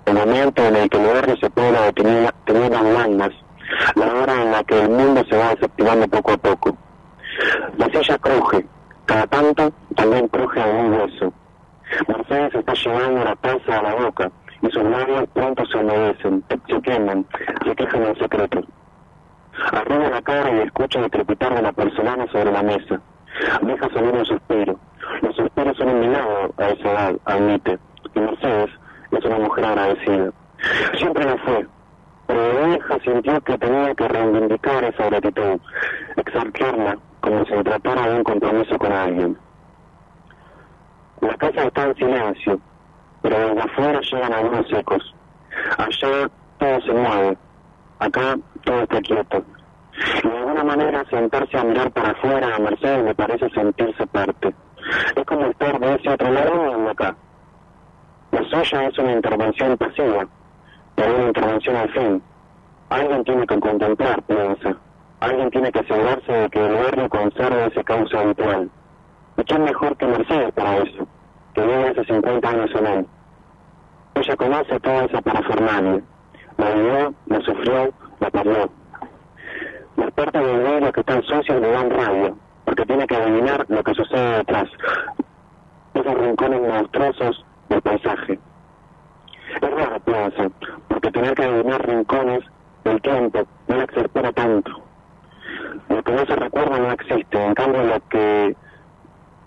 El 0.05 0.13
momento 0.15 0.65
en 0.65 0.75
el 0.75 0.89
que 0.89 0.97
el 0.97 1.13
barrio 1.13 1.37
se 1.37 1.49
puebla 1.49 1.81
de 1.81 1.93
tinieblas 1.93 2.33
tinieblas. 2.45 3.31
La 3.95 4.13
hora 4.13 4.41
en 4.41 4.51
la 4.51 4.63
que 4.63 4.81
el 4.81 4.89
mundo 4.89 5.23
se 5.29 5.37
va 5.37 5.55
desactivando 5.55 6.07
poco 6.07 6.31
a 6.33 6.37
poco. 6.37 6.77
La 7.77 7.85
silla 7.87 8.17
cruje. 8.17 8.65
Cada 9.05 9.27
tanto 9.27 9.71
también 9.95 10.27
cruje 10.27 10.61
algún 10.61 10.93
hueso. 10.93 11.33
Mercedes 12.07 12.55
está 12.55 12.73
llevando 12.73 13.23
la 13.23 13.35
taza 13.35 13.79
a 13.79 13.83
la 13.83 13.95
boca 13.95 14.31
y 14.61 14.69
sus 14.71 14.83
labios 14.83 15.27
pronto 15.33 15.65
se 15.65 15.77
humedecen, 15.77 16.43
se 16.67 16.81
queman, 16.81 17.25
se 17.65 17.75
quejan 17.75 18.03
en 18.03 18.15
secreto. 18.15 18.61
Arriba 19.71 20.09
la 20.09 20.21
cara 20.21 20.49
y 20.51 20.59
escucha 20.61 20.99
el 20.99 21.11
crepitar 21.11 21.55
de 21.55 21.61
la 21.61 21.71
porcelana 21.71 22.25
sobre 22.31 22.51
la 22.51 22.63
mesa. 22.63 23.01
Deja 23.61 23.89
salir 23.89 24.13
un 24.13 24.25
suspiro. 24.25 24.79
Los 25.21 25.35
suspiros 25.35 25.77
son 25.77 25.89
un 25.89 25.99
milagro 25.99 26.53
a 26.57 26.69
esa 26.69 26.91
edad, 26.91 27.15
admite. 27.25 27.79
Y 28.15 28.19
Mercedes 28.19 28.69
es 29.11 29.25
una 29.25 29.39
mujer 29.39 29.65
agradecida. 29.65 30.31
Siempre 30.97 31.25
lo 31.25 31.37
fue, 31.39 31.67
pero 32.27 32.41
de 32.41 32.65
vieja 32.67 32.99
sintió 33.03 33.41
que 33.41 33.57
tenía 33.57 33.93
que 33.95 34.07
reivindicar 34.07 34.83
esa 34.83 35.05
gratitud, 35.05 35.59
exaltarla 36.15 36.97
como 37.21 37.45
si 37.45 37.53
se 37.53 37.63
tratara 37.63 38.07
de 38.07 38.15
un 38.15 38.23
compromiso 38.23 38.77
con 38.77 38.91
alguien. 38.91 39.37
La 41.21 41.35
casa 41.35 41.63
está 41.63 41.83
en 41.85 41.95
silencio, 41.95 42.59
pero 43.21 43.37
desde 43.37 43.61
afuera 43.61 43.99
llegan 44.01 44.33
algunos 44.33 44.73
ecos. 44.73 45.15
Allá 45.77 46.29
todo 46.57 46.81
se 46.81 46.91
mueve, 46.93 47.37
acá 47.99 48.37
todo 48.63 48.81
está 48.81 49.01
quieto. 49.01 49.43
Y 50.23 50.27
de 50.27 50.37
alguna 50.37 50.63
manera 50.63 51.05
sentarse 51.09 51.57
a 51.57 51.63
mirar 51.63 51.91
para 51.91 52.11
afuera 52.11 52.55
a 52.55 52.59
Mercedes 52.59 53.03
me 53.03 53.15
parece 53.15 53.49
sentirse 53.49 54.07
parte. 54.07 54.53
Es 55.15 55.25
como 55.25 55.45
estar 55.45 55.79
de 55.79 55.95
ese 55.95 56.09
otro 56.09 56.31
lado 56.31 56.83
de 56.83 56.91
acá. 56.91 57.15
La 58.31 58.43
suya 58.45 58.87
es 58.87 58.97
una 58.97 59.13
intervención 59.13 59.77
pasiva, 59.77 60.27
pero 60.95 61.15
una 61.15 61.27
intervención 61.27 61.75
al 61.75 61.89
fin. 61.89 62.23
Alguien 62.89 63.23
tiene 63.23 63.47
que 63.47 63.59
contemplar, 63.59 64.21
piensa. 64.23 64.77
Alguien 65.21 65.49
tiene 65.51 65.71
que 65.71 65.79
asegurarse 65.79 66.31
de 66.31 66.49
que 66.49 66.65
el 66.65 66.73
barrio 66.73 67.09
conserve 67.09 67.67
ese 67.67 67.83
cauce 67.83 68.17
habitual. 68.17 68.69
¿Y 69.37 69.43
quién 69.43 69.63
mejor 69.63 69.95
que 69.97 70.07
Mercedes 70.07 70.51
para 70.53 70.77
eso? 70.77 71.07
Que 71.53 71.61
vive 71.61 71.89
hace 71.89 72.03
50 72.05 72.49
años 72.49 72.69
en 72.75 72.87
él. 72.87 73.07
Ella 74.15 74.35
conoce 74.35 74.79
toda 74.79 75.05
esa 75.05 75.21
parafernalia. 75.21 76.01
La 76.57 76.71
vivió, 76.71 77.13
la 77.27 77.41
sufrió, 77.41 77.93
la 78.19 78.29
perdió. 78.29 78.69
Las 79.95 80.11
partes 80.11 80.45
del 80.45 80.63
vidrio 80.63 80.91
que 80.91 80.99
están 80.99 81.23
sucias 81.23 81.61
le 81.61 81.71
dan 81.71 81.89
rabia, 81.89 82.33
porque 82.71 82.85
tiene 82.85 83.05
que 83.05 83.17
adivinar 83.17 83.65
lo 83.67 83.83
que 83.83 83.93
sucede 83.93 84.37
detrás. 84.37 84.69
Esos 85.93 86.13
rincones 86.13 86.61
monstruosos 86.61 87.45
del 87.67 87.81
paisaje. 87.81 88.39
Es 89.61 89.71
raro, 89.71 89.99
piensa, 89.99 90.49
porque 90.87 91.11
tener 91.11 91.35
que 91.35 91.43
adivinar 91.43 91.85
rincones 91.85 92.39
del 92.85 93.01
tiempo 93.01 93.41
no 93.67 93.75
la 93.75 93.83
exaspera 93.83 94.31
tanto. 94.31 94.71
Lo 95.89 96.01
que 96.01 96.11
no 96.13 96.25
se 96.25 96.33
recuerda 96.37 96.79
no 96.79 96.91
existe, 96.93 97.45
en 97.45 97.53
cambio 97.55 97.83
lo 97.83 97.99
que 98.07 98.55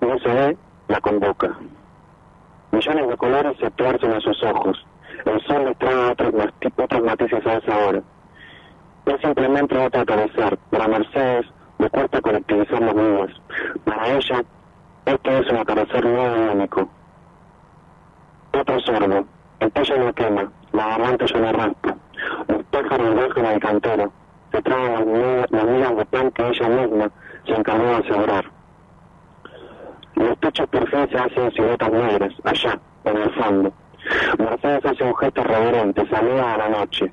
no 0.03 0.19
se 0.19 0.29
ve 0.29 0.57
la 0.89 1.01
convoca. 1.01 1.51
Millones 2.73 3.09
de 3.09 3.17
colores 3.17 3.57
se 3.59 3.71
tuercen 3.71 4.13
a 4.13 4.21
sus 4.21 4.43
ojos. 4.43 4.85
El 5.25 5.41
sol 5.47 5.65
les 5.65 5.79
trae 5.79 6.11
otros, 6.11 6.35
otros 6.77 7.03
matices 7.03 7.47
a 7.47 7.55
esa 7.55 7.79
hora. 7.87 8.03
Es 9.07 9.21
simplemente 9.23 9.79
otro 9.79 10.03
atardecer. 10.03 10.59
Para 10.71 10.89
Mercedes 10.89 11.47
le 11.85 11.90
cuesta 11.90 12.20
colectivizar 12.23 12.81
los 12.81 12.94
días. 12.94 13.40
Para 13.85 14.09
ella, 14.09 14.43
este 15.05 15.39
es 15.39 15.51
un 15.51 15.56
atardecer 15.59 16.05
nuevo 16.05 16.36
y 16.36 16.56
único. 16.56 16.89
Otro 18.59 18.81
sorbo. 18.81 19.27
El 19.61 19.70
pecho 19.70 19.97
no 19.98 20.12
quema, 20.15 20.51
la 20.73 20.86
garganta 20.89 21.27
ya 21.27 21.39
no 21.39 21.52
raspa. 21.52 21.97
Los 22.48 22.62
pájaros 22.65 23.15
bajan 23.16 23.47
al 23.47 23.61
cantero. 23.61 24.12
Se 24.52 24.62
traen 24.62 24.93
las 25.51 25.65
migas- 25.65 25.97
de 25.97 26.05
pan 26.06 26.31
que 26.31 26.48
ella 26.48 26.69
misma 26.69 27.11
se 27.47 27.52
encargó 27.52 27.85
de 27.85 27.97
asegurar. 27.97 28.44
Los 30.15 30.39
techos 30.39 30.69
por 30.69 30.89
fin 30.89 31.09
se 31.11 31.19
hacen 31.19 31.52
siluetas 31.52 31.93
negras, 31.93 32.32
allá, 32.44 32.78
en 33.05 33.16
el 33.16 33.31
fondo. 33.35 33.73
Mercedes 34.39 34.85
hace 34.86 35.05
un 35.05 35.16
gesto 35.16 35.43
reverente, 35.44 36.09
saluda 36.09 36.55
a 36.55 36.59
la 36.59 36.69
noche. 36.69 37.12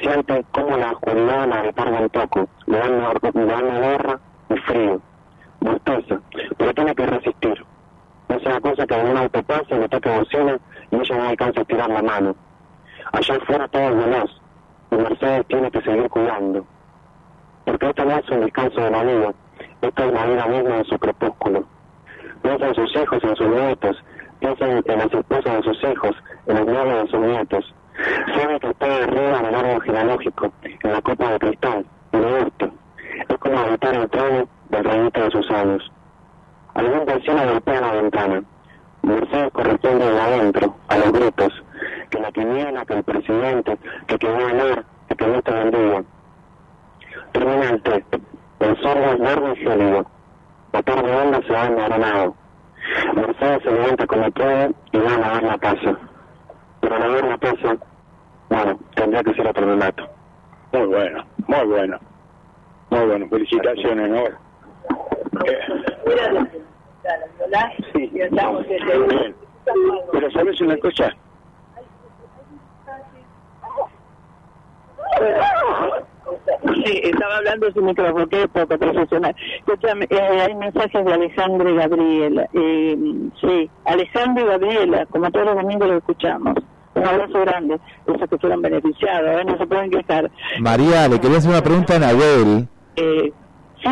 Siente 0.00 0.44
cómo 0.52 0.76
la 0.76 0.92
oscuridad 0.92 1.48
la 1.48 1.62
retarda 1.62 2.00
un 2.00 2.08
poco, 2.08 2.48
le 2.66 2.78
dan 2.78 3.02
le 3.34 3.46
dan 3.46 3.80
guerra 3.80 4.20
y 4.48 4.56
frío. 4.58 5.00
Bosteza, 5.60 6.20
pero 6.56 6.74
tiene 6.74 6.94
que 6.94 7.06
resistir. 7.06 7.64
Es 8.28 8.46
una 8.46 8.60
cosa 8.60 8.86
que 8.86 8.94
en 8.94 9.08
un 9.08 9.16
auto 9.16 9.42
pasa, 9.42 9.74
le 9.74 9.88
toque 9.88 10.08
bocina 10.08 10.58
y 10.90 10.96
ella 10.96 11.16
no 11.16 11.28
alcanza 11.28 11.60
a 11.60 11.62
estirar 11.62 11.90
la 11.90 12.02
mano. 12.02 12.36
Allá 13.12 13.36
afuera 13.36 13.66
todo 13.68 13.82
es 13.82 13.96
veloz, 13.96 14.40
y 14.92 14.96
Mercedes 14.96 15.46
tiene 15.48 15.70
que 15.70 15.82
seguir 15.82 16.08
cuidando. 16.08 16.64
Porque 17.64 17.88
esto 17.88 18.04
no 18.04 18.18
es 18.18 18.30
un 18.30 18.40
descanso 18.40 18.80
de 18.80 18.90
la 18.90 19.02
vida, 19.02 19.34
esto 19.82 20.04
es 20.04 20.12
la 20.12 20.26
vida 20.26 20.46
misma 20.46 20.76
de 20.76 20.84
su 20.84 20.98
crepúsculo. 20.98 21.64
Piensa 22.42 22.68
en 22.68 22.74
sus 22.74 22.96
hijos, 22.96 23.24
en 23.24 23.36
sus 23.36 23.48
nietos, 23.48 24.04
piensa 24.38 24.66
en, 24.68 24.84
en 24.86 24.98
las 24.98 25.12
esposas 25.12 25.56
de 25.56 25.62
sus 25.62 25.84
hijos, 25.90 26.16
en 26.46 26.56
los 26.56 26.66
novios 26.66 27.02
de 27.02 27.10
sus 27.10 27.20
nietos. 27.20 27.74
Sabe 27.98 28.60
que 28.60 28.68
está 28.68 28.86
arriba 28.86 29.42
del 29.42 29.54
árbol 29.54 29.82
genealógico, 29.82 30.52
en 30.62 30.92
la 30.92 31.02
copa 31.02 31.32
de 31.32 31.38
cristal, 31.40 31.86
y 32.12 32.16
le 32.16 32.44
gusta. 32.44 32.70
Es 33.28 33.38
como 33.38 33.58
habitar 33.58 33.94
el 33.94 34.08
trono 34.10 34.48
del 34.70 34.84
reinito 34.84 35.20
de 35.20 35.30
sus 35.30 35.50
años. 35.50 35.92
Algún 36.74 37.06
vecino 37.06 37.44
golpea 37.44 37.80
la 37.80 37.92
ventana. 37.92 38.42
Mercedes 39.02 39.52
corresponde 39.52 40.12
de 40.12 40.20
adentro, 40.20 40.76
a 40.88 40.98
los 40.98 41.12
gritos, 41.12 41.64
que 42.10 42.20
la 42.20 42.30
quiniela, 42.30 42.84
que 42.84 42.94
el 42.94 43.02
presidente, 43.02 43.78
que 44.06 44.18
que 44.18 44.28
va 44.30 44.38
a 44.38 44.52
ganar, 44.52 44.84
que 45.08 45.16
que 45.16 45.26
no 45.26 45.42
te 45.42 45.52
bendiga. 45.52 46.04
Termina 47.32 47.70
el 47.70 47.82
té. 47.82 48.04
El 48.60 48.76
sorbo 48.80 49.04
es 49.12 49.18
verde 49.18 49.52
y 49.54 49.56
gélido. 49.56 50.06
La 50.72 50.82
tarde 50.82 51.16
onda 51.16 51.40
se 51.42 51.52
va 51.52 51.66
enmaronado. 51.66 52.34
Mercedes 53.14 53.62
se 53.64 53.70
levanta 53.72 54.06
como 54.06 54.30
puede 54.30 54.72
y 54.92 54.98
va 54.98 55.14
a 55.14 55.18
lavar 55.18 55.42
la 55.42 55.58
taza. 55.58 56.07
Pero 56.80 56.94
al 56.94 57.00
lavar 57.00 57.24
la 57.24 57.38
taza, 57.38 57.76
bueno, 58.48 58.78
tendría 58.94 59.22
que 59.22 59.34
ser 59.34 59.46
otro 59.46 59.66
relato. 59.66 60.08
Muy 60.72 60.86
bueno, 60.86 61.24
muy 61.46 61.66
bueno. 61.66 61.98
Muy 62.90 63.06
bueno, 63.06 63.28
felicitaciones, 63.28 64.08
¿no? 64.10 64.24
Eh, 65.44 65.58
sí. 67.92 68.10
Pero 70.12 70.30
¿sabes 70.30 70.60
una 70.60 70.76
cosa? 70.78 71.14
Sí, 76.84 77.00
estaba 77.02 77.36
hablando 77.36 77.70
sin 77.72 77.84
micrófono, 77.84 78.26
que 78.28 78.42
es 78.42 78.48
poco 78.48 78.78
profesional. 78.78 79.34
Escúchame, 79.58 80.06
eh, 80.10 80.40
hay 80.40 80.54
mensajes 80.54 81.04
de 81.04 81.12
Alejandro 81.12 81.68
y 81.70 81.76
Gabriela. 81.76 82.48
Eh, 82.52 82.96
sí, 83.40 83.70
Alejandro 83.84 84.44
y 84.44 84.48
Gabriela, 84.48 85.06
como 85.06 85.30
todos 85.30 85.46
los 85.46 85.56
domingos 85.56 85.88
lo 85.88 85.96
escuchamos. 85.98 86.54
Un 86.94 87.06
abrazo 87.06 87.40
grande, 87.40 87.78
esos 88.06 88.28
que 88.28 88.38
fueron 88.38 88.62
beneficiados, 88.62 89.40
¿eh? 89.40 89.44
no 89.44 89.56
se 89.56 89.66
pueden 89.66 89.90
quejar. 89.90 90.30
María, 90.60 91.08
le 91.08 91.20
quería 91.20 91.38
hacer 91.38 91.50
una 91.50 91.62
pregunta 91.62 91.96
a 91.96 91.98
Nahuel. 92.00 92.68
Eh, 92.96 93.32
sí, 93.82 93.88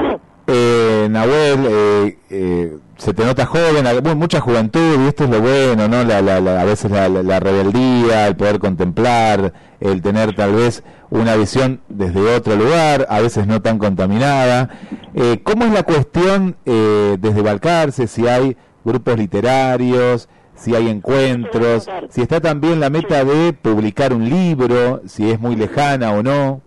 Eh, 0.48 1.08
Nahuel, 1.10 1.66
eh, 1.68 2.18
eh, 2.30 2.76
se 2.96 3.12
te 3.12 3.24
nota 3.24 3.46
joven, 3.46 3.84
mucha 4.16 4.40
juventud, 4.40 5.04
y 5.04 5.08
esto 5.08 5.24
es 5.24 5.30
lo 5.30 5.40
bueno, 5.40 5.88
¿no? 5.88 6.04
La, 6.04 6.22
la- 6.22 6.40
la- 6.40 6.60
a 6.60 6.64
veces 6.64 6.90
la 6.90 7.40
rebeldía, 7.40 8.28
el 8.28 8.36
poder 8.36 8.58
contemplar, 8.60 9.52
el 9.80 10.02
tener 10.02 10.34
tal 10.36 10.52
vez 10.54 10.82
una 11.10 11.34
visión 11.36 11.80
desde 11.88 12.20
otro 12.34 12.54
lugar, 12.56 13.06
a 13.10 13.20
veces 13.20 13.46
no 13.46 13.60
tan 13.60 13.78
contaminada. 13.78 14.70
Eh, 15.14 15.40
¿Cómo 15.42 15.64
es 15.64 15.72
la 15.72 15.82
cuestión 15.82 16.56
eh, 16.64 17.16
desde 17.18 17.42
Balcarce? 17.42 18.06
Si 18.06 18.26
hay 18.28 18.56
grupos 18.84 19.18
literarios, 19.18 20.28
si 20.54 20.74
hay 20.74 20.88
encuentros, 20.88 21.86
si 22.08 22.22
está 22.22 22.40
también 22.40 22.80
la 22.80 22.88
meta 22.88 23.24
de 23.24 23.52
publicar 23.52 24.12
un 24.14 24.28
libro, 24.28 25.02
si 25.06 25.30
es 25.30 25.40
muy 25.40 25.56
lejana 25.56 26.12
o 26.12 26.22
no. 26.22 26.62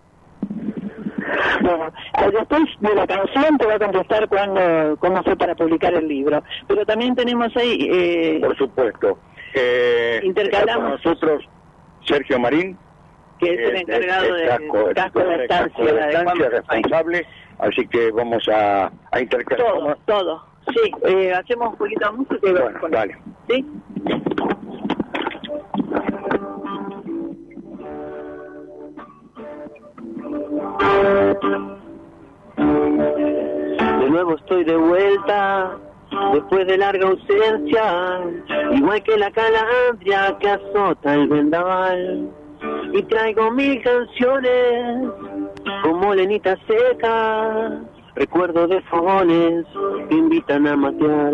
Bueno, 1.62 1.92
después 2.32 2.62
de 2.80 2.96
la 2.96 3.08
canción 3.08 3.58
te 3.58 3.66
voy 3.66 3.76
a 3.76 3.80
contestar 3.80 4.28
cuando, 4.30 4.98
cómo 5.00 5.24
fue 5.24 5.36
para 5.36 5.56
publicar 5.56 5.94
el 5.94 6.08
libro. 6.08 6.44
Pero 6.68 6.86
también 6.86 7.16
tenemos 7.16 7.56
ahí... 7.58 7.88
Eh, 7.92 8.40
Por 8.42 8.58
supuesto. 8.58 9.18
Eh, 9.54 10.20
Intercalamos. 10.24 10.84
con 10.84 10.92
nosotros 10.92 11.44
Sergio 12.06 12.40
Marín, 12.40 12.78
que 13.40 13.54
es 13.54 13.60
el 13.60 13.76
encargado 13.78 14.26
el 14.26 14.36
del 14.36 14.48
casco, 14.50 14.78
de 14.88 14.94
casco 14.94 15.20
estancia, 15.22 15.86
de 15.86 15.94
la 15.94 16.06
de 16.08 16.14
estancia, 16.14 16.50
responsable, 16.50 17.26
así 17.60 17.88
que 17.88 18.12
vamos 18.12 18.48
a, 18.50 18.92
a 19.12 19.20
intercalar. 19.20 19.66
Todo, 19.66 19.98
todo. 20.06 20.46
Sí, 20.68 20.92
eh, 21.08 21.34
hacemos 21.34 21.70
un 21.70 21.78
poquito 21.78 22.06
de 22.06 22.18
música 22.18 22.48
y 22.48 22.52
Bueno, 22.52 22.80
dale. 22.92 23.18
¿Sí? 23.50 23.66
De 34.00 34.10
nuevo 34.10 34.36
estoy 34.36 34.64
de 34.64 34.76
vuelta, 34.76 35.78
después 36.34 36.66
de 36.66 36.78
larga 36.78 37.08
ausencia, 37.08 38.20
igual 38.72 39.04
que 39.04 39.18
la 39.18 39.30
calandria 39.32 40.36
que 40.40 40.50
azota 40.50 41.14
el 41.14 41.28
vendaval. 41.28 42.30
Y 42.94 43.04
traigo 43.04 43.52
mil 43.52 43.82
canciones, 43.84 45.12
como 45.84 46.16
lenita 46.16 46.58
seca, 46.68 47.82
recuerdo 48.16 48.68
de 48.68 48.82
fogones 48.82 49.66
que 50.10 50.16
invitan 50.16 50.66
a 50.68 50.76
matear. 50.76 51.34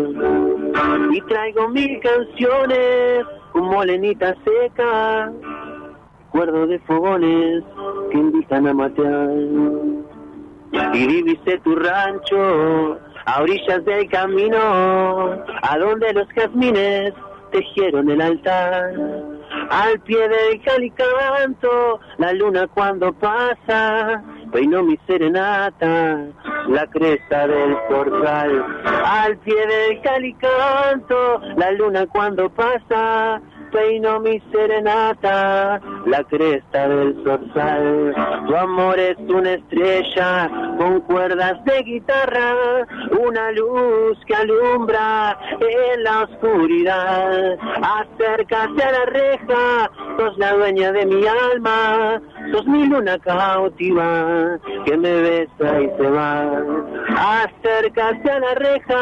Y 1.10 1.20
traigo 1.22 1.68
mil 1.68 1.98
canciones, 2.00 3.24
como 3.52 3.82
lenita 3.82 4.36
seca, 4.44 5.32
recuerdo 6.36 6.66
de 6.66 6.78
fogones 6.80 7.64
que 8.10 8.18
invitan 8.18 8.66
a 8.66 8.74
matear 8.74 9.30
y 10.92 11.06
viviste 11.06 11.58
tu 11.60 11.74
rancho 11.76 12.98
a 13.24 13.40
orillas 13.40 13.82
del 13.86 14.06
camino, 14.10 15.42
a 15.62 15.78
donde 15.78 16.12
los 16.12 16.28
jazmines 16.28 17.14
tejieron 17.52 18.10
el 18.10 18.20
altar. 18.20 18.92
Al 19.70 19.98
pie 20.00 20.28
del 20.28 20.60
calicanto, 20.62 22.00
la 22.18 22.34
luna 22.34 22.66
cuando 22.66 23.14
pasa, 23.14 24.22
peinó 24.52 24.82
mi 24.82 24.98
serenata, 25.06 26.26
la 26.68 26.86
cresta 26.88 27.46
del 27.46 27.76
portal. 27.88 28.62
Al 29.06 29.38
pie 29.38 29.66
del 29.66 30.02
calicanto, 30.02 31.40
la 31.56 31.72
luna 31.72 32.06
cuando 32.06 32.50
pasa, 32.50 33.40
peinó 33.70 34.20
mi 34.20 34.40
serenata, 34.52 35.80
la 36.06 36.24
cresta 36.24 36.88
del 36.88 37.22
zorzal. 37.24 38.14
Tu 38.46 38.56
amor 38.56 38.98
es 38.98 39.16
una 39.18 39.52
estrella 39.52 40.50
con 40.78 41.00
cuerdas 41.02 41.64
de 41.64 41.82
guitarra, 41.82 42.86
una 43.18 43.50
luz 43.52 44.18
que 44.26 44.34
alumbra 44.34 45.38
en 45.60 46.02
la 46.02 46.22
oscuridad. 46.22 47.58
Acércate 47.82 48.82
a 48.82 48.92
la 48.92 49.04
reja, 49.06 49.90
sos 50.18 50.38
la 50.38 50.52
dueña 50.52 50.92
de 50.92 51.06
mi 51.06 51.26
alma, 51.26 52.20
sos 52.52 52.66
mi 52.66 52.86
luna 52.86 53.18
cautiva 53.18 54.58
que 54.84 54.96
me 54.96 55.20
besa 55.20 55.80
y 55.80 55.90
se 55.96 56.10
va. 56.10 56.62
Acércate 57.44 58.30
a 58.30 58.40
la 58.40 58.54
reja, 58.54 59.00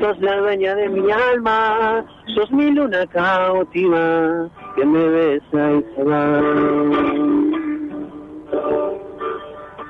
sos 0.00 0.18
la 0.20 0.36
dueña 0.36 0.74
de 0.74 0.88
mi 0.88 1.10
alma, 1.10 2.04
sos 2.34 2.50
mi 2.50 2.70
luna 2.70 3.06
cautiva 3.06 3.91
que 4.74 4.84
me 4.84 5.08
besa 5.08 5.72
y 5.72 5.84
se 5.94 6.02
va. 6.04 6.40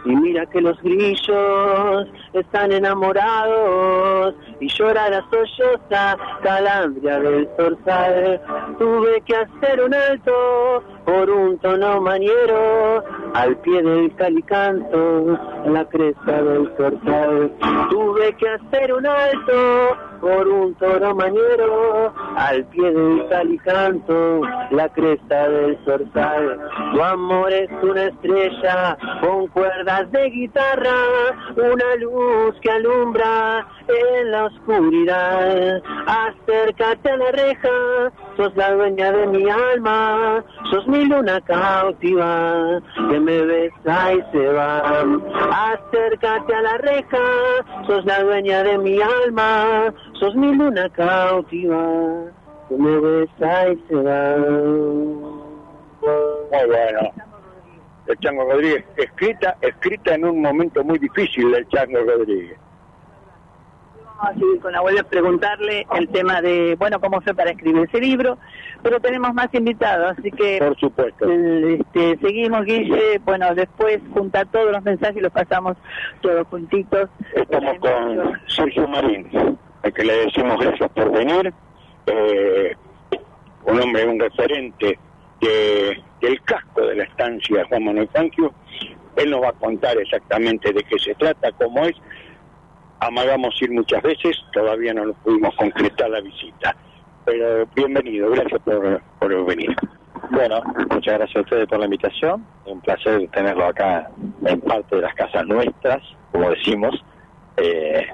Y 0.05 0.17
mira 0.17 0.47
que 0.47 0.61
los 0.61 0.81
grillos 0.83 2.09
están 2.33 2.73
enamorados 2.73 4.35
y 4.61 4.69
llora 4.69 5.09
la 5.11 5.25
solloza 5.31 6.17
calandria 6.43 7.21
del 7.21 7.49
zorzal. 7.57 8.41
Tuve 8.79 9.21
que 9.23 9.37
hacer 9.37 9.81
un 9.81 9.95
alto 9.95 10.83
por 11.05 11.31
un 11.31 11.59
tono 11.59 12.01
maniero 12.01 13.05
al 13.35 13.57
pie 13.59 13.83
del 13.83 14.15
calicanto, 14.17 15.39
la 15.67 15.85
cresta 15.85 16.43
del 16.43 16.73
zorzal. 16.77 17.53
Tuve 17.91 18.37
que 18.37 18.49
hacer 18.49 18.93
un 18.93 19.07
alto 19.07 19.97
por 20.23 20.47
un 20.47 20.73
toro 20.77 21.15
maniero 21.17 22.15
al 22.37 22.65
pie 22.67 22.93
del 22.93 23.27
calicanto, 23.29 24.43
la 24.71 24.89
cresta 24.91 25.49
del 25.49 25.77
zorzal. 25.85 26.61
Tu 26.95 27.03
amor 27.03 27.53
es 27.53 27.69
una 27.83 28.05
estrella 28.05 28.97
con 29.21 29.49
cuerdas 29.93 30.13
de 30.13 30.31
guitarra, 30.31 30.97
una 31.57 31.97
luz 31.97 32.55
que 32.61 32.71
alumbra 32.71 33.67
en 33.89 34.31
la 34.31 34.45
oscuridad. 34.47 35.83
Acércate 36.07 37.11
a 37.11 37.17
la 37.17 37.31
reja, 37.33 38.13
sos 38.37 38.57
la 38.57 38.73
dueña 38.73 39.13
de 39.13 39.27
mi 39.27 39.51
alma, 39.51 40.45
sos 40.71 40.87
mi 40.89 41.05
luna 41.05 41.41
cautiva 41.43 42.81
que 43.11 43.21
me 43.21 43.43
besa 43.43 44.15
y 44.15 44.23
se 44.33 44.53
va. 44.53 45.05
Acércate 45.73 46.55
a 46.55 46.63
la 46.63 46.79
reja, 46.79 47.19
sos 47.87 48.05
la 48.05 48.23
dueña 48.23 48.63
de 48.63 48.79
mi 48.79 49.01
alma, 49.01 49.93
sos 50.19 50.35
mi 50.35 50.55
luna 50.55 50.89
cautiva 50.91 51.85
que 52.69 52.77
me 52.77 52.99
besa 52.99 53.69
y 53.69 53.77
se 53.89 53.95
va. 53.95 54.37
Muy 56.51 56.67
bueno. 56.67 57.32
El 58.13 58.19
Chango 58.19 58.45
Rodríguez, 58.45 58.85
escrita, 58.97 59.57
escrita 59.63 60.15
en 60.15 60.27
un 60.27 60.43
momento 60.43 60.85
muy 60.85 60.99
difícil 60.99 61.51
del 61.51 61.67
Chango 61.69 61.99
Rodríguez. 62.01 62.59
Vamos 64.05 64.25
a 64.25 64.35
seguir 64.35 64.61
con 64.61 64.73
la 64.73 64.79
abuela, 64.79 65.03
preguntarle 65.03 65.87
el 65.97 66.09
tema 66.11 66.43
de, 66.43 66.77
bueno, 66.79 67.01
cómo 67.01 67.23
fue 67.23 67.35
para 67.35 67.51
escribir 67.51 67.89
ese 67.89 68.01
libro, 68.01 68.37
pero 68.83 69.01
tenemos 69.01 69.33
más 69.33 69.53
invitados, 69.55 70.15
así 70.19 70.31
que... 70.31 70.59
Por 70.59 70.79
supuesto. 70.79 71.27
Este, 71.29 72.19
seguimos, 72.19 72.65
Guille, 72.67 73.19
bueno, 73.25 73.55
después 73.55 74.01
junta 74.13 74.45
todos 74.45 74.71
los 74.73 74.83
mensajes 74.85 75.17
y 75.17 75.21
los 75.21 75.33
pasamos 75.33 75.77
todos 76.21 76.47
juntitos. 76.49 77.09
Estamos 77.35 77.79
con 77.79 78.41
Sergio 78.47 78.87
Marín, 78.89 79.59
al 79.83 79.93
que 79.93 80.05
le 80.05 80.27
decimos 80.27 80.61
gracias 80.61 80.91
por 80.91 81.11
venir. 81.13 81.53
Eh, 82.07 82.77
un 83.65 83.81
hombre, 83.81 84.07
un 84.07 84.21
referente 84.21 84.99
de, 85.43 86.03
del 86.21 86.41
casco 86.43 86.87
de 86.87 86.97
la 86.97 87.05
estancia 87.05 87.67
Juan 87.69 87.85
Manuel 87.85 88.09
Fangio. 88.09 88.55
Él 89.17 89.31
nos 89.31 89.43
va 89.43 89.49
a 89.51 89.53
contar 89.53 89.99
exactamente 89.99 90.73
de 90.73 90.83
qué 90.85 90.99
se 90.99 91.15
trata, 91.15 91.53
cómo 91.53 91.85
es. 91.85 91.97
Amagamos 93.01 93.61
ir 93.61 93.73
muchas 93.73 94.03
veces, 94.03 94.39
todavía 94.53 94.95
no 94.95 95.05
lo 95.05 95.15
pudimos 95.15 95.55
concretar 95.57 96.09
la 96.09 96.21
visita. 96.21 96.75
Pero 97.25 97.67
bienvenido, 97.75 98.31
gracias 98.31 98.61
por, 98.63 99.03
por 99.19 99.47
venir. 99.47 99.77
Bueno, 100.31 100.63
muchas 100.91 101.19
gracias 101.19 101.37
a 101.37 101.41
ustedes 101.41 101.67
por 101.67 101.79
la 101.79 101.85
invitación. 101.87 102.47
Un 102.65 102.81
placer 102.81 103.29
tenerlo 103.33 103.67
acá 103.67 104.09
en 104.47 104.61
parte 104.61 104.97
de 104.97 105.03
las 105.03 105.15
casas 105.15 105.47
nuestras, 105.47 106.03
como 106.31 106.49
decimos, 106.51 107.05
eh, 107.57 108.07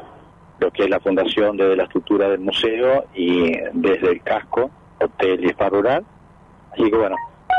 lo 0.59 0.71
que 0.71 0.85
es 0.85 0.91
la 0.91 1.01
fundación 1.01 1.57
desde 1.57 1.77
la 1.77 1.85
estructura 1.85 2.29
del 2.29 2.41
museo 2.41 3.05
y 3.15 3.53
desde 3.73 4.11
el 4.11 4.23
casco, 4.23 4.71
hotel 5.01 5.45
y 5.45 5.53
rural. 5.53 6.05
Así 6.79 6.91
que 6.91 6.97
bueno, 6.97 7.17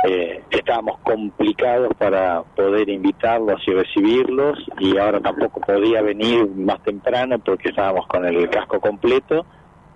eh, 0.08 0.42
estábamos 0.50 1.00
complicados 1.00 1.94
para 1.98 2.42
poder 2.56 2.88
invitarlos 2.90 3.62
y 3.68 3.72
recibirlos 3.72 4.58
y 4.80 4.98
ahora 4.98 5.20
tampoco 5.20 5.60
podía 5.60 6.02
venir 6.02 6.48
más 6.56 6.82
temprano 6.84 7.38
porque 7.40 7.70
estábamos 7.70 8.08
con 8.08 8.26
el 8.26 8.50
casco 8.50 8.80
completo. 8.80 9.46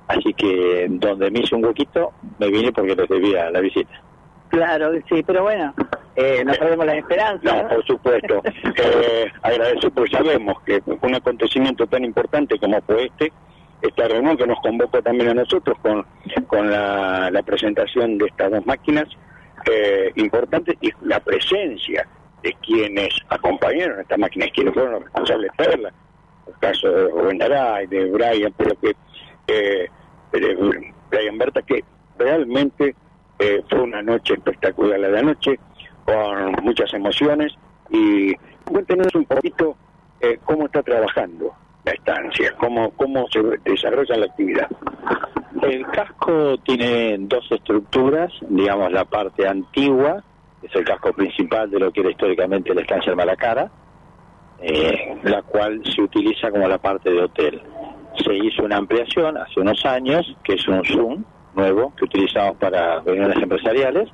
Así 0.10 0.34
que 0.34 0.88
donde 0.90 1.32
me 1.32 1.40
hice 1.40 1.56
un 1.56 1.64
huequito, 1.64 2.12
me 2.38 2.50
vine 2.50 2.74
porque 2.74 2.96
les 2.96 3.08
debía 3.08 3.50
la 3.50 3.62
visita. 3.62 3.94
Claro, 4.50 4.92
sí, 5.08 5.24
pero 5.26 5.44
bueno, 5.44 5.74
eh, 6.18 6.44
no 6.46 6.52
perdemos 6.54 6.86
las 6.86 6.98
esperanzas. 6.98 7.64
No, 7.64 7.70
por 7.70 7.86
supuesto. 7.86 8.42
Eh, 8.76 9.32
agradecer 9.42 9.92
porque 9.92 10.18
sabemos 10.18 10.62
que 10.64 10.82
un 10.86 11.16
acontecimiento 11.16 11.86
tan 11.88 12.04
importante 12.04 12.60
como 12.60 12.82
fue 12.82 13.06
este, 13.06 13.32
esta 13.84 14.08
reunión 14.08 14.38
que 14.38 14.48
nos 14.48 14.60
convocó 14.62 15.02
también 15.02 15.30
a 15.30 15.34
nosotros 15.34 15.78
con, 15.82 16.06
con 16.48 16.72
la, 16.72 17.44
presentación 17.46 18.18
de 18.18 18.28
estas 18.28 18.52
dos 18.52 18.66
máquinas 18.66 19.08
eh, 19.70 20.12
importantes 20.16 20.76
y 20.82 20.92
la 21.02 21.20
presencia 21.20 22.08
de 22.42 22.54
quienes 22.66 23.14
acompañaron 23.30 24.00
estas 24.00 24.18
máquinas, 24.18 24.50
quienes 24.54 24.74
fueron 24.74 24.94
los 24.94 25.04
responsables 25.04 25.52
de 25.52 25.66
Perla, 25.66 25.94
el 26.48 26.54
caso 26.60 26.90
de 26.90 27.08
Rubén 27.10 27.38
Daray, 27.38 27.88
de 27.88 28.06
Brian, 28.10 28.54
pero 28.58 28.76
que 28.80 28.96
eh, 29.48 29.90
de 30.32 30.94
Brian 31.10 31.38
Berta, 31.38 31.62
que 31.62 31.84
realmente 32.18 32.96
eh, 33.40 33.62
fue 33.70 33.82
una 33.82 34.02
noche 34.02 34.36
espectacular 34.36 35.00
la 35.00 35.10
de 35.10 35.20
anoche, 35.20 35.60
con 36.06 36.54
muchas 36.64 36.94
emociones. 36.94 37.54
Y 37.90 38.34
cuéntenos 38.64 39.14
un 39.14 39.26
poquito 39.26 39.76
eh, 40.22 40.40
cómo 40.46 40.66
está 40.66 40.82
trabajando 40.82 41.54
la 41.86 41.92
estancia, 41.92 42.54
cómo, 42.58 42.92
cómo 42.92 43.26
se 43.32 43.42
desarrolla 43.64 44.18
la 44.18 44.26
actividad. 44.26 44.68
El 45.62 45.86
casco 45.88 46.58
tiene 46.60 47.18
dos 47.20 47.46
estructuras, 47.52 48.32
digamos 48.50 48.92
la 48.92 49.06
parte 49.06 49.48
antigua, 49.48 50.24
es 50.62 50.74
el 50.76 50.84
casco 50.86 51.14
principal 51.14 51.70
de 51.70 51.80
lo 51.80 51.92
que 51.92 52.02
era 52.02 52.12
históricamente 52.12 52.74
la 52.74 52.82
estancia 52.82 53.12
de 53.12 53.16
Malacara, 53.16 53.70
eh, 54.60 55.18
la 55.24 55.42
cual 55.42 55.82
se 55.84 56.02
utiliza 56.02 56.50
como 56.52 56.68
la 56.68 56.78
parte 56.78 57.12
de 57.12 57.24
hotel. 57.24 57.62
Se 58.24 58.34
hizo 58.34 58.64
una 58.64 58.78
ampliación 58.78 59.38
hace 59.38 59.60
unos 59.60 59.86
años, 59.86 60.36
que 60.44 60.54
es 60.54 60.68
un 60.68 60.84
Zoom 60.86 61.24
nuevo 61.56 61.94
que 61.96 62.06
utilizamos 62.06 62.58
para 62.58 63.02
reuniones 63.02 63.42
empresariales, 63.42 64.10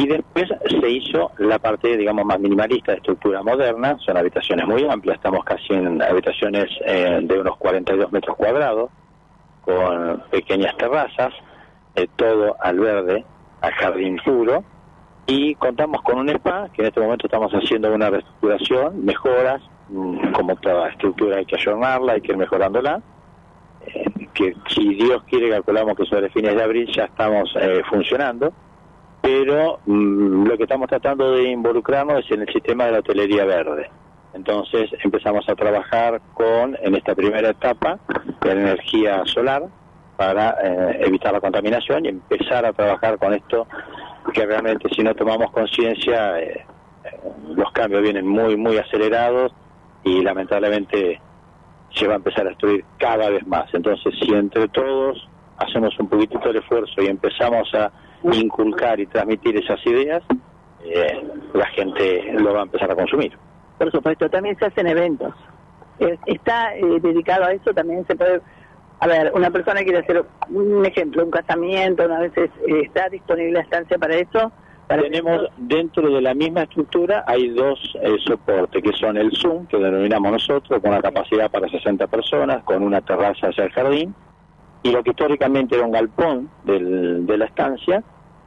Y 0.00 0.06
después 0.06 0.48
se 0.66 0.88
hizo 0.88 1.30
la 1.36 1.58
parte, 1.58 1.94
digamos, 1.94 2.24
más 2.24 2.40
minimalista 2.40 2.92
de 2.92 2.98
estructura 2.98 3.42
moderna, 3.42 3.98
son 3.98 4.16
habitaciones 4.16 4.66
muy 4.66 4.88
amplias, 4.88 5.16
estamos 5.16 5.44
casi 5.44 5.74
en 5.74 6.00
habitaciones 6.00 6.70
eh, 6.86 7.18
de 7.22 7.38
unos 7.38 7.58
42 7.58 8.10
metros 8.10 8.34
cuadrados, 8.38 8.90
con 9.60 10.22
pequeñas 10.30 10.74
terrazas, 10.78 11.34
eh, 11.96 12.08
todo 12.16 12.56
al 12.60 12.80
verde, 12.80 13.26
al 13.60 13.72
jardín 13.72 14.18
puro, 14.24 14.64
y 15.26 15.54
contamos 15.56 16.00
con 16.00 16.18
un 16.18 16.30
spa, 16.30 16.70
que 16.72 16.80
en 16.80 16.88
este 16.88 17.00
momento 17.02 17.26
estamos 17.26 17.52
haciendo 17.52 17.92
una 17.94 18.08
reestructuración, 18.08 19.04
mejoras, 19.04 19.60
mm, 19.90 20.32
como 20.32 20.56
toda 20.56 20.88
estructura 20.88 21.36
hay 21.36 21.44
que 21.44 21.56
ayornarla, 21.56 22.14
hay 22.14 22.22
que 22.22 22.32
ir 22.32 22.38
mejorándola, 22.38 23.02
eh, 23.84 24.04
que 24.32 24.54
si 24.66 24.94
Dios 24.94 25.22
quiere 25.24 25.50
calculamos 25.50 25.94
que 25.94 26.06
sobre 26.06 26.30
fines 26.30 26.54
de 26.54 26.62
abril 26.62 26.90
ya 26.90 27.04
estamos 27.04 27.54
eh, 27.60 27.82
funcionando, 27.90 28.50
pero 29.20 29.80
mm, 29.86 30.46
lo 30.46 30.56
que 30.56 30.64
estamos 30.64 30.88
tratando 30.88 31.32
de 31.32 31.50
involucrarnos 31.50 32.24
es 32.24 32.30
en 32.30 32.42
el 32.42 32.52
sistema 32.52 32.86
de 32.86 32.92
la 32.92 32.98
hotelería 33.00 33.44
verde. 33.44 33.90
Entonces 34.32 34.90
empezamos 35.02 35.48
a 35.48 35.54
trabajar 35.54 36.20
con, 36.34 36.76
en 36.82 36.94
esta 36.94 37.14
primera 37.14 37.50
etapa, 37.50 37.98
la 38.42 38.52
energía 38.52 39.22
solar 39.26 39.64
para 40.16 40.56
eh, 40.62 41.00
evitar 41.06 41.32
la 41.32 41.40
contaminación 41.40 42.04
y 42.04 42.08
empezar 42.08 42.64
a 42.64 42.72
trabajar 42.72 43.18
con 43.18 43.32
esto 43.34 43.66
que 44.32 44.46
realmente 44.46 44.88
si 44.94 45.02
no 45.02 45.14
tomamos 45.14 45.50
conciencia 45.50 46.38
eh, 46.38 46.64
los 47.48 47.72
cambios 47.72 48.02
vienen 48.02 48.26
muy 48.26 48.56
muy 48.56 48.76
acelerados 48.76 49.52
y 50.04 50.20
lamentablemente 50.20 51.20
se 51.94 52.06
va 52.06 52.12
a 52.12 52.16
empezar 52.16 52.46
a 52.46 52.50
destruir 52.50 52.84
cada 52.98 53.30
vez 53.30 53.46
más. 53.46 53.72
Entonces 53.72 54.14
si 54.20 54.32
entre 54.32 54.68
todos 54.68 55.26
hacemos 55.56 55.98
un 55.98 56.08
poquitito 56.08 56.52
de 56.52 56.58
esfuerzo 56.60 57.02
y 57.02 57.06
empezamos 57.06 57.74
a 57.74 57.90
inculcar 58.24 59.00
y 59.00 59.06
transmitir 59.06 59.56
esas 59.56 59.84
ideas, 59.86 60.22
eh, 60.84 61.22
la 61.54 61.66
gente 61.68 62.32
lo 62.34 62.52
va 62.52 62.60
a 62.60 62.62
empezar 62.64 62.90
a 62.90 62.94
consumir. 62.94 63.36
Por 63.78 63.90
supuesto, 63.90 64.28
también 64.28 64.58
se 64.58 64.66
hacen 64.66 64.86
eventos. 64.86 65.34
Eh, 65.98 66.18
Está 66.26 66.74
eh, 66.76 67.00
dedicado 67.00 67.44
a 67.44 67.52
eso, 67.52 67.72
también 67.72 68.06
se 68.06 68.16
puede... 68.16 68.40
A 69.02 69.06
ver, 69.06 69.32
una 69.34 69.50
persona 69.50 69.82
quiere 69.82 70.00
hacer 70.00 70.22
un 70.50 70.84
ejemplo, 70.84 71.24
un 71.24 71.30
casamiento, 71.30 72.02
a 72.02 72.18
veces 72.18 72.50
eh, 72.66 72.82
está 72.84 73.08
disponible 73.08 73.52
la 73.52 73.60
estancia 73.60 73.96
para 73.96 74.16
eso. 74.16 74.52
Para 74.86 75.02
Tenemos 75.02 75.48
dentro 75.56 76.10
de 76.10 76.20
la 76.20 76.34
misma 76.34 76.64
estructura 76.64 77.24
hay 77.26 77.48
dos 77.48 77.78
eh, 78.02 78.16
soportes 78.26 78.82
que 78.82 78.92
son 78.92 79.16
el 79.16 79.30
Zoom, 79.34 79.66
que 79.66 79.78
denominamos 79.78 80.32
nosotros, 80.32 80.80
con 80.80 80.90
una 80.90 81.00
capacidad 81.00 81.50
para 81.50 81.68
60 81.68 82.06
personas, 82.08 82.62
con 82.64 82.82
una 82.82 83.00
terraza 83.00 83.48
hacia 83.48 83.64
el 83.64 83.70
jardín, 83.70 84.14
y 84.82 84.90
lo 84.90 85.02
que 85.02 85.10
históricamente 85.10 85.76
era 85.76 85.84
un 85.86 85.92
galpón 85.92 86.48
del- 86.64 87.26
de 87.26 87.36
la 87.38 87.44
estancia, 87.46 88.02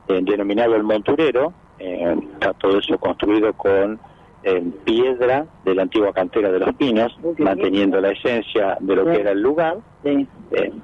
eh, 0.07 0.19
denominado 0.23 0.75
el 0.75 0.83
Monturero, 0.83 1.53
eh, 1.79 2.15
está 2.33 2.53
todo 2.53 2.79
eso 2.79 2.97
construido 2.97 3.53
con 3.53 3.99
eh, 4.45 4.61
piedra 4.83 5.45
de 5.63 5.73
la 5.73 5.83
antigua 5.83 6.11
cantera 6.11 6.51
de 6.51 6.59
los 6.59 6.75
pinos, 6.75 7.17
manteniendo 7.37 8.01
la 8.01 8.09
esencia 8.11 8.75
de 8.81 8.93
lo 8.97 9.05
que 9.05 9.21
era 9.21 9.31
el 9.31 9.41
lugar. 9.41 9.77
Eh, 10.03 10.25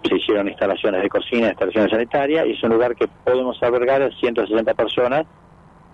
se 0.07 0.15
hicieron 0.15 0.47
instalaciones 0.47 1.01
de 1.01 1.09
cocina, 1.09 1.49
instalaciones 1.49 1.91
sanitarias, 1.91 2.47
y 2.47 2.51
es 2.53 2.63
un 2.63 2.69
lugar 2.69 2.95
que 2.95 3.09
podemos 3.25 3.61
albergar 3.61 4.01
a 4.01 4.11
160 4.11 4.73
personas, 4.75 5.25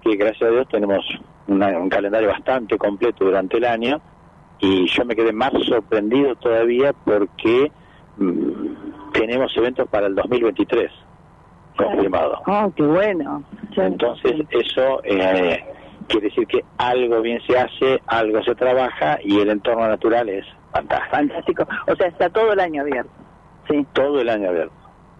que 0.04 0.16
gracias 0.16 0.44
a 0.48 0.52
Dios 0.54 0.68
tenemos 0.68 1.04
una- 1.48 1.80
un 1.80 1.90
calendario 1.90 2.30
bastante 2.30 2.78
completo 2.78 3.26
durante 3.26 3.58
el 3.58 3.66
año, 3.66 4.00
y 4.60 4.86
yo 4.88 5.04
me 5.04 5.16
quedé 5.16 5.34
más 5.34 5.52
sorprendido 5.68 6.36
todavía 6.36 6.94
porque 6.94 7.72
mm, 8.18 8.85
tenemos 9.16 9.56
eventos 9.56 9.88
para 9.90 10.08
el 10.08 10.16
2023 10.16 10.92
confirmado. 11.78 12.42
Oh, 12.48 12.72
qué 12.76 12.84
bueno. 12.84 13.44
Entonces 13.76 14.34
eso 14.50 15.02
eh, 15.04 15.64
quiere 16.08 16.28
decir 16.28 16.48
que 16.48 16.64
algo 16.78 17.22
bien 17.22 17.42
se 17.46 17.58
hace, 17.58 18.02
algo 18.08 18.44
se 18.44 18.56
trabaja 18.56 19.20
y 19.24 19.40
el 19.40 19.50
entorno 19.50 19.88
natural 19.88 20.30
es 20.30 20.46
fantástico. 20.72 21.16
Fantástico. 21.16 21.68
O 21.88 21.96
sea, 21.96 22.08
está 22.08 22.30
todo 22.30 22.54
el 22.54 22.60
año 22.60 22.82
abierto. 22.82 23.12
Sí. 23.70 23.86
Todo 23.94 24.22
el 24.22 24.30
año 24.30 24.50
abierto. 24.50 24.74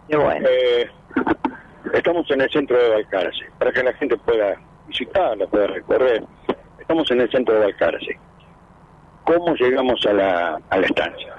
Qué 0.08 0.18
bueno. 0.18 0.48
Eh, 0.50 0.90
estamos 1.94 2.30
en 2.30 2.42
el 2.42 2.50
centro 2.52 2.78
de 2.78 2.90
Balcarce, 2.90 3.46
para 3.58 3.72
que 3.72 3.84
la 3.84 3.94
gente 3.94 4.18
pueda 4.18 4.56
visitarla, 4.88 5.48
pueda 5.48 5.68
recorrer. 5.68 6.24
Estamos 6.80 7.10
en 7.12 7.22
el 7.22 7.32
centro 7.32 7.56
de 7.56 7.62
Balcarce. 7.62 8.20
¿Cómo 9.24 9.56
llegamos 9.56 10.06
a 10.06 10.14
la, 10.14 10.60
a 10.70 10.78
la 10.78 10.86
estancia? 10.86 11.34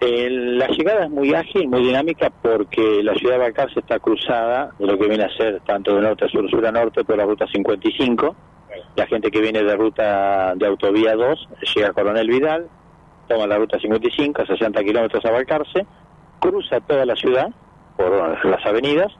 Eh, 0.00 0.28
la 0.30 0.68
llegada 0.68 1.04
es 1.04 1.10
muy 1.10 1.34
ágil, 1.34 1.68
muy 1.68 1.82
dinámica, 1.82 2.30
porque 2.30 3.02
la 3.02 3.14
ciudad 3.14 3.34
de 3.34 3.40
Balcarce 3.40 3.80
está 3.80 3.98
cruzada 3.98 4.70
de 4.78 4.86
lo 4.86 4.96
que 4.96 5.08
viene 5.08 5.24
a 5.24 5.36
ser 5.36 5.60
tanto 5.66 5.94
de 5.94 6.02
norte 6.02 6.24
a 6.24 6.28
sur, 6.28 6.48
sur 6.48 6.64
a 6.64 6.70
norte 6.70 7.04
por 7.04 7.16
la 7.16 7.24
ruta 7.24 7.46
55. 7.46 8.36
La 8.94 9.06
gente 9.06 9.30
que 9.30 9.40
viene 9.40 9.62
de 9.62 9.76
ruta 9.76 10.54
de 10.54 10.66
autovía 10.66 11.16
2 11.16 11.48
llega 11.74 11.88
a 11.88 11.92
Coronel 11.92 12.28
Vidal, 12.28 12.68
toma 13.26 13.46
la 13.48 13.58
ruta 13.58 13.78
55, 13.80 14.46
60 14.46 14.84
kilómetros 14.84 15.24
a 15.24 15.30
Balcarce, 15.30 15.84
cruza 16.38 16.80
toda 16.80 17.04
la 17.04 17.16
ciudad 17.16 17.48
por 17.96 18.44
las 18.46 18.64
avenidas 18.64 19.12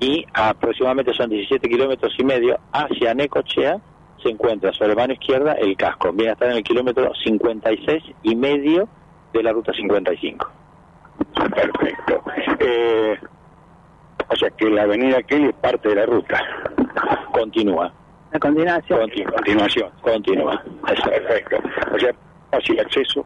y 0.00 0.24
aproximadamente 0.34 1.14
son 1.14 1.30
17 1.30 1.68
kilómetros 1.68 2.12
y 2.18 2.24
medio 2.24 2.58
hacia 2.72 3.14
Necochea 3.14 3.80
se 4.22 4.30
encuentra 4.30 4.72
sobre 4.72 4.96
mano 4.96 5.12
izquierda 5.12 5.52
el 5.52 5.76
casco. 5.76 6.12
Viene 6.12 6.30
a 6.30 6.32
estar 6.32 6.50
en 6.50 6.56
el 6.56 6.64
kilómetro 6.64 7.12
56 7.14 8.02
y 8.24 8.34
medio 8.34 8.88
de 9.32 9.42
la 9.42 9.52
ruta 9.52 9.72
55. 9.72 10.50
Perfecto. 11.54 12.22
Eh, 12.60 13.16
o 14.28 14.36
sea 14.36 14.50
que 14.50 14.68
la 14.70 14.82
avenida 14.82 15.22
Kelly 15.22 15.46
es 15.48 15.54
parte 15.54 15.88
de 15.88 15.94
la 15.96 16.06
ruta. 16.06 16.40
Continúa. 17.32 17.92
A 18.32 18.38
continuación. 18.38 19.00
Continua- 19.00 19.32
continuación. 19.32 19.90
Continúa. 20.02 20.62
Perfecto. 20.86 21.56
O 21.94 21.98
sea, 21.98 22.12
fácil 22.50 22.80
acceso. 22.80 23.24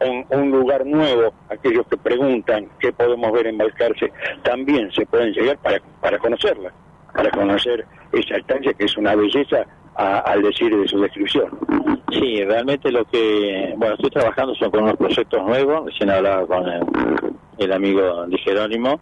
Un, 0.00 0.24
un 0.30 0.50
lugar 0.52 0.86
nuevo, 0.86 1.32
aquellos 1.50 1.84
que 1.88 1.96
preguntan 1.96 2.68
qué 2.78 2.92
podemos 2.92 3.32
ver 3.32 3.48
en 3.48 3.58
Balcarce, 3.58 4.12
también 4.44 4.92
se 4.92 5.04
pueden 5.06 5.32
llegar 5.32 5.58
para, 5.58 5.80
para 6.00 6.18
conocerla, 6.18 6.72
para 7.12 7.30
conocer 7.32 7.84
esa 8.12 8.36
estancia 8.36 8.72
que 8.74 8.84
es 8.84 8.96
una 8.96 9.16
belleza 9.16 9.66
a- 9.98 10.20
al 10.20 10.42
decir 10.42 10.74
de 10.74 10.86
su 10.86 11.00
descripción. 11.00 11.58
Sí, 12.10 12.42
realmente 12.44 12.90
lo 12.90 13.04
que, 13.04 13.74
bueno, 13.76 13.94
estoy 13.94 14.10
trabajando 14.10 14.54
son 14.54 14.70
con 14.70 14.84
unos 14.84 14.96
proyectos 14.96 15.44
nuevos, 15.44 15.86
recién 15.86 16.08
hablaba 16.10 16.46
con 16.46 16.64
el, 17.58 17.72
amigo 17.72 18.24
Di 18.26 18.38
Jerónimo, 18.38 19.00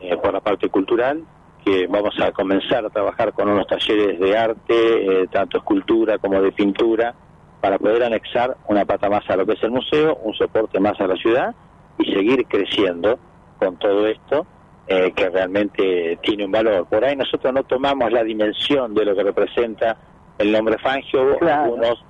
eh, 0.00 0.16
por 0.16 0.32
la 0.32 0.40
parte 0.40 0.68
cultural, 0.70 1.22
que 1.64 1.86
vamos 1.86 2.18
a 2.18 2.32
comenzar 2.32 2.84
a 2.84 2.90
trabajar 2.90 3.32
con 3.34 3.48
unos 3.48 3.66
talleres 3.66 4.18
de 4.18 4.36
arte, 4.36 4.74
eh, 5.22 5.26
tanto 5.30 5.58
escultura 5.58 6.18
como 6.18 6.40
de 6.40 6.50
pintura, 6.50 7.14
para 7.60 7.78
poder 7.78 8.02
anexar 8.02 8.56
una 8.68 8.84
pata 8.84 9.08
más 9.08 9.28
a 9.30 9.36
lo 9.36 9.46
que 9.46 9.52
es 9.52 9.62
el 9.62 9.70
museo, 9.70 10.16
un 10.24 10.34
soporte 10.34 10.80
más 10.80 11.00
a 11.00 11.06
la 11.06 11.14
ciudad 11.16 11.54
y 11.98 12.12
seguir 12.12 12.46
creciendo 12.46 13.18
con 13.58 13.76
todo 13.76 14.08
esto 14.08 14.44
eh, 14.88 15.12
que 15.14 15.30
realmente 15.30 16.18
tiene 16.22 16.44
un 16.44 16.50
valor. 16.50 16.86
Por 16.86 17.04
ahí 17.04 17.14
nosotros 17.14 17.52
no 17.54 17.62
tomamos 17.62 18.10
la 18.10 18.24
dimensión 18.24 18.94
de 18.94 19.04
lo 19.04 19.14
que 19.14 19.22
representa 19.22 19.96
el 20.42 20.52
nombre 20.52 20.78
Fangio, 20.78 21.38
algunos 21.40 22.04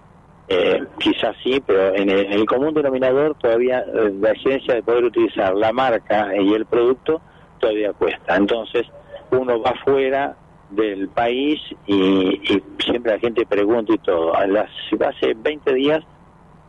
eh, 0.49 0.83
quizás 0.99 1.37
sí, 1.43 1.63
pero 1.65 1.95
en 1.95 2.11
el, 2.11 2.27
en 2.27 2.33
el 2.33 2.47
común 2.47 2.75
denominador 2.75 3.35
todavía 3.37 3.81
eh, 3.81 4.13
la 4.21 4.33
esencia 4.33 4.75
de 4.75 4.83
poder 4.83 5.05
utilizar 5.05 5.55
la 5.55 5.73
marca 5.73 6.31
y 6.37 6.53
el 6.53 6.67
producto 6.67 7.21
todavía 7.59 7.93
cuesta. 7.93 8.37
Entonces 8.37 8.87
uno 9.31 9.61
va 9.63 9.75
fuera 9.85 10.37
del 10.71 11.09
país 11.09 11.61
y, 11.87 11.95
y 11.95 12.63
siempre 12.79 13.13
la 13.13 13.19
gente 13.19 13.47
pregunta 13.47 13.93
y 13.95 13.99
todo. 13.99 14.35
A 14.35 14.47
las, 14.47 14.71
hace 15.07 15.35
20 15.35 15.75
días 15.75 16.03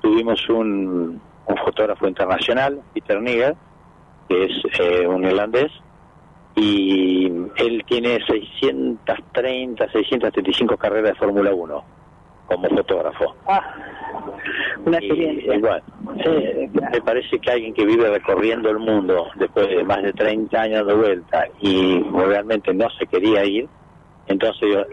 tuvimos 0.01 0.47
un, 0.49 1.19
un 1.45 1.57
fotógrafo 1.57 2.07
internacional, 2.07 2.81
Peter 2.93 3.21
Nigger, 3.21 3.55
que 4.29 4.45
es 4.45 4.51
eh, 4.79 5.07
un 5.07 5.23
irlandés, 5.25 5.71
y 6.55 7.27
él 7.57 7.83
tiene 7.87 8.19
630, 8.25 9.91
635 9.91 10.77
carreras 10.77 11.13
de 11.13 11.15
Fórmula 11.15 11.53
1 11.53 11.83
como 12.45 12.69
fotógrafo. 12.69 13.35
una 14.85 14.99
Y, 15.01 15.49
y 15.51 15.57
bueno, 15.59 15.83
eh, 16.25 16.69
me 16.91 17.01
parece 17.01 17.39
que 17.39 17.51
alguien 17.51 17.73
que 17.73 17.85
vive 17.85 18.09
recorriendo 18.09 18.69
el 18.69 18.79
mundo 18.79 19.27
después 19.35 19.69
de 19.69 19.83
más 19.83 20.03
de 20.03 20.13
30 20.13 20.61
años 20.61 20.85
de 20.85 20.93
vuelta 20.93 21.47
y 21.61 22.03
realmente 22.03 22.73
no 22.73 22.89
se 22.91 23.07
quería 23.07 23.43
ir, 23.45 23.67
entonces 24.27 24.69
yo, 24.71 24.83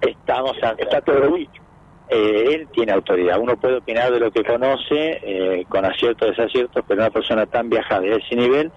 estamos 0.00 0.52
a, 0.62 0.70
está 0.78 1.00
todo 1.00 1.34
dicho. 1.34 1.62
Eh, 2.10 2.54
él 2.54 2.68
tiene 2.72 2.92
autoridad. 2.92 3.38
Uno 3.38 3.56
puede 3.56 3.76
opinar 3.76 4.10
de 4.10 4.20
lo 4.20 4.30
que 4.30 4.42
conoce, 4.42 5.20
eh, 5.22 5.66
con 5.68 5.84
aciertos 5.84 6.28
o 6.28 6.30
desaciertos, 6.30 6.82
pero 6.88 7.02
una 7.02 7.10
persona 7.10 7.44
tan 7.44 7.68
viajada 7.68 8.00
de 8.00 8.16
ese 8.16 8.34
nivel, 8.34 8.72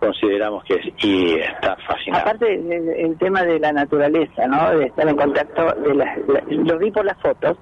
consideramos 0.00 0.64
que 0.64 0.74
es, 0.74 0.86
y 1.04 1.34
está 1.34 1.76
fascinado. 1.86 2.22
Aparte 2.22 2.54
el, 2.54 2.88
el 2.88 3.18
tema 3.18 3.44
de 3.44 3.60
la 3.60 3.70
naturaleza, 3.72 4.46
¿no? 4.48 4.76
De 4.76 4.86
estar 4.86 5.06
en 5.08 5.16
contacto, 5.16 5.72
de 5.74 5.94
la- 5.94 6.16
la- 6.26 6.42
lo 6.48 6.78
vi 6.78 6.90
por 6.90 7.04
las 7.04 7.20
fotos 7.20 7.56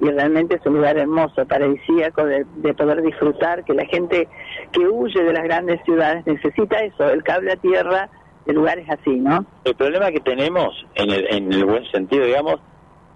y 0.00 0.10
realmente 0.10 0.56
es 0.56 0.66
un 0.66 0.74
lugar 0.74 0.98
hermoso, 0.98 1.46
paradisíaco, 1.46 2.26
de, 2.26 2.44
de 2.56 2.74
poder 2.74 3.00
disfrutar, 3.02 3.64
que 3.64 3.72
la 3.72 3.86
gente 3.86 4.28
que 4.72 4.80
huye 4.86 5.22
de 5.22 5.32
las 5.32 5.44
grandes 5.44 5.80
ciudades 5.84 6.26
necesita 6.26 6.78
eso, 6.80 7.08
el 7.08 7.22
cable 7.22 7.52
a 7.52 7.56
tierra 7.56 8.10
de 8.44 8.52
lugares 8.52 8.86
así, 8.90 9.16
¿no? 9.18 9.46
El 9.64 9.74
problema 9.74 10.10
que 10.10 10.20
tenemos, 10.20 10.84
en 10.96 11.10
el, 11.10 11.26
en 11.34 11.52
el 11.52 11.64
buen 11.64 11.84
sentido, 11.90 12.26
digamos, 12.26 12.56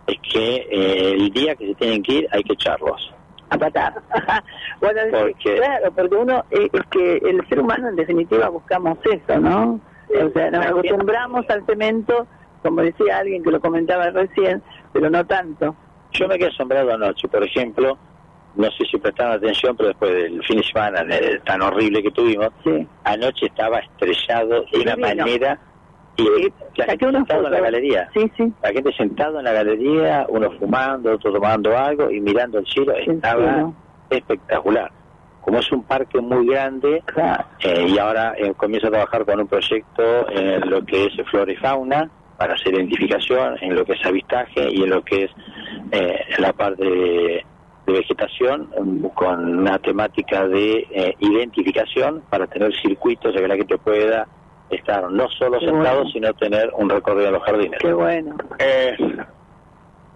es 0.07 0.17
que 0.33 0.57
eh, 0.71 1.13
el 1.13 1.31
día 1.31 1.55
que 1.55 1.67
se 1.69 1.75
tienen 1.75 2.03
que 2.03 2.13
ir 2.15 2.29
hay 2.33 2.43
que 2.45 2.55
echarlos. 2.55 3.13
A 3.51 3.59
patar. 3.59 3.95
bueno, 4.81 5.01
Porque- 5.11 5.57
claro, 5.57 5.93
porque 5.93 6.15
uno, 6.17 6.45
eh, 6.51 6.69
es 6.73 6.83
que 6.91 7.17
el 7.19 7.47
ser 7.49 7.61
humano 7.61 7.89
en 7.89 7.97
definitiva 7.97 8.49
buscamos 8.49 8.99
eso, 9.05 9.41
¿no? 9.41 9.81
O 10.09 10.31
sea, 10.31 10.51
nos 10.51 10.67
acostumbramos 10.67 11.49
al 11.51 11.65
cemento, 11.67 12.27
como 12.63 12.83
decía 12.83 13.19
alguien 13.19 13.43
que 13.43 13.51
lo 13.51 13.61
comentaba 13.61 14.11
recién, 14.11 14.63
pero 14.93 15.09
no 15.11 15.25
tanto. 15.27 15.75
Yo 16.13 16.27
me 16.29 16.39
quedé 16.39 16.49
asombrado 16.49 16.93
anoche, 16.93 17.29
por 17.29 17.45
ejemplo, 17.45 17.97
no 18.57 18.69
sé 18.73 18.85
si 18.91 18.99
prestaron 18.99 19.35
atención, 19.35 19.77
pero 19.77 19.91
después 19.91 20.13
del 20.13 20.43
fin 20.45 20.57
de 20.59 20.65
semana 20.65 21.05
eh, 21.09 21.41
tan 21.45 21.63
horrible 21.63 22.03
que 22.03 22.11
tuvimos, 22.11 22.49
anoche 23.05 23.47
estaba 23.47 23.79
estrellado 23.79 24.65
de 24.73 24.81
una 24.81 24.97
divino. 24.97 25.23
manera 25.25 25.61
y 26.17 26.53
la 26.77 26.85
gente 26.87 27.11
sentado 27.13 27.47
en 27.47 27.53
la 27.53 27.61
galería. 27.61 28.11
La 28.63 28.73
gente 28.73 28.93
sentado 28.93 29.39
en 29.39 29.45
la 29.45 29.53
galería, 29.53 30.27
uno 30.29 30.51
fumando, 30.53 31.15
otro 31.15 31.33
tomando 31.33 31.77
algo 31.77 32.11
y 32.11 32.21
mirando 32.21 32.59
el 32.59 32.67
cielo, 32.67 32.95
estaba 32.95 33.73
espectacular. 34.11 34.91
Como 35.41 35.59
es 35.59 35.73
un 35.73 35.83
parque 35.85 36.21
muy 36.21 36.47
grande 36.47 37.03
eh, 37.61 37.87
y 37.89 37.99
ahora 37.99 38.35
eh, 38.37 38.53
comienzo 38.57 38.89
a 38.89 38.91
trabajar 38.91 39.25
con 39.25 39.41
un 39.41 39.47
proyecto 39.47 40.29
en 40.31 40.69
lo 40.69 40.85
que 40.85 41.07
es 41.07 41.13
flora 41.31 41.51
y 41.51 41.57
fauna 41.57 42.11
para 42.37 42.55
hacer 42.55 42.75
identificación, 42.75 43.57
en 43.61 43.75
lo 43.75 43.85
que 43.85 43.93
es 43.93 44.05
avistaje 44.05 44.71
y 44.71 44.83
en 44.83 44.91
lo 44.91 45.03
que 45.03 45.25
es 45.25 45.31
eh, 45.93 46.21
la 46.39 46.53
parte 46.53 46.85
de, 46.85 47.45
de 47.87 47.93
vegetación 47.93 48.71
mm, 48.81 49.07
con 49.09 49.59
una 49.59 49.79
temática 49.79 50.47
de 50.47 50.87
eh, 50.91 51.15
identificación 51.21 52.23
para 52.31 52.47
tener 52.47 52.73
circuitos 52.81 53.35
de 53.35 53.41
que 53.41 53.49
la 53.49 53.57
gente 53.57 53.79
pueda 53.79 54.27
estar 54.71 55.11
no 55.11 55.29
solo 55.31 55.59
Qué 55.59 55.67
sentado, 55.67 55.97
bueno. 55.97 56.11
sino 56.11 56.35
tener 56.35 56.71
un 56.77 56.89
recorrido 56.89 57.29
en 57.29 57.33
los 57.35 57.43
jardines. 57.43 57.79
Qué 57.81 57.93
bueno. 57.93 58.37
Eh, 58.59 58.97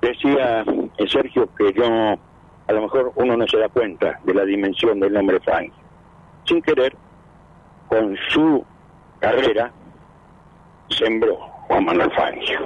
decía 0.00 0.64
Sergio 1.06 1.48
que 1.56 1.72
yo, 1.72 1.84
a 1.84 2.72
lo 2.72 2.82
mejor 2.82 3.12
uno 3.16 3.36
no 3.36 3.46
se 3.46 3.58
da 3.58 3.68
cuenta 3.68 4.18
de 4.24 4.34
la 4.34 4.44
dimensión 4.44 5.00
del 5.00 5.12
nombre 5.12 5.40
Frank. 5.40 5.72
Sin 6.46 6.62
querer, 6.62 6.94
con 7.88 8.16
su 8.28 8.64
carrera, 9.20 9.72
sembró 10.90 11.36
Juan 11.68 11.84
Manuel 11.84 12.10
Fangio. 12.12 12.60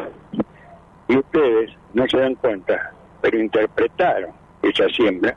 Y 1.08 1.16
ustedes 1.16 1.70
no 1.94 2.06
se 2.08 2.18
dan 2.18 2.34
cuenta, 2.34 2.92
pero 3.22 3.38
interpretaron 3.38 4.30
esa 4.62 4.88
siembra 4.88 5.36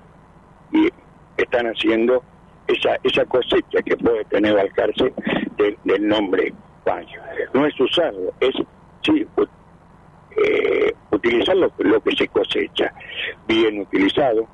y 0.72 0.90
están 1.38 1.68
haciendo 1.68 2.24
esa, 2.68 2.98
esa 3.04 3.26
cosecha 3.26 3.82
que 3.86 3.96
puede 3.98 4.26
tener 4.26 4.56
Balcarce 4.56 5.14
del, 5.84 6.08
nombre 6.08 6.54
Fangio. 6.84 7.22
No 7.54 7.66
es 7.66 7.80
usarlo, 7.80 8.34
es 8.40 8.56
sí, 9.04 9.26
eh, 10.38 10.94
utilizar 11.12 11.56
lo, 11.56 11.72
que 12.02 12.16
se 12.16 12.28
cosecha, 12.28 12.94
bien 13.48 13.82
utilizado, 13.82 14.48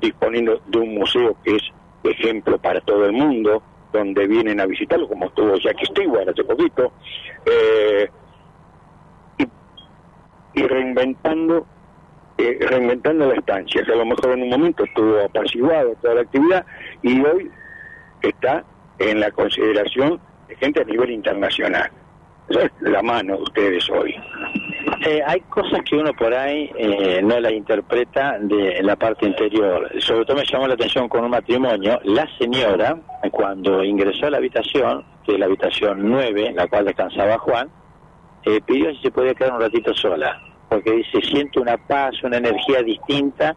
disponiendo 0.00 0.60
de 0.66 0.78
un 0.78 0.94
museo 0.94 1.36
que 1.44 1.56
es 1.56 1.62
ejemplo 2.04 2.58
para 2.58 2.80
todo 2.80 3.06
el 3.06 3.12
mundo, 3.12 3.62
donde 3.92 4.26
vienen 4.26 4.60
a 4.60 4.66
visitarlo, 4.66 5.08
como 5.08 5.26
estuvo 5.26 5.54
Jackie 5.56 5.86
Stewart 5.86 6.28
hace 6.28 6.44
poquito, 6.44 6.92
eh, 7.46 8.08
y, 9.38 9.46
y 10.54 10.66
reinventando 10.66 11.66
eh, 12.38 12.58
reinventando 12.60 13.28
la 13.28 13.34
estancia, 13.34 13.84
que 13.84 13.92
a 13.92 13.96
lo 13.96 14.06
mejor 14.06 14.32
en 14.32 14.42
un 14.42 14.48
momento 14.48 14.84
estuvo 14.84 15.20
apaciguado 15.20 15.94
toda 16.00 16.14
la 16.14 16.20
actividad 16.22 16.64
y 17.02 17.20
hoy 17.24 17.50
está 18.22 18.64
en 18.98 19.20
la 19.20 19.30
consideración 19.30 20.12
de 20.12 20.18
gente 20.56 20.80
a 20.80 20.84
nivel 20.84 21.10
internacional. 21.10 21.90
Esa 22.48 22.62
es 22.64 22.72
la 22.80 23.02
mano 23.02 23.36
de 23.36 23.42
ustedes 23.42 23.88
hoy. 23.90 24.14
Eh, 25.04 25.20
hay 25.26 25.40
cosas 25.42 25.80
que 25.88 25.96
uno 25.96 26.12
por 26.12 26.32
ahí 26.32 26.70
eh, 26.76 27.20
no 27.22 27.40
las 27.40 27.52
interpreta 27.52 28.38
de 28.40 28.82
la 28.82 28.94
parte 28.94 29.26
interior. 29.26 29.90
Sobre 30.00 30.24
todo 30.24 30.36
me 30.36 30.44
llamó 30.44 30.68
la 30.68 30.74
atención 30.74 31.08
con 31.08 31.24
un 31.24 31.30
matrimonio. 31.30 31.98
La 32.04 32.28
señora, 32.38 32.96
cuando 33.30 33.82
ingresó 33.82 34.26
a 34.26 34.30
la 34.30 34.36
habitación, 34.36 35.04
que 35.24 35.32
es 35.32 35.38
la 35.38 35.46
habitación 35.46 36.08
9, 36.08 36.48
en 36.48 36.56
la 36.56 36.68
cual 36.68 36.84
descansaba 36.84 37.38
Juan, 37.38 37.68
eh, 38.44 38.60
pidió 38.64 38.92
si 38.94 39.02
se 39.02 39.10
podía 39.10 39.34
quedar 39.34 39.54
un 39.54 39.60
ratito 39.60 39.94
sola. 39.94 40.40
Porque 40.68 40.92
dice, 40.92 41.20
siento 41.22 41.60
una 41.60 41.76
paz, 41.76 42.14
una 42.22 42.36
energía 42.36 42.82
distinta. 42.82 43.56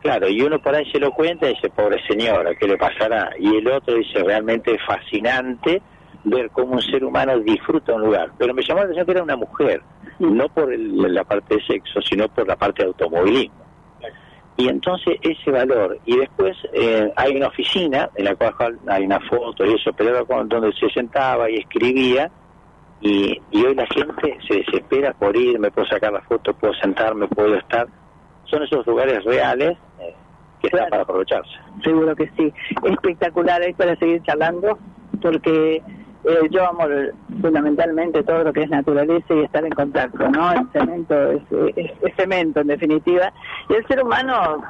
Claro, 0.00 0.28
y 0.28 0.40
uno 0.40 0.60
por 0.60 0.74
ahí 0.74 0.90
se 0.92 0.98
lo 0.98 1.10
cuenta 1.10 1.46
y 1.46 1.54
dice, 1.54 1.68
pobre 1.70 2.00
señora, 2.06 2.54
¿qué 2.54 2.66
le 2.66 2.76
pasará? 2.76 3.30
Y 3.38 3.56
el 3.56 3.68
otro 3.68 3.94
dice, 3.94 4.22
realmente 4.22 4.78
fascinante 4.78 5.82
ver 6.28 6.50
cómo 6.50 6.72
un 6.74 6.82
ser 6.82 7.04
humano 7.04 7.38
disfruta 7.40 7.94
un 7.94 8.02
lugar. 8.02 8.30
Pero 8.38 8.52
me 8.54 8.62
llamó 8.62 8.80
la 8.80 8.84
atención 8.86 9.06
que 9.06 9.12
era 9.12 9.22
una 9.22 9.36
mujer, 9.36 9.80
no 10.18 10.48
por 10.48 10.72
el- 10.72 11.14
la 11.14 11.24
parte 11.24 11.56
de 11.56 11.62
sexo, 11.64 12.00
sino 12.02 12.28
por 12.28 12.46
la 12.46 12.56
parte 12.56 12.82
de 12.82 12.88
automovilismo. 12.88 13.64
Y 14.58 14.68
entonces 14.68 15.18
ese 15.20 15.50
valor. 15.50 15.98
Y 16.06 16.16
después 16.16 16.56
eh, 16.72 17.12
hay 17.16 17.36
una 17.36 17.48
oficina 17.48 18.08
en 18.14 18.24
la 18.24 18.34
cual 18.34 18.78
hay 18.86 19.04
una 19.04 19.20
foto 19.20 19.64
y 19.66 19.74
eso, 19.74 19.92
pero 19.92 20.10
era 20.10 20.24
con- 20.24 20.48
donde 20.48 20.72
se 20.72 20.88
sentaba 20.90 21.50
y 21.50 21.56
escribía. 21.56 22.30
Y, 23.02 23.38
y 23.50 23.62
hoy 23.64 23.74
la 23.74 23.86
gente 23.88 24.38
se 24.48 24.54
desespera 24.56 25.12
por 25.12 25.36
ir, 25.36 25.58
me 25.58 25.70
puedo 25.70 25.86
sacar 25.86 26.10
la 26.12 26.22
foto, 26.22 26.54
puedo 26.54 26.72
sentarme, 26.74 27.28
puedo 27.28 27.54
estar. 27.56 27.86
Son 28.46 28.62
esos 28.62 28.86
lugares 28.86 29.22
reales 29.24 29.76
eh, 30.00 30.14
que 30.62 30.68
están 30.68 30.88
para 30.88 31.02
aprovecharse. 31.02 31.52
Seguro 31.84 32.16
que 32.16 32.30
sí. 32.38 32.50
Espectacular, 32.84 33.60
es 33.62 33.76
para 33.76 33.94
seguir 33.96 34.22
charlando, 34.22 34.78
porque 35.20 35.82
eh, 36.26 36.48
yo 36.50 36.68
amo 36.68 36.84
fundamentalmente 37.40 38.22
todo 38.24 38.44
lo 38.44 38.52
que 38.52 38.62
es 38.62 38.70
naturaleza 38.70 39.34
y 39.34 39.44
estar 39.44 39.64
en 39.64 39.72
contacto, 39.72 40.28
¿no? 40.28 40.52
El 40.52 40.66
cemento 40.72 41.30
es 41.32 42.14
cemento, 42.16 42.60
en 42.60 42.66
definitiva. 42.68 43.32
Y 43.68 43.74
el 43.74 43.86
ser 43.86 44.02
humano 44.02 44.62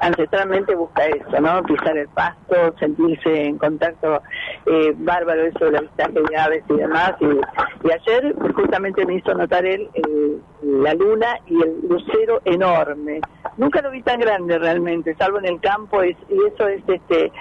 ancestralmente 0.00 0.74
busca 0.74 1.04
eso, 1.06 1.40
¿no? 1.40 1.62
Pisar 1.64 1.96
el 1.98 2.08
pasto, 2.08 2.74
sentirse 2.78 3.44
en 3.46 3.58
contacto 3.58 4.22
eh, 4.66 4.94
bárbaro, 4.96 5.42
eso 5.42 5.64
del 5.66 5.76
avistaje 5.76 6.12
de 6.30 6.36
aves 6.36 6.64
y 6.68 6.74
demás. 6.74 7.14
Y, 7.20 7.26
y 7.88 7.90
ayer 7.92 8.34
justamente 8.54 9.04
me 9.06 9.14
hizo 9.16 9.34
notar 9.34 9.64
él 9.66 9.88
eh, 9.94 10.36
la 10.62 10.94
luna 10.94 11.38
y 11.46 11.60
el 11.62 11.80
lucero 11.88 12.40
enorme. 12.44 13.20
Nunca 13.56 13.82
lo 13.82 13.90
vi 13.90 14.02
tan 14.02 14.20
grande 14.20 14.58
realmente, 14.58 15.14
salvo 15.16 15.38
en 15.38 15.46
el 15.46 15.60
campo, 15.60 16.02
es- 16.02 16.16
y 16.28 16.38
eso 16.52 16.68
es 16.68 16.82
este 16.88 17.32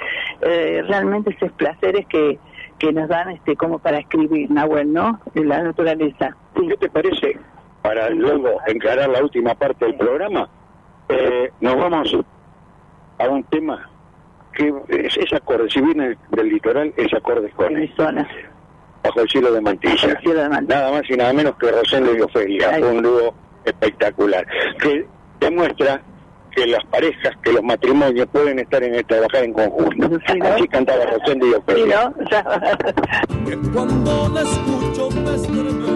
eh, 0.41 0.84
realmente 0.88 1.30
esos 1.31 1.52
placeres 1.53 2.06
que, 2.07 2.38
que 2.81 2.91
nos 2.91 3.07
dan 3.07 3.29
este 3.29 3.55
como 3.55 3.77
para 3.77 3.99
escribir, 3.99 4.49
Nahuel, 4.49 4.91
¿no? 4.91 5.21
De 5.35 5.45
la 5.45 5.61
naturaleza. 5.61 6.35
¿Qué 6.55 6.75
te 6.77 6.89
parece? 6.89 7.37
Para 7.83 8.09
luego 8.09 8.59
encarar 8.65 9.07
la 9.07 9.21
última 9.21 9.53
parte 9.53 9.85
del 9.85 9.95
programa, 9.95 10.49
eh, 11.09 11.51
nos 11.61 11.75
vamos 11.75 12.17
a 13.19 13.29
un 13.29 13.43
tema 13.43 13.87
que 14.53 14.73
es, 14.89 15.15
es 15.15 15.31
acorde, 15.31 15.69
si 15.69 15.79
viene 15.79 16.17
del 16.31 16.49
litoral, 16.49 16.91
es 16.97 17.13
acorde 17.13 17.51
con 17.51 17.77
él. 17.77 17.93
Bajo 19.03 19.21
el 19.21 19.29
cielo 19.29 19.51
de 19.51 19.61
Mantilla. 19.61 20.19
Nada 20.67 20.91
más 20.91 21.03
y 21.07 21.13
nada 21.13 21.33
menos 21.33 21.55
que 21.57 21.71
Rosendo 21.71 22.15
y 22.15 22.21
Ofelia, 22.21 22.79
un 22.81 23.03
dúo 23.03 23.33
espectacular, 23.63 24.45
que 24.79 25.05
demuestra 25.39 26.01
que 26.56 26.68
las 26.68 26.84
parejas, 26.86 27.34
que 27.44 27.53
los 27.53 27.64
matrimonios 27.64 28.28
pueden 28.32 28.60
estar 28.60 28.84
en 28.84 29.06
trabajar 29.06 29.44
en 29.44 29.53
conjunto. 29.53 30.19
Así 30.26 30.68
cantaba 30.68 31.06
Rosendo 31.06 31.48
y 31.48 31.53
Ofelia. 31.53 32.14
Cuando 33.73 34.30
la 34.34 34.41
escucho 34.41 35.10
me 35.11 35.36
estremezco. 35.36 35.91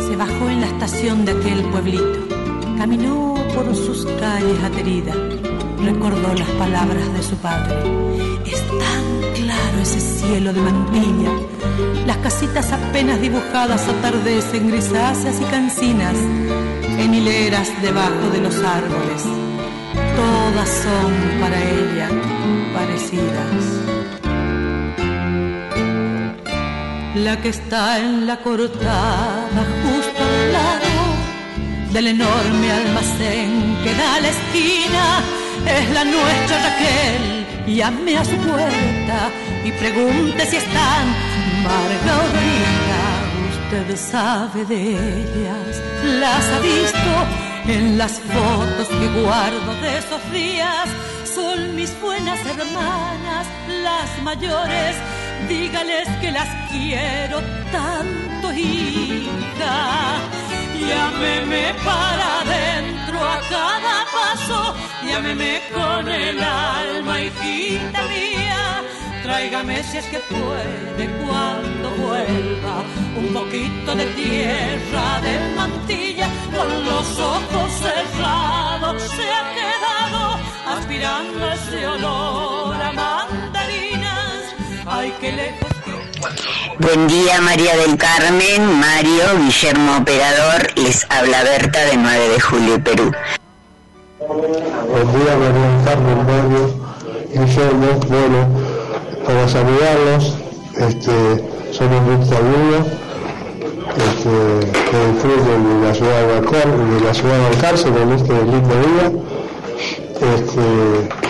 Se 0.00 0.16
bajó 0.16 0.48
en 0.48 0.60
la 0.60 0.66
estación 0.66 1.24
de 1.24 1.32
aquel 1.32 1.62
pueblito, 1.70 2.20
caminó 2.78 3.34
por 3.54 3.74
sus 3.74 4.06
calles 4.06 4.62
ateridas, 4.62 5.16
recordó 5.82 6.34
las 6.34 6.48
palabras 6.50 7.12
de 7.12 7.22
su 7.22 7.36
padre. 7.36 7.74
Es 8.46 8.60
tan 8.68 9.32
claro 9.34 9.78
ese 9.82 10.00
cielo 10.00 10.52
de 10.52 10.60
mantilla, 10.60 11.30
las 12.06 12.16
casitas 12.18 12.72
apenas 12.72 13.20
dibujadas 13.20 13.88
atardecen 13.88 14.68
grisáceas 14.68 15.40
y 15.40 15.44
cancinas, 15.44 16.16
en 16.98 17.14
hileras 17.14 17.70
debajo 17.80 18.28
de 18.32 18.40
los 18.40 18.56
árboles. 18.56 19.22
Todas 20.16 20.68
son 20.68 21.40
para 21.40 21.58
ella 21.62 22.08
parecidas. 22.74 23.82
La 27.14 27.40
que 27.40 27.50
está 27.50 27.98
en 27.98 28.26
la 28.26 28.38
cortada 28.38 29.66
justo 29.84 30.22
al 30.22 30.52
lado 30.52 31.02
del 31.92 32.06
enorme 32.08 32.72
almacén 32.72 33.76
que 33.84 33.94
da 33.94 34.14
a 34.16 34.20
la 34.20 34.28
esquina 34.28 35.41
es 35.66 35.90
la 35.90 36.04
nuestra 36.04 36.56
Raquel. 36.62 37.46
Llame 37.66 38.18
a 38.18 38.24
su 38.24 38.36
puerta 38.36 39.30
y 39.64 39.72
pregunte 39.72 40.46
si 40.46 40.56
están 40.56 41.06
Margarita. 41.62 43.02
Usted 43.50 43.96
sabe 43.96 44.64
de 44.64 44.82
ellas, 45.20 45.82
las 46.04 46.44
ha 46.50 46.58
visto 46.60 47.72
en 47.72 47.96
las 47.96 48.12
fotos 48.20 48.88
que 48.88 49.20
guardo 49.20 49.74
de 49.80 49.98
esos 49.98 50.32
días. 50.32 50.88
Son 51.24 51.74
mis 51.74 51.98
buenas 52.00 52.38
hermanas, 52.44 53.46
las 53.82 54.22
mayores. 54.22 54.96
Dígales 55.48 56.08
que 56.20 56.30
las 56.30 56.48
quiero 56.70 57.40
tanto, 57.72 58.52
hija. 58.52 60.20
Llámeme 60.88 61.74
para 61.84 62.40
adentro 62.40 63.18
a 63.20 63.40
cada 63.48 63.96
paso, 64.16 64.74
llámeme 65.06 65.62
con 65.72 66.08
el 66.08 66.42
alma, 66.42 67.20
hijita 67.20 68.02
mía. 68.08 68.82
Tráigame 69.22 69.82
si 69.84 69.98
es 69.98 70.06
que 70.06 70.18
puede 70.18 71.04
cuando 71.24 71.90
vuelva 71.90 72.82
un 73.16 73.32
poquito 73.32 73.94
de 73.94 74.06
tierra 74.06 75.20
de 75.20 75.54
mantilla 75.54 76.28
con 76.54 76.84
los 76.84 77.18
ojos 77.18 77.72
cerrados 77.72 79.02
se 79.02 79.22
ha 79.22 79.44
quedado 79.54 80.38
aspirando 80.76 81.52
ese 81.52 81.86
olor 81.86 82.74
a 82.74 82.92
mandarinas. 82.92 84.42
Ay, 84.86 85.14
qué 85.20 85.32
lejos 85.32 85.81
Buen 86.78 87.08
día 87.08 87.40
María 87.40 87.76
del 87.76 87.96
Carmen, 87.96 88.78
Mario, 88.78 89.24
Guillermo 89.38 89.96
Operador, 89.98 90.68
les 90.76 91.06
habla 91.10 91.42
Berta 91.42 91.84
de 91.86 91.96
9 91.96 92.28
de 92.28 92.40
Julio, 92.40 92.84
Perú. 92.84 93.10
Buen 94.28 95.12
día 95.12 95.36
María 95.36 95.68
del 95.68 95.84
Carmen, 95.84 96.26
Mario, 96.26 96.74
Guillermo, 97.28 98.00
bueno, 98.08 98.48
para 99.26 99.48
saludarlos, 99.48 100.36
este, 100.76 101.72
son 101.72 101.92
Enrique 101.92 102.34
Agudo, 102.36 102.86
este, 103.96 104.32
que 104.90 104.98
disfruten 105.12 105.80
de 105.80 105.88
la 105.88 105.94
ciudad 105.94 106.20
de 106.20 106.26
Balcón, 106.26 106.98
de 106.98 107.04
la 107.04 107.14
ciudad 107.14 107.38
de 107.38 107.46
Alcárcel 107.46 107.96
en 107.96 108.12
este 108.12 108.32
lindo 108.32 108.74
día. 108.80 109.06
Este, 110.34 111.22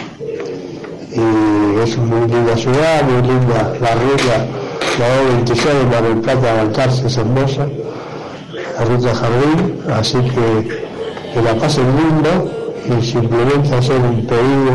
y 1.14 1.80
es 1.82 1.96
muy 1.98 2.28
linda 2.28 2.56
ciudad, 2.56 3.02
muy 3.04 3.22
linda 3.22 3.72
la 3.80 3.94
ruta, 3.94 4.46
la 4.98 5.06
O26 5.22 5.64
de 5.64 5.84
Mar 5.86 6.02
del 6.02 6.20
Plata 6.20 6.52
a 6.52 6.64
Balcarce 6.64 7.20
hermosa, 7.20 7.66
la 8.78 8.84
ruta 8.84 9.14
Jardín, 9.14 9.80
así 9.90 10.18
que 10.18 10.92
que 11.32 11.40
la 11.40 11.54
pasen 11.54 11.86
lindo 11.96 12.50
y 12.84 13.02
simplemente 13.02 13.74
hacer 13.74 13.96
un 13.96 14.26
pedido, 14.26 14.72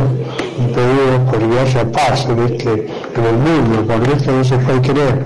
un 0.57 0.68
pedido 0.73 1.26
porque 1.30 1.60
haya 1.60 1.91
paz 1.91 2.26
en 2.30 2.39
este, 2.39 2.88
en 3.15 3.26
el 3.26 3.35
mundo, 3.35 3.85
porque 3.88 4.14
esto 4.14 4.31
no 4.31 4.44
se 4.44 4.57
puede 4.57 4.81
creer, 4.81 5.26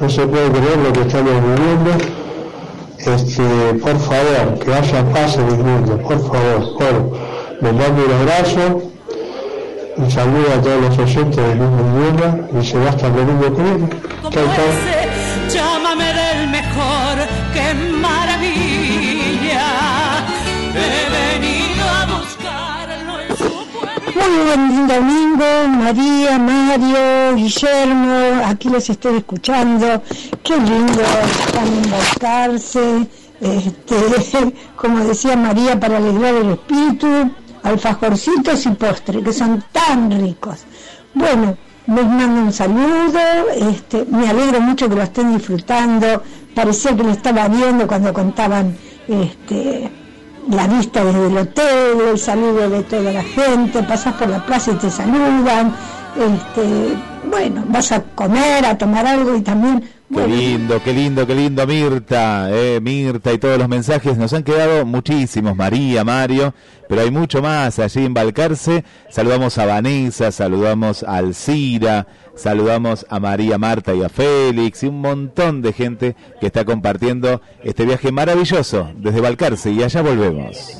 no 0.00 0.10
se 0.10 0.26
puede 0.26 0.50
creer 0.50 0.78
lo 0.78 0.92
que 0.92 1.00
estamos 1.02 1.32
viviendo, 1.32 1.90
este, 2.98 3.74
por 3.74 3.98
favor, 3.98 4.58
que 4.58 4.74
haya 4.74 5.04
paz 5.12 5.36
en 5.36 5.48
el 5.48 5.58
mundo, 5.58 5.96
por 5.98 6.18
favor, 6.18 6.74
bueno, 6.78 7.10
les 7.60 7.72
mando 7.72 8.04
un 8.04 8.12
abrazo, 8.12 8.82
un 9.96 10.10
saludo 10.10 10.52
a 10.52 10.60
todos 10.60 10.80
los 10.82 10.98
oyentes 10.98 11.36
del 11.36 11.58
mismo 11.58 11.80
idioma 11.80 12.60
y 12.60 12.66
se 12.66 12.78
va 12.78 12.90
hasta 12.90 13.06
el 13.06 13.14
domingo 13.14 13.54
que 13.54 13.62
viene. 13.62 13.88
Chau, 14.30 14.46
chau. 14.56 14.72
Llámame 15.52 16.04
del 16.04 16.48
mejor, 16.48 17.16
qué 17.52 17.74
maravilla. 18.00 19.66
He 20.74 21.10
venido 21.16 21.84
a 21.84 22.06
buscarlo 22.06 23.20
en 23.20 23.36
su 23.36 23.44
Muy 24.18 24.34
buen 24.46 24.88
domingo, 24.88 25.68
María, 25.68 26.38
Mario, 26.38 27.36
Guillermo, 27.36 28.42
aquí 28.46 28.68
los 28.70 28.90
estoy 28.90 29.18
escuchando. 29.18 30.02
Qué 30.42 30.56
lindo 30.56 31.02
están 31.02 31.68
embarcarse, 31.84 33.06
este, 33.40 34.54
como 34.76 35.04
decía 35.04 35.36
María, 35.36 35.78
para 35.78 35.98
alegrar 35.98 36.34
el 36.34 36.50
espíritu, 36.50 37.30
alfajorcitos 37.64 38.66
y 38.66 38.70
postre, 38.70 39.22
que 39.22 39.32
son 39.32 39.64
tan 39.72 40.10
ricos. 40.10 40.60
Bueno, 41.14 41.56
les 41.86 42.06
mando 42.06 42.42
un 42.42 42.52
saludo, 42.52 43.18
este, 43.56 44.06
me 44.10 44.28
alegro 44.28 44.60
mucho 44.60 44.88
que 44.88 44.94
lo 44.94 45.02
estén 45.02 45.36
disfrutando, 45.36 46.22
parecía 46.54 46.96
que 46.96 47.02
lo 47.02 47.10
estaba 47.10 47.48
viendo 47.48 47.86
cuando 47.86 48.12
contaban 48.12 48.76
este, 49.08 49.90
la 50.50 50.66
vista 50.66 51.04
desde 51.04 51.26
el 51.26 51.36
hotel, 51.36 52.00
el 52.12 52.18
saludo 52.18 52.68
de 52.68 52.82
toda 52.84 53.12
la 53.12 53.22
gente, 53.22 53.82
pasas 53.82 54.14
por 54.14 54.28
la 54.28 54.44
plaza 54.44 54.72
y 54.72 54.74
te 54.74 54.90
saludan, 54.90 55.74
este, 56.16 56.96
bueno, 57.30 57.64
vas 57.68 57.92
a 57.92 58.02
comer, 58.02 58.64
a 58.64 58.76
tomar 58.76 59.06
algo 59.06 59.34
y 59.36 59.42
también, 59.42 59.82
Qué 60.14 60.28
lindo, 60.28 60.80
qué 60.82 60.92
lindo, 60.92 61.26
qué 61.26 61.34
lindo, 61.34 61.66
Mirta, 61.66 62.48
eh, 62.50 62.80
Mirta 62.80 63.32
y 63.32 63.38
todos 63.38 63.58
los 63.58 63.68
mensajes. 63.68 64.16
Nos 64.16 64.32
han 64.32 64.44
quedado 64.44 64.86
muchísimos, 64.86 65.56
María, 65.56 66.04
Mario, 66.04 66.54
pero 66.88 67.00
hay 67.00 67.10
mucho 67.10 67.42
más 67.42 67.80
allí 67.80 68.04
en 68.04 68.14
Balcarce. 68.14 68.84
Saludamos 69.10 69.58
a 69.58 69.66
Vanessa, 69.66 70.30
saludamos 70.30 71.02
a 71.02 71.16
Alcira, 71.16 72.06
saludamos 72.34 73.06
a 73.08 73.20
María 73.20 73.58
Marta 73.58 73.94
y 73.94 74.02
a 74.02 74.08
Félix 74.08 74.82
y 74.82 74.88
un 74.88 75.00
montón 75.00 75.62
de 75.62 75.72
gente 75.72 76.16
que 76.40 76.46
está 76.46 76.64
compartiendo 76.64 77.40
este 77.62 77.84
viaje 77.84 78.12
maravilloso 78.12 78.90
desde 78.96 79.20
Balcarce 79.20 79.70
y 79.70 79.82
allá 79.82 80.02
volvemos. 80.02 80.78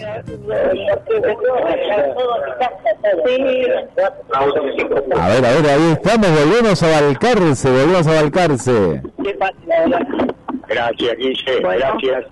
A 5.17 5.29
ver, 5.29 5.45
a 5.45 5.51
ver, 5.53 5.67
ahí 5.67 5.93
estamos, 5.93 6.29
volvemos 6.31 6.83
a 6.83 7.01
Balcarce, 7.01 7.71
volvemos 7.71 8.07
a 8.07 8.23
Balcarce. 8.23 9.03
Gracias, 10.69 11.17
Guille, 11.19 11.61
gracias. 11.61 12.25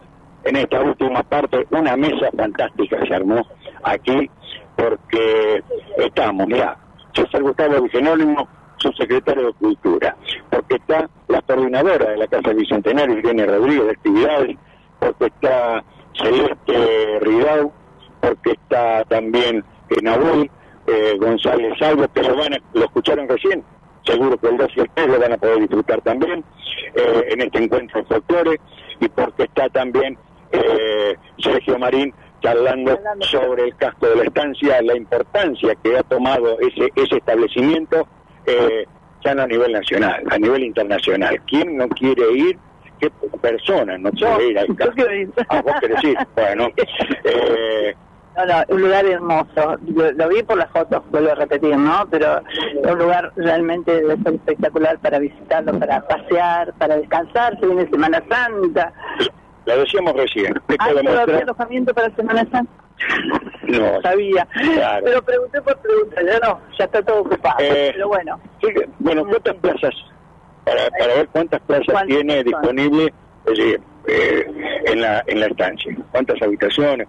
En 0.44 0.56
esta 0.56 0.80
última 0.80 1.22
parte, 1.22 1.64
una 1.70 1.96
mesa 1.96 2.28
fantástica 2.36 2.98
se 3.06 3.14
armó 3.14 3.46
aquí, 3.84 4.28
porque 4.76 5.62
estamos, 5.98 6.48
mira, 6.48 6.76
yo 7.14 7.24
soy 7.30 7.42
Gustavo 7.42 7.82
Vigenónimo, 7.82 8.48
subsecretario 8.82 9.46
de 9.46 9.52
Cultura, 9.54 10.16
porque 10.50 10.76
está 10.76 11.08
la 11.28 11.40
coordinadora 11.42 12.10
de 12.10 12.16
la 12.18 12.26
Casa 12.26 12.52
Bicentenario, 12.52 13.18
Irene 13.18 13.46
Rodríguez, 13.46 13.84
de 13.84 13.90
actividades, 13.92 14.56
porque 14.98 15.26
está 15.26 15.84
Celeste 16.14 17.18
Ridau, 17.20 17.72
porque 18.20 18.52
está 18.52 19.04
también 19.04 19.64
Nahuel 20.02 20.50
eh, 20.86 21.16
González 21.18 21.74
Salvo, 21.78 22.06
que 22.12 22.22
lo, 22.22 22.36
van 22.36 22.54
a- 22.54 22.58
lo 22.74 22.84
escucharon 22.84 23.28
recién, 23.28 23.62
seguro 24.04 24.36
que 24.38 24.48
el 24.48 24.56
2 24.56 24.68
y 24.76 24.80
el 24.80 24.90
3 24.94 25.06
lo 25.08 25.18
van 25.20 25.32
a 25.32 25.36
poder 25.38 25.58
disfrutar 25.60 26.00
también 26.02 26.44
eh, 26.94 27.24
en 27.30 27.40
este 27.42 27.62
encuentro 27.64 28.00
de 28.00 28.06
folclore, 28.06 28.60
y 29.00 29.08
porque 29.08 29.44
está 29.44 29.68
también 29.68 30.18
eh, 30.52 31.16
Sergio 31.38 31.78
Marín 31.78 32.12
charlando. 32.42 32.98
sobre 33.20 33.64
el 33.64 33.76
casco 33.76 34.06
de 34.08 34.16
la 34.16 34.22
estancia, 34.24 34.82
la 34.82 34.96
importancia 34.96 35.74
que 35.82 35.96
ha 35.96 36.02
tomado 36.02 36.58
ese, 36.60 36.90
ese 36.96 37.16
establecimiento, 37.18 38.06
eh, 38.46 38.84
ya 39.24 39.34
no 39.34 39.42
a 39.42 39.46
nivel 39.46 39.72
nacional, 39.72 40.22
a 40.30 40.38
nivel 40.38 40.64
internacional. 40.64 41.40
¿Quién 41.46 41.76
no 41.76 41.88
quiere 41.88 42.32
ir? 42.32 42.58
¿Qué 43.00 43.10
persona 43.40 43.98
no 43.98 44.10
quiere 44.12 44.48
ir 44.48 44.58
al 44.58 44.76
casco? 44.76 45.02
Ah, 45.48 45.62
vos 45.62 45.74
querés 45.80 46.04
ir. 46.04 46.16
Bueno, 46.36 46.68
eh, 47.24 47.94
No, 48.36 48.46
no, 48.46 48.64
un 48.68 48.82
lugar 48.82 49.04
hermoso. 49.04 49.78
Yo 49.82 50.12
lo 50.12 50.28
vi 50.28 50.42
por 50.42 50.56
las 50.56 50.70
fotos, 50.70 51.02
vuelvo 51.10 51.32
a 51.32 51.34
repetir, 51.34 51.76
¿no? 51.76 52.06
Pero 52.10 52.38
es 52.38 52.90
un 52.90 52.98
lugar 52.98 53.32
realmente 53.36 54.02
espectacular 54.24 54.98
para 55.00 55.18
visitarlo, 55.18 55.78
para 55.78 56.00
pasear, 56.06 56.72
para 56.74 56.96
descansar. 56.96 57.58
Se 57.58 57.66
viene 57.66 57.88
Semana 57.90 58.22
Santa. 58.28 58.92
lo 59.66 59.78
decíamos 59.78 60.14
recién. 60.14 60.54
Esto 60.68 60.76
¿Hay 60.78 60.96
alojamiento 61.42 61.92
para 61.94 62.14
Semana 62.14 62.46
Santa? 62.50 62.81
No, 63.68 64.00
Sabía. 64.02 64.46
Claro. 64.74 65.04
Pero 65.04 65.22
pregunté 65.22 65.62
por 65.62 65.78
preguntar, 65.78 66.24
ya 66.24 66.38
no, 66.40 66.60
ya 66.78 66.84
está 66.84 67.02
todo 67.02 67.20
ocupado. 67.20 67.56
Eh, 67.60 67.90
Pero 67.94 68.08
bueno. 68.08 68.40
Sí, 68.60 68.68
bueno, 68.98 69.24
¿cuántas 69.24 69.54
plazas? 69.56 69.94
Para, 70.64 70.88
para 70.90 71.14
ver 71.14 71.28
cuántas 71.28 71.60
plazas 71.62 71.86
¿Cuántas 71.86 72.06
tiene 72.06 72.34
son? 72.36 72.44
disponible 72.44 73.12
es 73.46 73.58
decir, 73.58 73.80
eh, 74.06 74.46
en, 74.86 75.00
la, 75.00 75.24
en 75.26 75.40
la 75.40 75.46
estancia. 75.46 75.96
¿Cuántas 76.10 76.40
habitaciones? 76.42 77.08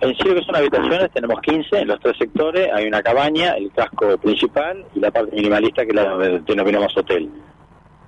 En 0.00 0.14
sí 0.16 0.28
lo 0.28 0.34
que 0.34 0.42
son 0.42 0.56
habitaciones 0.56 1.10
tenemos 1.12 1.40
15 1.40 1.78
en 1.78 1.88
los 1.88 2.00
tres 2.00 2.16
sectores, 2.18 2.68
hay 2.72 2.86
una 2.86 3.02
cabaña, 3.02 3.52
el 3.52 3.70
casco 3.72 4.16
principal 4.18 4.84
y 4.94 5.00
la 5.00 5.10
parte 5.10 5.36
minimalista 5.36 5.84
que 5.84 5.92
la 5.92 6.16
denominamos 6.16 6.96
hotel. 6.96 7.30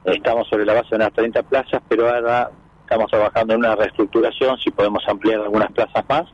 Estamos 0.05 0.49
sobre 0.49 0.65
la 0.65 0.75
base 0.75 0.89
de 0.91 0.97
unas 0.97 1.13
30 1.13 1.43
plazas, 1.45 1.83
pero 1.89 2.09
ahora 2.09 2.51
estamos 2.81 3.11
trabajando 3.11 3.55
en 3.55 3.61
una 3.61 3.77
reestructuración, 3.77 4.59
si 4.59 4.71
podemos 4.71 5.05
ampliar 5.07 5.41
algunas 5.41 5.71
plazas 5.73 6.05
más, 6.09 6.25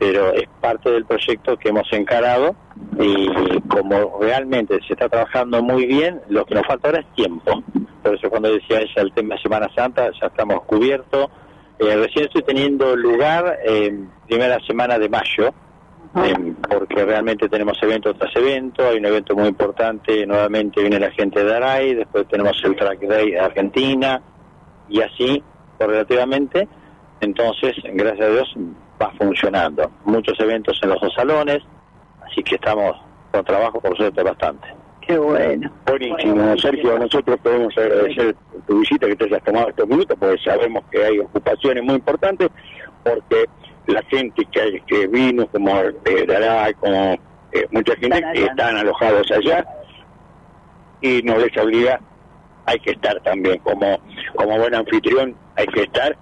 pero 0.00 0.32
es 0.32 0.48
parte 0.62 0.90
del 0.90 1.04
proyecto 1.04 1.58
que 1.58 1.68
hemos 1.68 1.86
encarado 1.92 2.56
y 2.98 3.60
como 3.68 4.18
realmente 4.18 4.80
se 4.86 4.94
está 4.94 5.10
trabajando 5.10 5.62
muy 5.62 5.84
bien, 5.84 6.22
lo 6.30 6.46
que 6.46 6.54
nos 6.54 6.66
falta 6.66 6.88
ahora 6.88 7.00
es 7.00 7.14
tiempo. 7.14 7.62
Por 8.02 8.14
eso 8.14 8.30
cuando 8.30 8.50
decía 8.50 8.80
ella 8.80 9.02
el 9.02 9.12
tema 9.12 9.34
de 9.34 9.42
Semana 9.42 9.68
Santa, 9.76 10.10
ya 10.18 10.28
estamos 10.28 10.62
cubiertos. 10.62 11.26
Eh, 11.78 11.96
recién 11.96 12.24
estoy 12.24 12.42
teniendo 12.42 12.96
lugar 12.96 13.58
en 13.62 14.10
primera 14.26 14.58
semana 14.66 14.98
de 14.98 15.10
mayo, 15.10 15.52
eh, 16.16 16.54
porque 16.66 17.04
realmente 17.04 17.50
tenemos 17.50 17.76
evento 17.82 18.14
tras 18.14 18.34
evento, 18.36 18.88
hay 18.88 18.96
un 18.96 19.04
evento 19.04 19.36
muy 19.36 19.48
importante, 19.48 20.26
nuevamente 20.26 20.80
viene 20.80 20.98
la 20.98 21.10
gente 21.10 21.44
de 21.44 21.54
Aray, 21.54 21.94
después 21.94 22.26
tenemos 22.26 22.58
el 22.64 22.74
Track 22.74 23.00
Day 23.00 23.32
de 23.32 23.38
Argentina, 23.38 24.22
y 24.88 25.02
así, 25.02 25.42
correlativamente, 25.78 26.68
entonces, 27.20 27.76
gracias 27.84 28.28
a 28.28 28.32
Dios, 28.32 28.54
va 29.00 29.10
funcionando. 29.18 29.90
Muchos 30.04 30.38
eventos 30.40 30.78
en 30.82 30.90
los 30.90 31.00
dos 31.00 31.12
salones, 31.14 31.58
así 32.24 32.42
que 32.42 32.54
estamos 32.54 32.96
con 33.30 33.44
trabajo 33.44 33.80
por 33.80 33.96
suerte 33.96 34.22
bastante. 34.22 34.68
Qué 35.06 35.18
bueno. 35.18 35.70
Buenísimo, 35.86 36.56
Sergio. 36.58 36.98
Nosotros 36.98 37.38
podemos 37.42 37.76
agradecer 37.76 38.36
tu 38.66 38.80
visita, 38.80 39.06
que 39.06 39.16
te 39.16 39.24
hayas 39.24 39.42
tomado 39.42 39.68
estos 39.68 39.88
minutos, 39.88 40.16
porque 40.18 40.38
sabemos 40.42 40.84
que 40.90 41.04
hay 41.04 41.18
ocupaciones 41.18 41.84
muy 41.84 41.96
importantes, 41.96 42.48
porque 43.02 43.44
la 43.86 44.02
gente 44.04 44.46
que, 44.52 44.82
que 44.86 45.06
vino, 45.08 45.46
como 45.48 45.78
eh, 45.80 46.26
Dalai, 46.26 46.74
como 46.74 47.18
eh, 47.52 47.66
mucha 47.70 47.96
gente 47.96 48.22
que 48.34 48.44
están 48.44 48.76
alojados 48.76 49.30
allá, 49.30 49.64
y 51.00 51.22
no 51.22 51.38
les 51.38 51.56
obliga, 51.56 52.00
hay 52.66 52.78
que 52.78 52.92
estar 52.92 53.20
también, 53.22 53.58
como, 53.58 53.98
como 54.36 54.58
buen 54.58 54.74
anfitrión, 54.74 55.34
hay 55.56 55.66
que 55.66 55.82
estar 55.82 56.16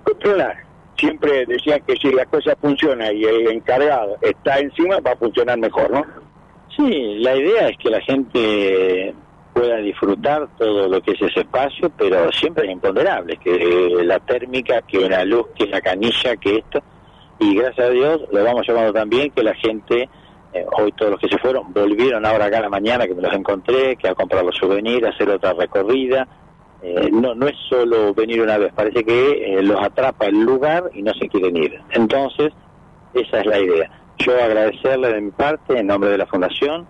controlar. 0.00 0.56
Siempre 0.96 1.46
decían 1.46 1.80
que 1.86 1.96
si 1.96 2.10
la 2.10 2.26
cosa 2.26 2.56
funciona 2.60 3.12
y 3.12 3.24
el 3.24 3.48
encargado 3.48 4.16
está 4.20 4.58
encima, 4.58 4.98
va 5.00 5.12
a 5.12 5.16
funcionar 5.16 5.58
mejor, 5.58 5.90
¿no? 5.90 6.04
Sí, 6.76 7.18
la 7.18 7.36
idea 7.36 7.68
es 7.68 7.78
que 7.78 7.90
la 7.90 8.00
gente 8.00 9.14
pueda 9.52 9.78
disfrutar 9.78 10.48
todo 10.56 10.88
lo 10.88 11.00
que 11.00 11.12
es 11.12 11.22
ese 11.22 11.40
espacio, 11.40 11.90
pero 11.96 12.30
siempre 12.32 12.66
es 12.66 12.72
imponderable, 12.72 13.36
que 13.38 14.02
la 14.04 14.20
térmica, 14.20 14.82
que 14.82 15.08
la 15.08 15.24
luz, 15.24 15.46
que 15.56 15.66
la 15.66 15.80
canilla, 15.80 16.36
que 16.36 16.58
esto, 16.58 16.80
y 17.40 17.54
gracias 17.56 17.88
a 17.88 17.90
Dios 17.90 18.20
lo 18.32 18.44
vamos 18.44 18.66
llevando 18.66 18.92
también, 18.92 19.30
que 19.30 19.42
la 19.42 19.54
gente, 19.54 20.08
eh, 20.52 20.66
hoy 20.78 20.92
todos 20.92 21.12
los 21.12 21.20
que 21.20 21.28
se 21.28 21.38
fueron, 21.38 21.72
volvieron 21.72 22.24
ahora 22.26 22.46
acá 22.46 22.58
a 22.58 22.62
la 22.62 22.68
mañana, 22.68 23.06
que 23.06 23.14
me 23.14 23.22
los 23.22 23.32
encontré, 23.32 23.96
que 23.96 24.08
a 24.08 24.14
comprar 24.14 24.44
los 24.44 24.56
souvenirs, 24.56 25.08
hacer 25.08 25.28
otra 25.30 25.52
recorrida, 25.52 26.26
eh, 26.82 27.10
no, 27.12 27.34
no 27.34 27.48
es 27.48 27.56
solo 27.68 28.14
venir 28.14 28.40
una 28.40 28.56
vez, 28.58 28.72
parece 28.72 29.04
que 29.04 29.58
eh, 29.58 29.62
los 29.62 29.82
atrapa 29.82 30.26
el 30.26 30.40
lugar 30.40 30.90
y 30.94 31.02
no 31.02 31.12
se 31.14 31.28
quieren 31.28 31.56
ir. 31.56 31.80
Entonces, 31.90 32.52
esa 33.14 33.40
es 33.40 33.46
la 33.46 33.58
idea. 33.58 33.90
Yo 34.18 34.32
agradecerle 34.32 35.12
de 35.12 35.20
mi 35.20 35.30
parte, 35.30 35.78
en 35.78 35.88
nombre 35.88 36.10
de 36.10 36.18
la 36.18 36.26
Fundación, 36.26 36.86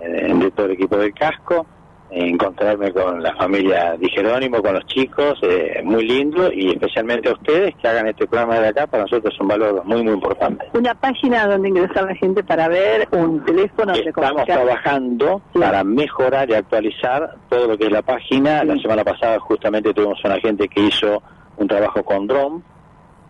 eh, 0.00 0.32
de 0.34 0.50
todo 0.50 0.66
el 0.66 0.72
equipo 0.72 0.96
del 0.96 1.14
casco, 1.14 1.66
encontrarme 2.10 2.92
con 2.92 3.22
la 3.22 3.34
familia 3.36 3.96
Di 3.98 4.08
Jerónimo, 4.10 4.62
con 4.62 4.74
los 4.74 4.86
chicos, 4.86 5.38
eh, 5.42 5.80
muy 5.84 6.06
lindo, 6.06 6.52
y 6.52 6.70
especialmente 6.70 7.28
a 7.28 7.32
ustedes 7.32 7.74
que 7.76 7.88
hagan 7.88 8.08
este 8.08 8.26
programa 8.26 8.58
de 8.58 8.68
acá, 8.68 8.86
para 8.86 9.04
nosotros 9.04 9.32
es 9.32 9.40
un 9.40 9.48
valor 9.48 9.84
muy, 9.84 10.02
muy 10.02 10.14
importante. 10.14 10.66
Una 10.74 10.94
página 10.94 11.46
donde 11.46 11.68
ingresar 11.68 12.04
la 12.04 12.14
gente 12.14 12.42
para 12.42 12.68
ver, 12.68 13.08
un 13.12 13.44
teléfono 13.44 13.94
Estamos 13.94 14.44
trabajando 14.44 15.42
para 15.52 15.84
mejorar 15.84 16.50
y 16.50 16.54
actualizar 16.54 17.36
todo 17.48 17.68
lo 17.68 17.78
que 17.78 17.86
es 17.86 17.92
la 17.92 18.02
página. 18.02 18.64
La 18.64 18.76
semana 18.78 19.04
pasada 19.04 19.38
justamente 19.38 19.92
tuvimos 19.94 20.22
una 20.24 20.38
gente 20.40 20.68
que 20.68 20.80
hizo 20.80 21.22
un 21.56 21.68
trabajo 21.68 22.02
con 22.02 22.26
drone 22.26 22.62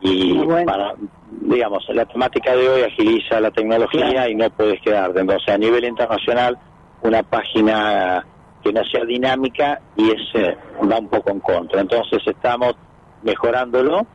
y 0.01 0.39
para, 0.65 0.94
digamos, 1.31 1.85
la 1.90 2.07
temática 2.07 2.57
de 2.57 2.69
hoy 2.69 2.82
agiliza 2.82 3.40
la 3.40 3.51
tecnología 3.51 4.28
y 4.28 4.35
no 4.35 4.48
puedes 4.51 4.81
quedarte. 4.81 5.20
Entonces, 5.20 5.55
a 5.55 5.59
nivel 5.59 5.85
internacional, 5.85 6.59
una 7.02 7.23
página 7.23 8.24
que 8.62 8.73
no 8.73 8.85
sea 8.85 9.05
dinámica 9.05 9.81
y 9.97 10.11
ese 10.11 10.57
va 10.91 10.99
un 10.99 11.09
poco 11.09 11.31
en 11.31 11.41
contra. 11.41 11.81
Entonces, 11.81 12.23
estamos 12.27 12.74
mejorándolo 13.23 14.07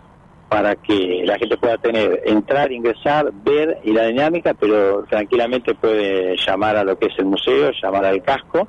para 0.50 0.76
que 0.76 1.24
la 1.26 1.38
gente 1.38 1.58
pueda 1.58 1.78
tener, 1.78 2.22
entrar, 2.26 2.72
ingresar, 2.72 3.32
ver 3.44 3.80
y 3.84 3.92
la 3.94 4.06
dinámica, 4.06 4.54
pero 4.54 5.04
tranquilamente 5.10 5.74
puede 5.76 6.36
llamar 6.38 6.76
a 6.78 6.84
lo 6.84 6.98
que 7.00 7.08
es 7.08 7.18
el 7.18 7.26
museo, 7.26 7.72
llamar 7.82 8.06
al 8.06 8.22
casco 8.22 8.68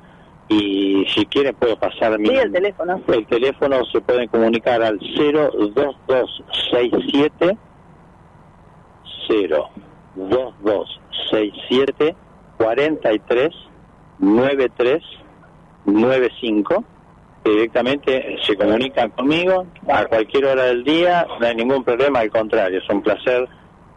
y 0.49 1.05
si 1.13 1.25
quiere 1.25 1.53
puede 1.53 1.75
pasar 1.77 2.17
mi 2.17 2.29
Sí, 2.29 2.35
el 2.35 2.51
teléfono. 2.51 2.99
el 3.07 3.25
teléfono 3.27 3.85
se 3.85 4.01
pueden 4.01 4.27
comunicar 4.29 4.81
al 4.81 4.97
02267 4.97 7.57
02267 10.15 12.15
43 12.57 13.49
93 14.19 15.03
95 15.87 16.83
directamente 17.43 18.37
se 18.45 18.55
comunican 18.55 19.09
conmigo 19.11 19.65
a 19.87 20.05
cualquier 20.05 20.45
hora 20.45 20.63
del 20.65 20.83
día, 20.83 21.25
no 21.39 21.45
hay 21.45 21.55
ningún 21.55 21.83
problema, 21.83 22.19
al 22.19 22.29
contrario, 22.29 22.79
es 22.79 22.89
un 22.89 23.01
placer 23.01 23.47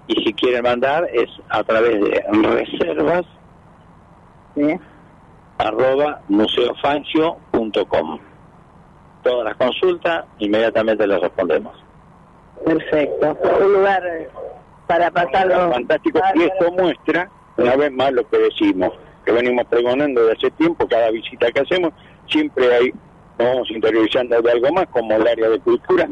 y 0.07 0.15
si 0.23 0.33
quieren 0.33 0.63
mandar 0.63 1.09
es 1.13 1.29
a 1.49 1.63
través 1.65 2.01
de 2.01 2.25
reservas 2.33 3.27
arroba 5.59 6.21
museofancio.com 6.29 8.19
todas 9.23 9.45
las 9.45 9.57
consultas 9.57 10.25
inmediatamente 10.39 11.07
les 11.07 11.21
respondemos 11.21 11.91
Perfecto. 12.65 13.39
Un 13.61 13.73
lugar 13.73 14.03
eh, 14.07 14.29
para 14.87 15.11
pasarlo. 15.11 15.73
Fantástico. 15.73 16.21
Y 16.35 16.43
esto 16.43 16.73
muestra, 16.73 17.31
una 17.57 17.77
vez 17.77 17.93
más, 17.93 18.13
lo 18.13 18.29
que 18.29 18.39
decimos, 18.39 18.93
que 19.25 19.33
venimos 19.33 19.67
pregonando 19.67 20.27
de 20.27 20.33
hace 20.33 20.51
tiempo, 20.53 20.87
cada 20.89 21.11
visita 21.11 21.51
que 21.53 21.61
hacemos, 21.61 21.93
siempre 22.29 22.75
hay, 22.75 22.91
nos 23.39 23.49
vamos 23.49 23.71
interiorizando 23.71 24.41
de 24.41 24.51
algo 24.51 24.73
más, 24.73 24.87
como 24.89 25.15
el 25.15 25.27
área 25.27 25.49
de 25.49 25.61
cultura. 25.61 26.09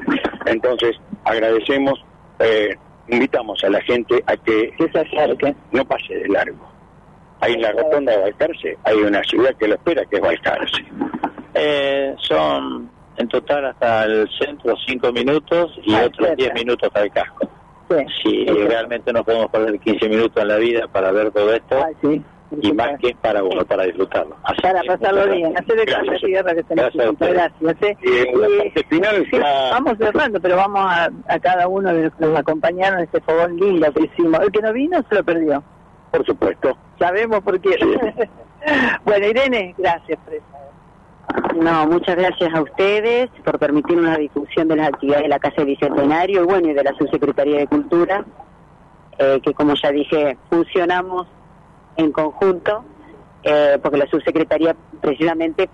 Entonces, 0.46 0.96
agradecemos, 1.24 2.04
eh, 2.38 2.74
invitamos 3.08 3.62
a 3.64 3.70
la 3.70 3.80
gente 3.82 4.22
a 4.26 4.36
que, 4.36 4.72
se 4.78 4.98
acerque, 4.98 5.54
no 5.72 5.84
pase 5.84 6.14
de 6.14 6.28
largo. 6.28 6.68
Ahí 7.40 7.54
en 7.54 7.62
la 7.62 7.72
rotonda 7.72 8.12
de 8.12 8.18
Balcarce 8.18 8.76
hay 8.82 8.96
una 8.96 9.22
ciudad 9.22 9.54
que 9.54 9.68
lo 9.68 9.74
espera, 9.74 10.04
que 10.06 10.16
es 10.16 10.22
Balcarce. 10.22 10.84
Eh, 11.54 12.14
son 12.18 12.90
en 13.18 13.28
total 13.28 13.66
hasta 13.66 14.04
el 14.04 14.28
centro 14.38 14.74
cinco 14.86 15.12
minutos 15.12 15.78
y 15.82 15.94
otros 15.94 16.36
10 16.36 16.54
minutos 16.54 16.88
para 16.90 17.04
el 17.04 17.10
casco. 17.10 17.48
Si 18.22 18.44
realmente 18.44 19.12
no 19.12 19.24
podemos 19.24 19.50
perder 19.50 19.78
15 19.80 20.08
minutos 20.08 20.42
en 20.42 20.48
la 20.48 20.56
vida 20.56 20.86
para 20.88 21.10
ver 21.10 21.30
todo 21.32 21.52
esto, 21.54 21.84
y 22.62 22.72
más 22.72 22.98
que 22.98 23.14
para 23.20 23.42
uno, 23.44 23.64
para 23.66 23.84
disfrutarlo. 23.84 24.36
Así 24.42 24.62
Para 24.62 24.82
pasarlo 24.82 25.30
bien, 25.32 25.56
hacer 25.56 25.76
de 25.76 25.84
gracias. 25.84 26.06
la 26.22 26.26
tierra 26.26 26.54
que 26.54 26.62
tenemos. 26.64 26.92
Gracias 26.94 27.52
gracias. 27.60 27.82
¿eh? 27.82 27.96
Y 28.02 28.28
en 28.28 28.40
la 28.40 28.48
Y- 28.48 28.58
parte 28.58 28.84
final 28.88 29.16
sí, 29.30 29.36
está- 29.36 29.70
vamos 29.72 29.98
cerrando, 29.98 30.40
pero 30.40 30.56
vamos 30.56 30.80
a, 30.84 31.10
a 31.28 31.38
cada 31.40 31.68
uno 31.68 31.92
de 31.92 32.04
los 32.04 32.14
que 32.14 32.24
nos 32.26 32.38
acompañaron 32.38 32.98
en 33.00 33.04
este 33.04 33.20
fogón 33.20 33.56
lindo 33.56 33.92
que 33.92 34.04
hicimos. 34.04 34.40
El 34.40 34.50
que 34.52 34.60
no 34.62 34.72
vino 34.72 34.98
se 35.08 35.14
lo 35.14 35.24
perdió. 35.24 35.62
Por 36.10 36.24
supuesto. 36.24 36.76
Sabemos 36.98 37.40
por 37.42 37.60
qué. 37.60 37.76
bueno, 39.04 39.26
Irene, 39.26 39.74
gracias 39.76 40.18
por 40.24 40.34
eso. 40.34 40.44
No, 41.60 41.86
muchas 41.86 42.16
gracias 42.16 42.54
a 42.54 42.62
ustedes 42.62 43.28
por 43.44 43.58
permitir 43.58 43.98
una 43.98 44.16
difusión 44.16 44.68
de 44.68 44.76
las 44.76 44.88
actividades 44.88 45.24
de 45.24 45.28
la 45.28 45.38
Casa 45.38 45.62
Bicentenario 45.62 46.42
y 46.42 46.46
bueno, 46.46 46.68
y 46.68 46.72
de 46.72 46.82
la 46.82 46.94
Subsecretaría 46.94 47.58
de 47.58 47.66
Cultura, 47.66 48.24
eh, 49.18 49.38
que 49.42 49.52
como 49.52 49.74
ya 49.74 49.90
dije, 49.90 50.38
funcionamos 50.48 51.26
en 51.98 52.12
conjunto, 52.12 52.84
eh, 53.42 53.78
porque 53.82 53.98
la 53.98 54.06
Subsecretaría, 54.06 54.74
precisamente, 55.00 55.68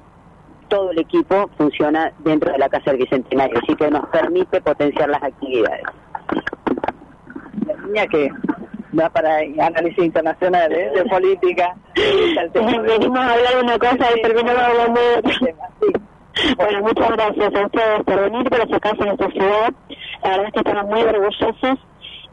todo 0.69 0.91
el 0.91 0.99
equipo 0.99 1.49
funciona 1.57 2.13
dentro 2.21 2.51
de 2.51 2.59
la 2.59 2.69
Casa 2.69 2.91
del 2.91 3.01
Bicentenario, 3.01 3.59
así 3.63 3.77
que 3.77 3.91
nos 3.91 4.09
permite 4.09 4.61
potenciar 4.61 5.11
las 5.11 5.23
actividades. 5.23 5.85
La 7.67 7.77
niña 7.87 8.07
que 8.07 8.31
va 8.99 9.11
para 9.11 9.37
análisis 9.39 10.05
internacional 10.05 10.73
¿eh? 10.73 10.91
de 10.95 11.05
política. 11.05 11.75
Venimos 12.55 13.19
a 13.19 13.33
hablar 13.35 13.55
de 13.55 13.63
una 13.63 13.79
cosa 13.79 14.07
y 14.17 14.23
terminamos 14.23 14.63
hablando 14.63 15.01
de 15.01 15.19
otra. 15.19 15.35
Bueno, 16.57 16.81
muchas 16.81 17.11
gracias 17.11 17.55
a 17.55 17.67
ustedes 17.67 18.05
por 18.05 18.21
venir, 18.23 18.49
por 18.49 18.61
acercarse 18.63 19.03
a 19.03 19.07
nuestra 19.07 19.31
ciudad. 19.31 19.73
La 20.23 20.31
verdad 20.31 20.47
es 20.47 20.53
que 20.53 20.59
estamos 20.59 20.85
muy 20.87 21.03
orgullosos. 21.03 21.79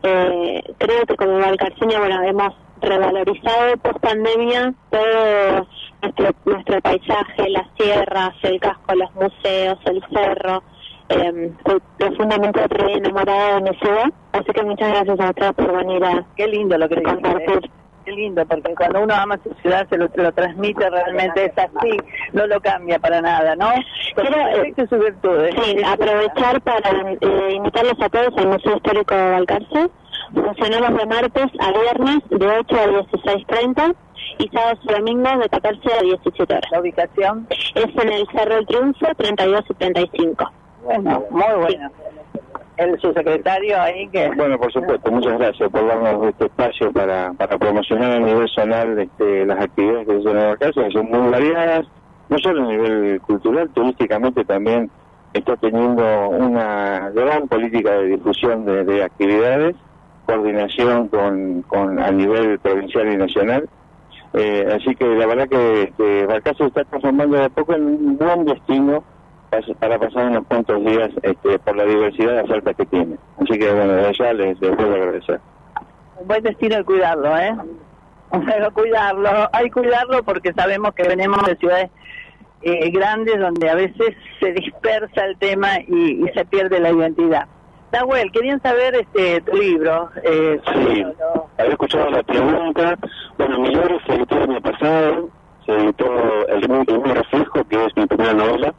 Eh, 0.04 0.64
creo 0.78 1.06
que 1.06 1.16
como 1.16 1.38
Valcarceña, 1.38 2.00
bueno, 2.00 2.24
hemos 2.24 2.54
revalorizado 2.82 3.78
post 3.78 4.00
pandemia 4.00 4.74
todo 4.90 5.68
nuestro, 6.02 6.32
nuestro 6.46 6.82
paisaje, 6.82 7.50
las 7.50 7.68
sierras, 7.78 8.34
el 8.44 8.60
casco, 8.60 8.96
los 8.96 9.14
museos, 9.16 9.80
el 9.86 10.04
cerro. 10.14 10.64
Eh, 11.10 11.52
estoy 11.58 11.80
profundamente 11.98 12.64
otra 12.64 12.86
vez 12.86 12.98
enamorada 12.98 13.56
de 13.56 13.70
mi 13.70 13.78
ciudad, 13.78 14.06
así 14.32 14.46
que 14.54 14.64
muchas 14.64 14.90
gracias 14.90 15.20
a 15.20 15.30
ustedes 15.30 15.54
por 15.54 15.78
venir 15.78 16.04
a 16.06 16.26
Qué 16.38 16.48
lindo 16.48 16.78
lo 16.78 16.88
que 16.88 16.96
¿eh? 16.96 17.60
Qué 18.06 18.12
lindo, 18.14 18.44
porque 18.48 18.74
cuando 18.76 19.04
uno 19.04 19.14
ama 19.14 19.40
su 19.44 19.54
ciudad 19.62 19.88
se 19.90 19.98
lo, 19.98 20.08
se 20.08 20.24
lo 20.24 20.32
transmite 20.32 20.90
realmente, 20.90 21.46
es 21.46 21.58
así, 21.58 21.98
no 22.34 22.48
lo 22.48 22.60
cambia 22.60 22.98
para 22.98 23.22
nada, 23.22 23.56
¿no? 23.56 23.70
Sus 24.90 25.00
virtudes. 25.00 25.54
Sí, 25.64 25.78
aprovechar 25.86 26.62
para 26.62 27.12
eh, 27.12 27.54
invitarlos 27.54 28.02
a 28.02 28.10
todos 28.10 28.36
al 28.38 28.48
Museo 28.48 28.78
Histórico 28.78 29.14
de 29.14 29.32
Balcarce. 29.32 29.90
Funcionamos 30.34 30.98
de 30.98 31.06
martes 31.08 31.48
a 31.60 31.72
viernes 31.72 32.20
de 32.30 32.48
8 32.48 32.76
a 32.76 32.88
16.30 32.88 33.96
y 34.38 34.48
sábados 34.48 34.80
y 34.84 34.94
domingos 34.94 35.40
de 35.40 35.50
14 35.50 35.94
a 35.94 36.02
17 36.04 36.54
horas. 36.54 36.72
¿La 36.72 36.80
ubicación? 36.80 37.48
Es 37.50 38.04
en 38.04 38.14
el 38.14 38.28
Cerro 38.34 38.56
del 38.56 38.66
Triunfo, 38.68 39.08
32 39.18 39.64
y 39.70 39.74
35. 39.74 40.52
Bueno, 40.86 41.24
muy 41.32 41.44
bueno. 41.60 41.92
El 42.78 43.00
subsecretario 43.00 43.80
ahí 43.80 44.08
que... 44.08 44.30
Bueno, 44.36 44.58
por 44.58 44.72
supuesto, 44.72 45.12
muchas 45.12 45.38
gracias 45.38 45.70
por 45.70 45.86
darnos 45.86 46.28
este 46.30 46.46
espacio 46.46 46.92
para, 46.94 47.34
para 47.34 47.58
promocionar 47.58 48.12
a 48.12 48.20
nivel 48.20 48.48
zonal 48.50 48.98
este, 48.98 49.46
las 49.46 49.62
actividades 49.62 50.08
que 50.08 50.14
se 50.14 50.20
hacen 50.20 50.38
en 50.38 50.50
la 50.50 50.58
casa, 50.58 50.84
que 50.86 50.92
son 50.92 51.10
muy 51.10 51.30
variadas, 51.30 51.88
no 52.30 52.38
solo 52.40 52.64
a 52.64 52.72
nivel 52.72 53.22
cultural, 53.22 53.70
turísticamente 53.70 54.46
también 54.46 54.90
está 55.34 55.58
teniendo 55.58 56.30
una 56.30 57.10
gran 57.10 57.48
política 57.48 57.92
de 57.92 58.08
difusión 58.08 58.66
de, 58.66 58.84
de 58.86 59.04
actividades 59.04 59.76
coordinación 60.32 61.08
con, 61.10 61.62
con 61.64 62.00
a 62.00 62.12
nivel 62.12 62.60
provincial 62.60 63.12
y 63.12 63.18
nacional. 63.18 63.70
Eh, 64.34 64.66
así 64.74 64.96
que 64.96 65.06
la 65.06 65.26
verdad 65.26 65.50
que, 65.50 65.92
que 65.98 66.26
Balcarce 66.26 66.64
se 66.64 66.68
está 66.68 66.86
transformando 66.86 67.38
de 67.38 67.46
a 67.46 67.50
poco 67.50 67.74
en 67.74 67.84
un 67.84 68.18
buen 68.18 68.46
destino 68.46 69.04
para 69.80 70.00
pasar 70.00 70.28
unos 70.28 70.46
cuantos 70.48 70.80
días 70.86 71.10
este, 71.24 71.60
por 71.60 71.76
la 71.76 71.84
diversidad 71.84 72.36
de 72.36 72.42
ofertas 72.44 72.76
que 72.78 72.86
tiene. 72.86 73.18
Así 73.42 73.60
que 73.60 73.74
bueno, 73.74 73.94
desde 73.94 74.14
ya 74.14 74.34
les, 74.34 74.62
les 74.62 74.76
vuelvo 74.76 74.94
a 74.94 74.96
agradecer. 74.96 75.42
Un 76.18 76.28
buen 76.28 76.44
destino 76.44 76.78
el 76.78 76.86
cuidarlo, 76.86 77.38
¿eh? 77.38 77.56
Pero 78.46 78.72
cuidarlo, 78.72 79.30
hay 79.52 79.70
cuidarlo 79.70 80.24
porque 80.24 80.54
sabemos 80.54 80.94
que 80.94 81.04
venimos 81.04 81.46
de 81.46 81.58
ciudades 81.58 81.90
eh, 82.62 82.90
grandes 82.92 83.38
donde 83.38 83.70
a 83.70 83.76
veces 83.76 84.16
se 84.40 84.54
dispersa 84.54 85.26
el 85.26 85.38
tema 85.38 85.80
y, 85.86 86.24
y 86.24 86.30
se 86.34 86.46
pierde 86.46 86.80
la 86.80 86.92
identidad. 86.92 87.48
Nahuel, 87.92 88.32
querían 88.32 88.62
saber 88.62 88.96
este 88.96 89.42
tu 89.42 89.58
libro. 89.58 90.10
Eh, 90.24 90.60
Sí, 90.66 91.04
había 91.58 91.72
escuchado 91.72 92.10
la 92.10 92.24
pregunta. 92.24 92.98
Bueno, 93.38 93.60
mi 93.60 93.70
libro 93.70 94.00
se 94.06 94.14
editó 94.14 94.38
el 94.38 94.44
año 94.44 94.62
pasado, 94.62 95.30
se 95.66 95.72
editó 95.74 96.48
El 96.48 96.62
primer 96.62 97.18
reflejo, 97.18 97.64
que 97.70 97.86
es 97.86 97.98
mi 97.98 98.06
primera 98.06 98.34
novela. 98.34 98.74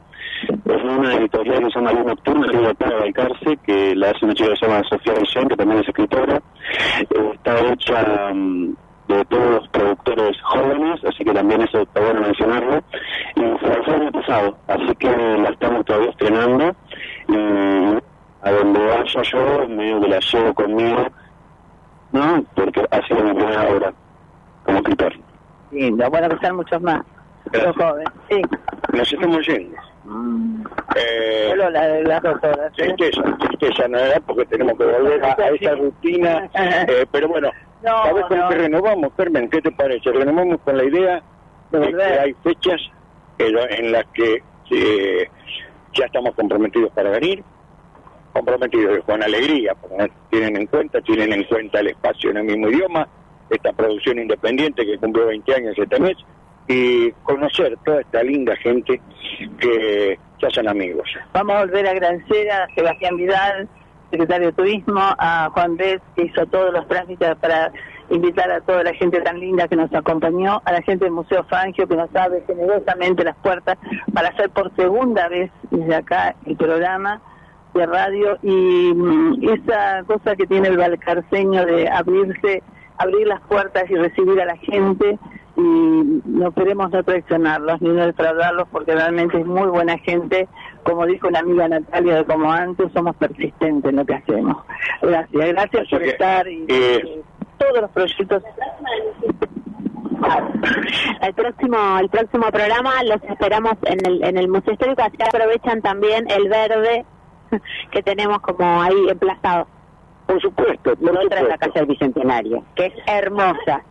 Es 0.65 0.83
una 0.83 1.13
editorial 1.15 1.59
que 1.59 1.71
se 1.71 1.79
llama 1.79 1.93
Luz 1.93 2.05
Nocturna, 2.05 2.47
que 2.49 2.69
es 2.69 2.75
para 2.75 2.99
Balcarce, 2.99 3.57
que 3.65 3.95
la 3.95 4.09
hace 4.09 4.25
una 4.25 4.33
chica 4.33 4.49
que 4.49 4.55
se 4.57 4.65
llama 4.67 4.83
Sofía 4.89 5.13
Villén, 5.13 5.47
que 5.49 5.55
también 5.55 5.79
es 5.79 5.87
escritora. 5.87 6.41
Está 7.33 7.59
hecha 7.71 8.33
mm, 8.33 8.75
de 9.07 9.25
todos 9.25 9.51
los 9.51 9.67
productores 9.69 10.41
jóvenes, 10.41 10.99
así 11.05 11.23
que 11.23 11.31
también 11.33 11.61
eso 11.61 11.81
está 11.81 12.01
bueno 12.01 12.21
mencionarlo. 12.21 12.83
Y 13.35 13.41
fue 13.59 13.95
el 13.95 14.01
año 14.01 14.11
pasado, 14.11 14.57
así 14.67 14.95
que 14.97 15.09
la 15.09 15.49
estamos 15.49 15.85
todavía 15.85 16.09
estrenando. 16.09 16.75
Y 17.29 18.12
a 18.43 18.51
donde 18.51 18.79
vaya 18.85 19.21
yo, 19.23 19.67
medio 19.69 20.01
que 20.01 20.07
la 20.07 20.19
llevo 20.19 20.53
conmigo, 20.53 21.07
¿no? 22.11 22.43
Porque 22.55 22.85
ha 22.91 23.01
sido 23.07 23.23
mi 23.23 23.33
primera 23.33 23.69
obra 23.69 23.93
como 24.65 24.77
escritor. 24.79 25.13
Lindo, 25.71 26.09
bueno, 26.09 26.29
que 26.29 26.37
sean 26.39 26.55
muchos 26.55 26.81
más. 26.81 27.01
Los 27.51 27.75
jóvenes, 27.75 28.09
sí. 28.29 28.41
Nos 28.93 29.11
estamos 29.11 29.45
yendo. 29.47 29.77
Eh, 30.95 31.47
Solo 31.51 31.69
la 31.69 31.87
de 31.87 32.03
las 32.03 32.21
dos 32.21 32.35
horas. 32.43 32.71
¿sí? 32.75 32.83
tristeza, 32.83 33.21
tristeza, 33.39 33.87
no 33.87 33.97
era 33.99 34.19
porque 34.21 34.45
tenemos 34.45 34.77
que 34.77 34.85
volver 34.85 35.23
a, 35.25 35.33
a 35.33 35.49
esa 35.49 35.75
rutina. 35.75 36.49
eh, 36.87 37.05
pero 37.11 37.27
bueno, 37.27 37.49
No, 37.81 38.03
¿sabes 38.03 38.25
con 38.25 38.37
no. 38.39 38.49
qué 38.49 38.55
renovamos, 38.55 39.11
Carmen? 39.15 39.49
¿Qué 39.49 39.61
te 39.61 39.71
parece? 39.71 40.11
Renovamos 40.11 40.59
con 40.63 40.77
la 40.77 40.83
idea 40.85 41.23
de 41.71 41.91
que 41.91 42.03
hay 42.03 42.33
fechas 42.43 42.81
en, 43.39 43.53
lo- 43.53 43.69
en 43.69 43.91
las 43.91 44.05
que 44.13 44.41
eh, 44.71 45.29
ya 45.93 46.05
estamos 46.05 46.33
comprometidos 46.35 46.91
para 46.91 47.09
venir, 47.11 47.43
comprometidos 48.33 49.03
con 49.05 49.21
alegría, 49.21 49.75
porque 49.75 50.11
tienen 50.29 50.57
en 50.57 50.67
cuenta, 50.67 50.99
tienen 51.01 51.31
en 51.31 51.43
cuenta 51.43 51.79
el 51.79 51.87
espacio 51.87 52.31
en 52.31 52.37
el 52.37 52.43
mismo 52.45 52.67
idioma, 52.69 53.07
esta 53.49 53.71
producción 53.71 54.17
independiente 54.19 54.85
que 54.85 54.97
cumplió 54.97 55.27
20 55.27 55.55
años 55.55 55.77
este 55.77 55.99
mes, 55.99 56.17
y 56.67 57.11
conocer 57.23 57.77
toda 57.85 58.01
esta 58.01 58.23
linda 58.23 58.55
gente 58.55 58.99
que 59.59 60.17
se 60.39 60.47
hacen 60.47 60.67
amigos. 60.67 61.07
Vamos 61.33 61.55
a 61.55 61.59
volver 61.59 61.87
a 61.87 61.91
agradecer 61.91 62.49
a 62.51 62.67
Sebastián 62.73 63.17
Vidal, 63.17 63.69
secretario 64.09 64.47
de 64.47 64.53
Turismo, 64.53 65.01
a 65.01 65.49
Juan 65.53 65.77
Vez, 65.77 66.01
que 66.15 66.23
hizo 66.23 66.45
todos 66.47 66.73
los 66.73 66.87
trámites 66.87 67.35
para 67.37 67.71
invitar 68.09 68.49
a 68.51 68.61
toda 68.61 68.83
la 68.83 68.93
gente 68.93 69.21
tan 69.21 69.39
linda 69.39 69.67
que 69.67 69.75
nos 69.75 69.93
acompañó, 69.93 70.61
a 70.65 70.71
la 70.71 70.81
gente 70.81 71.05
del 71.05 71.13
Museo 71.13 71.43
Fangio, 71.45 71.87
que 71.87 71.95
nos 71.95 72.13
abre 72.15 72.43
generosamente 72.47 73.23
las 73.23 73.35
puertas 73.37 73.77
para 74.13 74.29
hacer 74.29 74.49
por 74.49 74.73
segunda 74.75 75.27
vez 75.27 75.51
desde 75.69 75.95
acá 75.95 76.35
el 76.45 76.55
programa 76.55 77.21
de 77.73 77.85
radio 77.85 78.37
y 78.41 78.93
mm, 78.93 79.49
esa 79.49 80.03
cosa 80.05 80.35
que 80.35 80.45
tiene 80.45 80.67
el 80.69 80.77
balcarceño 80.77 81.65
de 81.65 81.89
abrirse, 81.89 82.63
abrir 82.97 83.27
las 83.27 83.41
puertas 83.41 83.89
y 83.89 83.95
recibir 83.95 84.39
a 84.41 84.45
la 84.45 84.57
gente 84.57 85.17
y 85.55 85.61
no 86.25 86.51
queremos 86.51 86.91
no 86.91 87.03
traicionarlos 87.03 87.81
ni 87.81 87.89
no 87.89 88.05
defraudarlos 88.05 88.67
porque 88.71 88.93
realmente 88.93 89.39
es 89.39 89.45
muy 89.45 89.67
buena 89.67 89.97
gente, 89.99 90.47
como 90.83 91.05
dijo 91.05 91.27
una 91.27 91.39
amiga 91.39 91.67
Natalia 91.67 92.15
de 92.15 92.25
como 92.25 92.51
antes, 92.51 92.91
somos 92.93 93.15
persistentes 93.17 93.89
en 93.89 93.97
lo 93.97 94.05
que 94.05 94.15
hacemos. 94.15 94.57
Gracias, 95.01 95.47
gracias 95.47 95.87
por 95.89 96.03
estar 96.03 96.47
y 96.47 96.65
Eh, 96.67 97.21
todos 97.57 97.81
los 97.81 97.91
proyectos. 97.91 98.43
El 101.21 101.33
próximo, 101.33 101.77
el 101.99 102.09
próximo 102.09 102.45
programa 102.49 103.03
los 103.03 103.21
esperamos 103.23 103.73
en 103.83 104.05
el, 104.05 104.23
en 104.23 104.37
el 104.37 104.47
Museo 104.47 104.73
Histórico, 104.73 105.01
así 105.01 105.17
aprovechan 105.21 105.81
también 105.81 106.25
el 106.31 106.49
verde 106.49 107.05
que 107.91 108.03
tenemos 108.03 108.39
como 108.41 108.81
ahí 108.81 109.09
emplazado. 109.09 109.67
Por 110.27 110.41
supuesto, 110.41 110.95
por 110.95 111.17
otra 111.17 111.41
es 111.41 111.47
la. 111.49 111.57
Casa 111.57 111.79
del 111.79 111.85
Bicentenario, 111.87 112.63
que 112.75 112.85
es 112.87 112.93
hermosa. 113.07 113.83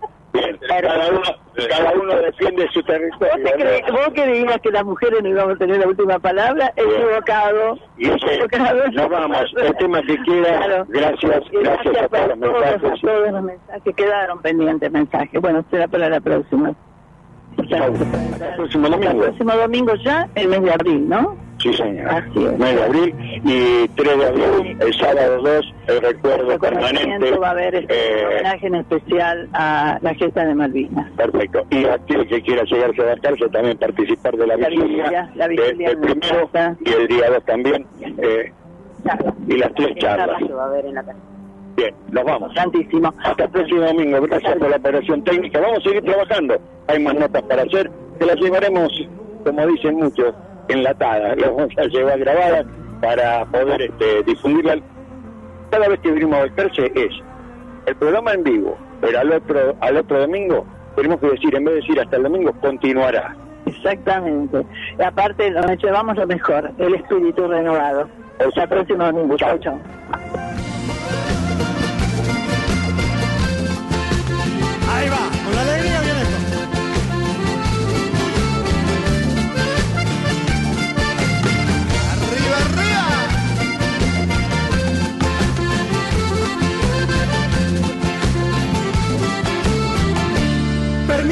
Cada 0.66 1.08
uno, 1.10 1.20
cada 1.68 1.92
uno 1.92 2.14
defiende 2.16 2.66
su 2.72 2.82
territorio. 2.84 3.34
¿Vos, 3.34 3.42
te 3.44 3.58
cre- 3.58 3.86
¿no? 3.86 3.92
vos 3.92 4.08
creías 4.14 4.58
que 4.62 4.70
las 4.70 4.82
mujeres 4.84 5.22
no 5.22 5.28
íbamos 5.28 5.56
a 5.56 5.58
tener 5.58 5.78
la 5.78 5.86
última 5.88 6.18
palabra? 6.18 6.72
Equivocado. 6.74 7.78
Y 7.98 8.06
eso, 8.08 8.26
Equivocado. 8.26 8.88
nos 8.92 9.08
vamos. 9.10 9.54
El 9.62 9.76
tema 9.76 10.00
que 10.02 10.16
quiera, 10.22 10.56
Claro. 10.56 10.84
gracias, 10.88 11.42
Y 11.52 11.56
gracias 11.58 11.96
a 12.02 12.08
todos 12.08 12.28
los 12.28 12.38
mensajes. 12.38 13.00
todos 13.02 13.30
los 13.32 13.42
mensajes. 13.42 13.94
Quedaron 13.94 14.40
pendientes 14.40 14.90
mensajes. 14.90 15.40
Bueno, 15.42 15.62
será 15.70 15.86
para 15.88 16.08
la 16.08 16.20
próxima. 16.20 16.72
Hasta 17.58 17.86
el 17.86 18.54
próximo 18.56 18.86
El 18.86 18.92
domingo. 18.92 19.20
próximo 19.24 19.52
domingo 19.54 19.94
ya, 19.96 20.28
el 20.34 20.48
mes 20.48 20.62
de 20.62 20.72
abril, 20.72 21.08
¿no? 21.10 21.36
Sí, 21.62 21.72
señor. 21.74 22.08
Así 22.08 22.44
es. 22.44 22.52
9 22.58 22.74
de 22.74 22.82
abril 22.82 23.14
y 23.44 23.88
3 23.88 24.18
de 24.18 24.26
abril, 24.26 24.76
el 24.80 24.94
sábado 24.94 25.42
2, 25.42 25.74
el 25.86 26.00
recuerdo 26.00 26.58
permanente. 26.58 27.30
Va 27.38 27.48
a 27.48 27.50
haber 27.52 27.74
este 27.76 27.94
Eh, 27.94 28.26
homenaje 28.26 28.66
en 28.66 28.74
especial 28.76 29.48
a 29.52 29.98
la 30.02 30.14
gesta 30.14 30.44
de 30.44 30.54
Malvinas. 30.54 31.10
Perfecto. 31.12 31.64
Y 31.70 31.84
aquel 31.84 32.26
que 32.26 32.42
quiera 32.42 32.64
llegarse 32.64 33.00
a 33.02 33.04
adaptarse 33.04 33.48
también 33.50 33.78
participar 33.78 34.36
de 34.36 34.46
la, 34.46 34.56
La 34.56 34.68
vigilia, 34.68 34.86
vigilia, 35.04 35.30
la 35.36 35.48
de- 35.48 35.54
vigilia 35.56 35.90
el 35.90 35.98
primero 35.98 36.48
casa. 36.50 36.76
y 36.84 36.90
el 36.90 37.06
día 37.08 37.30
2 37.30 37.44
también. 37.44 37.86
eh, 38.18 38.52
y 39.48 39.56
las 39.58 39.74
tres 39.74 39.96
charlas. 39.98 40.38
que 40.38 40.52
va 40.52 40.64
a 40.64 40.66
haber 40.66 40.86
en 40.86 40.94
la 40.94 41.02
casa. 41.02 41.18
Bien, 41.76 41.94
nos 42.10 42.24
vamos. 42.24 42.52
Santísimo. 42.54 43.12
Hasta 43.24 43.44
el 43.44 43.50
próximo 43.50 43.80
domingo. 43.82 44.20
Gracias 44.22 44.56
por 44.58 44.68
la 44.70 44.76
operación 44.76 45.24
técnica. 45.24 45.60
Vamos 45.60 45.78
a 45.78 45.82
seguir 45.82 46.02
trabajando. 46.04 46.56
Hay 46.88 46.98
más 46.98 47.14
notas 47.14 47.42
para 47.42 47.62
hacer. 47.62 47.90
Que 48.18 48.26
las 48.26 48.36
llevaremos, 48.36 48.92
como 49.44 49.66
dicen 49.68 49.94
muchos, 49.96 50.34
enlatadas. 50.68 51.36
Las 51.38 51.50
vamos 51.50 51.72
a 51.78 51.84
llevar 51.84 52.18
grabadas 52.18 52.66
para 53.00 53.44
poder 53.46 53.82
este, 53.82 54.22
difundirlas. 54.24 54.78
Cada 55.70 55.88
vez 55.88 56.00
que 56.00 56.10
venimos 56.12 56.36
a 56.36 56.40
Balcarce 56.40 56.92
es 56.94 57.12
el 57.86 57.96
programa 57.96 58.32
en 58.32 58.44
vivo, 58.44 58.76
pero 59.00 59.20
al 59.20 59.32
otro, 59.32 59.76
al 59.80 59.96
otro 59.96 60.20
domingo 60.20 60.66
tenemos 60.96 61.20
que 61.20 61.30
decir, 61.30 61.54
en 61.54 61.64
vez 61.64 61.74
de 61.74 61.80
decir 61.80 62.00
hasta 62.00 62.16
el 62.16 62.22
domingo, 62.24 62.52
continuará. 62.60 63.34
Exactamente. 63.66 64.64
Y 64.98 65.02
aparte, 65.02 65.50
nos 65.50 65.82
llevamos 65.82 66.16
lo 66.16 66.26
mejor, 66.26 66.70
el 66.78 66.94
espíritu 66.94 67.46
renovado. 67.46 68.08
Hasta 68.38 68.62
el 68.64 68.68
próximo 68.68 69.04
domingo. 69.04 69.36
Chao, 69.36 69.58
chao. 69.58 69.78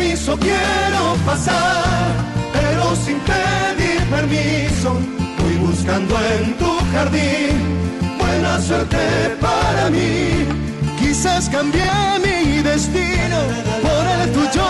Permiso 0.01 0.35
quiero 0.39 1.15
pasar, 1.27 2.15
pero 2.55 2.97
sin 2.97 3.19
pedir 3.21 4.01
permiso. 4.09 4.99
Voy 5.39 5.57
buscando 5.67 6.15
en 6.39 6.57
tu 6.57 6.73
jardín 6.91 8.17
buena 8.19 8.59
suerte 8.63 8.97
para 9.43 9.91
mí. 9.91 10.47
Quizás 10.99 11.51
cambié 11.51 11.85
mi 12.25 12.63
destino 12.63 13.41
por 13.83 14.05
el 14.17 14.33
tuyo 14.33 14.69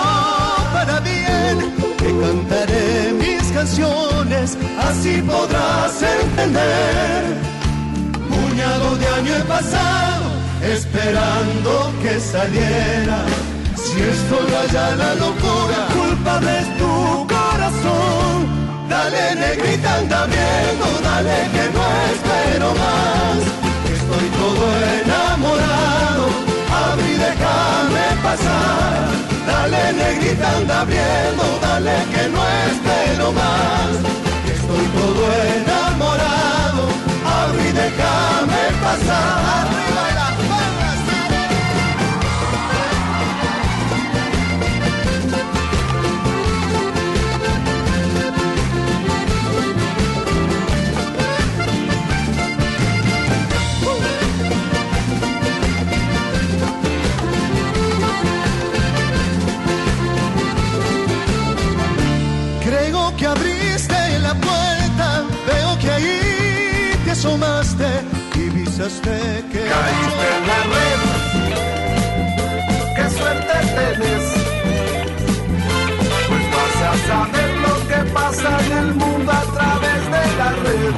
para 0.72 0.98
bien. 0.98 1.76
Te 1.98 2.10
cantaré 2.22 3.12
mis 3.12 3.52
canciones, 3.52 4.58
así 4.88 5.22
podrás 5.22 6.02
entender. 6.02 7.22
Puñado 8.28 8.96
de 8.96 9.06
año 9.06 9.36
he 9.36 9.42
pasado 9.42 10.24
esperando 10.64 11.92
que 12.02 12.18
saliera. 12.18 13.24
Si 13.90 14.00
estoy 14.00 14.54
allá 14.54 14.94
la 14.94 15.14
locura, 15.16 15.78
culpable 15.92 16.58
es 16.60 16.78
tu 16.78 17.26
corazón. 17.26 18.36
Dale 18.88 19.34
negrita, 19.34 19.96
anda 19.96 20.26
viendo, 20.26 20.86
dale 21.02 21.38
que 21.54 21.64
no 21.74 21.82
espero 22.12 22.68
más. 22.82 23.38
Estoy 23.96 24.26
todo 24.38 24.64
enamorado, 25.00 26.24
abre 26.86 27.08
y 27.14 27.16
déjame 27.26 28.06
pasar. 28.22 29.08
Dale 29.48 29.92
negrita, 29.92 30.56
anda 30.58 30.84
viendo, 30.84 31.44
dale 31.60 31.96
que 32.12 32.28
no 32.34 32.42
espero 32.68 33.32
más. 33.32 33.90
Estoy 34.54 34.86
todo 34.98 35.22
enamorado, 35.58 36.82
abre 37.26 37.68
y 37.68 37.72
déjame 37.72 38.62
pasar. 38.84 39.89
Que 68.98 69.60
Caíste 69.72 70.26
en 70.36 70.42
la 70.50 70.60
red. 70.74 71.00
Qué 72.96 73.06
suerte 73.16 73.54
tenés. 73.76 74.26
Pues 76.28 76.44
vas 76.54 76.76
a 76.88 76.92
saber 77.08 77.50
lo 77.66 77.74
que 77.88 78.00
pasa 78.12 78.50
en 78.66 78.72
el 78.78 78.90
mundo 78.94 79.30
a 79.32 79.44
través 79.56 80.00
de 80.14 80.24
la 80.40 80.50
red. 80.64 80.94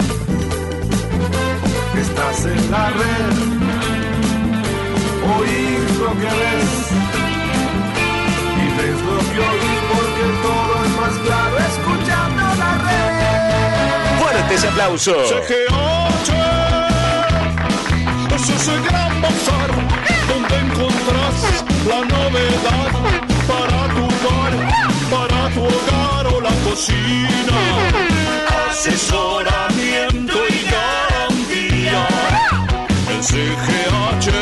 Estás 2.01 2.39
en 2.47 2.70
la 2.70 2.86
red. 2.90 3.35
Oís 5.36 5.90
lo 5.98 6.10
que 6.20 6.32
ves. 6.40 6.73
Y 8.62 8.66
ves 8.78 8.98
lo 9.09 9.19
que 9.32 9.40
oís 9.51 9.81
porque 9.93 10.24
todo 10.47 10.73
es 10.85 10.93
más 11.01 11.14
claro 11.27 11.56
escuchando 11.70 12.43
la 12.62 12.73
red. 12.86 14.19
Fuertes 14.19 14.64
aplausos. 14.64 15.27
CG8 15.31 16.81
es 18.34 18.48
ese 18.48 18.72
gran 18.88 19.20
bazar 19.20 19.70
donde 20.28 20.56
encontrás 20.59 21.64
la 21.88 22.00
novedad 22.14 22.90
para 23.46 23.80
tu 23.94 24.06
bar, 24.24 24.54
para 25.10 25.50
tu 25.54 25.62
hogar 25.64 26.26
o 26.34 26.40
la 26.40 26.54
cocina. 26.68 27.59
Asesoramiento 28.70 30.38
y 30.48 30.59
garantía 30.70 32.06
en 33.10 33.22
CGH. 33.22 34.41